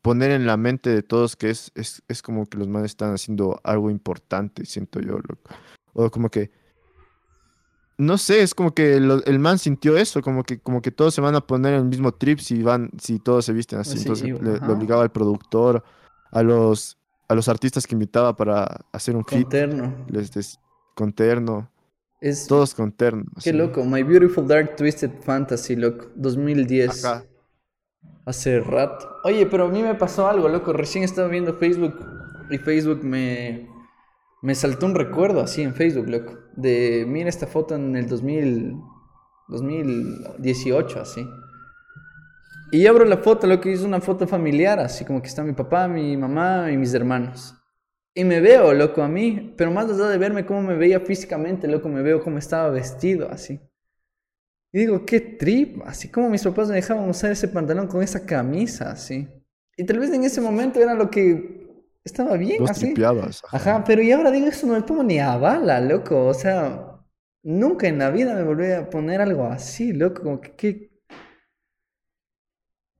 poner 0.00 0.30
en 0.30 0.46
la 0.46 0.56
mente 0.56 0.90
de 0.90 1.02
todos 1.02 1.36
que 1.36 1.50
es, 1.50 1.72
es, 1.74 2.02
es 2.08 2.22
como 2.22 2.46
que 2.46 2.58
los 2.58 2.68
manes 2.68 2.92
están 2.92 3.12
haciendo 3.14 3.60
algo 3.64 3.90
importante, 3.90 4.64
siento 4.66 5.00
yo, 5.00 5.12
loco. 5.12 5.54
O 5.92 6.10
como 6.10 6.30
que 6.30 6.50
no 7.98 8.18
sé, 8.18 8.42
es 8.42 8.54
como 8.54 8.74
que 8.74 8.98
lo- 9.00 9.24
el 9.24 9.38
man 9.38 9.58
sintió 9.58 9.96
eso, 9.96 10.20
como 10.22 10.42
que, 10.44 10.58
como 10.58 10.82
que 10.82 10.90
todos 10.90 11.14
se 11.14 11.20
van 11.20 11.34
a 11.34 11.40
poner 11.46 11.74
en 11.74 11.80
el 11.80 11.84
mismo 11.86 12.12
trip 12.12 12.38
si 12.40 12.62
van, 12.62 12.90
si 13.00 13.18
todos 13.18 13.44
se 13.44 13.52
visten 13.52 13.78
así. 13.78 13.92
Sí, 13.98 14.02
Entonces 14.08 14.40
le, 14.42 14.72
obligaba 14.72 15.02
al 15.02 15.12
productor, 15.12 15.82
a 16.32 16.42
los, 16.42 16.98
a 17.28 17.34
los 17.34 17.48
artistas 17.48 17.86
que 17.86 17.94
invitaba 17.94 18.34
para 18.36 18.84
hacer 18.92 19.14
un 19.16 19.22
Con 19.22 19.38
fit, 19.38 19.48
terno. 19.48 19.94
les 20.08 20.32
des- 20.32 20.58
con 20.94 21.12
terno, 21.12 21.70
Es, 22.20 22.46
todos 22.46 22.74
con 22.74 22.90
terno. 22.92 23.24
qué 23.42 23.50
así. 23.50 23.52
loco. 23.52 23.84
My 23.84 24.02
Beautiful 24.02 24.46
Dark 24.46 24.76
Twisted 24.76 25.10
Fantasy, 25.22 25.76
loco. 25.76 26.06
2010. 26.16 27.04
Ajá. 27.04 27.24
Hace 28.26 28.60
rato. 28.60 29.06
Oye, 29.24 29.44
pero 29.46 29.64
a 29.66 29.68
mí 29.68 29.82
me 29.82 29.94
pasó 29.94 30.26
algo, 30.26 30.48
loco. 30.48 30.72
Recién 30.72 31.04
estaba 31.04 31.28
viendo 31.28 31.54
Facebook 31.54 31.94
y 32.50 32.56
Facebook 32.58 33.04
me, 33.04 33.68
me 34.44 34.54
saltó 34.54 34.84
un 34.84 34.94
recuerdo 34.94 35.40
así 35.40 35.62
en 35.62 35.74
Facebook, 35.74 36.06
loco. 36.06 36.38
De, 36.54 37.06
mira 37.08 37.30
esta 37.30 37.46
foto 37.46 37.76
en 37.76 37.96
el 37.96 38.06
2000, 38.06 38.76
2018, 39.48 41.00
así. 41.00 41.26
Y 42.70 42.86
abro 42.86 43.06
la 43.06 43.16
foto, 43.16 43.46
lo 43.46 43.58
que 43.58 43.72
es 43.72 43.80
una 43.80 44.02
foto 44.02 44.28
familiar, 44.28 44.78
así 44.80 45.06
como 45.06 45.22
que 45.22 45.28
está 45.28 45.42
mi 45.42 45.54
papá, 45.54 45.88
mi 45.88 46.14
mamá 46.18 46.70
y 46.70 46.76
mis 46.76 46.92
hermanos. 46.92 47.54
Y 48.12 48.24
me 48.24 48.42
veo, 48.42 48.74
loco, 48.74 49.02
a 49.02 49.08
mí, 49.08 49.54
pero 49.56 49.70
más 49.70 49.86
allá 49.86 50.08
de 50.08 50.18
verme 50.18 50.44
cómo 50.44 50.60
me 50.60 50.74
veía 50.74 51.00
físicamente, 51.00 51.66
loco, 51.66 51.88
me 51.88 52.02
veo 52.02 52.22
cómo 52.22 52.36
estaba 52.36 52.68
vestido, 52.68 53.30
así. 53.30 53.58
Y 54.74 54.78
digo, 54.78 55.06
qué 55.06 55.20
trip, 55.20 55.80
así 55.86 56.10
como 56.10 56.28
mis 56.28 56.44
papás 56.44 56.68
me 56.68 56.74
dejaban 56.74 57.08
usar 57.08 57.32
ese 57.32 57.48
pantalón 57.48 57.86
con 57.86 58.02
esa 58.02 58.26
camisa, 58.26 58.90
así. 58.90 59.26
Y 59.74 59.84
tal 59.84 60.00
vez 60.00 60.12
en 60.12 60.24
ese 60.24 60.42
momento 60.42 60.80
era 60.80 60.92
lo 60.92 61.08
que 61.08 61.63
estaba 62.04 62.36
bien, 62.36 62.60
Vos 62.60 62.70
así. 62.70 63.02
tripeabas. 63.02 63.42
Ajá, 63.50 63.84
pero 63.84 64.02
y 64.02 64.12
ahora 64.12 64.30
digo, 64.30 64.46
eso 64.48 64.66
no 64.66 64.74
me 64.74 64.82
pongo 64.82 65.02
ni 65.04 65.18
a 65.20 65.36
bala, 65.36 65.80
loco. 65.80 66.26
O 66.26 66.34
sea, 66.34 67.00
nunca 67.42 67.88
en 67.88 67.98
la 67.98 68.10
vida 68.10 68.34
me 68.34 68.42
volví 68.44 68.70
a 68.72 68.90
poner 68.90 69.20
algo 69.20 69.46
así, 69.46 69.92
loco. 69.92 70.22
Como 70.22 70.40
que, 70.40 70.52
que- 70.56 70.90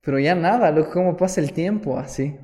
Pero 0.01 0.19
ya 0.19 0.35
nada, 0.35 0.71
loco, 0.71 0.91
cómo 0.93 1.17
pasa 1.17 1.41
el 1.41 1.51
tiempo 1.53 1.97
así. 1.97 2.37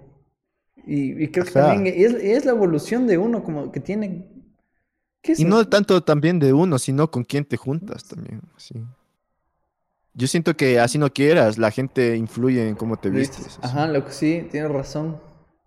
Y, 0.87 1.23
y 1.23 1.29
creo 1.31 1.45
que 1.45 1.51
Ajá. 1.53 1.53
también 1.53 1.87
es, 1.87 2.13
es 2.15 2.45
la 2.45 2.51
evolución 2.53 3.07
de 3.07 3.17
uno, 3.19 3.43
como 3.43 3.71
que 3.71 3.79
tiene... 3.81 4.27
¿Qué 5.21 5.33
es 5.33 5.43
Y 5.43 5.45
eso? 5.45 5.59
no 5.59 5.67
tanto 5.67 6.03
también 6.03 6.39
de 6.39 6.53
uno, 6.53 6.79
sino 6.79 7.11
con 7.11 7.23
quién 7.25 7.43
te 7.45 7.57
juntas 7.57 8.05
también. 8.05 8.41
así. 8.55 8.75
Yo 10.13 10.27
siento 10.27 10.55
que 10.55 10.79
así 10.79 10.97
no 10.97 11.11
quieras, 11.11 11.57
la 11.57 11.71
gente 11.71 12.15
influye 12.17 12.67
en 12.67 12.75
cómo 12.75 12.97
te 12.97 13.09
vistes. 13.09 13.59
así. 13.59 13.61
Ajá, 13.61 13.87
loco, 13.87 14.09
sí, 14.11 14.47
tienes 14.51 14.71
razón. 14.71 15.19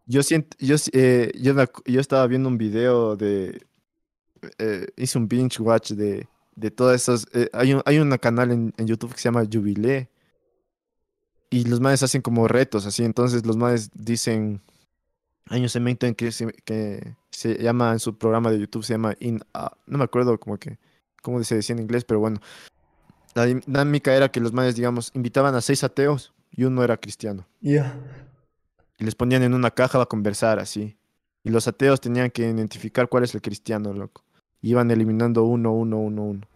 Yo 0.06 0.22
siento, 0.22 0.56
yo, 0.60 0.76
eh, 0.92 1.32
yo, 1.40 1.54
yo 1.86 2.00
estaba 2.00 2.26
viendo 2.26 2.48
un 2.48 2.58
video 2.58 3.16
de, 3.16 3.62
eh, 4.58 4.86
hice 4.96 5.18
un 5.18 5.28
binge 5.28 5.60
watch 5.62 5.92
de, 5.92 6.28
de 6.56 6.70
todas 6.70 7.00
esas, 7.02 7.26
eh, 7.32 7.48
hay 7.52 7.74
un, 7.74 7.82
hay 7.86 7.98
un 7.98 8.10
canal 8.18 8.50
en, 8.50 8.74
en 8.76 8.86
YouTube 8.86 9.12
que 9.12 9.18
se 9.18 9.24
llama 9.24 9.46
Jubilé 9.50 10.10
y 11.50 11.64
los 11.64 11.80
manes 11.80 12.02
hacen 12.02 12.20
como 12.20 12.48
retos, 12.48 12.84
así, 12.86 13.04
entonces 13.04 13.46
los 13.46 13.56
manes 13.56 13.90
dicen, 13.94 14.60
hay 15.46 15.62
un 15.62 15.68
segmento 15.68 16.06
en 16.06 16.14
que 16.14 16.32
se, 16.32 17.62
llama, 17.62 17.92
en 17.92 17.98
su 18.00 18.16
programa 18.18 18.50
de 18.50 18.60
YouTube 18.60 18.84
se 18.84 18.94
llama 18.94 19.14
In, 19.20 19.40
A- 19.54 19.76
no 19.86 19.98
me 19.98 20.04
acuerdo 20.04 20.38
como 20.38 20.58
que, 20.58 20.78
cómo 21.22 21.42
se 21.44 21.56
decía 21.56 21.74
en 21.74 21.82
inglés, 21.82 22.04
pero 22.04 22.20
bueno, 22.20 22.40
la 23.34 23.46
dinámica 23.46 24.14
era 24.14 24.30
que 24.30 24.40
los 24.40 24.52
manes, 24.52 24.76
digamos, 24.76 25.10
invitaban 25.14 25.54
a 25.54 25.60
seis 25.60 25.82
ateos 25.82 26.32
y 26.50 26.64
uno 26.64 26.84
era 26.84 26.96
cristiano. 26.96 27.46
Ya. 27.60 28.00
Y 29.04 29.06
les 29.06 29.14
ponían 29.14 29.42
en 29.42 29.52
una 29.52 29.70
caja 29.70 30.00
a 30.00 30.06
conversar 30.06 30.58
así. 30.58 30.96
Y 31.42 31.50
los 31.50 31.68
ateos 31.68 32.00
tenían 32.00 32.30
que 32.30 32.48
identificar 32.48 33.06
cuál 33.10 33.24
es 33.24 33.34
el 33.34 33.42
cristiano, 33.42 33.92
loco. 33.92 34.24
Iban 34.62 34.90
eliminando 34.90 35.44
uno, 35.44 35.72
uno, 35.72 35.98
uno, 35.98 36.22
uno. 36.22 36.48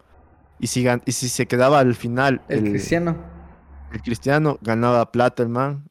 Y 0.59 0.69
si, 0.69 0.87
y 1.05 1.13
si 1.13 1.29
se 1.29 1.47
quedaba 1.47 1.79
al 1.79 1.95
final 1.95 2.41
El, 2.49 2.65
el, 2.65 2.71
cristiano. 2.71 3.17
el 3.93 4.01
cristiano, 4.01 4.59
ganaba 4.63 5.13
plata 5.13 5.43
el 5.43 5.51
man. 5.51 5.91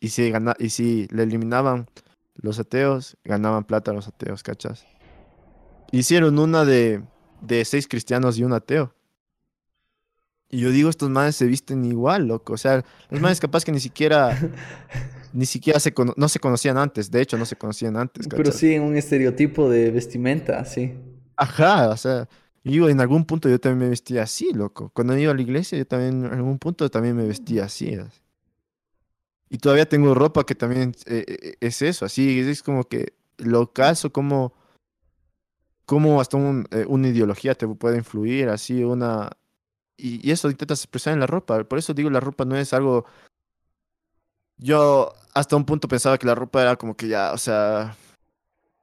Y 0.00 0.08
si, 0.08 0.30
gana, 0.30 0.56
y 0.58 0.70
si 0.70 1.06
le 1.10 1.24
eliminaban 1.24 1.86
los 2.34 2.58
ateos, 2.58 3.18
ganaban 3.22 3.64
plata 3.64 3.92
los 3.92 4.08
ateos, 4.08 4.42
¿cachas? 4.42 4.86
Hicieron 5.92 6.38
una 6.38 6.64
de, 6.64 7.02
de 7.42 7.62
seis 7.66 7.86
cristianos 7.86 8.38
y 8.38 8.44
un 8.44 8.54
ateo. 8.54 8.94
Y 10.48 10.60
yo 10.60 10.70
digo, 10.70 10.88
estos 10.88 11.10
manes 11.10 11.36
se 11.36 11.46
visten 11.46 11.84
igual, 11.84 12.26
loco. 12.26 12.54
O 12.54 12.56
sea, 12.56 12.84
los 13.10 13.20
manes 13.20 13.38
capaz 13.38 13.64
que 13.64 13.72
ni 13.72 13.80
siquiera, 13.80 14.38
ni 15.34 15.46
siquiera 15.46 15.80
se 15.80 15.92
cono- 15.92 16.14
no 16.16 16.28
se 16.28 16.38
conocían 16.38 16.78
antes. 16.78 17.10
De 17.10 17.20
hecho, 17.20 17.36
no 17.36 17.44
se 17.44 17.56
conocían 17.56 17.96
antes, 17.96 18.28
Pero 18.28 18.52
sí, 18.52 18.78
un 18.78 18.96
estereotipo 18.96 19.68
de 19.68 19.90
vestimenta, 19.90 20.64
sí. 20.64 20.94
Ajá, 21.36 21.88
o 21.90 21.96
sea, 21.96 22.28
yo 22.62 22.88
en 22.88 23.00
algún 23.00 23.24
punto 23.24 23.48
yo 23.48 23.58
también 23.58 23.80
me 23.80 23.88
vestía 23.88 24.22
así, 24.22 24.52
loco. 24.52 24.90
Cuando 24.94 25.18
iba 25.18 25.32
a 25.32 25.34
la 25.34 25.42
iglesia, 25.42 25.76
yo 25.76 25.86
también, 25.86 26.24
en 26.24 26.32
algún 26.32 26.58
punto 26.60 26.88
también 26.88 27.16
me 27.16 27.26
vestía 27.26 27.64
así. 27.64 27.94
así. 27.94 28.20
Y 29.50 29.58
todavía 29.58 29.88
tengo 29.88 30.14
ropa 30.14 30.46
que 30.46 30.54
también 30.54 30.94
eh, 31.06 31.24
eh, 31.26 31.54
es 31.60 31.82
eso, 31.82 32.04
así, 32.04 32.38
es 32.38 32.62
como 32.62 32.84
que 32.84 33.14
lo 33.38 33.72
caso, 33.72 34.12
como, 34.12 34.54
como 35.84 36.20
hasta 36.20 36.36
un, 36.36 36.68
eh, 36.70 36.84
una 36.88 37.08
ideología 37.08 37.56
te 37.56 37.66
puede 37.66 37.96
influir, 37.98 38.48
así, 38.50 38.84
una... 38.84 39.30
Y, 39.96 40.26
y 40.26 40.30
eso 40.30 40.48
intentas 40.48 40.80
expresar 40.80 41.12
en 41.12 41.20
la 41.20 41.26
ropa. 41.26 41.64
Por 41.64 41.78
eso 41.78 41.92
digo, 41.92 42.08
la 42.08 42.20
ropa 42.20 42.44
no 42.44 42.56
es 42.56 42.72
algo... 42.72 43.04
Yo 44.56 45.12
hasta 45.34 45.56
un 45.56 45.64
punto 45.64 45.88
pensaba 45.88 46.16
que 46.16 46.26
la 46.26 46.34
ropa 46.34 46.62
era 46.62 46.76
como 46.76 46.96
que 46.96 47.08
ya, 47.08 47.32
o 47.32 47.38
sea, 47.38 47.96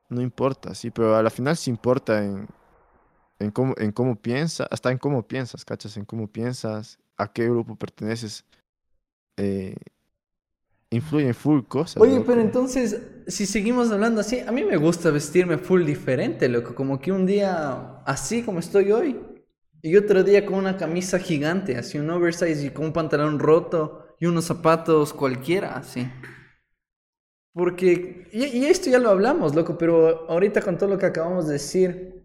no 0.09 0.21
importa, 0.21 0.75
sí, 0.75 0.91
pero 0.91 1.15
a 1.15 1.23
la 1.23 1.29
final 1.29 1.55
sí 1.55 1.69
importa 1.69 2.23
en, 2.23 2.47
en 3.39 3.51
cómo, 3.51 3.73
en 3.77 3.91
cómo 3.91 4.15
piensas, 4.15 4.67
hasta 4.69 4.91
en 4.91 4.97
cómo 4.97 5.25
piensas, 5.25 5.63
¿cachas? 5.63 5.95
En 5.95 6.05
cómo 6.05 6.27
piensas, 6.27 6.99
a 7.17 7.31
qué 7.31 7.45
grupo 7.45 7.75
perteneces. 7.75 8.43
Eh, 9.37 9.75
influyen 10.89 11.33
full 11.33 11.61
cosas. 11.63 12.01
Oye, 12.01 12.15
loco. 12.15 12.25
pero 12.27 12.41
entonces, 12.41 13.01
si 13.27 13.45
seguimos 13.45 13.89
hablando 13.89 14.19
así, 14.19 14.39
a 14.39 14.51
mí 14.51 14.65
me 14.65 14.75
gusta 14.75 15.09
vestirme 15.09 15.57
full 15.57 15.85
diferente, 15.85 16.49
loco. 16.49 16.75
Como 16.75 16.99
que 16.99 17.13
un 17.13 17.25
día 17.25 18.01
así 18.05 18.43
como 18.43 18.59
estoy 18.59 18.91
hoy, 18.91 19.19
y 19.81 19.95
otro 19.95 20.23
día 20.23 20.45
con 20.45 20.55
una 20.55 20.77
camisa 20.77 21.17
gigante, 21.17 21.77
así 21.77 21.97
un 21.97 22.09
oversize 22.09 22.65
y 22.65 22.69
con 22.71 22.85
un 22.87 22.93
pantalón 22.93 23.39
roto 23.39 24.15
y 24.19 24.25
unos 24.25 24.45
zapatos 24.45 25.13
cualquiera, 25.13 25.77
así. 25.77 26.07
Porque, 27.53 28.27
y, 28.31 28.65
esto 28.65 28.89
ya 28.89 28.99
lo 28.99 29.09
hablamos, 29.09 29.55
loco, 29.55 29.77
pero 29.77 30.29
ahorita 30.29 30.61
con 30.61 30.77
todo 30.77 30.89
lo 30.89 30.97
que 30.97 31.07
acabamos 31.07 31.47
de 31.47 31.53
decir, 31.53 32.23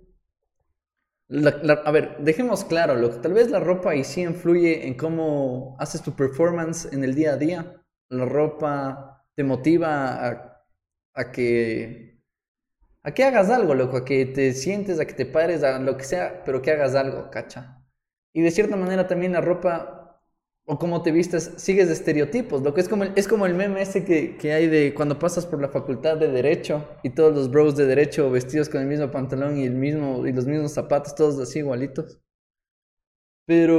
a 1.84 1.90
ver, 1.90 2.16
dejemos 2.20 2.64
claro, 2.64 2.94
loco, 2.94 3.20
tal 3.20 3.32
vez 3.32 3.50
la 3.50 3.58
ropa 3.58 3.96
y 3.96 4.04
sí 4.04 4.22
influye 4.22 4.86
en 4.86 4.94
cómo 4.96 5.76
haces 5.80 6.02
tu 6.02 6.14
performance 6.14 6.88
en 6.92 7.02
el 7.02 7.14
día 7.14 7.32
a 7.32 7.36
día. 7.36 7.82
La 8.08 8.24
ropa 8.24 9.24
te 9.34 9.42
motiva 9.42 10.28
a, 10.28 10.62
a 11.14 11.32
que 11.32 12.06
a 13.06 13.12
que 13.14 13.22
hagas 13.22 13.50
algo, 13.50 13.74
loco, 13.74 13.98
a 13.98 14.04
que 14.04 14.26
te 14.26 14.52
sientes, 14.52 14.98
a 14.98 15.06
que 15.06 15.14
te 15.14 15.26
pares, 15.26 15.62
a 15.62 15.78
lo 15.78 15.96
que 15.96 16.02
sea, 16.02 16.42
pero 16.44 16.60
que 16.60 16.72
hagas 16.72 16.96
algo, 16.96 17.30
cacha. 17.30 17.80
Y 18.32 18.42
de 18.42 18.50
cierta 18.50 18.76
manera 18.76 19.06
también 19.06 19.32
la 19.32 19.40
ropa 19.40 19.95
o 20.66 20.78
cómo 20.78 21.02
te 21.02 21.12
vistes 21.12 21.52
sigues 21.56 21.86
de 21.88 21.94
estereotipos, 21.94 22.62
lo 22.62 22.74
que 22.74 22.80
es 22.80 22.88
como 22.88 23.04
el, 23.04 23.12
es 23.16 23.28
como 23.28 23.46
el 23.46 23.54
meme 23.54 23.82
ese 23.82 24.04
que, 24.04 24.36
que 24.36 24.52
hay 24.52 24.66
de 24.66 24.94
cuando 24.94 25.18
pasas 25.18 25.46
por 25.46 25.60
la 25.60 25.68
facultad 25.68 26.16
de 26.18 26.28
derecho 26.28 26.84
y 27.02 27.10
todos 27.10 27.34
los 27.34 27.50
bros 27.50 27.76
de 27.76 27.86
derecho 27.86 28.30
vestidos 28.30 28.68
con 28.68 28.80
el 28.82 28.88
mismo 28.88 29.10
pantalón 29.10 29.56
y 29.58 29.64
el 29.64 29.74
mismo 29.74 30.26
y 30.26 30.32
los 30.32 30.46
mismos 30.46 30.72
zapatos, 30.72 31.14
todos 31.14 31.38
así 31.40 31.60
igualitos. 31.60 32.20
Pero 33.46 33.76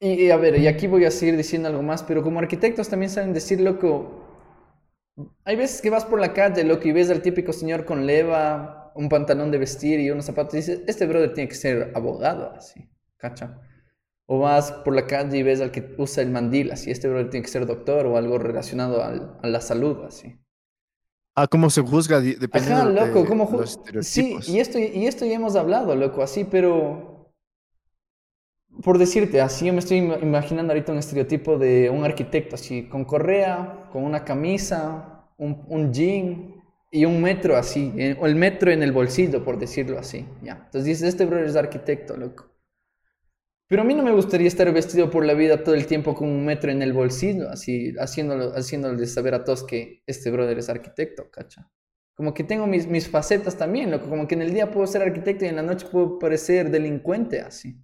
y, 0.00 0.26
y 0.26 0.30
a 0.30 0.36
ver, 0.36 0.58
y 0.58 0.66
aquí 0.66 0.86
voy 0.86 1.04
a 1.04 1.10
seguir 1.10 1.36
diciendo 1.36 1.68
algo 1.68 1.82
más, 1.82 2.02
pero 2.02 2.22
como 2.22 2.38
arquitectos 2.38 2.88
también 2.88 3.10
saben 3.10 3.32
decir, 3.32 3.60
loco, 3.60 4.20
hay 5.44 5.56
veces 5.56 5.80
que 5.80 5.90
vas 5.90 6.04
por 6.04 6.20
la 6.20 6.32
calle, 6.32 6.64
loco, 6.64 6.88
y 6.88 6.92
ves 6.92 7.10
al 7.10 7.22
típico 7.22 7.52
señor 7.52 7.84
con 7.84 8.06
leva, 8.06 8.92
un 8.94 9.08
pantalón 9.08 9.50
de 9.50 9.58
vestir 9.58 10.00
y 10.00 10.10
unos 10.10 10.24
zapatos, 10.24 10.54
y 10.54 10.56
dices, 10.58 10.80
este 10.86 11.06
brother 11.06 11.32
tiene 11.34 11.48
que 11.48 11.54
ser 11.54 11.92
abogado, 11.94 12.52
así, 12.56 12.88
¿cacha? 13.16 13.60
O 14.26 14.38
vas 14.38 14.72
por 14.72 14.94
la 14.94 15.06
calle 15.06 15.38
y 15.38 15.42
ves 15.42 15.60
al 15.60 15.70
que 15.70 15.94
usa 15.98 16.22
el 16.22 16.30
mandil, 16.30 16.72
así, 16.72 16.90
este 16.90 17.08
brother 17.08 17.30
tiene 17.30 17.44
que 17.44 17.52
ser 17.52 17.66
doctor 17.66 18.06
o 18.06 18.16
algo 18.16 18.38
relacionado 18.38 19.02
al- 19.02 19.38
a 19.42 19.48
la 19.48 19.60
salud, 19.60 20.04
así. 20.04 20.36
Ah, 21.36 21.46
cómo 21.48 21.68
se 21.68 21.82
juzga 21.82 22.20
dependiendo 22.20 22.82
Ajá, 22.82 22.90
loco, 22.90 23.22
de 23.22 23.28
¿cómo 23.28 23.46
ju- 23.48 23.58
los 23.92 24.06
Sí, 24.06 24.36
y 24.48 24.60
esto, 24.60 24.78
y 24.78 25.06
esto 25.06 25.26
ya 25.26 25.34
hemos 25.34 25.56
hablado, 25.56 25.94
loco, 25.94 26.22
así, 26.22 26.44
pero... 26.44 27.32
Por 28.82 28.98
decirte, 28.98 29.40
así 29.40 29.66
yo 29.66 29.72
me 29.72 29.78
estoy 29.78 29.98
ima- 29.98 30.18
imaginando 30.20 30.72
ahorita 30.72 30.92
un 30.92 30.98
estereotipo 30.98 31.58
de 31.58 31.90
un 31.90 32.04
arquitecto, 32.04 32.54
así, 32.56 32.84
con 32.88 33.04
correa, 33.04 33.88
con 33.92 34.04
una 34.04 34.24
camisa, 34.24 35.28
un, 35.38 35.64
un 35.68 35.92
jean 35.92 36.62
y 36.90 37.04
un 37.04 37.20
metro 37.22 37.56
así, 37.56 37.92
o 38.20 38.26
el 38.26 38.34
metro 38.36 38.70
en 38.70 38.82
el 38.82 38.92
bolsillo, 38.92 39.44
por 39.44 39.58
decirlo 39.58 39.98
así, 39.98 40.26
ya. 40.42 40.54
Entonces 40.66 40.84
dices, 40.84 41.08
este 41.08 41.24
brother 41.24 41.46
es 41.46 41.56
arquitecto, 41.56 42.16
loco. 42.16 42.53
Pero 43.68 43.82
a 43.82 43.84
mí 43.84 43.94
no 43.94 44.02
me 44.02 44.12
gustaría 44.12 44.48
estar 44.48 44.70
vestido 44.72 45.10
por 45.10 45.24
la 45.24 45.34
vida 45.34 45.64
todo 45.64 45.74
el 45.74 45.86
tiempo 45.86 46.14
con 46.14 46.28
un 46.28 46.44
metro 46.44 46.70
en 46.70 46.82
el 46.82 46.92
bolsillo, 46.92 47.48
así, 47.50 47.94
haciéndolo, 47.98 48.52
haciéndole 48.56 49.06
saber 49.06 49.34
a 49.34 49.44
todos 49.44 49.64
que 49.64 50.02
este 50.06 50.30
brother 50.30 50.58
es 50.58 50.68
arquitecto, 50.68 51.30
¿cacha? 51.30 51.70
Como 52.14 52.34
que 52.34 52.44
tengo 52.44 52.66
mis, 52.66 52.86
mis 52.86 53.08
facetas 53.08 53.56
también, 53.56 53.90
loco. 53.90 54.08
Como 54.08 54.28
que 54.28 54.34
en 54.34 54.42
el 54.42 54.52
día 54.54 54.70
puedo 54.70 54.86
ser 54.86 55.02
arquitecto 55.02 55.44
y 55.44 55.48
en 55.48 55.56
la 55.56 55.62
noche 55.62 55.86
puedo 55.90 56.18
parecer 56.18 56.70
delincuente, 56.70 57.40
así. 57.40 57.76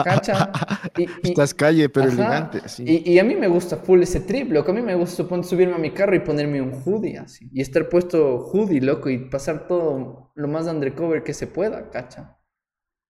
¿Cacha? 0.00 0.68
Y, 0.96 1.04
y- 1.22 1.38
Estás 1.38 1.54
calle, 1.54 1.88
pero 1.88 2.08
ajá, 2.08 2.08
elegante, 2.08 2.60
así. 2.64 2.84
Y, 2.84 3.12
y 3.12 3.18
a 3.18 3.24
mí 3.24 3.34
me 3.36 3.48
gusta 3.48 3.76
full 3.78 4.02
ese 4.02 4.20
trip, 4.20 4.52
loco. 4.52 4.70
A 4.72 4.74
mí 4.74 4.82
me 4.82 4.94
gusta 4.94 5.24
subirme 5.42 5.74
a 5.74 5.78
mi 5.78 5.92
carro 5.92 6.14
y 6.16 6.20
ponerme 6.20 6.62
un 6.62 6.72
hoodie, 6.84 7.18
así. 7.18 7.48
Y 7.52 7.60
estar 7.60 7.88
puesto 7.88 8.38
hoodie, 8.38 8.80
loco, 8.80 9.10
y 9.10 9.18
pasar 9.30 9.66
todo 9.68 10.32
lo 10.34 10.48
más 10.48 10.66
undercover 10.66 11.22
que 11.24 11.34
se 11.34 11.46
pueda, 11.48 11.90
¿cacha? 11.90 12.38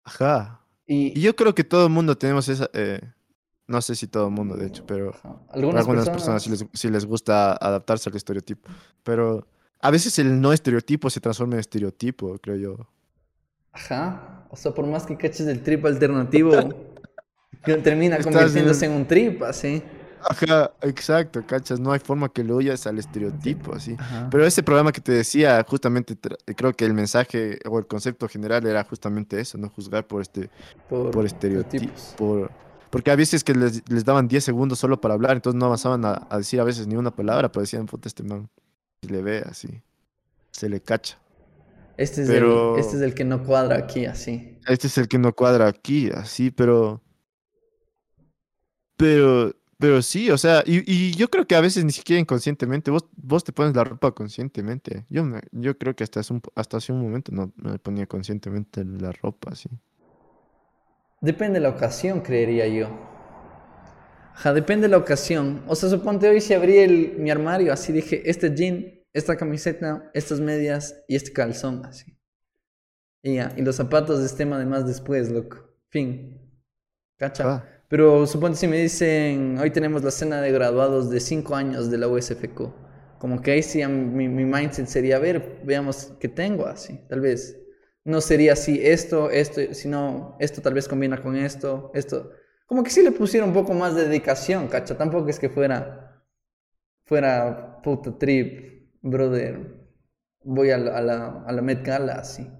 Ajá. 0.04 0.61
Y, 0.92 1.18
Y 1.18 1.22
yo 1.22 1.34
creo 1.34 1.54
que 1.54 1.64
todo 1.64 1.86
el 1.86 1.92
mundo 1.92 2.16
tenemos 2.16 2.48
esa... 2.48 2.68
eh, 2.74 3.00
no 3.66 3.80
sé 3.80 3.94
si 3.94 4.06
todo 4.06 4.26
el 4.26 4.32
mundo, 4.32 4.56
de 4.56 4.66
hecho, 4.66 4.84
pero 4.86 5.14
algunas, 5.48 5.80
algunas 5.80 6.08
personas, 6.10 6.42
personas, 6.42 6.42
sí, 6.42 6.50
les, 6.50 6.66
sí 6.74 6.90
les 6.90 7.06
gusta 7.06 7.52
adaptarse 7.52 8.10
al 8.10 8.16
estereotipo. 8.16 8.68
Pero 9.02 9.46
a 9.80 9.90
veces 9.90 10.18
el 10.18 10.40
no 10.40 10.52
estereotipo 10.52 11.08
se 11.08 11.20
transforma 11.20 11.54
en 11.54 11.60
estereotipo, 11.60 12.38
creo 12.38 12.56
yo. 12.56 12.88
Ajá. 13.72 14.46
O 14.50 14.56
sea, 14.56 14.72
por 14.72 14.86
más 14.86 15.06
que 15.06 15.16
caches 15.16 15.46
el 15.46 15.62
trip 15.62 15.86
alternativo, 15.86 16.52
termina 17.82 18.18
convirtiéndose 18.18 18.86
en 18.86 18.92
un 18.92 19.06
trip, 19.06 19.42
así. 19.42 19.82
Ajá, 20.28 20.72
exacto, 20.82 21.44
cachas. 21.46 21.80
No 21.80 21.92
hay 21.92 22.00
forma 22.00 22.28
que 22.32 22.44
lo 22.44 22.56
huyas 22.56 22.86
al 22.86 22.98
estereotipo, 22.98 23.74
así. 23.74 23.96
Pero 24.30 24.46
ese 24.46 24.62
programa 24.62 24.92
que 24.92 25.00
te 25.00 25.12
decía, 25.12 25.64
justamente 25.68 26.16
creo 26.56 26.72
que 26.72 26.84
el 26.84 26.94
mensaje 26.94 27.58
o 27.68 27.78
el 27.78 27.86
concepto 27.86 28.28
general 28.28 28.66
era 28.66 28.84
justamente 28.84 29.40
eso, 29.40 29.58
no 29.58 29.68
juzgar 29.68 30.06
por 30.06 30.22
este 30.22 30.50
por 30.88 31.24
estereotipos. 31.26 32.14
Por, 32.16 32.50
porque 32.90 33.10
a 33.10 33.16
veces 33.16 33.42
que 33.42 33.54
les, 33.54 33.82
les 33.90 34.04
daban 34.04 34.28
10 34.28 34.44
segundos 34.44 34.78
solo 34.78 35.00
para 35.00 35.14
hablar, 35.14 35.36
entonces 35.36 35.58
no 35.58 35.66
avanzaban 35.66 36.04
a, 36.04 36.26
a 36.28 36.36
decir 36.38 36.60
a 36.60 36.64
veces 36.64 36.86
ni 36.86 36.94
una 36.96 37.10
palabra, 37.10 37.50
pero 37.50 37.62
decían, 37.62 37.86
puta, 37.86 38.06
este 38.08 38.22
man, 38.22 38.48
se 39.02 39.10
le 39.10 39.22
ve 39.22 39.42
así, 39.48 39.82
se 40.50 40.68
le 40.68 40.80
cacha. 40.80 41.18
Este 41.96 42.22
es, 42.22 42.28
Pero- 42.28 42.74
el, 42.74 42.80
este 42.80 42.96
es 42.96 43.02
el 43.02 43.14
que 43.14 43.24
no 43.24 43.44
cuadra 43.44 43.76
aquí, 43.76 44.06
así. 44.06 44.58
Este 44.66 44.86
es 44.86 44.98
el 44.98 45.08
que 45.08 45.18
no 45.18 45.32
cuadra 45.34 45.68
aquí, 45.68 46.10
así, 46.10 46.50
pero... 46.50 47.00
Pero, 48.96 49.52
pero 49.82 50.00
sí, 50.02 50.30
o 50.30 50.38
sea, 50.38 50.62
y, 50.64 50.84
y 50.90 51.12
yo 51.16 51.28
creo 51.28 51.46
que 51.46 51.56
a 51.56 51.60
veces 51.60 51.84
ni 51.84 51.90
siquiera 51.92 52.20
inconscientemente, 52.20 52.90
vos, 52.92 53.06
vos 53.16 53.42
te 53.44 53.52
pones 53.52 53.74
la 53.74 53.82
ropa 53.84 54.12
conscientemente. 54.14 55.06
Yo, 55.10 55.24
me- 55.24 55.42
yo 55.52 55.76
creo 55.78 55.96
que 55.96 56.04
hasta 56.04 56.20
hace, 56.20 56.32
un, 56.34 56.42
hasta 56.54 56.76
hace 56.78 56.92
un 56.92 57.00
momento 57.02 57.32
no 57.32 57.52
me 57.56 57.78
ponía 57.80 58.06
conscientemente 58.06 58.84
la 58.84 59.10
ropa, 59.12 59.50
así. 59.52 59.68
Depende 61.22 61.54
de 61.54 61.60
la 61.62 61.70
ocasión, 61.70 62.20
creería 62.20 62.66
yo. 62.68 62.90
Ajá, 64.34 64.52
depende 64.54 64.86
de 64.86 64.90
la 64.90 64.98
ocasión. 64.98 65.62
O 65.68 65.74
sea, 65.74 65.88
suponte 65.88 66.28
hoy 66.28 66.40
si 66.40 66.54
abrí 66.54 66.78
el, 66.78 67.14
mi 67.18 67.30
armario, 67.30 67.72
así 67.72 67.92
dije, 67.92 68.28
este 68.30 68.54
jean, 68.54 68.86
esta 69.12 69.36
camiseta, 69.36 70.10
estas 70.14 70.40
medias 70.40 71.02
y 71.08 71.16
este 71.16 71.32
calzón, 71.32 71.84
así. 71.86 72.16
Y 73.22 73.36
ya, 73.36 73.52
y 73.56 73.62
los 73.62 73.76
zapatos 73.76 74.20
es 74.20 74.36
tema 74.36 74.58
de 74.58 74.66
más 74.66 74.86
después, 74.86 75.30
loco. 75.30 75.58
Fin. 75.88 76.40
¿Cacha? 77.18 77.44
Ah. 77.44 77.81
Pero 77.92 78.26
suponte 78.26 78.56
si 78.56 78.66
me 78.68 78.78
dicen, 78.78 79.58
hoy 79.58 79.70
tenemos 79.70 80.02
la 80.02 80.10
cena 80.10 80.40
de 80.40 80.50
graduados 80.50 81.10
de 81.10 81.20
5 81.20 81.54
años 81.54 81.90
de 81.90 81.98
la 81.98 82.08
USFQ. 82.08 82.72
Como 83.18 83.42
que 83.42 83.50
ahí 83.50 83.62
sí 83.62 83.86
mi, 83.86 84.28
mi 84.28 84.46
mindset 84.46 84.86
sería, 84.86 85.16
a 85.16 85.18
ver, 85.18 85.60
veamos 85.62 86.10
qué 86.18 86.26
tengo 86.26 86.64
así. 86.64 86.98
Tal 87.10 87.20
vez 87.20 87.54
no 88.02 88.22
sería 88.22 88.54
así 88.54 88.80
esto, 88.82 89.28
esto, 89.28 89.60
sino 89.74 90.38
esto 90.40 90.62
tal 90.62 90.72
vez 90.72 90.88
combina 90.88 91.20
con 91.20 91.36
esto, 91.36 91.90
esto. 91.92 92.30
Como 92.64 92.82
que 92.82 92.88
sí 92.88 93.02
le 93.02 93.12
pusiera 93.12 93.44
un 93.44 93.52
poco 93.52 93.74
más 93.74 93.94
de 93.94 94.08
dedicación, 94.08 94.68
cacha. 94.68 94.96
Tampoco 94.96 95.28
es 95.28 95.38
que 95.38 95.50
fuera, 95.50 96.24
fuera 97.04 97.82
puta 97.82 98.16
trip, 98.16 98.88
brother. 99.02 99.84
Voy 100.44 100.70
a 100.70 100.78
la, 100.78 100.96
a 100.96 101.02
la, 101.02 101.44
a 101.46 101.52
la 101.52 101.60
Met 101.60 101.84
Gala 101.84 102.14
así. 102.14 102.50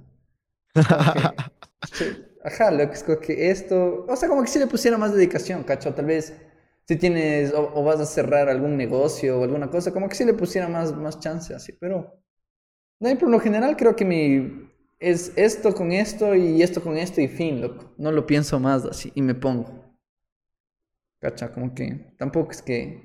Sí, 1.93 2.05
Ajá, 2.45 2.71
lo 2.73 2.89
que 2.89 2.95
es 2.95 3.03
que 3.05 3.51
esto, 3.51 4.05
o 4.09 4.17
sea, 4.17 4.29
como 4.29 4.43
que 4.43 4.49
si 4.49 4.59
le 4.59 4.67
pusiera 4.67 4.99
más 4.99 5.15
dedicación, 5.15 5.63
cacho, 5.63 5.95
tal 5.95 6.07
vez 6.07 6.35
si 6.89 6.97
tienes 6.97 7.53
o, 7.55 7.73
o 7.75 7.85
vas 7.85 8.01
a 8.01 8.07
cerrar 8.07 8.49
algún 8.49 8.77
negocio 8.77 9.39
o 9.41 9.45
alguna 9.45 9.71
cosa, 9.71 9.93
como 9.93 10.09
que 10.09 10.17
si 10.17 10.25
le 10.25 10.35
pusiera 10.35 10.69
más, 10.69 10.93
más 10.97 11.21
chance 11.21 11.55
así, 11.55 11.73
pero 11.73 12.21
no, 13.01 13.11
y 13.11 13.17
por 13.17 13.31
lo 13.31 13.41
general 13.41 13.77
creo 13.77 13.97
que 13.97 14.05
mi 14.05 14.71
es 15.01 15.33
esto 15.37 15.75
con 15.75 15.93
esto 15.93 16.35
y 16.35 16.63
esto 16.63 16.83
con 16.83 16.97
esto 16.97 17.21
y 17.21 17.29
fin, 17.29 17.61
loco, 17.61 17.93
no 17.99 18.13
lo 18.13 18.27
pienso 18.27 18.61
más 18.61 18.85
así 18.87 19.13
y 19.15 19.23
me 19.23 19.35
pongo, 19.35 19.97
cacha, 21.21 21.51
como 21.55 21.75
que 21.75 22.13
tampoco 22.19 22.51
es 22.51 22.61
que, 22.61 23.03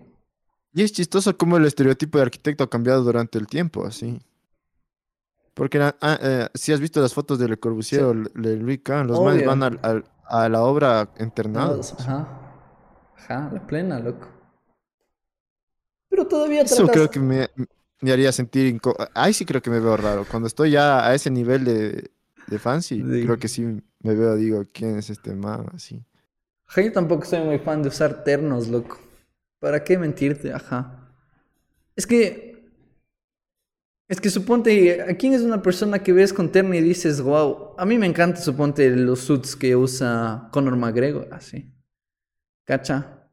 Y 0.74 0.84
es 0.84 0.94
chistoso 0.94 1.38
cómo 1.38 1.58
el 1.58 1.66
estereotipo 1.66 2.18
de 2.20 2.24
arquitecto 2.24 2.64
ha 2.64 2.70
cambiado 2.70 3.04
durante 3.04 3.38
el 3.38 3.48
tiempo, 3.48 3.86
así. 3.86 4.20
Porque 5.58 5.80
ah, 5.82 6.20
eh, 6.22 6.48
si 6.54 6.72
has 6.72 6.80
visto 6.80 7.02
las 7.02 7.14
fotos 7.14 7.40
de 7.40 7.48
Le 7.50 7.58
Corbusier 7.58 8.04
o 8.04 8.14
le 8.14 8.56
Louis 8.58 8.80
Kahn, 8.84 9.08
los 9.08 9.20
manes 9.20 9.40
Obvio. 9.42 9.48
van 9.50 9.64
al- 9.64 9.80
al- 9.82 10.06
a 10.30 10.48
la 10.50 10.62
obra 10.62 11.10
internados. 11.20 11.94
ajá, 12.00 12.28
ajá, 13.18 13.50
la 13.54 13.66
plena, 13.66 14.00
loco. 14.00 14.28
Pero 16.10 16.28
todavía 16.28 16.62
Eso 16.62 16.76
tratas- 16.86 16.94
creo 16.94 17.10
que 17.10 17.20
me, 17.20 17.50
me 18.02 18.12
haría 18.12 18.32
sentir... 18.32 18.74
inco- 18.74 18.96
Ahí 19.14 19.34
sí 19.34 19.46
creo 19.46 19.62
que 19.62 19.70
me 19.70 19.80
veo 19.80 19.98
raro. 19.98 20.26
Cuando 20.30 20.48
estoy 20.48 20.72
ya 20.72 21.06
a 21.08 21.14
ese 21.14 21.30
nivel 21.30 21.64
de, 21.66 22.12
de 22.48 22.60
fancy, 22.60 22.98
Sí. 23.02 23.24
creo 23.24 23.38
que 23.38 23.48
sí 23.48 23.64
me 23.64 24.16
veo, 24.16 24.36
digo, 24.36 24.64
¿quién 24.74 24.98
es 24.98 25.10
este 25.10 25.34
man? 25.34 25.66
Así. 25.74 26.04
Ajá, 26.68 26.82
yo 26.82 26.92
tampoco 26.92 27.26
soy 27.26 27.42
muy 27.42 27.60
fan 27.60 27.82
de 27.82 27.90
usar 27.90 28.24
ternos, 28.24 28.68
loco. 28.68 28.98
¿Para 29.60 29.84
qué 29.84 29.98
mentirte? 29.98 30.54
Ajá. 30.54 31.10
Es 31.96 32.06
que. 32.06 32.47
Es 34.10 34.22
que 34.22 34.30
suponte, 34.30 35.02
¿a 35.02 35.18
quién 35.18 35.34
es 35.34 35.42
una 35.42 35.62
persona 35.62 36.00
que 36.00 36.14
ves 36.14 36.32
con 36.32 36.50
terno 36.50 36.74
y 36.74 36.82
dices, 36.82 37.22
wow? 37.22 37.76
A 37.78 37.86
mí 37.86 37.98
me 37.98 38.06
encanta, 38.06 38.40
suponte, 38.40 38.90
los 38.96 39.20
suits 39.20 39.54
que 39.56 39.76
usa 39.76 40.48
Conor 40.52 40.78
McGregor, 40.78 41.28
así. 41.32 41.74
¿Cacha? 42.66 43.30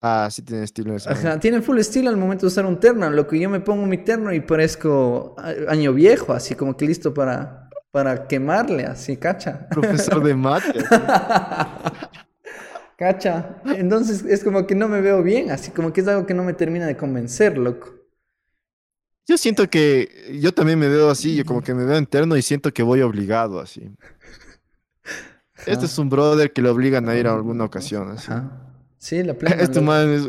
Ah, 0.00 0.28
sí 0.30 0.40
tiene 0.42 0.64
estilo 0.64 0.96
ese. 0.96 1.10
Ajá, 1.10 1.38
tiene 1.38 1.60
full 1.60 1.78
estilo 1.78 2.08
al 2.08 2.16
momento 2.16 2.42
de 2.42 2.48
usar 2.48 2.64
un 2.64 2.80
terno, 2.80 3.08
loco. 3.10 3.34
y 3.34 3.40
Yo 3.40 3.50
me 3.50 3.60
pongo 3.60 3.84
mi 3.86 3.98
terno 3.98 4.32
y 4.32 4.40
parezco 4.40 5.36
año 5.68 5.92
viejo, 5.92 6.32
así 6.32 6.54
como 6.54 6.76
que 6.76 6.86
listo 6.86 7.12
para, 7.12 7.68
para 7.90 8.26
quemarle, 8.26 8.84
así, 8.84 9.18
¿cacha? 9.18 9.68
Profesor 9.68 10.22
de 10.22 10.34
mate. 10.34 10.84
Cacha. 12.96 13.62
Entonces 13.66 14.24
es 14.24 14.44
como 14.44 14.66
que 14.66 14.74
no 14.74 14.88
me 14.88 15.00
veo 15.02 15.22
bien, 15.22 15.50
así 15.50 15.72
como 15.72 15.92
que 15.92 16.00
es 16.00 16.08
algo 16.08 16.26
que 16.26 16.34
no 16.34 16.44
me 16.44 16.54
termina 16.54 16.86
de 16.86 16.96
convencer, 16.96 17.58
loco. 17.58 18.03
Yo 19.26 19.38
siento 19.38 19.68
que 19.70 20.38
yo 20.40 20.52
también 20.52 20.78
me 20.78 20.88
veo 20.88 21.08
así, 21.10 21.34
yo 21.34 21.44
como 21.44 21.62
que 21.62 21.72
me 21.74 21.84
veo 21.84 21.98
interno 21.98 22.36
y 22.36 22.42
siento 22.42 22.72
que 22.72 22.82
voy 22.82 23.00
obligado 23.02 23.60
así. 23.60 23.90
Este 25.66 25.86
es 25.86 25.96
un 25.98 26.10
brother 26.10 26.52
que 26.52 26.60
lo 26.60 26.72
obligan 26.72 27.08
a 27.08 27.16
ir 27.16 27.26
a 27.26 27.32
alguna 27.34 27.64
ocasión. 27.64 28.10
así. 28.10 28.30
Sí, 28.98 29.22
la 29.22 29.34
plena. 29.34 29.56
Este 29.62 29.80
man 29.80 30.10
es, 30.10 30.28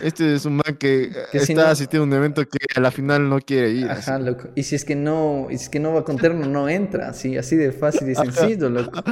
este 0.00 0.34
es 0.34 0.44
un 0.46 0.56
man 0.56 0.76
que, 0.78 1.12
Que 1.30 1.40
si 1.40 1.52
está 1.52 1.64
no- 1.66 1.70
asistiendo 1.70 2.04
a 2.04 2.06
un 2.08 2.12
evento 2.14 2.42
que 2.48 2.58
a 2.74 2.80
la 2.80 2.90
final 2.90 3.28
no 3.28 3.38
quiere 3.40 3.70
ir. 3.70 3.88
así. 3.90 4.10
Ajá, 4.10 4.18
loco. 4.18 4.48
Y 4.56 4.62
si 4.64 4.74
es 4.74 4.84
que 4.84 4.96
no, 4.96 5.46
y 5.50 5.58
si 5.58 5.64
es 5.64 5.68
que 5.68 5.78
no 5.80 5.92
va 5.92 6.02
con 6.04 6.16
terno, 6.16 6.46
no 6.46 6.68
entra, 6.68 7.10
así, 7.10 7.36
así 7.36 7.54
de 7.56 7.70
fácil 7.72 8.08
y 8.10 8.14
sencillo, 8.16 8.68
loco. 8.70 9.02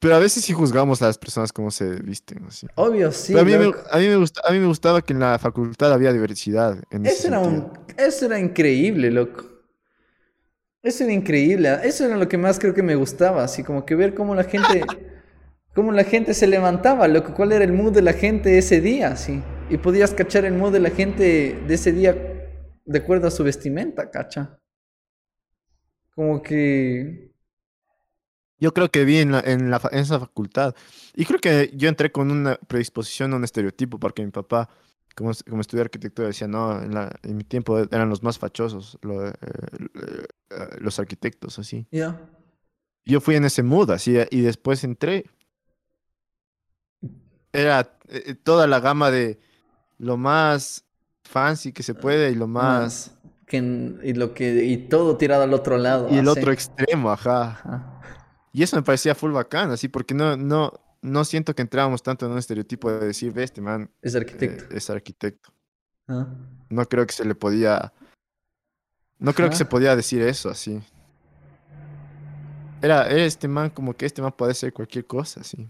Pero 0.00 0.14
a 0.16 0.18
veces 0.18 0.44
sí 0.44 0.52
juzgamos 0.52 1.00
a 1.02 1.06
las 1.06 1.18
personas 1.18 1.52
como 1.52 1.70
se 1.70 1.96
visten. 2.02 2.44
Así. 2.46 2.66
Obvio, 2.74 3.12
sí. 3.12 3.32
Pero 3.32 3.42
a 3.42 3.44
mí, 3.44 3.56
me, 3.56 3.74
a, 3.90 3.98
mí 3.98 4.08
me 4.08 4.16
gusta, 4.16 4.42
a 4.46 4.52
mí 4.52 4.58
me 4.58 4.66
gustaba 4.66 5.02
que 5.02 5.12
en 5.12 5.20
la 5.20 5.38
facultad 5.38 5.92
había 5.92 6.12
diversidad. 6.12 6.78
En 6.90 7.06
Eso 7.06 7.28
era 7.28 7.38
un, 7.38 7.70
eso 7.96 8.26
era 8.26 8.38
increíble, 8.38 9.10
loco. 9.10 9.44
Eso 10.82 11.04
era 11.04 11.12
increíble. 11.12 11.80
Eso 11.82 12.04
era 12.04 12.16
lo 12.16 12.28
que 12.28 12.38
más 12.38 12.58
creo 12.58 12.74
que 12.74 12.82
me 12.82 12.94
gustaba, 12.94 13.42
así 13.42 13.64
como 13.64 13.84
que 13.84 13.94
ver 13.94 14.14
cómo 14.14 14.34
la 14.34 14.44
gente, 14.44 14.84
cómo 15.74 15.92
la 15.92 16.04
gente 16.04 16.34
se 16.34 16.46
levantaba, 16.46 17.08
loco. 17.08 17.34
¿Cuál 17.34 17.52
era 17.52 17.64
el 17.64 17.72
mood 17.72 17.92
de 17.92 18.02
la 18.02 18.12
gente 18.12 18.58
ese 18.58 18.80
día, 18.80 19.08
así? 19.08 19.42
Y 19.68 19.78
podías 19.78 20.14
cachar 20.14 20.44
el 20.44 20.54
mood 20.54 20.72
de 20.72 20.80
la 20.80 20.90
gente 20.90 21.58
de 21.66 21.74
ese 21.74 21.92
día 21.92 22.14
de 22.84 22.98
acuerdo 22.98 23.26
a 23.28 23.32
su 23.32 23.42
vestimenta, 23.42 24.10
cacha. 24.10 24.60
Como 26.14 26.40
que 26.40 27.25
Yo 28.58 28.72
creo 28.72 28.90
que 28.90 29.04
vi 29.04 29.18
en, 29.18 29.32
la, 29.32 29.40
en, 29.40 29.70
la, 29.70 29.78
fa- 29.78 29.90
en 29.92 29.98
esa 29.98 30.18
facultad. 30.18 30.74
Y 31.14 31.24
creo 31.26 31.38
que 31.40 31.70
yo 31.74 31.88
entré 31.88 32.10
con 32.10 32.30
una 32.30 32.56
predisposición 32.56 33.32
a 33.32 33.36
un 33.36 33.44
estereotipo, 33.44 33.98
porque 33.98 34.24
mi 34.24 34.30
papá, 34.30 34.68
como, 35.14 35.30
como 35.48 35.60
estudié 35.60 35.82
arquitectura, 35.82 36.28
decía, 36.28 36.48
no, 36.48 36.80
en, 36.82 36.94
la- 36.94 37.14
en 37.22 37.36
mi 37.36 37.44
tiempo 37.44 37.78
eran 37.78 38.08
los 38.08 38.22
más 38.22 38.38
fachosos, 38.38 38.98
lo- 39.02 39.28
eh, 39.28 39.32
eh, 39.42 40.26
eh, 40.50 40.68
los 40.78 40.98
arquitectos, 40.98 41.58
así. 41.58 41.86
ya. 41.90 42.18
Yo 43.04 43.20
fui 43.20 43.36
en 43.36 43.44
ese 43.44 43.62
mood, 43.62 43.90
así, 43.92 44.16
y 44.30 44.40
después 44.40 44.82
entré. 44.82 45.26
Era 47.52 47.98
eh, 48.08 48.22
eh, 48.26 48.34
toda 48.34 48.66
la 48.66 48.80
gama 48.80 49.10
de 49.10 49.38
lo 49.98 50.16
más 50.16 50.84
fancy 51.24 51.72
que 51.72 51.82
se 51.82 51.94
puede 51.94 52.30
y 52.30 52.34
lo 52.34 52.46
más... 52.46 53.12
Que 53.46 53.58
y 53.58 54.12
lo 54.14 54.34
que 54.34 54.64
y 54.64 54.76
todo 54.88 55.16
tirado 55.16 55.44
al 55.44 55.54
otro 55.54 55.78
lado. 55.78 56.08
Y 56.10 56.18
el 56.18 56.28
así. 56.28 56.40
otro 56.40 56.50
extremo, 56.50 57.12
ajá. 57.12 57.60
Ajá. 57.62 57.95
Y 58.56 58.62
eso 58.62 58.74
me 58.74 58.82
parecía 58.82 59.14
full 59.14 59.32
bacán, 59.32 59.70
así, 59.70 59.86
porque 59.86 60.14
no, 60.14 60.34
no, 60.34 60.72
no 61.02 61.24
siento 61.26 61.54
que 61.54 61.60
entrábamos 61.60 62.02
tanto 62.02 62.24
en 62.24 62.32
un 62.32 62.38
estereotipo 62.38 62.90
de 62.90 63.08
decir, 63.08 63.30
ve, 63.30 63.42
este 63.44 63.60
man 63.60 63.90
Es 64.00 64.14
eh, 64.14 64.18
arquitecto. 64.18 64.74
es 64.74 64.88
arquitecto. 64.88 65.52
Ah. 66.08 66.26
No 66.70 66.86
creo 66.88 67.06
que 67.06 67.12
se 67.12 67.26
le 67.26 67.34
podía. 67.34 67.92
No 69.18 69.34
creo 69.34 69.50
que 69.50 69.56
se 69.56 69.64
Ajá. 69.64 69.68
podía 69.68 69.94
decir 69.94 70.22
eso 70.22 70.48
así. 70.48 70.80
Era, 72.80 73.06
era 73.10 73.24
este 73.24 73.46
man 73.46 73.68
como 73.68 73.92
que 73.94 74.06
este 74.06 74.22
man 74.22 74.32
puede 74.32 74.54
ser 74.54 74.72
cualquier 74.72 75.04
cosa, 75.04 75.40
así. 75.42 75.68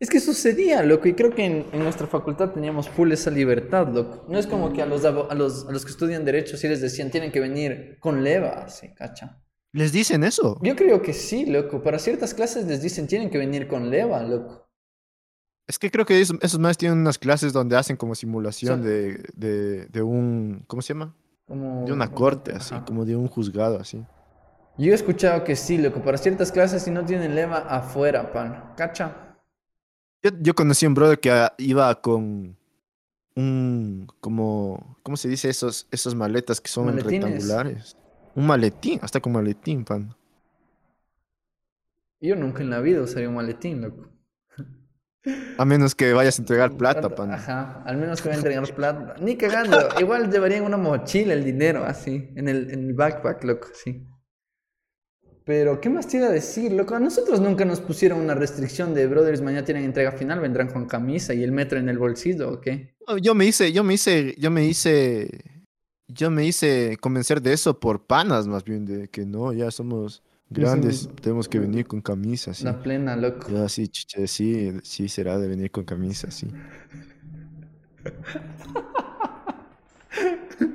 Es 0.00 0.10
que 0.10 0.18
sucedía, 0.18 0.82
loco, 0.82 1.06
y 1.06 1.14
creo 1.14 1.32
que 1.32 1.44
en, 1.44 1.66
en 1.72 1.84
nuestra 1.84 2.08
facultad 2.08 2.50
teníamos 2.50 2.88
full 2.88 3.12
esa 3.12 3.30
libertad, 3.30 3.86
loco. 3.86 4.24
No 4.28 4.36
es 4.36 4.48
como 4.48 4.72
que 4.72 4.82
a 4.82 4.86
los, 4.86 5.04
a 5.04 5.12
los, 5.12 5.68
a 5.68 5.70
los 5.70 5.84
que 5.84 5.92
estudian 5.92 6.24
Derecho 6.24 6.56
sí 6.56 6.66
les 6.66 6.80
decían 6.80 7.12
tienen 7.12 7.30
que 7.30 7.38
venir 7.38 7.98
con 8.00 8.24
leva, 8.24 8.64
así, 8.64 8.92
cacha. 8.94 9.40
¿Les 9.72 9.92
dicen 9.92 10.24
eso? 10.24 10.58
Yo 10.62 10.74
creo 10.76 11.02
que 11.02 11.12
sí, 11.12 11.46
loco. 11.46 11.82
Para 11.82 11.98
ciertas 11.98 12.34
clases 12.34 12.66
les 12.66 12.80
dicen 12.82 13.06
tienen 13.06 13.30
que 13.30 13.38
venir 13.38 13.68
con 13.68 13.90
leva, 13.90 14.22
loco. 14.22 14.66
Es 15.66 15.78
que 15.78 15.90
creo 15.90 16.06
que 16.06 16.18
esos, 16.20 16.38
esos 16.40 16.58
más 16.58 16.78
tienen 16.78 16.98
unas 16.98 17.18
clases 17.18 17.52
donde 17.52 17.76
hacen 17.76 17.96
como 17.96 18.14
simulación 18.14 18.82
de, 18.82 19.22
de, 19.34 19.86
de 19.86 20.02
un. 20.02 20.64
¿Cómo 20.66 20.80
se 20.80 20.94
llama? 20.94 21.14
Como... 21.46 21.84
De 21.84 21.92
una 21.92 22.10
corte, 22.10 22.52
así, 22.52 22.74
Ajá. 22.74 22.84
como 22.84 23.04
de 23.04 23.14
un 23.16 23.28
juzgado, 23.28 23.78
así. 23.78 24.02
Yo 24.78 24.92
he 24.92 24.94
escuchado 24.94 25.44
que 25.44 25.56
sí, 25.56 25.76
loco. 25.76 26.00
Para 26.02 26.16
ciertas 26.16 26.50
clases 26.52 26.82
si 26.84 26.90
no 26.90 27.04
tienen 27.04 27.34
leva, 27.34 27.58
afuera, 27.58 28.32
pan. 28.32 28.72
Cacha. 28.76 29.36
Yo, 30.22 30.30
yo 30.40 30.54
conocí 30.54 30.86
a 30.86 30.88
un 30.88 30.94
brother 30.94 31.20
que 31.20 31.30
ah, 31.30 31.52
iba 31.58 32.00
con 32.00 32.56
un, 33.36 34.08
como, 34.20 34.96
¿cómo 35.02 35.16
se 35.18 35.28
dice? 35.28 35.50
Esos, 35.50 35.86
esos 35.90 36.14
maletas 36.14 36.60
que 36.60 36.68
son 36.68 36.86
Maletines. 36.86 37.22
rectangulares. 37.22 37.96
Un 38.38 38.46
maletín, 38.46 39.00
hasta 39.02 39.18
con 39.18 39.32
maletín, 39.32 39.84
pan. 39.84 40.14
Yo 42.20 42.36
nunca 42.36 42.62
en 42.62 42.70
la 42.70 42.78
vida 42.78 43.02
usaría 43.02 43.28
un 43.28 43.34
maletín, 43.34 43.80
loco. 43.80 44.12
A 45.58 45.64
menos 45.64 45.96
que 45.96 46.12
vayas 46.12 46.38
a 46.38 46.42
entregar 46.42 46.76
plata, 46.76 47.00
Plata, 47.00 47.16
pan. 47.16 47.32
Ajá, 47.32 47.82
al 47.84 47.96
menos 47.96 48.22
que 48.22 48.28
voy 48.28 48.36
a 48.36 48.38
entregar 48.38 48.72
plata. 48.76 49.16
Ni 49.20 49.36
cagando. 49.36 49.76
Igual 49.98 50.30
llevaría 50.30 50.58
en 50.58 50.62
una 50.62 50.76
mochila 50.76 51.34
el 51.34 51.42
dinero, 51.42 51.84
así, 51.84 52.30
en 52.36 52.48
el, 52.48 52.70
en 52.70 52.86
el 52.86 52.94
backpack, 52.94 53.42
loco, 53.42 53.70
sí. 53.74 54.06
Pero, 55.44 55.80
¿qué 55.80 55.90
más 55.90 56.06
te 56.06 56.18
iba 56.18 56.28
a 56.28 56.30
decir, 56.30 56.70
loco? 56.70 56.94
A 56.94 57.00
nosotros 57.00 57.40
nunca 57.40 57.64
nos 57.64 57.80
pusieron 57.80 58.20
una 58.20 58.36
restricción 58.36 58.94
de 58.94 59.08
brothers, 59.08 59.42
mañana 59.42 59.64
tienen 59.64 59.82
entrega 59.82 60.12
final, 60.12 60.38
vendrán 60.38 60.68
con 60.68 60.86
camisa 60.86 61.34
y 61.34 61.42
el 61.42 61.50
metro 61.50 61.80
en 61.80 61.88
el 61.88 61.98
bolsillo, 61.98 62.52
¿o 62.52 62.60
qué? 62.60 62.94
Yo 63.20 63.34
me 63.34 63.46
hice, 63.46 63.72
yo 63.72 63.82
me 63.82 63.94
hice, 63.94 64.36
yo 64.38 64.52
me 64.52 64.64
hice, 64.64 65.57
yo 66.08 66.30
me 66.30 66.44
hice 66.44 66.96
convencer 67.00 67.42
de 67.42 67.52
eso 67.52 67.78
por 67.78 68.02
panas, 68.02 68.46
más 68.46 68.64
bien, 68.64 68.84
de 68.84 69.08
que 69.08 69.24
no, 69.26 69.52
ya 69.52 69.70
somos 69.70 70.22
grandes, 70.50 71.08
tenemos 71.20 71.48
que 71.48 71.58
venir 71.58 71.86
con 71.86 72.00
camisa, 72.00 72.54
sí. 72.54 72.64
La 72.64 72.82
plena, 72.82 73.16
loco. 73.16 73.48
Chiche, 73.68 74.26
sí, 74.26 74.72
sí 74.82 75.08
será 75.08 75.38
de 75.38 75.48
venir 75.48 75.70
con 75.70 75.84
camisa, 75.84 76.30
sí. 76.30 76.48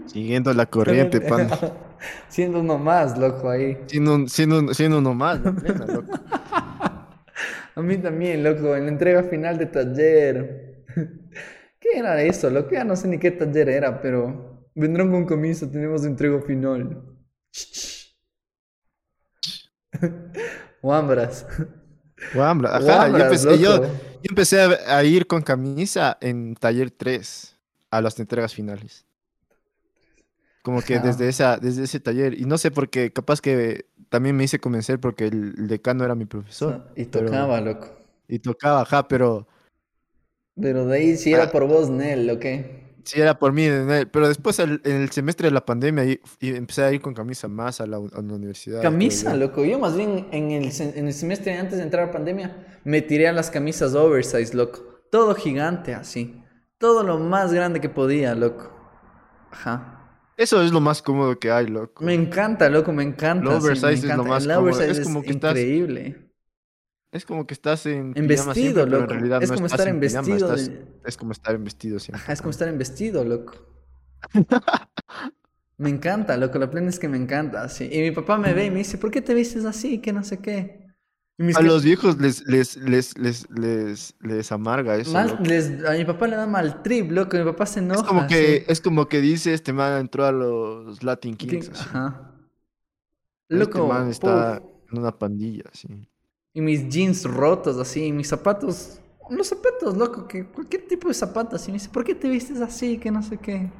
Siguiendo 0.07 0.53
la 0.53 0.67
corriente, 0.67 1.21
pan. 1.21 1.49
Siendo 2.29 2.59
uno 2.59 2.77
más, 2.77 3.17
loco, 3.17 3.49
ahí. 3.49 3.77
Siendo, 3.87 4.15
un- 4.15 4.29
siendo, 4.29 4.59
un- 4.59 4.75
siendo 4.75 4.99
uno 4.99 5.13
más, 5.13 5.41
la 5.41 5.51
plena, 5.53 5.85
loco. 5.85 6.13
A 7.75 7.81
mí 7.81 7.97
también, 7.97 8.43
loco, 8.43 8.75
en 8.75 8.85
la 8.85 8.91
entrega 8.91 9.23
final 9.23 9.57
de 9.57 9.65
taller. 9.65 10.83
¿Qué 11.79 11.97
era 11.97 12.21
eso, 12.21 12.49
loco? 12.51 12.69
Ya 12.71 12.83
no 12.83 12.95
sé 12.95 13.07
ni 13.07 13.17
qué 13.17 13.31
taller 13.31 13.67
era, 13.69 13.99
pero 14.01 14.52
vendrán 14.75 15.11
con 15.11 15.25
camisa, 15.25 15.69
tenemos 15.69 16.05
entrega 16.05 16.41
final. 16.41 17.03
Wambras. 20.81 21.45
Guambra, 22.33 22.77
ajá, 22.77 22.81
yo 23.07 23.13
Wambras, 23.13 23.23
empecé, 23.45 23.59
yo, 23.61 23.83
yo 23.83 23.89
empecé 24.23 24.61
a, 24.61 24.97
a 24.97 25.03
ir 25.03 25.27
con 25.27 25.41
camisa 25.41 26.17
en 26.21 26.55
taller 26.55 26.89
3 26.91 27.55
a 27.91 28.01
las 28.01 28.19
entregas 28.19 28.53
finales. 28.53 29.05
Como 30.61 30.81
que 30.81 30.95
Ajá. 30.95 31.07
desde 31.07 31.27
esa, 31.27 31.57
desde 31.57 31.83
ese 31.83 31.99
taller, 31.99 32.39
y 32.39 32.45
no 32.45 32.57
sé 32.57 32.71
por 32.71 32.89
qué, 32.89 33.11
capaz 33.11 33.41
que 33.41 33.85
también 34.09 34.35
me 34.37 34.45
hice 34.45 34.59
convencer 34.59 34.99
porque 34.99 35.27
el, 35.27 35.53
el 35.57 35.67
decano 35.67 36.05
era 36.05 36.15
mi 36.15 36.25
profesor. 36.25 36.89
Y 36.95 37.05
pero- 37.05 37.25
tocaba, 37.25 37.59
loco. 37.61 37.87
y 38.27 38.39
tocaba, 38.39 38.81
ajá, 38.81 39.07
pero 39.07 39.47
Pero 40.59 40.85
de 40.85 40.97
ahí 40.97 41.17
sí 41.17 41.33
era 41.33 41.43
Ah. 41.45 41.51
por 41.51 41.67
vos, 41.67 41.89
Nel, 41.89 42.29
¿o 42.29 42.39
qué? 42.39 42.82
Sí 43.03 43.19
era 43.21 43.37
por 43.39 43.51
mí. 43.53 43.63
el- 43.65 44.07
Pero 44.09 44.27
después 44.27 44.59
el- 44.59 44.81
en 44.83 45.01
el 45.01 45.09
semestre 45.11 45.47
de 45.47 45.51
la 45.53 45.65
pandemia 45.65 46.05
y, 46.05 46.19
y 46.39 46.49
empecé 46.55 46.83
a 46.83 46.91
ir 46.91 47.01
con 47.01 47.13
camisa 47.13 47.47
más 47.47 47.81
a 47.81 47.85
la, 47.87 47.97
a 47.97 48.21
la 48.21 48.33
universidad. 48.33 48.81
Camisa, 48.81 49.35
loco. 49.35 49.63
Yo 49.65 49.79
más 49.79 49.95
bien 49.95 50.27
en 50.31 50.51
el, 50.51 50.71
en 50.79 51.07
el 51.07 51.13
semestre 51.13 51.57
antes 51.57 51.77
de 51.77 51.83
entrar 51.83 52.09
a 52.09 52.11
pandemia 52.11 52.79
me 52.83 53.01
tiré 53.01 53.27
a 53.27 53.33
las 53.33 53.49
camisas 53.49 53.93
oversize, 53.95 54.55
loco. 54.55 54.81
Todo 55.11 55.35
gigante, 55.35 55.93
así. 55.93 56.41
Todo 56.77 57.03
lo 57.03 57.19
más 57.19 57.53
grande 57.53 57.79
que 57.79 57.89
podía, 57.89 58.35
loco. 58.35 58.71
Ajá. 59.51 59.99
Eso 60.35 60.61
es 60.63 60.71
lo 60.71 60.81
más 60.81 61.01
cómodo 61.01 61.37
que 61.39 61.51
hay, 61.51 61.67
loco. 61.67 62.03
Me 62.03 62.13
encanta, 62.15 62.67
loco, 62.69 62.91
me 62.91 63.03
encanta. 63.03 63.45
Sí, 63.45 63.51
me 63.51 63.55
oversize 63.57 63.93
es 63.93 64.03
lo 64.17 64.23
más 64.25 64.45
El 64.45 64.55
cómodo. 64.55 64.81
Es 64.81 64.97
es, 64.97 65.03
como 65.05 65.21
que 65.21 65.29
estás- 65.31 65.51
increíble. 65.51 66.32
Es 67.13 67.25
como 67.25 67.45
que 67.47 67.53
estás 67.53 67.85
en 67.85 68.11
En 68.15 68.27
vestido, 68.27 68.53
siempre, 68.53 68.85
loco. 68.87 69.03
en 69.03 69.09
realidad 69.11 69.43
Es 69.43 69.49
no 69.49 69.55
como 69.55 69.67
estar 69.67 69.87
en 69.87 69.99
vestido 69.99 70.53
estás- 70.53 70.71
Es 71.05 71.15
como 71.17 71.31
estar 71.31 71.55
en 71.55 71.63
vestido 71.63 71.99
siempre. 71.99 72.21
Ajá, 72.23 72.33
es 72.33 72.41
como 72.41 72.49
estar 72.51 72.67
en 72.67 72.77
vestido, 72.77 73.23
loco. 73.23 73.53
Me 75.77 75.89
encanta, 75.89 76.37
loco. 76.37 76.59
La 76.59 76.69
plena 76.69 76.89
es 76.89 76.99
que 76.99 77.07
me 77.07 77.17
encanta, 77.17 77.67
sí. 77.69 77.89
Y 77.91 77.99
mi 78.01 78.11
papá 78.11 78.37
me 78.37 78.53
ve 78.53 78.65
y 78.65 78.71
me 78.71 78.77
dice, 78.79 78.97
¿por 78.97 79.11
qué 79.11 79.21
te 79.21 79.33
vistes 79.33 79.65
así? 79.65 79.99
Que 79.99 80.13
no 80.13 80.23
sé 80.23 80.39
qué. 80.39 80.87
Y 81.37 81.43
mis 81.43 81.57
A 81.57 81.61
los 81.61 81.83
viejos 81.83 82.19
les, 82.19 82.45
les, 82.47 82.77
les, 82.77 83.17
les, 83.17 83.49
les, 83.49 84.15
les 84.21 84.51
amarga 84.51 84.95
eso. 84.97 85.11
Mal- 85.13 85.29
loco. 85.29 85.43
les- 85.43 85.83
a 85.83 85.93
mi 85.93 86.05
papá 86.05 86.27
le 86.27 86.35
da 86.35 86.45
mal 86.47 86.83
trip, 86.83 87.11
loco. 87.11 87.37
Mi 87.37 87.43
papá 87.43 87.65
se 87.65 87.79
enoja. 87.79 88.01
Es 88.01 88.07
como 88.07 88.27
que, 88.27 88.57
sí. 88.59 88.65
es 88.67 88.81
como 88.81 89.07
que 89.07 89.19
dice 89.21 89.53
este 89.53 89.73
man 89.73 89.99
entró 89.99 90.25
a 90.25 90.31
los 90.31 91.03
Latin 91.03 91.35
Kings. 91.35 91.69
así. 91.69 91.83
Ajá. 91.89 92.31
Este 93.49 93.65
Loco, 93.65 93.87
man 93.87 94.09
está 94.09 94.59
puf. 94.61 94.91
en 94.93 94.99
una 94.99 95.11
pandilla, 95.17 95.63
así. 95.71 96.07
Y 96.53 96.61
mis 96.61 96.87
jeans 96.87 97.23
rotos, 97.25 97.77
así. 97.77 98.05
Y 98.05 98.11
mis 98.11 98.27
zapatos. 98.27 98.99
Los 99.29 99.47
zapatos, 99.47 99.97
loco. 99.97 100.27
Que 100.27 100.45
cualquier 100.45 100.87
tipo 100.87 101.07
de 101.07 101.13
zapatos. 101.13 101.67
Y 101.67 101.71
me 101.71 101.77
dice, 101.77 101.89
¿por 101.89 102.03
qué 102.03 102.13
te 102.15 102.29
vistes 102.29 102.61
así? 102.61 102.97
Que 102.97 103.09
no 103.11 103.23
sé 103.23 103.37
qué. 103.37 103.71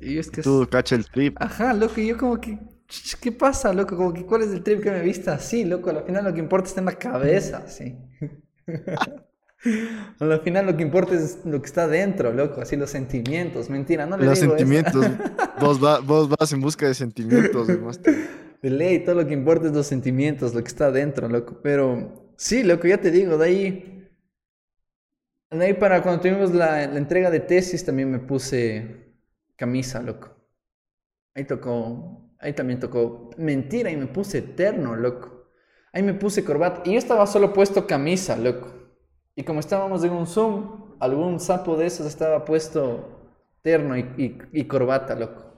Y 0.00 0.14
yo 0.14 0.20
es 0.20 0.30
que. 0.30 0.42
Tú 0.42 0.66
cacha 0.70 0.94
el 0.94 1.06
trip. 1.10 1.36
Ajá, 1.40 1.72
loco. 1.74 2.00
Y 2.00 2.06
yo 2.08 2.16
como 2.18 2.40
que. 2.40 2.58
¿Qué 3.20 3.32
pasa, 3.32 3.72
loco? 3.72 3.96
Como 3.96 4.12
que, 4.12 4.24
¿cuál 4.26 4.42
es 4.42 4.50
el 4.50 4.62
trip 4.62 4.82
que 4.82 4.90
me 4.90 5.00
vista 5.00 5.32
así, 5.34 5.64
loco? 5.64 5.90
Al 5.90 6.04
final 6.04 6.24
lo 6.24 6.32
que 6.34 6.40
importa 6.40 6.68
está 6.68 6.80
en 6.80 6.86
la 6.86 6.92
cabeza, 6.98 7.66
sí. 7.66 7.96
Al 10.20 10.40
final 10.42 10.66
lo 10.66 10.76
que 10.76 10.82
importa 10.82 11.14
es 11.14 11.38
lo 11.46 11.60
que 11.60 11.66
está 11.66 11.88
dentro, 11.88 12.32
loco. 12.32 12.60
Así 12.60 12.76
los 12.76 12.90
sentimientos. 12.90 13.70
Mentira, 13.70 14.04
no 14.06 14.16
le 14.18 14.26
Los 14.26 14.38
digo 14.40 14.52
sentimientos. 14.56 15.06
vos, 15.60 15.82
va- 15.82 16.00
vos 16.00 16.28
vas 16.28 16.52
en 16.52 16.60
busca 16.60 16.86
de 16.86 16.94
sentimientos. 16.94 17.68
De 18.64 18.70
ley, 18.70 19.00
todo 19.00 19.16
lo 19.16 19.26
que 19.26 19.34
importa 19.34 19.66
es 19.66 19.74
los 19.74 19.86
sentimientos, 19.86 20.54
lo 20.54 20.62
que 20.62 20.68
está 20.68 20.90
dentro, 20.90 21.28
loco. 21.28 21.60
Pero 21.62 22.32
sí, 22.38 22.62
loco, 22.62 22.86
ya 22.86 22.98
te 22.98 23.10
digo, 23.10 23.36
de 23.36 23.44
ahí. 23.46 24.08
De 25.50 25.66
ahí 25.66 25.74
para 25.74 26.02
cuando 26.02 26.22
tuvimos 26.22 26.54
la, 26.54 26.84
entrega 26.84 27.30
de 27.30 27.40
tesis 27.40 27.84
también 27.84 28.10
me 28.10 28.20
puse 28.20 29.18
camisa, 29.54 30.00
loco. 30.00 30.30
Ahí 31.34 31.44
tocó. 31.44 32.34
Ahí 32.38 32.54
también 32.54 32.80
tocó. 32.80 33.28
Mentira, 33.36 33.90
y 33.90 33.98
me 33.98 34.06
puse 34.06 34.40
terno, 34.40 34.96
loco. 34.96 35.50
Ahí 35.92 36.02
me 36.02 36.14
puse 36.14 36.42
corbata. 36.42 36.88
Y 36.88 36.94
yo 36.94 36.98
estaba 36.98 37.26
solo 37.26 37.52
puesto 37.52 37.86
camisa, 37.86 38.34
loco. 38.34 38.72
Y 39.36 39.42
como 39.42 39.60
estábamos 39.60 40.02
en 40.04 40.12
un 40.12 40.26
Zoom, 40.26 40.96
algún 41.00 41.38
sapo 41.38 41.76
de 41.76 41.84
esos 41.84 42.06
estaba 42.06 42.46
puesto 42.46 43.28
terno 43.60 43.94
y 43.98 44.64
corbata, 44.64 45.14
loco. 45.14 45.53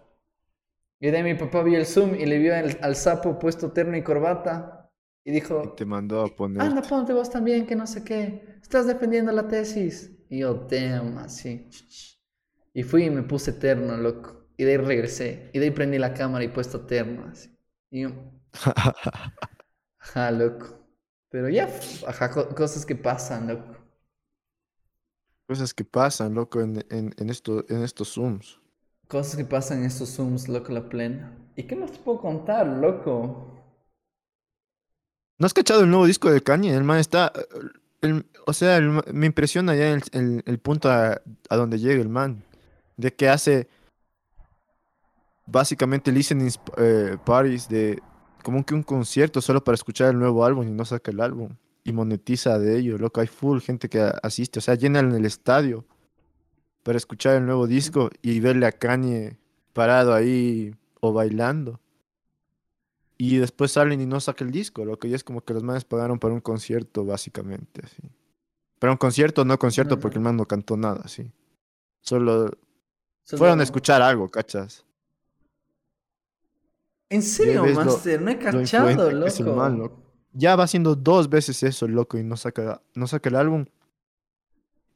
Y 1.01 1.11
de 1.11 1.17
ahí 1.19 1.23
mi 1.23 1.35
papá 1.35 1.63
vio 1.63 1.79
el 1.79 1.87
Zoom 1.87 2.15
y 2.15 2.27
le 2.27 2.39
vio 2.39 2.55
al, 2.55 2.79
al 2.83 2.97
sapo 2.97 3.39
puesto 3.39 3.73
terno 3.73 3.97
y 3.97 4.03
corbata. 4.03 4.91
Y 5.25 5.33
dijo, 5.33 5.57
Y 5.61 5.69
te 5.69 5.85
mandó 5.85 6.23
a 6.23 6.35
poner. 6.35 6.73
anda, 6.73 6.87
ponte 6.87 7.13
vos 7.13 7.31
también, 7.31 7.67
que 7.67 7.77
no 7.77 7.87
sé 7.87 8.05
qué. 8.05 8.59
Estás 8.63 8.87
defendiendo 8.87 9.33
la 9.33 9.49
tesis. 9.49 10.13
Y 10.31 10.41
yo, 10.41 10.55
damn, 10.71 11.19
así. 11.19 11.69
Y 12.73 12.83
fui 12.85 13.05
y 13.05 13.11
me 13.11 13.23
puse 13.25 13.53
terno, 13.53 13.97
loco. 13.97 14.47
Y 14.57 14.65
de 14.65 14.73
ahí 14.73 14.77
regresé. 14.77 15.51
Y 15.53 15.59
de 15.59 15.65
ahí 15.67 15.71
prendí 15.73 15.99
la 15.99 16.15
cámara 16.15 16.45
y 16.45 16.49
puesto 16.49 16.87
terno, 16.87 17.27
así. 17.27 17.51
Y 17.91 18.03
yo, 18.03 18.11
ajá, 20.01 20.31
loco. 20.31 20.87
Pero 21.29 21.49
ya, 21.51 21.69
ajá, 22.07 22.31
co- 22.31 22.49
cosas 22.55 22.87
que 22.87 22.97
pasan, 22.97 23.49
loco. 23.49 23.77
Cosas 25.49 25.75
que 25.75 25.85
pasan, 25.85 26.35
loco, 26.35 26.61
en, 26.61 26.85
en, 26.89 27.13
en, 27.19 27.31
esto, 27.31 27.65
en 27.69 27.83
estos 27.83 28.13
Zooms. 28.15 28.61
Cosas 29.09 29.37
que 29.37 29.45
pasan 29.45 29.79
en 29.79 29.85
estos 29.85 30.17
Zooms, 30.17 30.49
loco, 30.49 30.73
la 30.73 30.89
plena. 30.89 31.33
¿Y 31.55 31.63
qué 31.65 31.77
más 31.77 31.93
te 31.93 31.99
puedo 31.99 32.21
contar, 32.21 32.67
loco? 32.67 33.53
¿No 35.39 35.47
has 35.47 35.55
cachado 35.55 35.83
el 35.83 35.91
nuevo 35.91 36.07
disco 36.07 36.31
de 36.31 36.43
Kanye? 36.43 36.75
El 36.75 36.85
man 36.85 36.99
está. 36.99 37.33
o 38.47 38.53
sea, 38.53 38.81
me 38.81 39.27
impresiona 39.27 39.75
ya 39.77 39.93
el, 39.93 40.59
punto 40.61 40.91
a, 40.91 41.21
donde 41.51 41.79
llega 41.79 42.01
el 42.01 42.09
man. 42.09 42.43
De 42.97 43.15
que 43.15 43.29
hace. 43.29 43.69
Básicamente 45.47 46.11
listening 46.11 46.51
eh, 46.79 47.17
parties 47.25 47.69
de. 47.69 48.01
Como 48.43 48.65
que 48.65 48.75
un 48.75 48.83
concierto 48.83 49.41
solo 49.41 49.63
para 49.63 49.75
escuchar 49.75 50.11
el 50.11 50.19
nuevo 50.19 50.45
álbum 50.45 50.67
y 50.67 50.71
no 50.71 50.85
saca 50.85 51.11
el 51.11 51.21
álbum. 51.21 51.57
Y 51.85 51.93
monetiza 51.93 52.59
de 52.59 52.79
ello, 52.79 52.99
loco. 52.99 53.21
Hay 53.21 53.29
full 53.29 53.61
gente 53.61 53.89
que 53.89 54.01
asiste. 54.23 54.59
O 54.59 54.63
sea, 54.63 54.75
llenan 54.75 55.15
el 55.15 55.25
estadio. 55.25 55.85
Para 56.87 56.99
escuchar 56.99 57.35
el 57.35 57.45
nuevo 57.47 57.67
disco 57.67 58.11
y 58.23 58.39
verle 58.39 58.65
a 58.65 58.71
Kanye 58.71 59.37
parado 59.73 60.15
ahí 60.15 60.73
o 61.01 61.13
bailando. 61.13 61.81
Y 63.19 63.39
después 63.39 63.73
salen 63.73 64.01
y 64.01 64.07
no 64.07 64.21
sacan 64.21 64.47
el 64.47 64.53
disco, 64.53 64.85
lo 64.85 64.97
que 64.97 65.09
ya 65.09 65.17
es 65.17 65.25
como 65.25 65.41
que 65.41 65.53
los 65.53 65.65
manes 65.65 65.85
pagaron 65.85 66.21
para 66.21 66.33
un 66.33 66.41
concierto, 66.41 67.05
básicamente, 67.05 67.81
así. 67.85 68.03
Para 68.79 68.93
un 68.93 68.99
concierto, 68.99 69.45
no 69.45 69.59
concierto, 69.59 69.99
porque 69.99 70.19
el 70.19 70.23
man 70.25 70.37
no 70.37 70.47
cantó 70.47 70.77
nada, 70.77 71.01
así. 71.03 71.33
Solo 72.03 72.53
fueron 73.25 73.59
a 73.59 73.65
escuchar 73.65 74.01
algo, 74.01 74.29
¿cachas? 74.29 74.85
¿En 77.11 77.23
serio, 77.23 77.63
ves 77.65 77.75
lo- 77.75 77.85
Master? 77.85 78.23
No 78.23 78.31
he 78.31 78.39
cachado, 78.39 78.87
man, 79.57 79.79
loco. 79.79 80.03
Ya 80.35 80.55
va 80.55 80.65
haciendo 80.65 80.95
dos 80.95 81.29
veces 81.29 81.65
eso, 81.65 81.89
loco, 81.89 82.17
y 82.17 82.23
no 82.23 82.37
saca, 82.37 82.81
no 82.95 83.09
saca 83.09 83.29
el 83.29 83.35
álbum. 83.35 83.65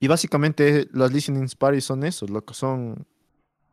Y 0.00 0.08
básicamente 0.08 0.88
las 0.92 1.12
listening 1.12 1.46
parties 1.58 1.84
son 1.84 2.02
esos, 2.04 2.30
loco, 2.30 2.54
son... 2.54 3.06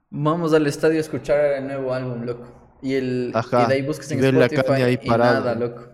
Vamos 0.09 0.53
al 0.53 0.67
estadio 0.67 0.97
a 0.97 1.01
escuchar 1.01 1.53
el 1.53 1.67
nuevo 1.67 1.93
álbum, 1.93 2.23
loco. 2.23 2.77
Y, 2.81 2.93
el, 2.95 3.31
Ajá, 3.33 3.63
y 3.63 3.67
de 3.67 3.73
ahí 3.75 3.81
buscas 3.81 4.11
en 4.11 4.19
Spotify 4.23 4.61
Kanye 4.61 4.83
ahí 4.83 4.99
y 5.01 5.07
parado. 5.07 5.39
nada, 5.39 5.55
loco. 5.55 5.87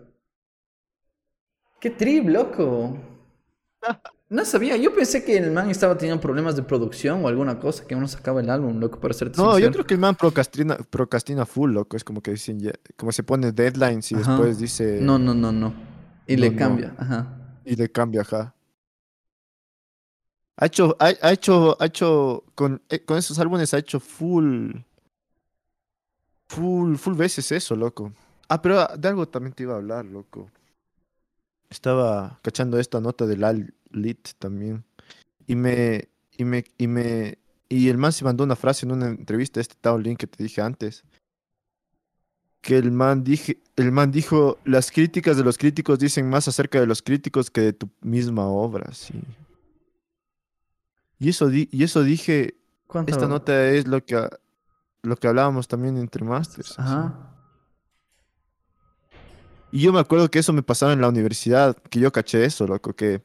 Qué 1.80 1.91
trip, 1.91 2.27
loco. 2.27 2.97
No 4.30 4.43
sabía, 4.45 4.76
yo 4.77 4.95
pensé 4.95 5.23
que 5.23 5.38
el 5.38 5.51
man 5.51 5.69
estaba 5.69 5.95
teniendo 5.95 6.19
problemas 6.19 6.55
de 6.55 6.64
producción 6.64 7.23
o 7.23 7.27
alguna 7.27 7.60
cosa, 7.60 7.85
que 7.85 7.93
uno 7.93 8.07
sacaba 8.07 8.41
el 8.41 8.49
álbum, 8.49 8.80
loco, 8.80 8.99
para 8.99 9.14
ser 9.14 9.31
No, 9.38 9.60
yo 9.60 9.69
creo 9.72 9.85
que 9.85 9.93
el 9.93 9.99
man 9.99 10.15
procrastina, 10.15 10.76
procrastina 10.76 11.45
full, 11.45 11.72
loco. 11.72 11.95
Es 11.95 12.03
como 12.03 12.19
que 12.19 12.31
dicen, 12.31 12.60
ya- 12.60 12.73
como 12.97 13.11
se 13.11 13.22
pone 13.22 13.51
deadlines 13.51 14.11
y 14.11 14.15
Ajá. 14.15 14.31
después 14.31 14.57
dice... 14.57 14.97
No, 14.99 15.19
no, 15.19 15.35
no, 15.35 15.51
no. 15.51 15.72
Y 16.26 16.35
no, 16.35 16.41
le 16.41 16.49
no. 16.49 16.57
cambia, 16.57 16.95
ajá. 16.97 17.27
Y 17.64 17.76
le 17.76 17.91
cambia, 17.91 18.22
ajá. 18.22 18.55
Ha 20.57 20.67
hecho, 20.67 20.95
ha, 20.99 21.11
ha 21.21 21.31
hecho, 21.31 21.75
ha 21.81 21.85
hecho, 21.85 22.43
con, 22.55 22.81
eh, 22.89 23.03
con 23.03 23.17
esos 23.17 23.39
álbumes 23.39 23.73
ha 23.73 23.80
hecho 23.80 23.99
full, 23.99 24.71
full, 26.47 26.95
full 26.95 27.15
veces 27.15 27.51
eso, 27.51 27.75
loco. 27.75 28.13
Ah, 28.49 28.61
pero 28.61 28.85
de 28.97 29.07
algo 29.07 29.27
también 29.27 29.53
te 29.53 29.63
iba 29.63 29.73
a 29.73 29.77
hablar, 29.77 30.05
loco. 30.05 30.49
Estaba 31.69 32.39
cachando 32.43 32.77
esta 32.77 33.01
nota 33.01 33.25
del 33.25 33.43
Al 33.43 33.73
Lit 33.91 34.30
también. 34.38 34.84
Y 35.47 35.55
me, 35.55 36.07
y 36.38 36.45
me, 36.45 36.63
y 36.77 36.88
me, 36.88 37.39
y 37.67 37.89
el 37.89 37.97
man 37.97 38.13
se 38.13 38.23
mandó 38.23 38.43
una 38.43 38.55
frase 38.55 38.85
en 38.85 38.91
una 38.91 39.07
entrevista, 39.07 39.59
este 39.59 39.75
Tao 39.81 39.97
Lin 39.97 40.15
que 40.15 40.27
te 40.27 40.43
dije 40.43 40.61
antes. 40.61 41.03
Que 42.61 42.77
el 42.77 42.91
man, 42.91 43.23
dije, 43.23 43.59
el 43.75 43.91
man 43.91 44.11
dijo, 44.11 44.59
las 44.63 44.91
críticas 44.91 45.35
de 45.35 45.43
los 45.43 45.57
críticos 45.57 45.97
dicen 45.97 46.30
más 46.30 46.47
acerca 46.47 46.80
de 46.80 46.85
los 46.85 47.01
críticos 47.01 47.49
que 47.49 47.61
de 47.61 47.73
tu 47.73 47.89
misma 48.01 48.45
obra, 48.47 48.93
sí. 48.93 49.19
Y 51.23 51.29
eso, 51.29 51.47
di- 51.47 51.69
y 51.71 51.83
eso 51.83 52.03
dije, 52.03 52.55
esta 53.07 53.27
nota 53.27 53.69
es 53.69 53.87
lo 53.87 54.03
que, 54.03 54.27
lo 55.03 55.15
que 55.15 55.27
hablábamos 55.27 55.67
también 55.67 55.97
entre 55.97 56.23
masters. 56.25 56.71
así. 56.77 56.81
Ajá. 56.81 57.29
Y 59.71 59.79
yo 59.81 59.93
me 59.93 59.99
acuerdo 59.99 60.29
que 60.29 60.39
eso 60.39 60.53
me 60.53 60.61
pasaba 60.63 60.93
en 60.93 61.01
la 61.01 61.07
universidad, 61.07 61.75
que 61.89 61.99
yo 61.99 62.11
caché 62.11 62.43
eso, 62.45 62.67
loco, 62.67 62.93
que 62.93 63.23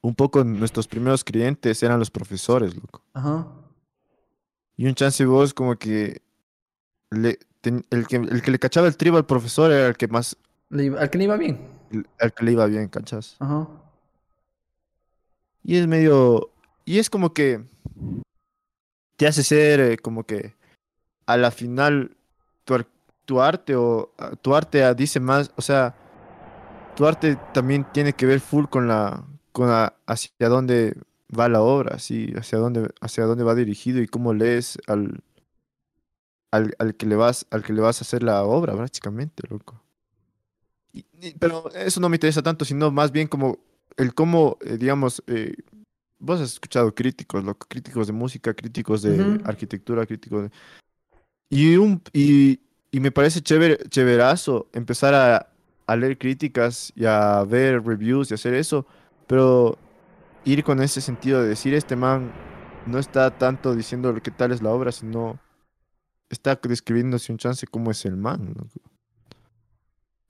un 0.00 0.14
poco 0.14 0.42
nuestros 0.44 0.88
primeros 0.88 1.22
clientes 1.24 1.82
eran 1.82 1.98
los 1.98 2.10
profesores, 2.10 2.74
loco. 2.74 3.02
Ajá. 3.12 3.46
Y 4.76 4.86
un 4.86 4.94
chance 4.94 5.24
vos 5.26 5.52
como 5.54 5.76
que 5.76 6.22
le, 7.10 7.38
ten- 7.60 7.84
el, 7.90 8.06
que 8.06 8.16
el 8.16 8.42
que 8.42 8.50
le 8.50 8.58
cachaba 8.58 8.86
el 8.88 8.96
tribo 8.96 9.16
al 9.18 9.26
profesor 9.26 9.70
era 9.70 9.88
el 9.88 9.96
que 9.96 10.08
más, 10.08 10.36
Le 10.70 10.84
iba- 10.84 11.00
al 11.00 11.10
que 11.10 11.18
le 11.18 11.24
iba 11.24 11.36
bien. 11.36 11.60
el- 11.90 12.06
al 12.18 12.32
que 12.32 12.44
le 12.44 12.52
iba 12.52 12.66
bien, 12.66 12.88
¿cachas? 12.88 13.36
Ajá. 13.40 13.68
Y 15.66 15.78
es 15.78 15.88
medio, 15.88 16.52
y 16.84 17.00
es 17.00 17.10
como 17.10 17.34
que 17.34 17.60
te 19.16 19.26
hace 19.26 19.42
ser 19.42 19.80
eh, 19.80 19.98
como 19.98 20.22
que 20.22 20.54
a 21.26 21.36
la 21.36 21.50
final 21.50 22.16
tu, 22.64 22.84
tu 23.24 23.40
arte 23.40 23.74
o 23.74 24.12
tu 24.42 24.54
arte 24.54 24.94
dice 24.94 25.18
más, 25.18 25.50
o 25.56 25.62
sea, 25.62 25.96
tu 26.94 27.04
arte 27.04 27.36
también 27.52 27.84
tiene 27.92 28.12
que 28.12 28.26
ver 28.26 28.38
full 28.38 28.66
con 28.66 28.86
la, 28.86 29.24
con 29.50 29.68
hacia 30.06 30.48
dónde 30.48 30.96
va 31.36 31.48
la 31.48 31.62
obra, 31.62 31.98
sí, 31.98 32.32
hacia 32.36 32.58
dónde, 32.58 32.88
hacia 33.00 33.24
dónde 33.24 33.42
va 33.42 33.56
dirigido 33.56 34.00
y 34.00 34.06
cómo 34.06 34.34
lees 34.34 34.78
al, 34.86 35.24
al, 36.52 36.76
al 36.78 36.94
que 36.94 37.06
le 37.06 37.16
vas, 37.16 37.44
al 37.50 37.64
que 37.64 37.72
le 37.72 37.80
vas 37.80 38.00
a 38.00 38.04
hacer 38.04 38.22
la 38.22 38.44
obra, 38.44 38.74
básicamente, 38.74 39.42
loco. 39.50 39.82
Pero 41.40 41.68
eso 41.74 41.98
no 41.98 42.08
me 42.08 42.18
interesa 42.18 42.40
tanto, 42.40 42.64
sino 42.64 42.92
más 42.92 43.10
bien 43.10 43.26
como 43.26 43.58
el 43.96 44.14
cómo, 44.14 44.58
eh, 44.60 44.76
digamos, 44.76 45.22
eh, 45.26 45.54
vos 46.18 46.40
has 46.40 46.52
escuchado 46.52 46.94
críticos, 46.94 47.44
loco, 47.44 47.66
críticos 47.68 48.06
de 48.06 48.12
música, 48.12 48.54
críticos 48.54 49.02
de 49.02 49.40
arquitectura, 49.44 50.06
críticos 50.06 50.44
de... 50.44 50.50
Y, 51.48 51.76
un, 51.76 52.02
y, 52.12 52.60
y 52.90 53.00
me 53.00 53.12
parece 53.12 53.40
chévere, 53.40 53.78
chéverazo 53.88 54.68
empezar 54.72 55.14
a, 55.14 55.48
a 55.86 55.96
leer 55.96 56.18
críticas 56.18 56.92
y 56.96 57.04
a 57.04 57.44
ver 57.44 57.84
reviews 57.84 58.30
y 58.30 58.34
hacer 58.34 58.54
eso, 58.54 58.86
pero 59.26 59.78
ir 60.44 60.64
con 60.64 60.82
ese 60.82 61.00
sentido 61.00 61.42
de 61.42 61.48
decir, 61.48 61.74
este 61.74 61.96
man 61.96 62.32
no 62.86 62.98
está 62.98 63.36
tanto 63.36 63.74
diciendo 63.74 64.12
lo 64.12 64.22
que 64.22 64.30
tal 64.30 64.52
es 64.52 64.62
la 64.62 64.70
obra, 64.70 64.92
sino 64.92 65.38
está 66.28 66.56
describiéndose 66.56 67.32
un 67.32 67.38
chance 67.38 67.66
cómo 67.66 67.90
es 67.90 68.04
el 68.04 68.16
man. 68.16 68.54
loco. 68.56 68.80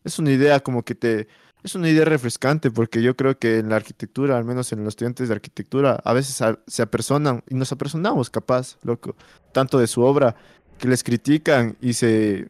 Es 0.05 0.19
una 0.19 0.31
idea 0.31 0.61
como 0.61 0.83
que 0.85 0.95
te... 0.95 1.29
Es 1.67 1.75
una 1.75 1.89
idea 1.91 2.05
refrescante 2.05 2.71
porque 2.71 3.03
yo 3.03 3.17
creo 3.17 3.37
que 3.41 3.59
en 3.59 3.71
la 3.71 3.75
arquitectura, 3.75 4.39
al 4.39 4.45
menos 4.45 4.71
en 4.73 4.85
los 4.85 4.91
estudiantes 4.93 5.27
de 5.29 5.35
arquitectura, 5.35 6.01
a 6.05 6.13
veces 6.13 6.41
a- 6.41 6.61
se 6.69 6.81
apersonan 6.81 7.43
y 7.49 7.57
nos 7.57 7.73
apersonamos 7.73 8.31
capaz, 8.31 8.77
loco, 8.85 9.17
tanto 9.53 9.77
de 9.81 9.89
su 9.89 10.03
obra 10.03 10.37
que 10.79 10.87
les 10.87 11.03
critican 11.03 11.77
y 11.81 11.95
se 11.95 12.49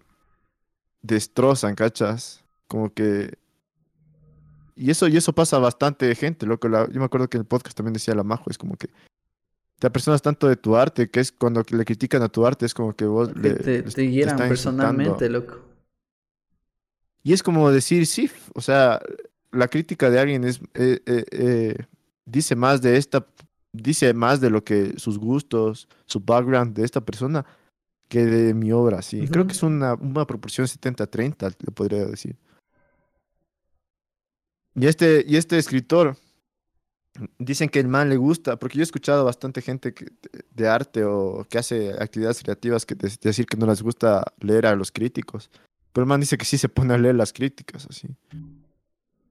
destrozan, 1.00 1.74
¿cachas? 1.74 2.44
Como 2.68 2.92
que... 2.92 3.38
Y 4.76 4.90
eso, 4.90 5.08
y 5.08 5.16
eso 5.16 5.32
pasa 5.32 5.56
a 5.56 5.60
bastante 5.60 6.14
gente, 6.14 6.44
loco. 6.44 6.68
la- 6.68 6.86
Yo 6.92 6.98
me 7.00 7.06
acuerdo 7.06 7.28
que 7.30 7.38
en 7.38 7.40
el 7.40 7.46
podcast 7.46 7.74
también 7.74 7.94
decía 7.94 8.14
la 8.14 8.22
Majo, 8.22 8.50
es 8.50 8.58
como 8.58 8.76
que 8.76 8.90
te 9.78 9.86
apersonas 9.86 10.20
tanto 10.20 10.46
de 10.46 10.56
tu 10.56 10.76
arte, 10.76 11.08
que 11.08 11.20
es 11.20 11.32
cuando 11.32 11.62
le 11.70 11.84
critican 11.86 12.20
a 12.22 12.28
tu 12.28 12.46
arte, 12.46 12.66
es 12.66 12.74
como 12.74 12.94
que 12.94 13.06
vos 13.06 13.34
le, 13.34 13.54
te, 13.54 13.82
te 13.82 14.02
insultando. 14.04 14.48
personalmente, 14.48 15.30
loco. 15.30 15.60
Y 17.26 17.32
es 17.32 17.42
como 17.42 17.72
decir, 17.72 18.06
sí, 18.06 18.30
o 18.54 18.60
sea, 18.60 19.00
la 19.50 19.66
crítica 19.66 20.10
de 20.10 20.20
alguien 20.20 20.44
es 20.44 20.60
eh, 20.74 21.00
eh, 21.06 21.24
eh, 21.32 21.76
dice 22.24 22.54
más 22.54 22.82
de 22.82 22.98
esta, 22.98 23.26
dice 23.72 24.14
más 24.14 24.40
de 24.40 24.48
lo 24.48 24.62
que 24.62 24.96
sus 24.96 25.18
gustos, 25.18 25.88
su 26.04 26.20
background 26.20 26.76
de 26.76 26.84
esta 26.84 27.00
persona 27.00 27.44
que 28.08 28.24
de 28.24 28.54
mi 28.54 28.70
obra, 28.70 29.02
sí. 29.02 29.26
Creo 29.26 29.44
que 29.44 29.54
es 29.54 29.64
una, 29.64 29.94
una 29.94 30.24
proporción 30.24 30.68
70-30, 30.68 31.56
le 31.58 31.72
podría 31.72 32.06
decir. 32.06 32.36
Y 34.76 34.86
este, 34.86 35.24
y 35.26 35.34
este 35.34 35.58
escritor, 35.58 36.16
dicen 37.40 37.68
que 37.68 37.80
el 37.80 37.88
man 37.88 38.08
le 38.08 38.18
gusta, 38.18 38.56
porque 38.56 38.78
yo 38.78 38.82
he 38.82 38.84
escuchado 38.84 39.24
bastante 39.24 39.62
gente 39.62 39.94
que, 39.94 40.12
de 40.54 40.68
arte 40.68 41.02
o 41.02 41.44
que 41.50 41.58
hace 41.58 41.90
actividades 41.98 42.40
creativas 42.44 42.86
que 42.86 42.94
de- 42.94 43.18
decir 43.20 43.46
que 43.46 43.56
no 43.56 43.66
les 43.66 43.82
gusta 43.82 44.32
leer 44.38 44.66
a 44.66 44.76
los 44.76 44.92
críticos. 44.92 45.50
Pero 45.96 46.04
el 46.04 46.08
man 46.10 46.20
dice 46.20 46.36
que 46.36 46.44
sí 46.44 46.58
se 46.58 46.68
pone 46.68 46.92
a 46.92 46.98
leer 46.98 47.14
las 47.14 47.32
críticas, 47.32 47.86
así. 47.88 48.06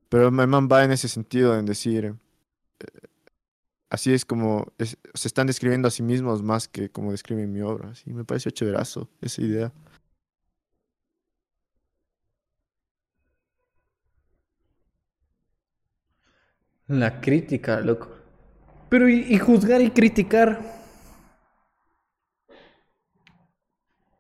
Pero 0.10 0.26
el 0.26 0.32
man 0.32 0.68
va 0.68 0.84
en 0.84 0.90
ese 0.90 1.08
sentido, 1.08 1.56
en 1.56 1.68
decir, 1.68 2.06
eh, 2.06 3.08
así 3.88 4.12
es 4.12 4.26
como 4.26 4.74
se 5.14 5.28
están 5.28 5.46
describiendo 5.46 5.88
a 5.88 5.92
sí 5.92 6.02
mismos 6.02 6.42
más 6.42 6.68
que 6.68 6.90
como 6.90 7.12
describen 7.12 7.54
mi 7.54 7.62
obra. 7.62 7.90
Así 7.92 8.12
me 8.12 8.26
pareció 8.26 8.50
chéverazo 8.50 9.08
esa 9.22 9.44
idea. 9.44 9.74
La 16.88 17.22
crítica, 17.22 17.80
loco. 17.80 18.10
Pero 18.90 19.08
y 19.08 19.38
juzgar 19.38 19.84
y 19.84 19.92
criticar. 19.92 20.62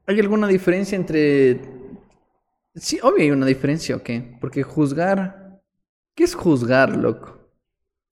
¿Hay 0.06 0.20
alguna 0.20 0.48
diferencia 0.48 0.96
entre... 0.96 1.75
Sí, 2.76 3.00
obvio 3.02 3.24
hay 3.24 3.32
una 3.32 3.46
diferencia, 3.46 3.96
¿ok? 3.96 4.10
Porque 4.40 4.64
juzgar... 4.64 5.62
¿Qué 6.16 6.24
es 6.24 6.34
juzgar, 6.36 6.96
loco? 6.96 7.40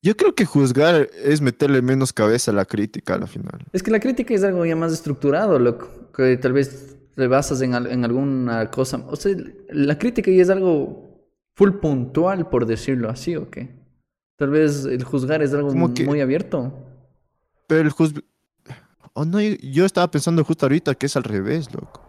Yo 0.02 0.18
creo 0.18 0.36
que 0.36 0.46
juzgar 0.46 1.10
es 1.24 1.40
meterle 1.42 1.82
menos 1.82 2.12
cabeza 2.12 2.52
a 2.52 2.54
la 2.54 2.66
crítica 2.66 3.14
a 3.14 3.18
la 3.18 3.28
final. 3.28 3.62
Es 3.72 3.82
que 3.82 3.92
la 3.92 4.00
crítica 4.02 4.34
es 4.34 4.44
algo 4.44 4.66
ya 4.66 4.76
más 4.76 4.92
estructurado, 4.92 5.58
loco. 5.60 5.88
Que 6.14 6.36
tal 6.36 6.52
vez 6.52 6.98
te 7.16 7.28
basas 7.28 7.62
en, 7.62 7.74
al- 7.74 7.88
en 7.88 8.04
alguna 8.04 8.70
cosa. 8.72 9.06
O 9.08 9.16
sea, 9.16 9.34
la 9.70 9.98
crítica 9.98 10.30
ya 10.32 10.42
es 10.42 10.50
algo 10.50 11.10
full 11.56 11.72
puntual, 11.80 12.50
por 12.50 12.66
decirlo 12.66 13.10
así, 13.10 13.38
¿o 13.38 13.50
qué? 13.50 13.70
Tal 14.38 14.50
vez 14.50 14.84
el 14.84 15.04
juzgar 15.06 15.42
es 15.42 15.54
algo 15.54 15.94
que- 15.94 16.06
muy 16.06 16.20
abierto. 16.20 16.74
Pero 17.68 17.82
el 17.82 17.90
juz... 17.92 18.14
Oh, 19.14 19.24
no, 19.24 19.40
yo 19.40 19.86
estaba 19.86 20.12
pensando 20.12 20.44
justo 20.44 20.66
ahorita 20.66 20.96
que 20.96 21.06
es 21.06 21.16
al 21.16 21.24
revés, 21.24 21.74
loco. 21.74 22.02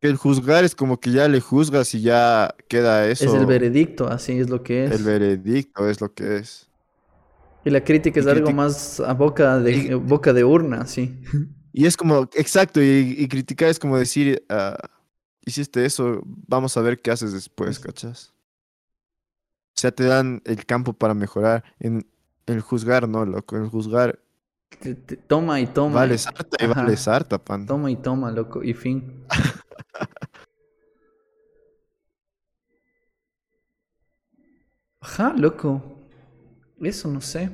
Que 0.00 0.08
el 0.08 0.16
juzgar 0.16 0.64
es 0.64 0.74
como 0.74 1.00
que 1.00 1.10
ya 1.10 1.26
le 1.28 1.40
juzgas 1.40 1.94
y 1.94 2.02
ya 2.02 2.54
queda 2.68 3.06
eso. 3.08 3.24
Es 3.24 3.32
el 3.34 3.46
veredicto, 3.46 4.08
así 4.08 4.38
es 4.38 4.50
lo 4.50 4.62
que 4.62 4.84
es. 4.84 4.92
El 4.92 5.04
veredicto 5.04 5.88
es 5.88 6.00
lo 6.00 6.12
que 6.12 6.36
es. 6.36 6.68
Y 7.64 7.70
la 7.70 7.82
crítica 7.82 8.20
es 8.20 8.26
Y 8.26 8.30
algo 8.30 8.52
más 8.52 9.00
a 9.00 9.14
boca 9.14 9.58
de, 9.58 9.72
Y- 9.72 9.94
boca 9.94 10.32
de 10.32 10.44
urna, 10.44 10.86
sí. 10.86 11.20
Y 11.72 11.86
es 11.86 11.96
como, 11.96 12.28
exacto, 12.34 12.80
y, 12.82 13.14
y 13.18 13.28
criticar 13.28 13.68
es 13.68 13.78
como 13.78 13.98
decir, 13.98 14.44
ah, 14.48 14.76
hiciste 15.44 15.84
eso, 15.84 16.22
vamos 16.24 16.76
a 16.76 16.80
ver 16.82 17.00
qué 17.00 17.10
haces 17.10 17.32
después, 17.32 17.78
¿cachas? 17.78 18.32
O 19.76 19.80
sea, 19.80 19.90
te 19.92 20.04
dan 20.04 20.42
el 20.44 20.64
campo 20.64 20.92
para 20.92 21.12
mejorar. 21.14 21.64
En 21.80 22.06
el 22.46 22.60
juzgar, 22.60 23.08
no, 23.08 23.24
loco. 23.26 23.56
El 23.56 23.68
juzgar 23.68 24.20
Te- 24.80 24.94
te- 24.94 25.16
Toma 25.16 25.60
y 25.60 25.66
toma. 25.66 26.00
vale 26.00 26.18
sarta 26.18 26.64
y 26.64 26.66
vale 26.66 26.96
sarta, 26.96 27.38
pan. 27.38 27.66
Toma 27.66 27.90
y 27.90 27.96
toma, 27.96 28.30
loco, 28.30 28.62
y 28.62 28.72
fin. 28.74 29.24
Ajá, 35.00 35.32
loco. 35.36 35.82
Eso 36.80 37.08
no 37.08 37.20
sé. 37.20 37.50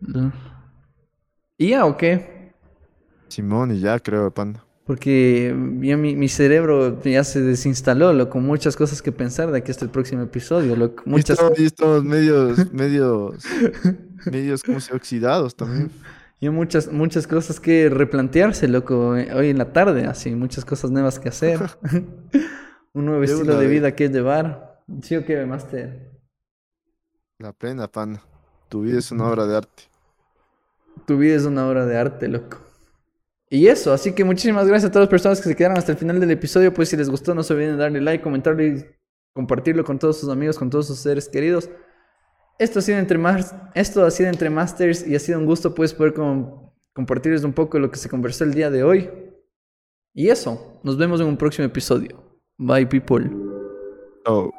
Mm. 0.00 0.28
¿Y 1.58 1.68
ya 1.70 1.84
o 1.86 1.96
qué? 1.96 2.52
Simón, 3.28 3.72
y 3.72 3.80
ya 3.80 3.98
creo, 3.98 4.32
pan. 4.32 4.60
Porque 4.86 5.54
ya 5.82 5.98
mi, 5.98 6.16
mi 6.16 6.28
cerebro 6.28 7.02
ya 7.02 7.22
se 7.22 7.42
desinstaló, 7.42 8.14
loco. 8.14 8.40
Muchas 8.40 8.74
cosas 8.74 9.02
que 9.02 9.12
pensar 9.12 9.50
de 9.50 9.58
aquí 9.58 9.70
hasta 9.70 9.84
el 9.84 9.90
próximo 9.90 10.22
episodio, 10.22 10.76
loco. 10.76 11.02
Y 11.04 11.10
Muchas, 11.10 11.30
estamos, 11.38 11.58
y 11.58 11.66
estamos 11.66 12.04
medios, 12.04 12.56
medios, 12.72 13.44
medios, 14.24 14.62
como 14.62 14.80
se 14.80 14.94
oxidados 14.94 15.54
también. 15.54 15.90
Y 16.40 16.48
muchas, 16.50 16.92
muchas 16.92 17.26
cosas 17.26 17.60
que 17.60 17.88
replantearse, 17.90 18.68
loco. 18.68 19.16
eh, 19.16 19.32
Hoy 19.34 19.50
en 19.50 19.58
la 19.58 19.72
tarde, 19.72 20.06
así. 20.06 20.34
Muchas 20.34 20.64
cosas 20.64 20.90
nuevas 20.90 21.18
que 21.18 21.28
hacer. 21.30 21.60
Un 22.94 23.06
nuevo 23.06 23.22
De 23.24 23.24
estilo 23.24 23.56
de 23.56 23.66
vez. 23.66 23.68
vida 23.68 23.94
que 23.96 24.08
llevar. 24.08 24.82
¿Sí 25.02 25.16
o 25.16 25.24
qué, 25.24 25.44
Master? 25.46 26.10
La 27.40 27.52
plena, 27.52 27.88
pan. 27.88 28.20
Tu 28.68 28.82
vida 28.82 28.98
es 29.00 29.10
una 29.10 29.28
obra 29.28 29.44
de 29.46 29.56
arte. 29.56 29.82
Tu 31.06 31.16
vida 31.18 31.34
es 31.36 31.44
una 31.44 31.68
obra 31.68 31.86
de 31.86 31.96
arte, 31.96 32.28
loco. 32.28 32.58
Y 33.50 33.68
eso, 33.68 33.92
así 33.92 34.12
que 34.14 34.24
muchísimas 34.24 34.66
gracias 34.66 34.90
a 34.90 34.92
todas 34.92 35.04
las 35.06 35.10
personas 35.10 35.40
que 35.40 35.48
se 35.48 35.56
quedaron 35.56 35.78
hasta 35.78 35.92
el 35.92 35.98
final 35.98 36.20
del 36.20 36.30
episodio. 36.30 36.74
Pues 36.74 36.90
si 36.90 36.96
les 36.96 37.08
gustó, 37.08 37.34
no 37.34 37.42
se 37.42 37.54
olviden 37.54 37.72
de 37.76 37.82
darle 37.82 38.00
like, 38.00 38.22
comentarlo 38.22 38.62
y 38.64 38.84
compartirlo 39.34 39.84
con 39.84 39.98
todos 39.98 40.18
sus 40.20 40.28
amigos, 40.28 40.58
con 40.58 40.68
todos 40.70 40.86
sus 40.86 40.98
seres 40.98 41.28
queridos. 41.28 41.70
Esto 42.58 42.80
ha 42.80 42.82
sido 42.82 42.98
entre, 42.98 43.18
esto 43.74 44.04
ha 44.04 44.10
sido 44.10 44.28
entre 44.30 44.50
Masters 44.50 45.06
y 45.06 45.14
ha 45.14 45.18
sido 45.20 45.38
un 45.38 45.46
gusto 45.46 45.74
pues 45.74 45.94
poder 45.94 46.12
com- 46.12 46.70
compartirles 46.92 47.44
un 47.44 47.52
poco 47.52 47.78
lo 47.78 47.90
que 47.90 47.98
se 47.98 48.08
conversó 48.08 48.44
el 48.44 48.54
día 48.54 48.70
de 48.70 48.82
hoy. 48.82 49.08
Y 50.14 50.28
eso, 50.28 50.80
nos 50.82 50.98
vemos 50.98 51.20
en 51.20 51.28
un 51.28 51.36
próximo 51.36 51.66
episodio. 51.66 52.40
Bye 52.58 52.86
people. 52.86 53.30
Oh. 54.26 54.50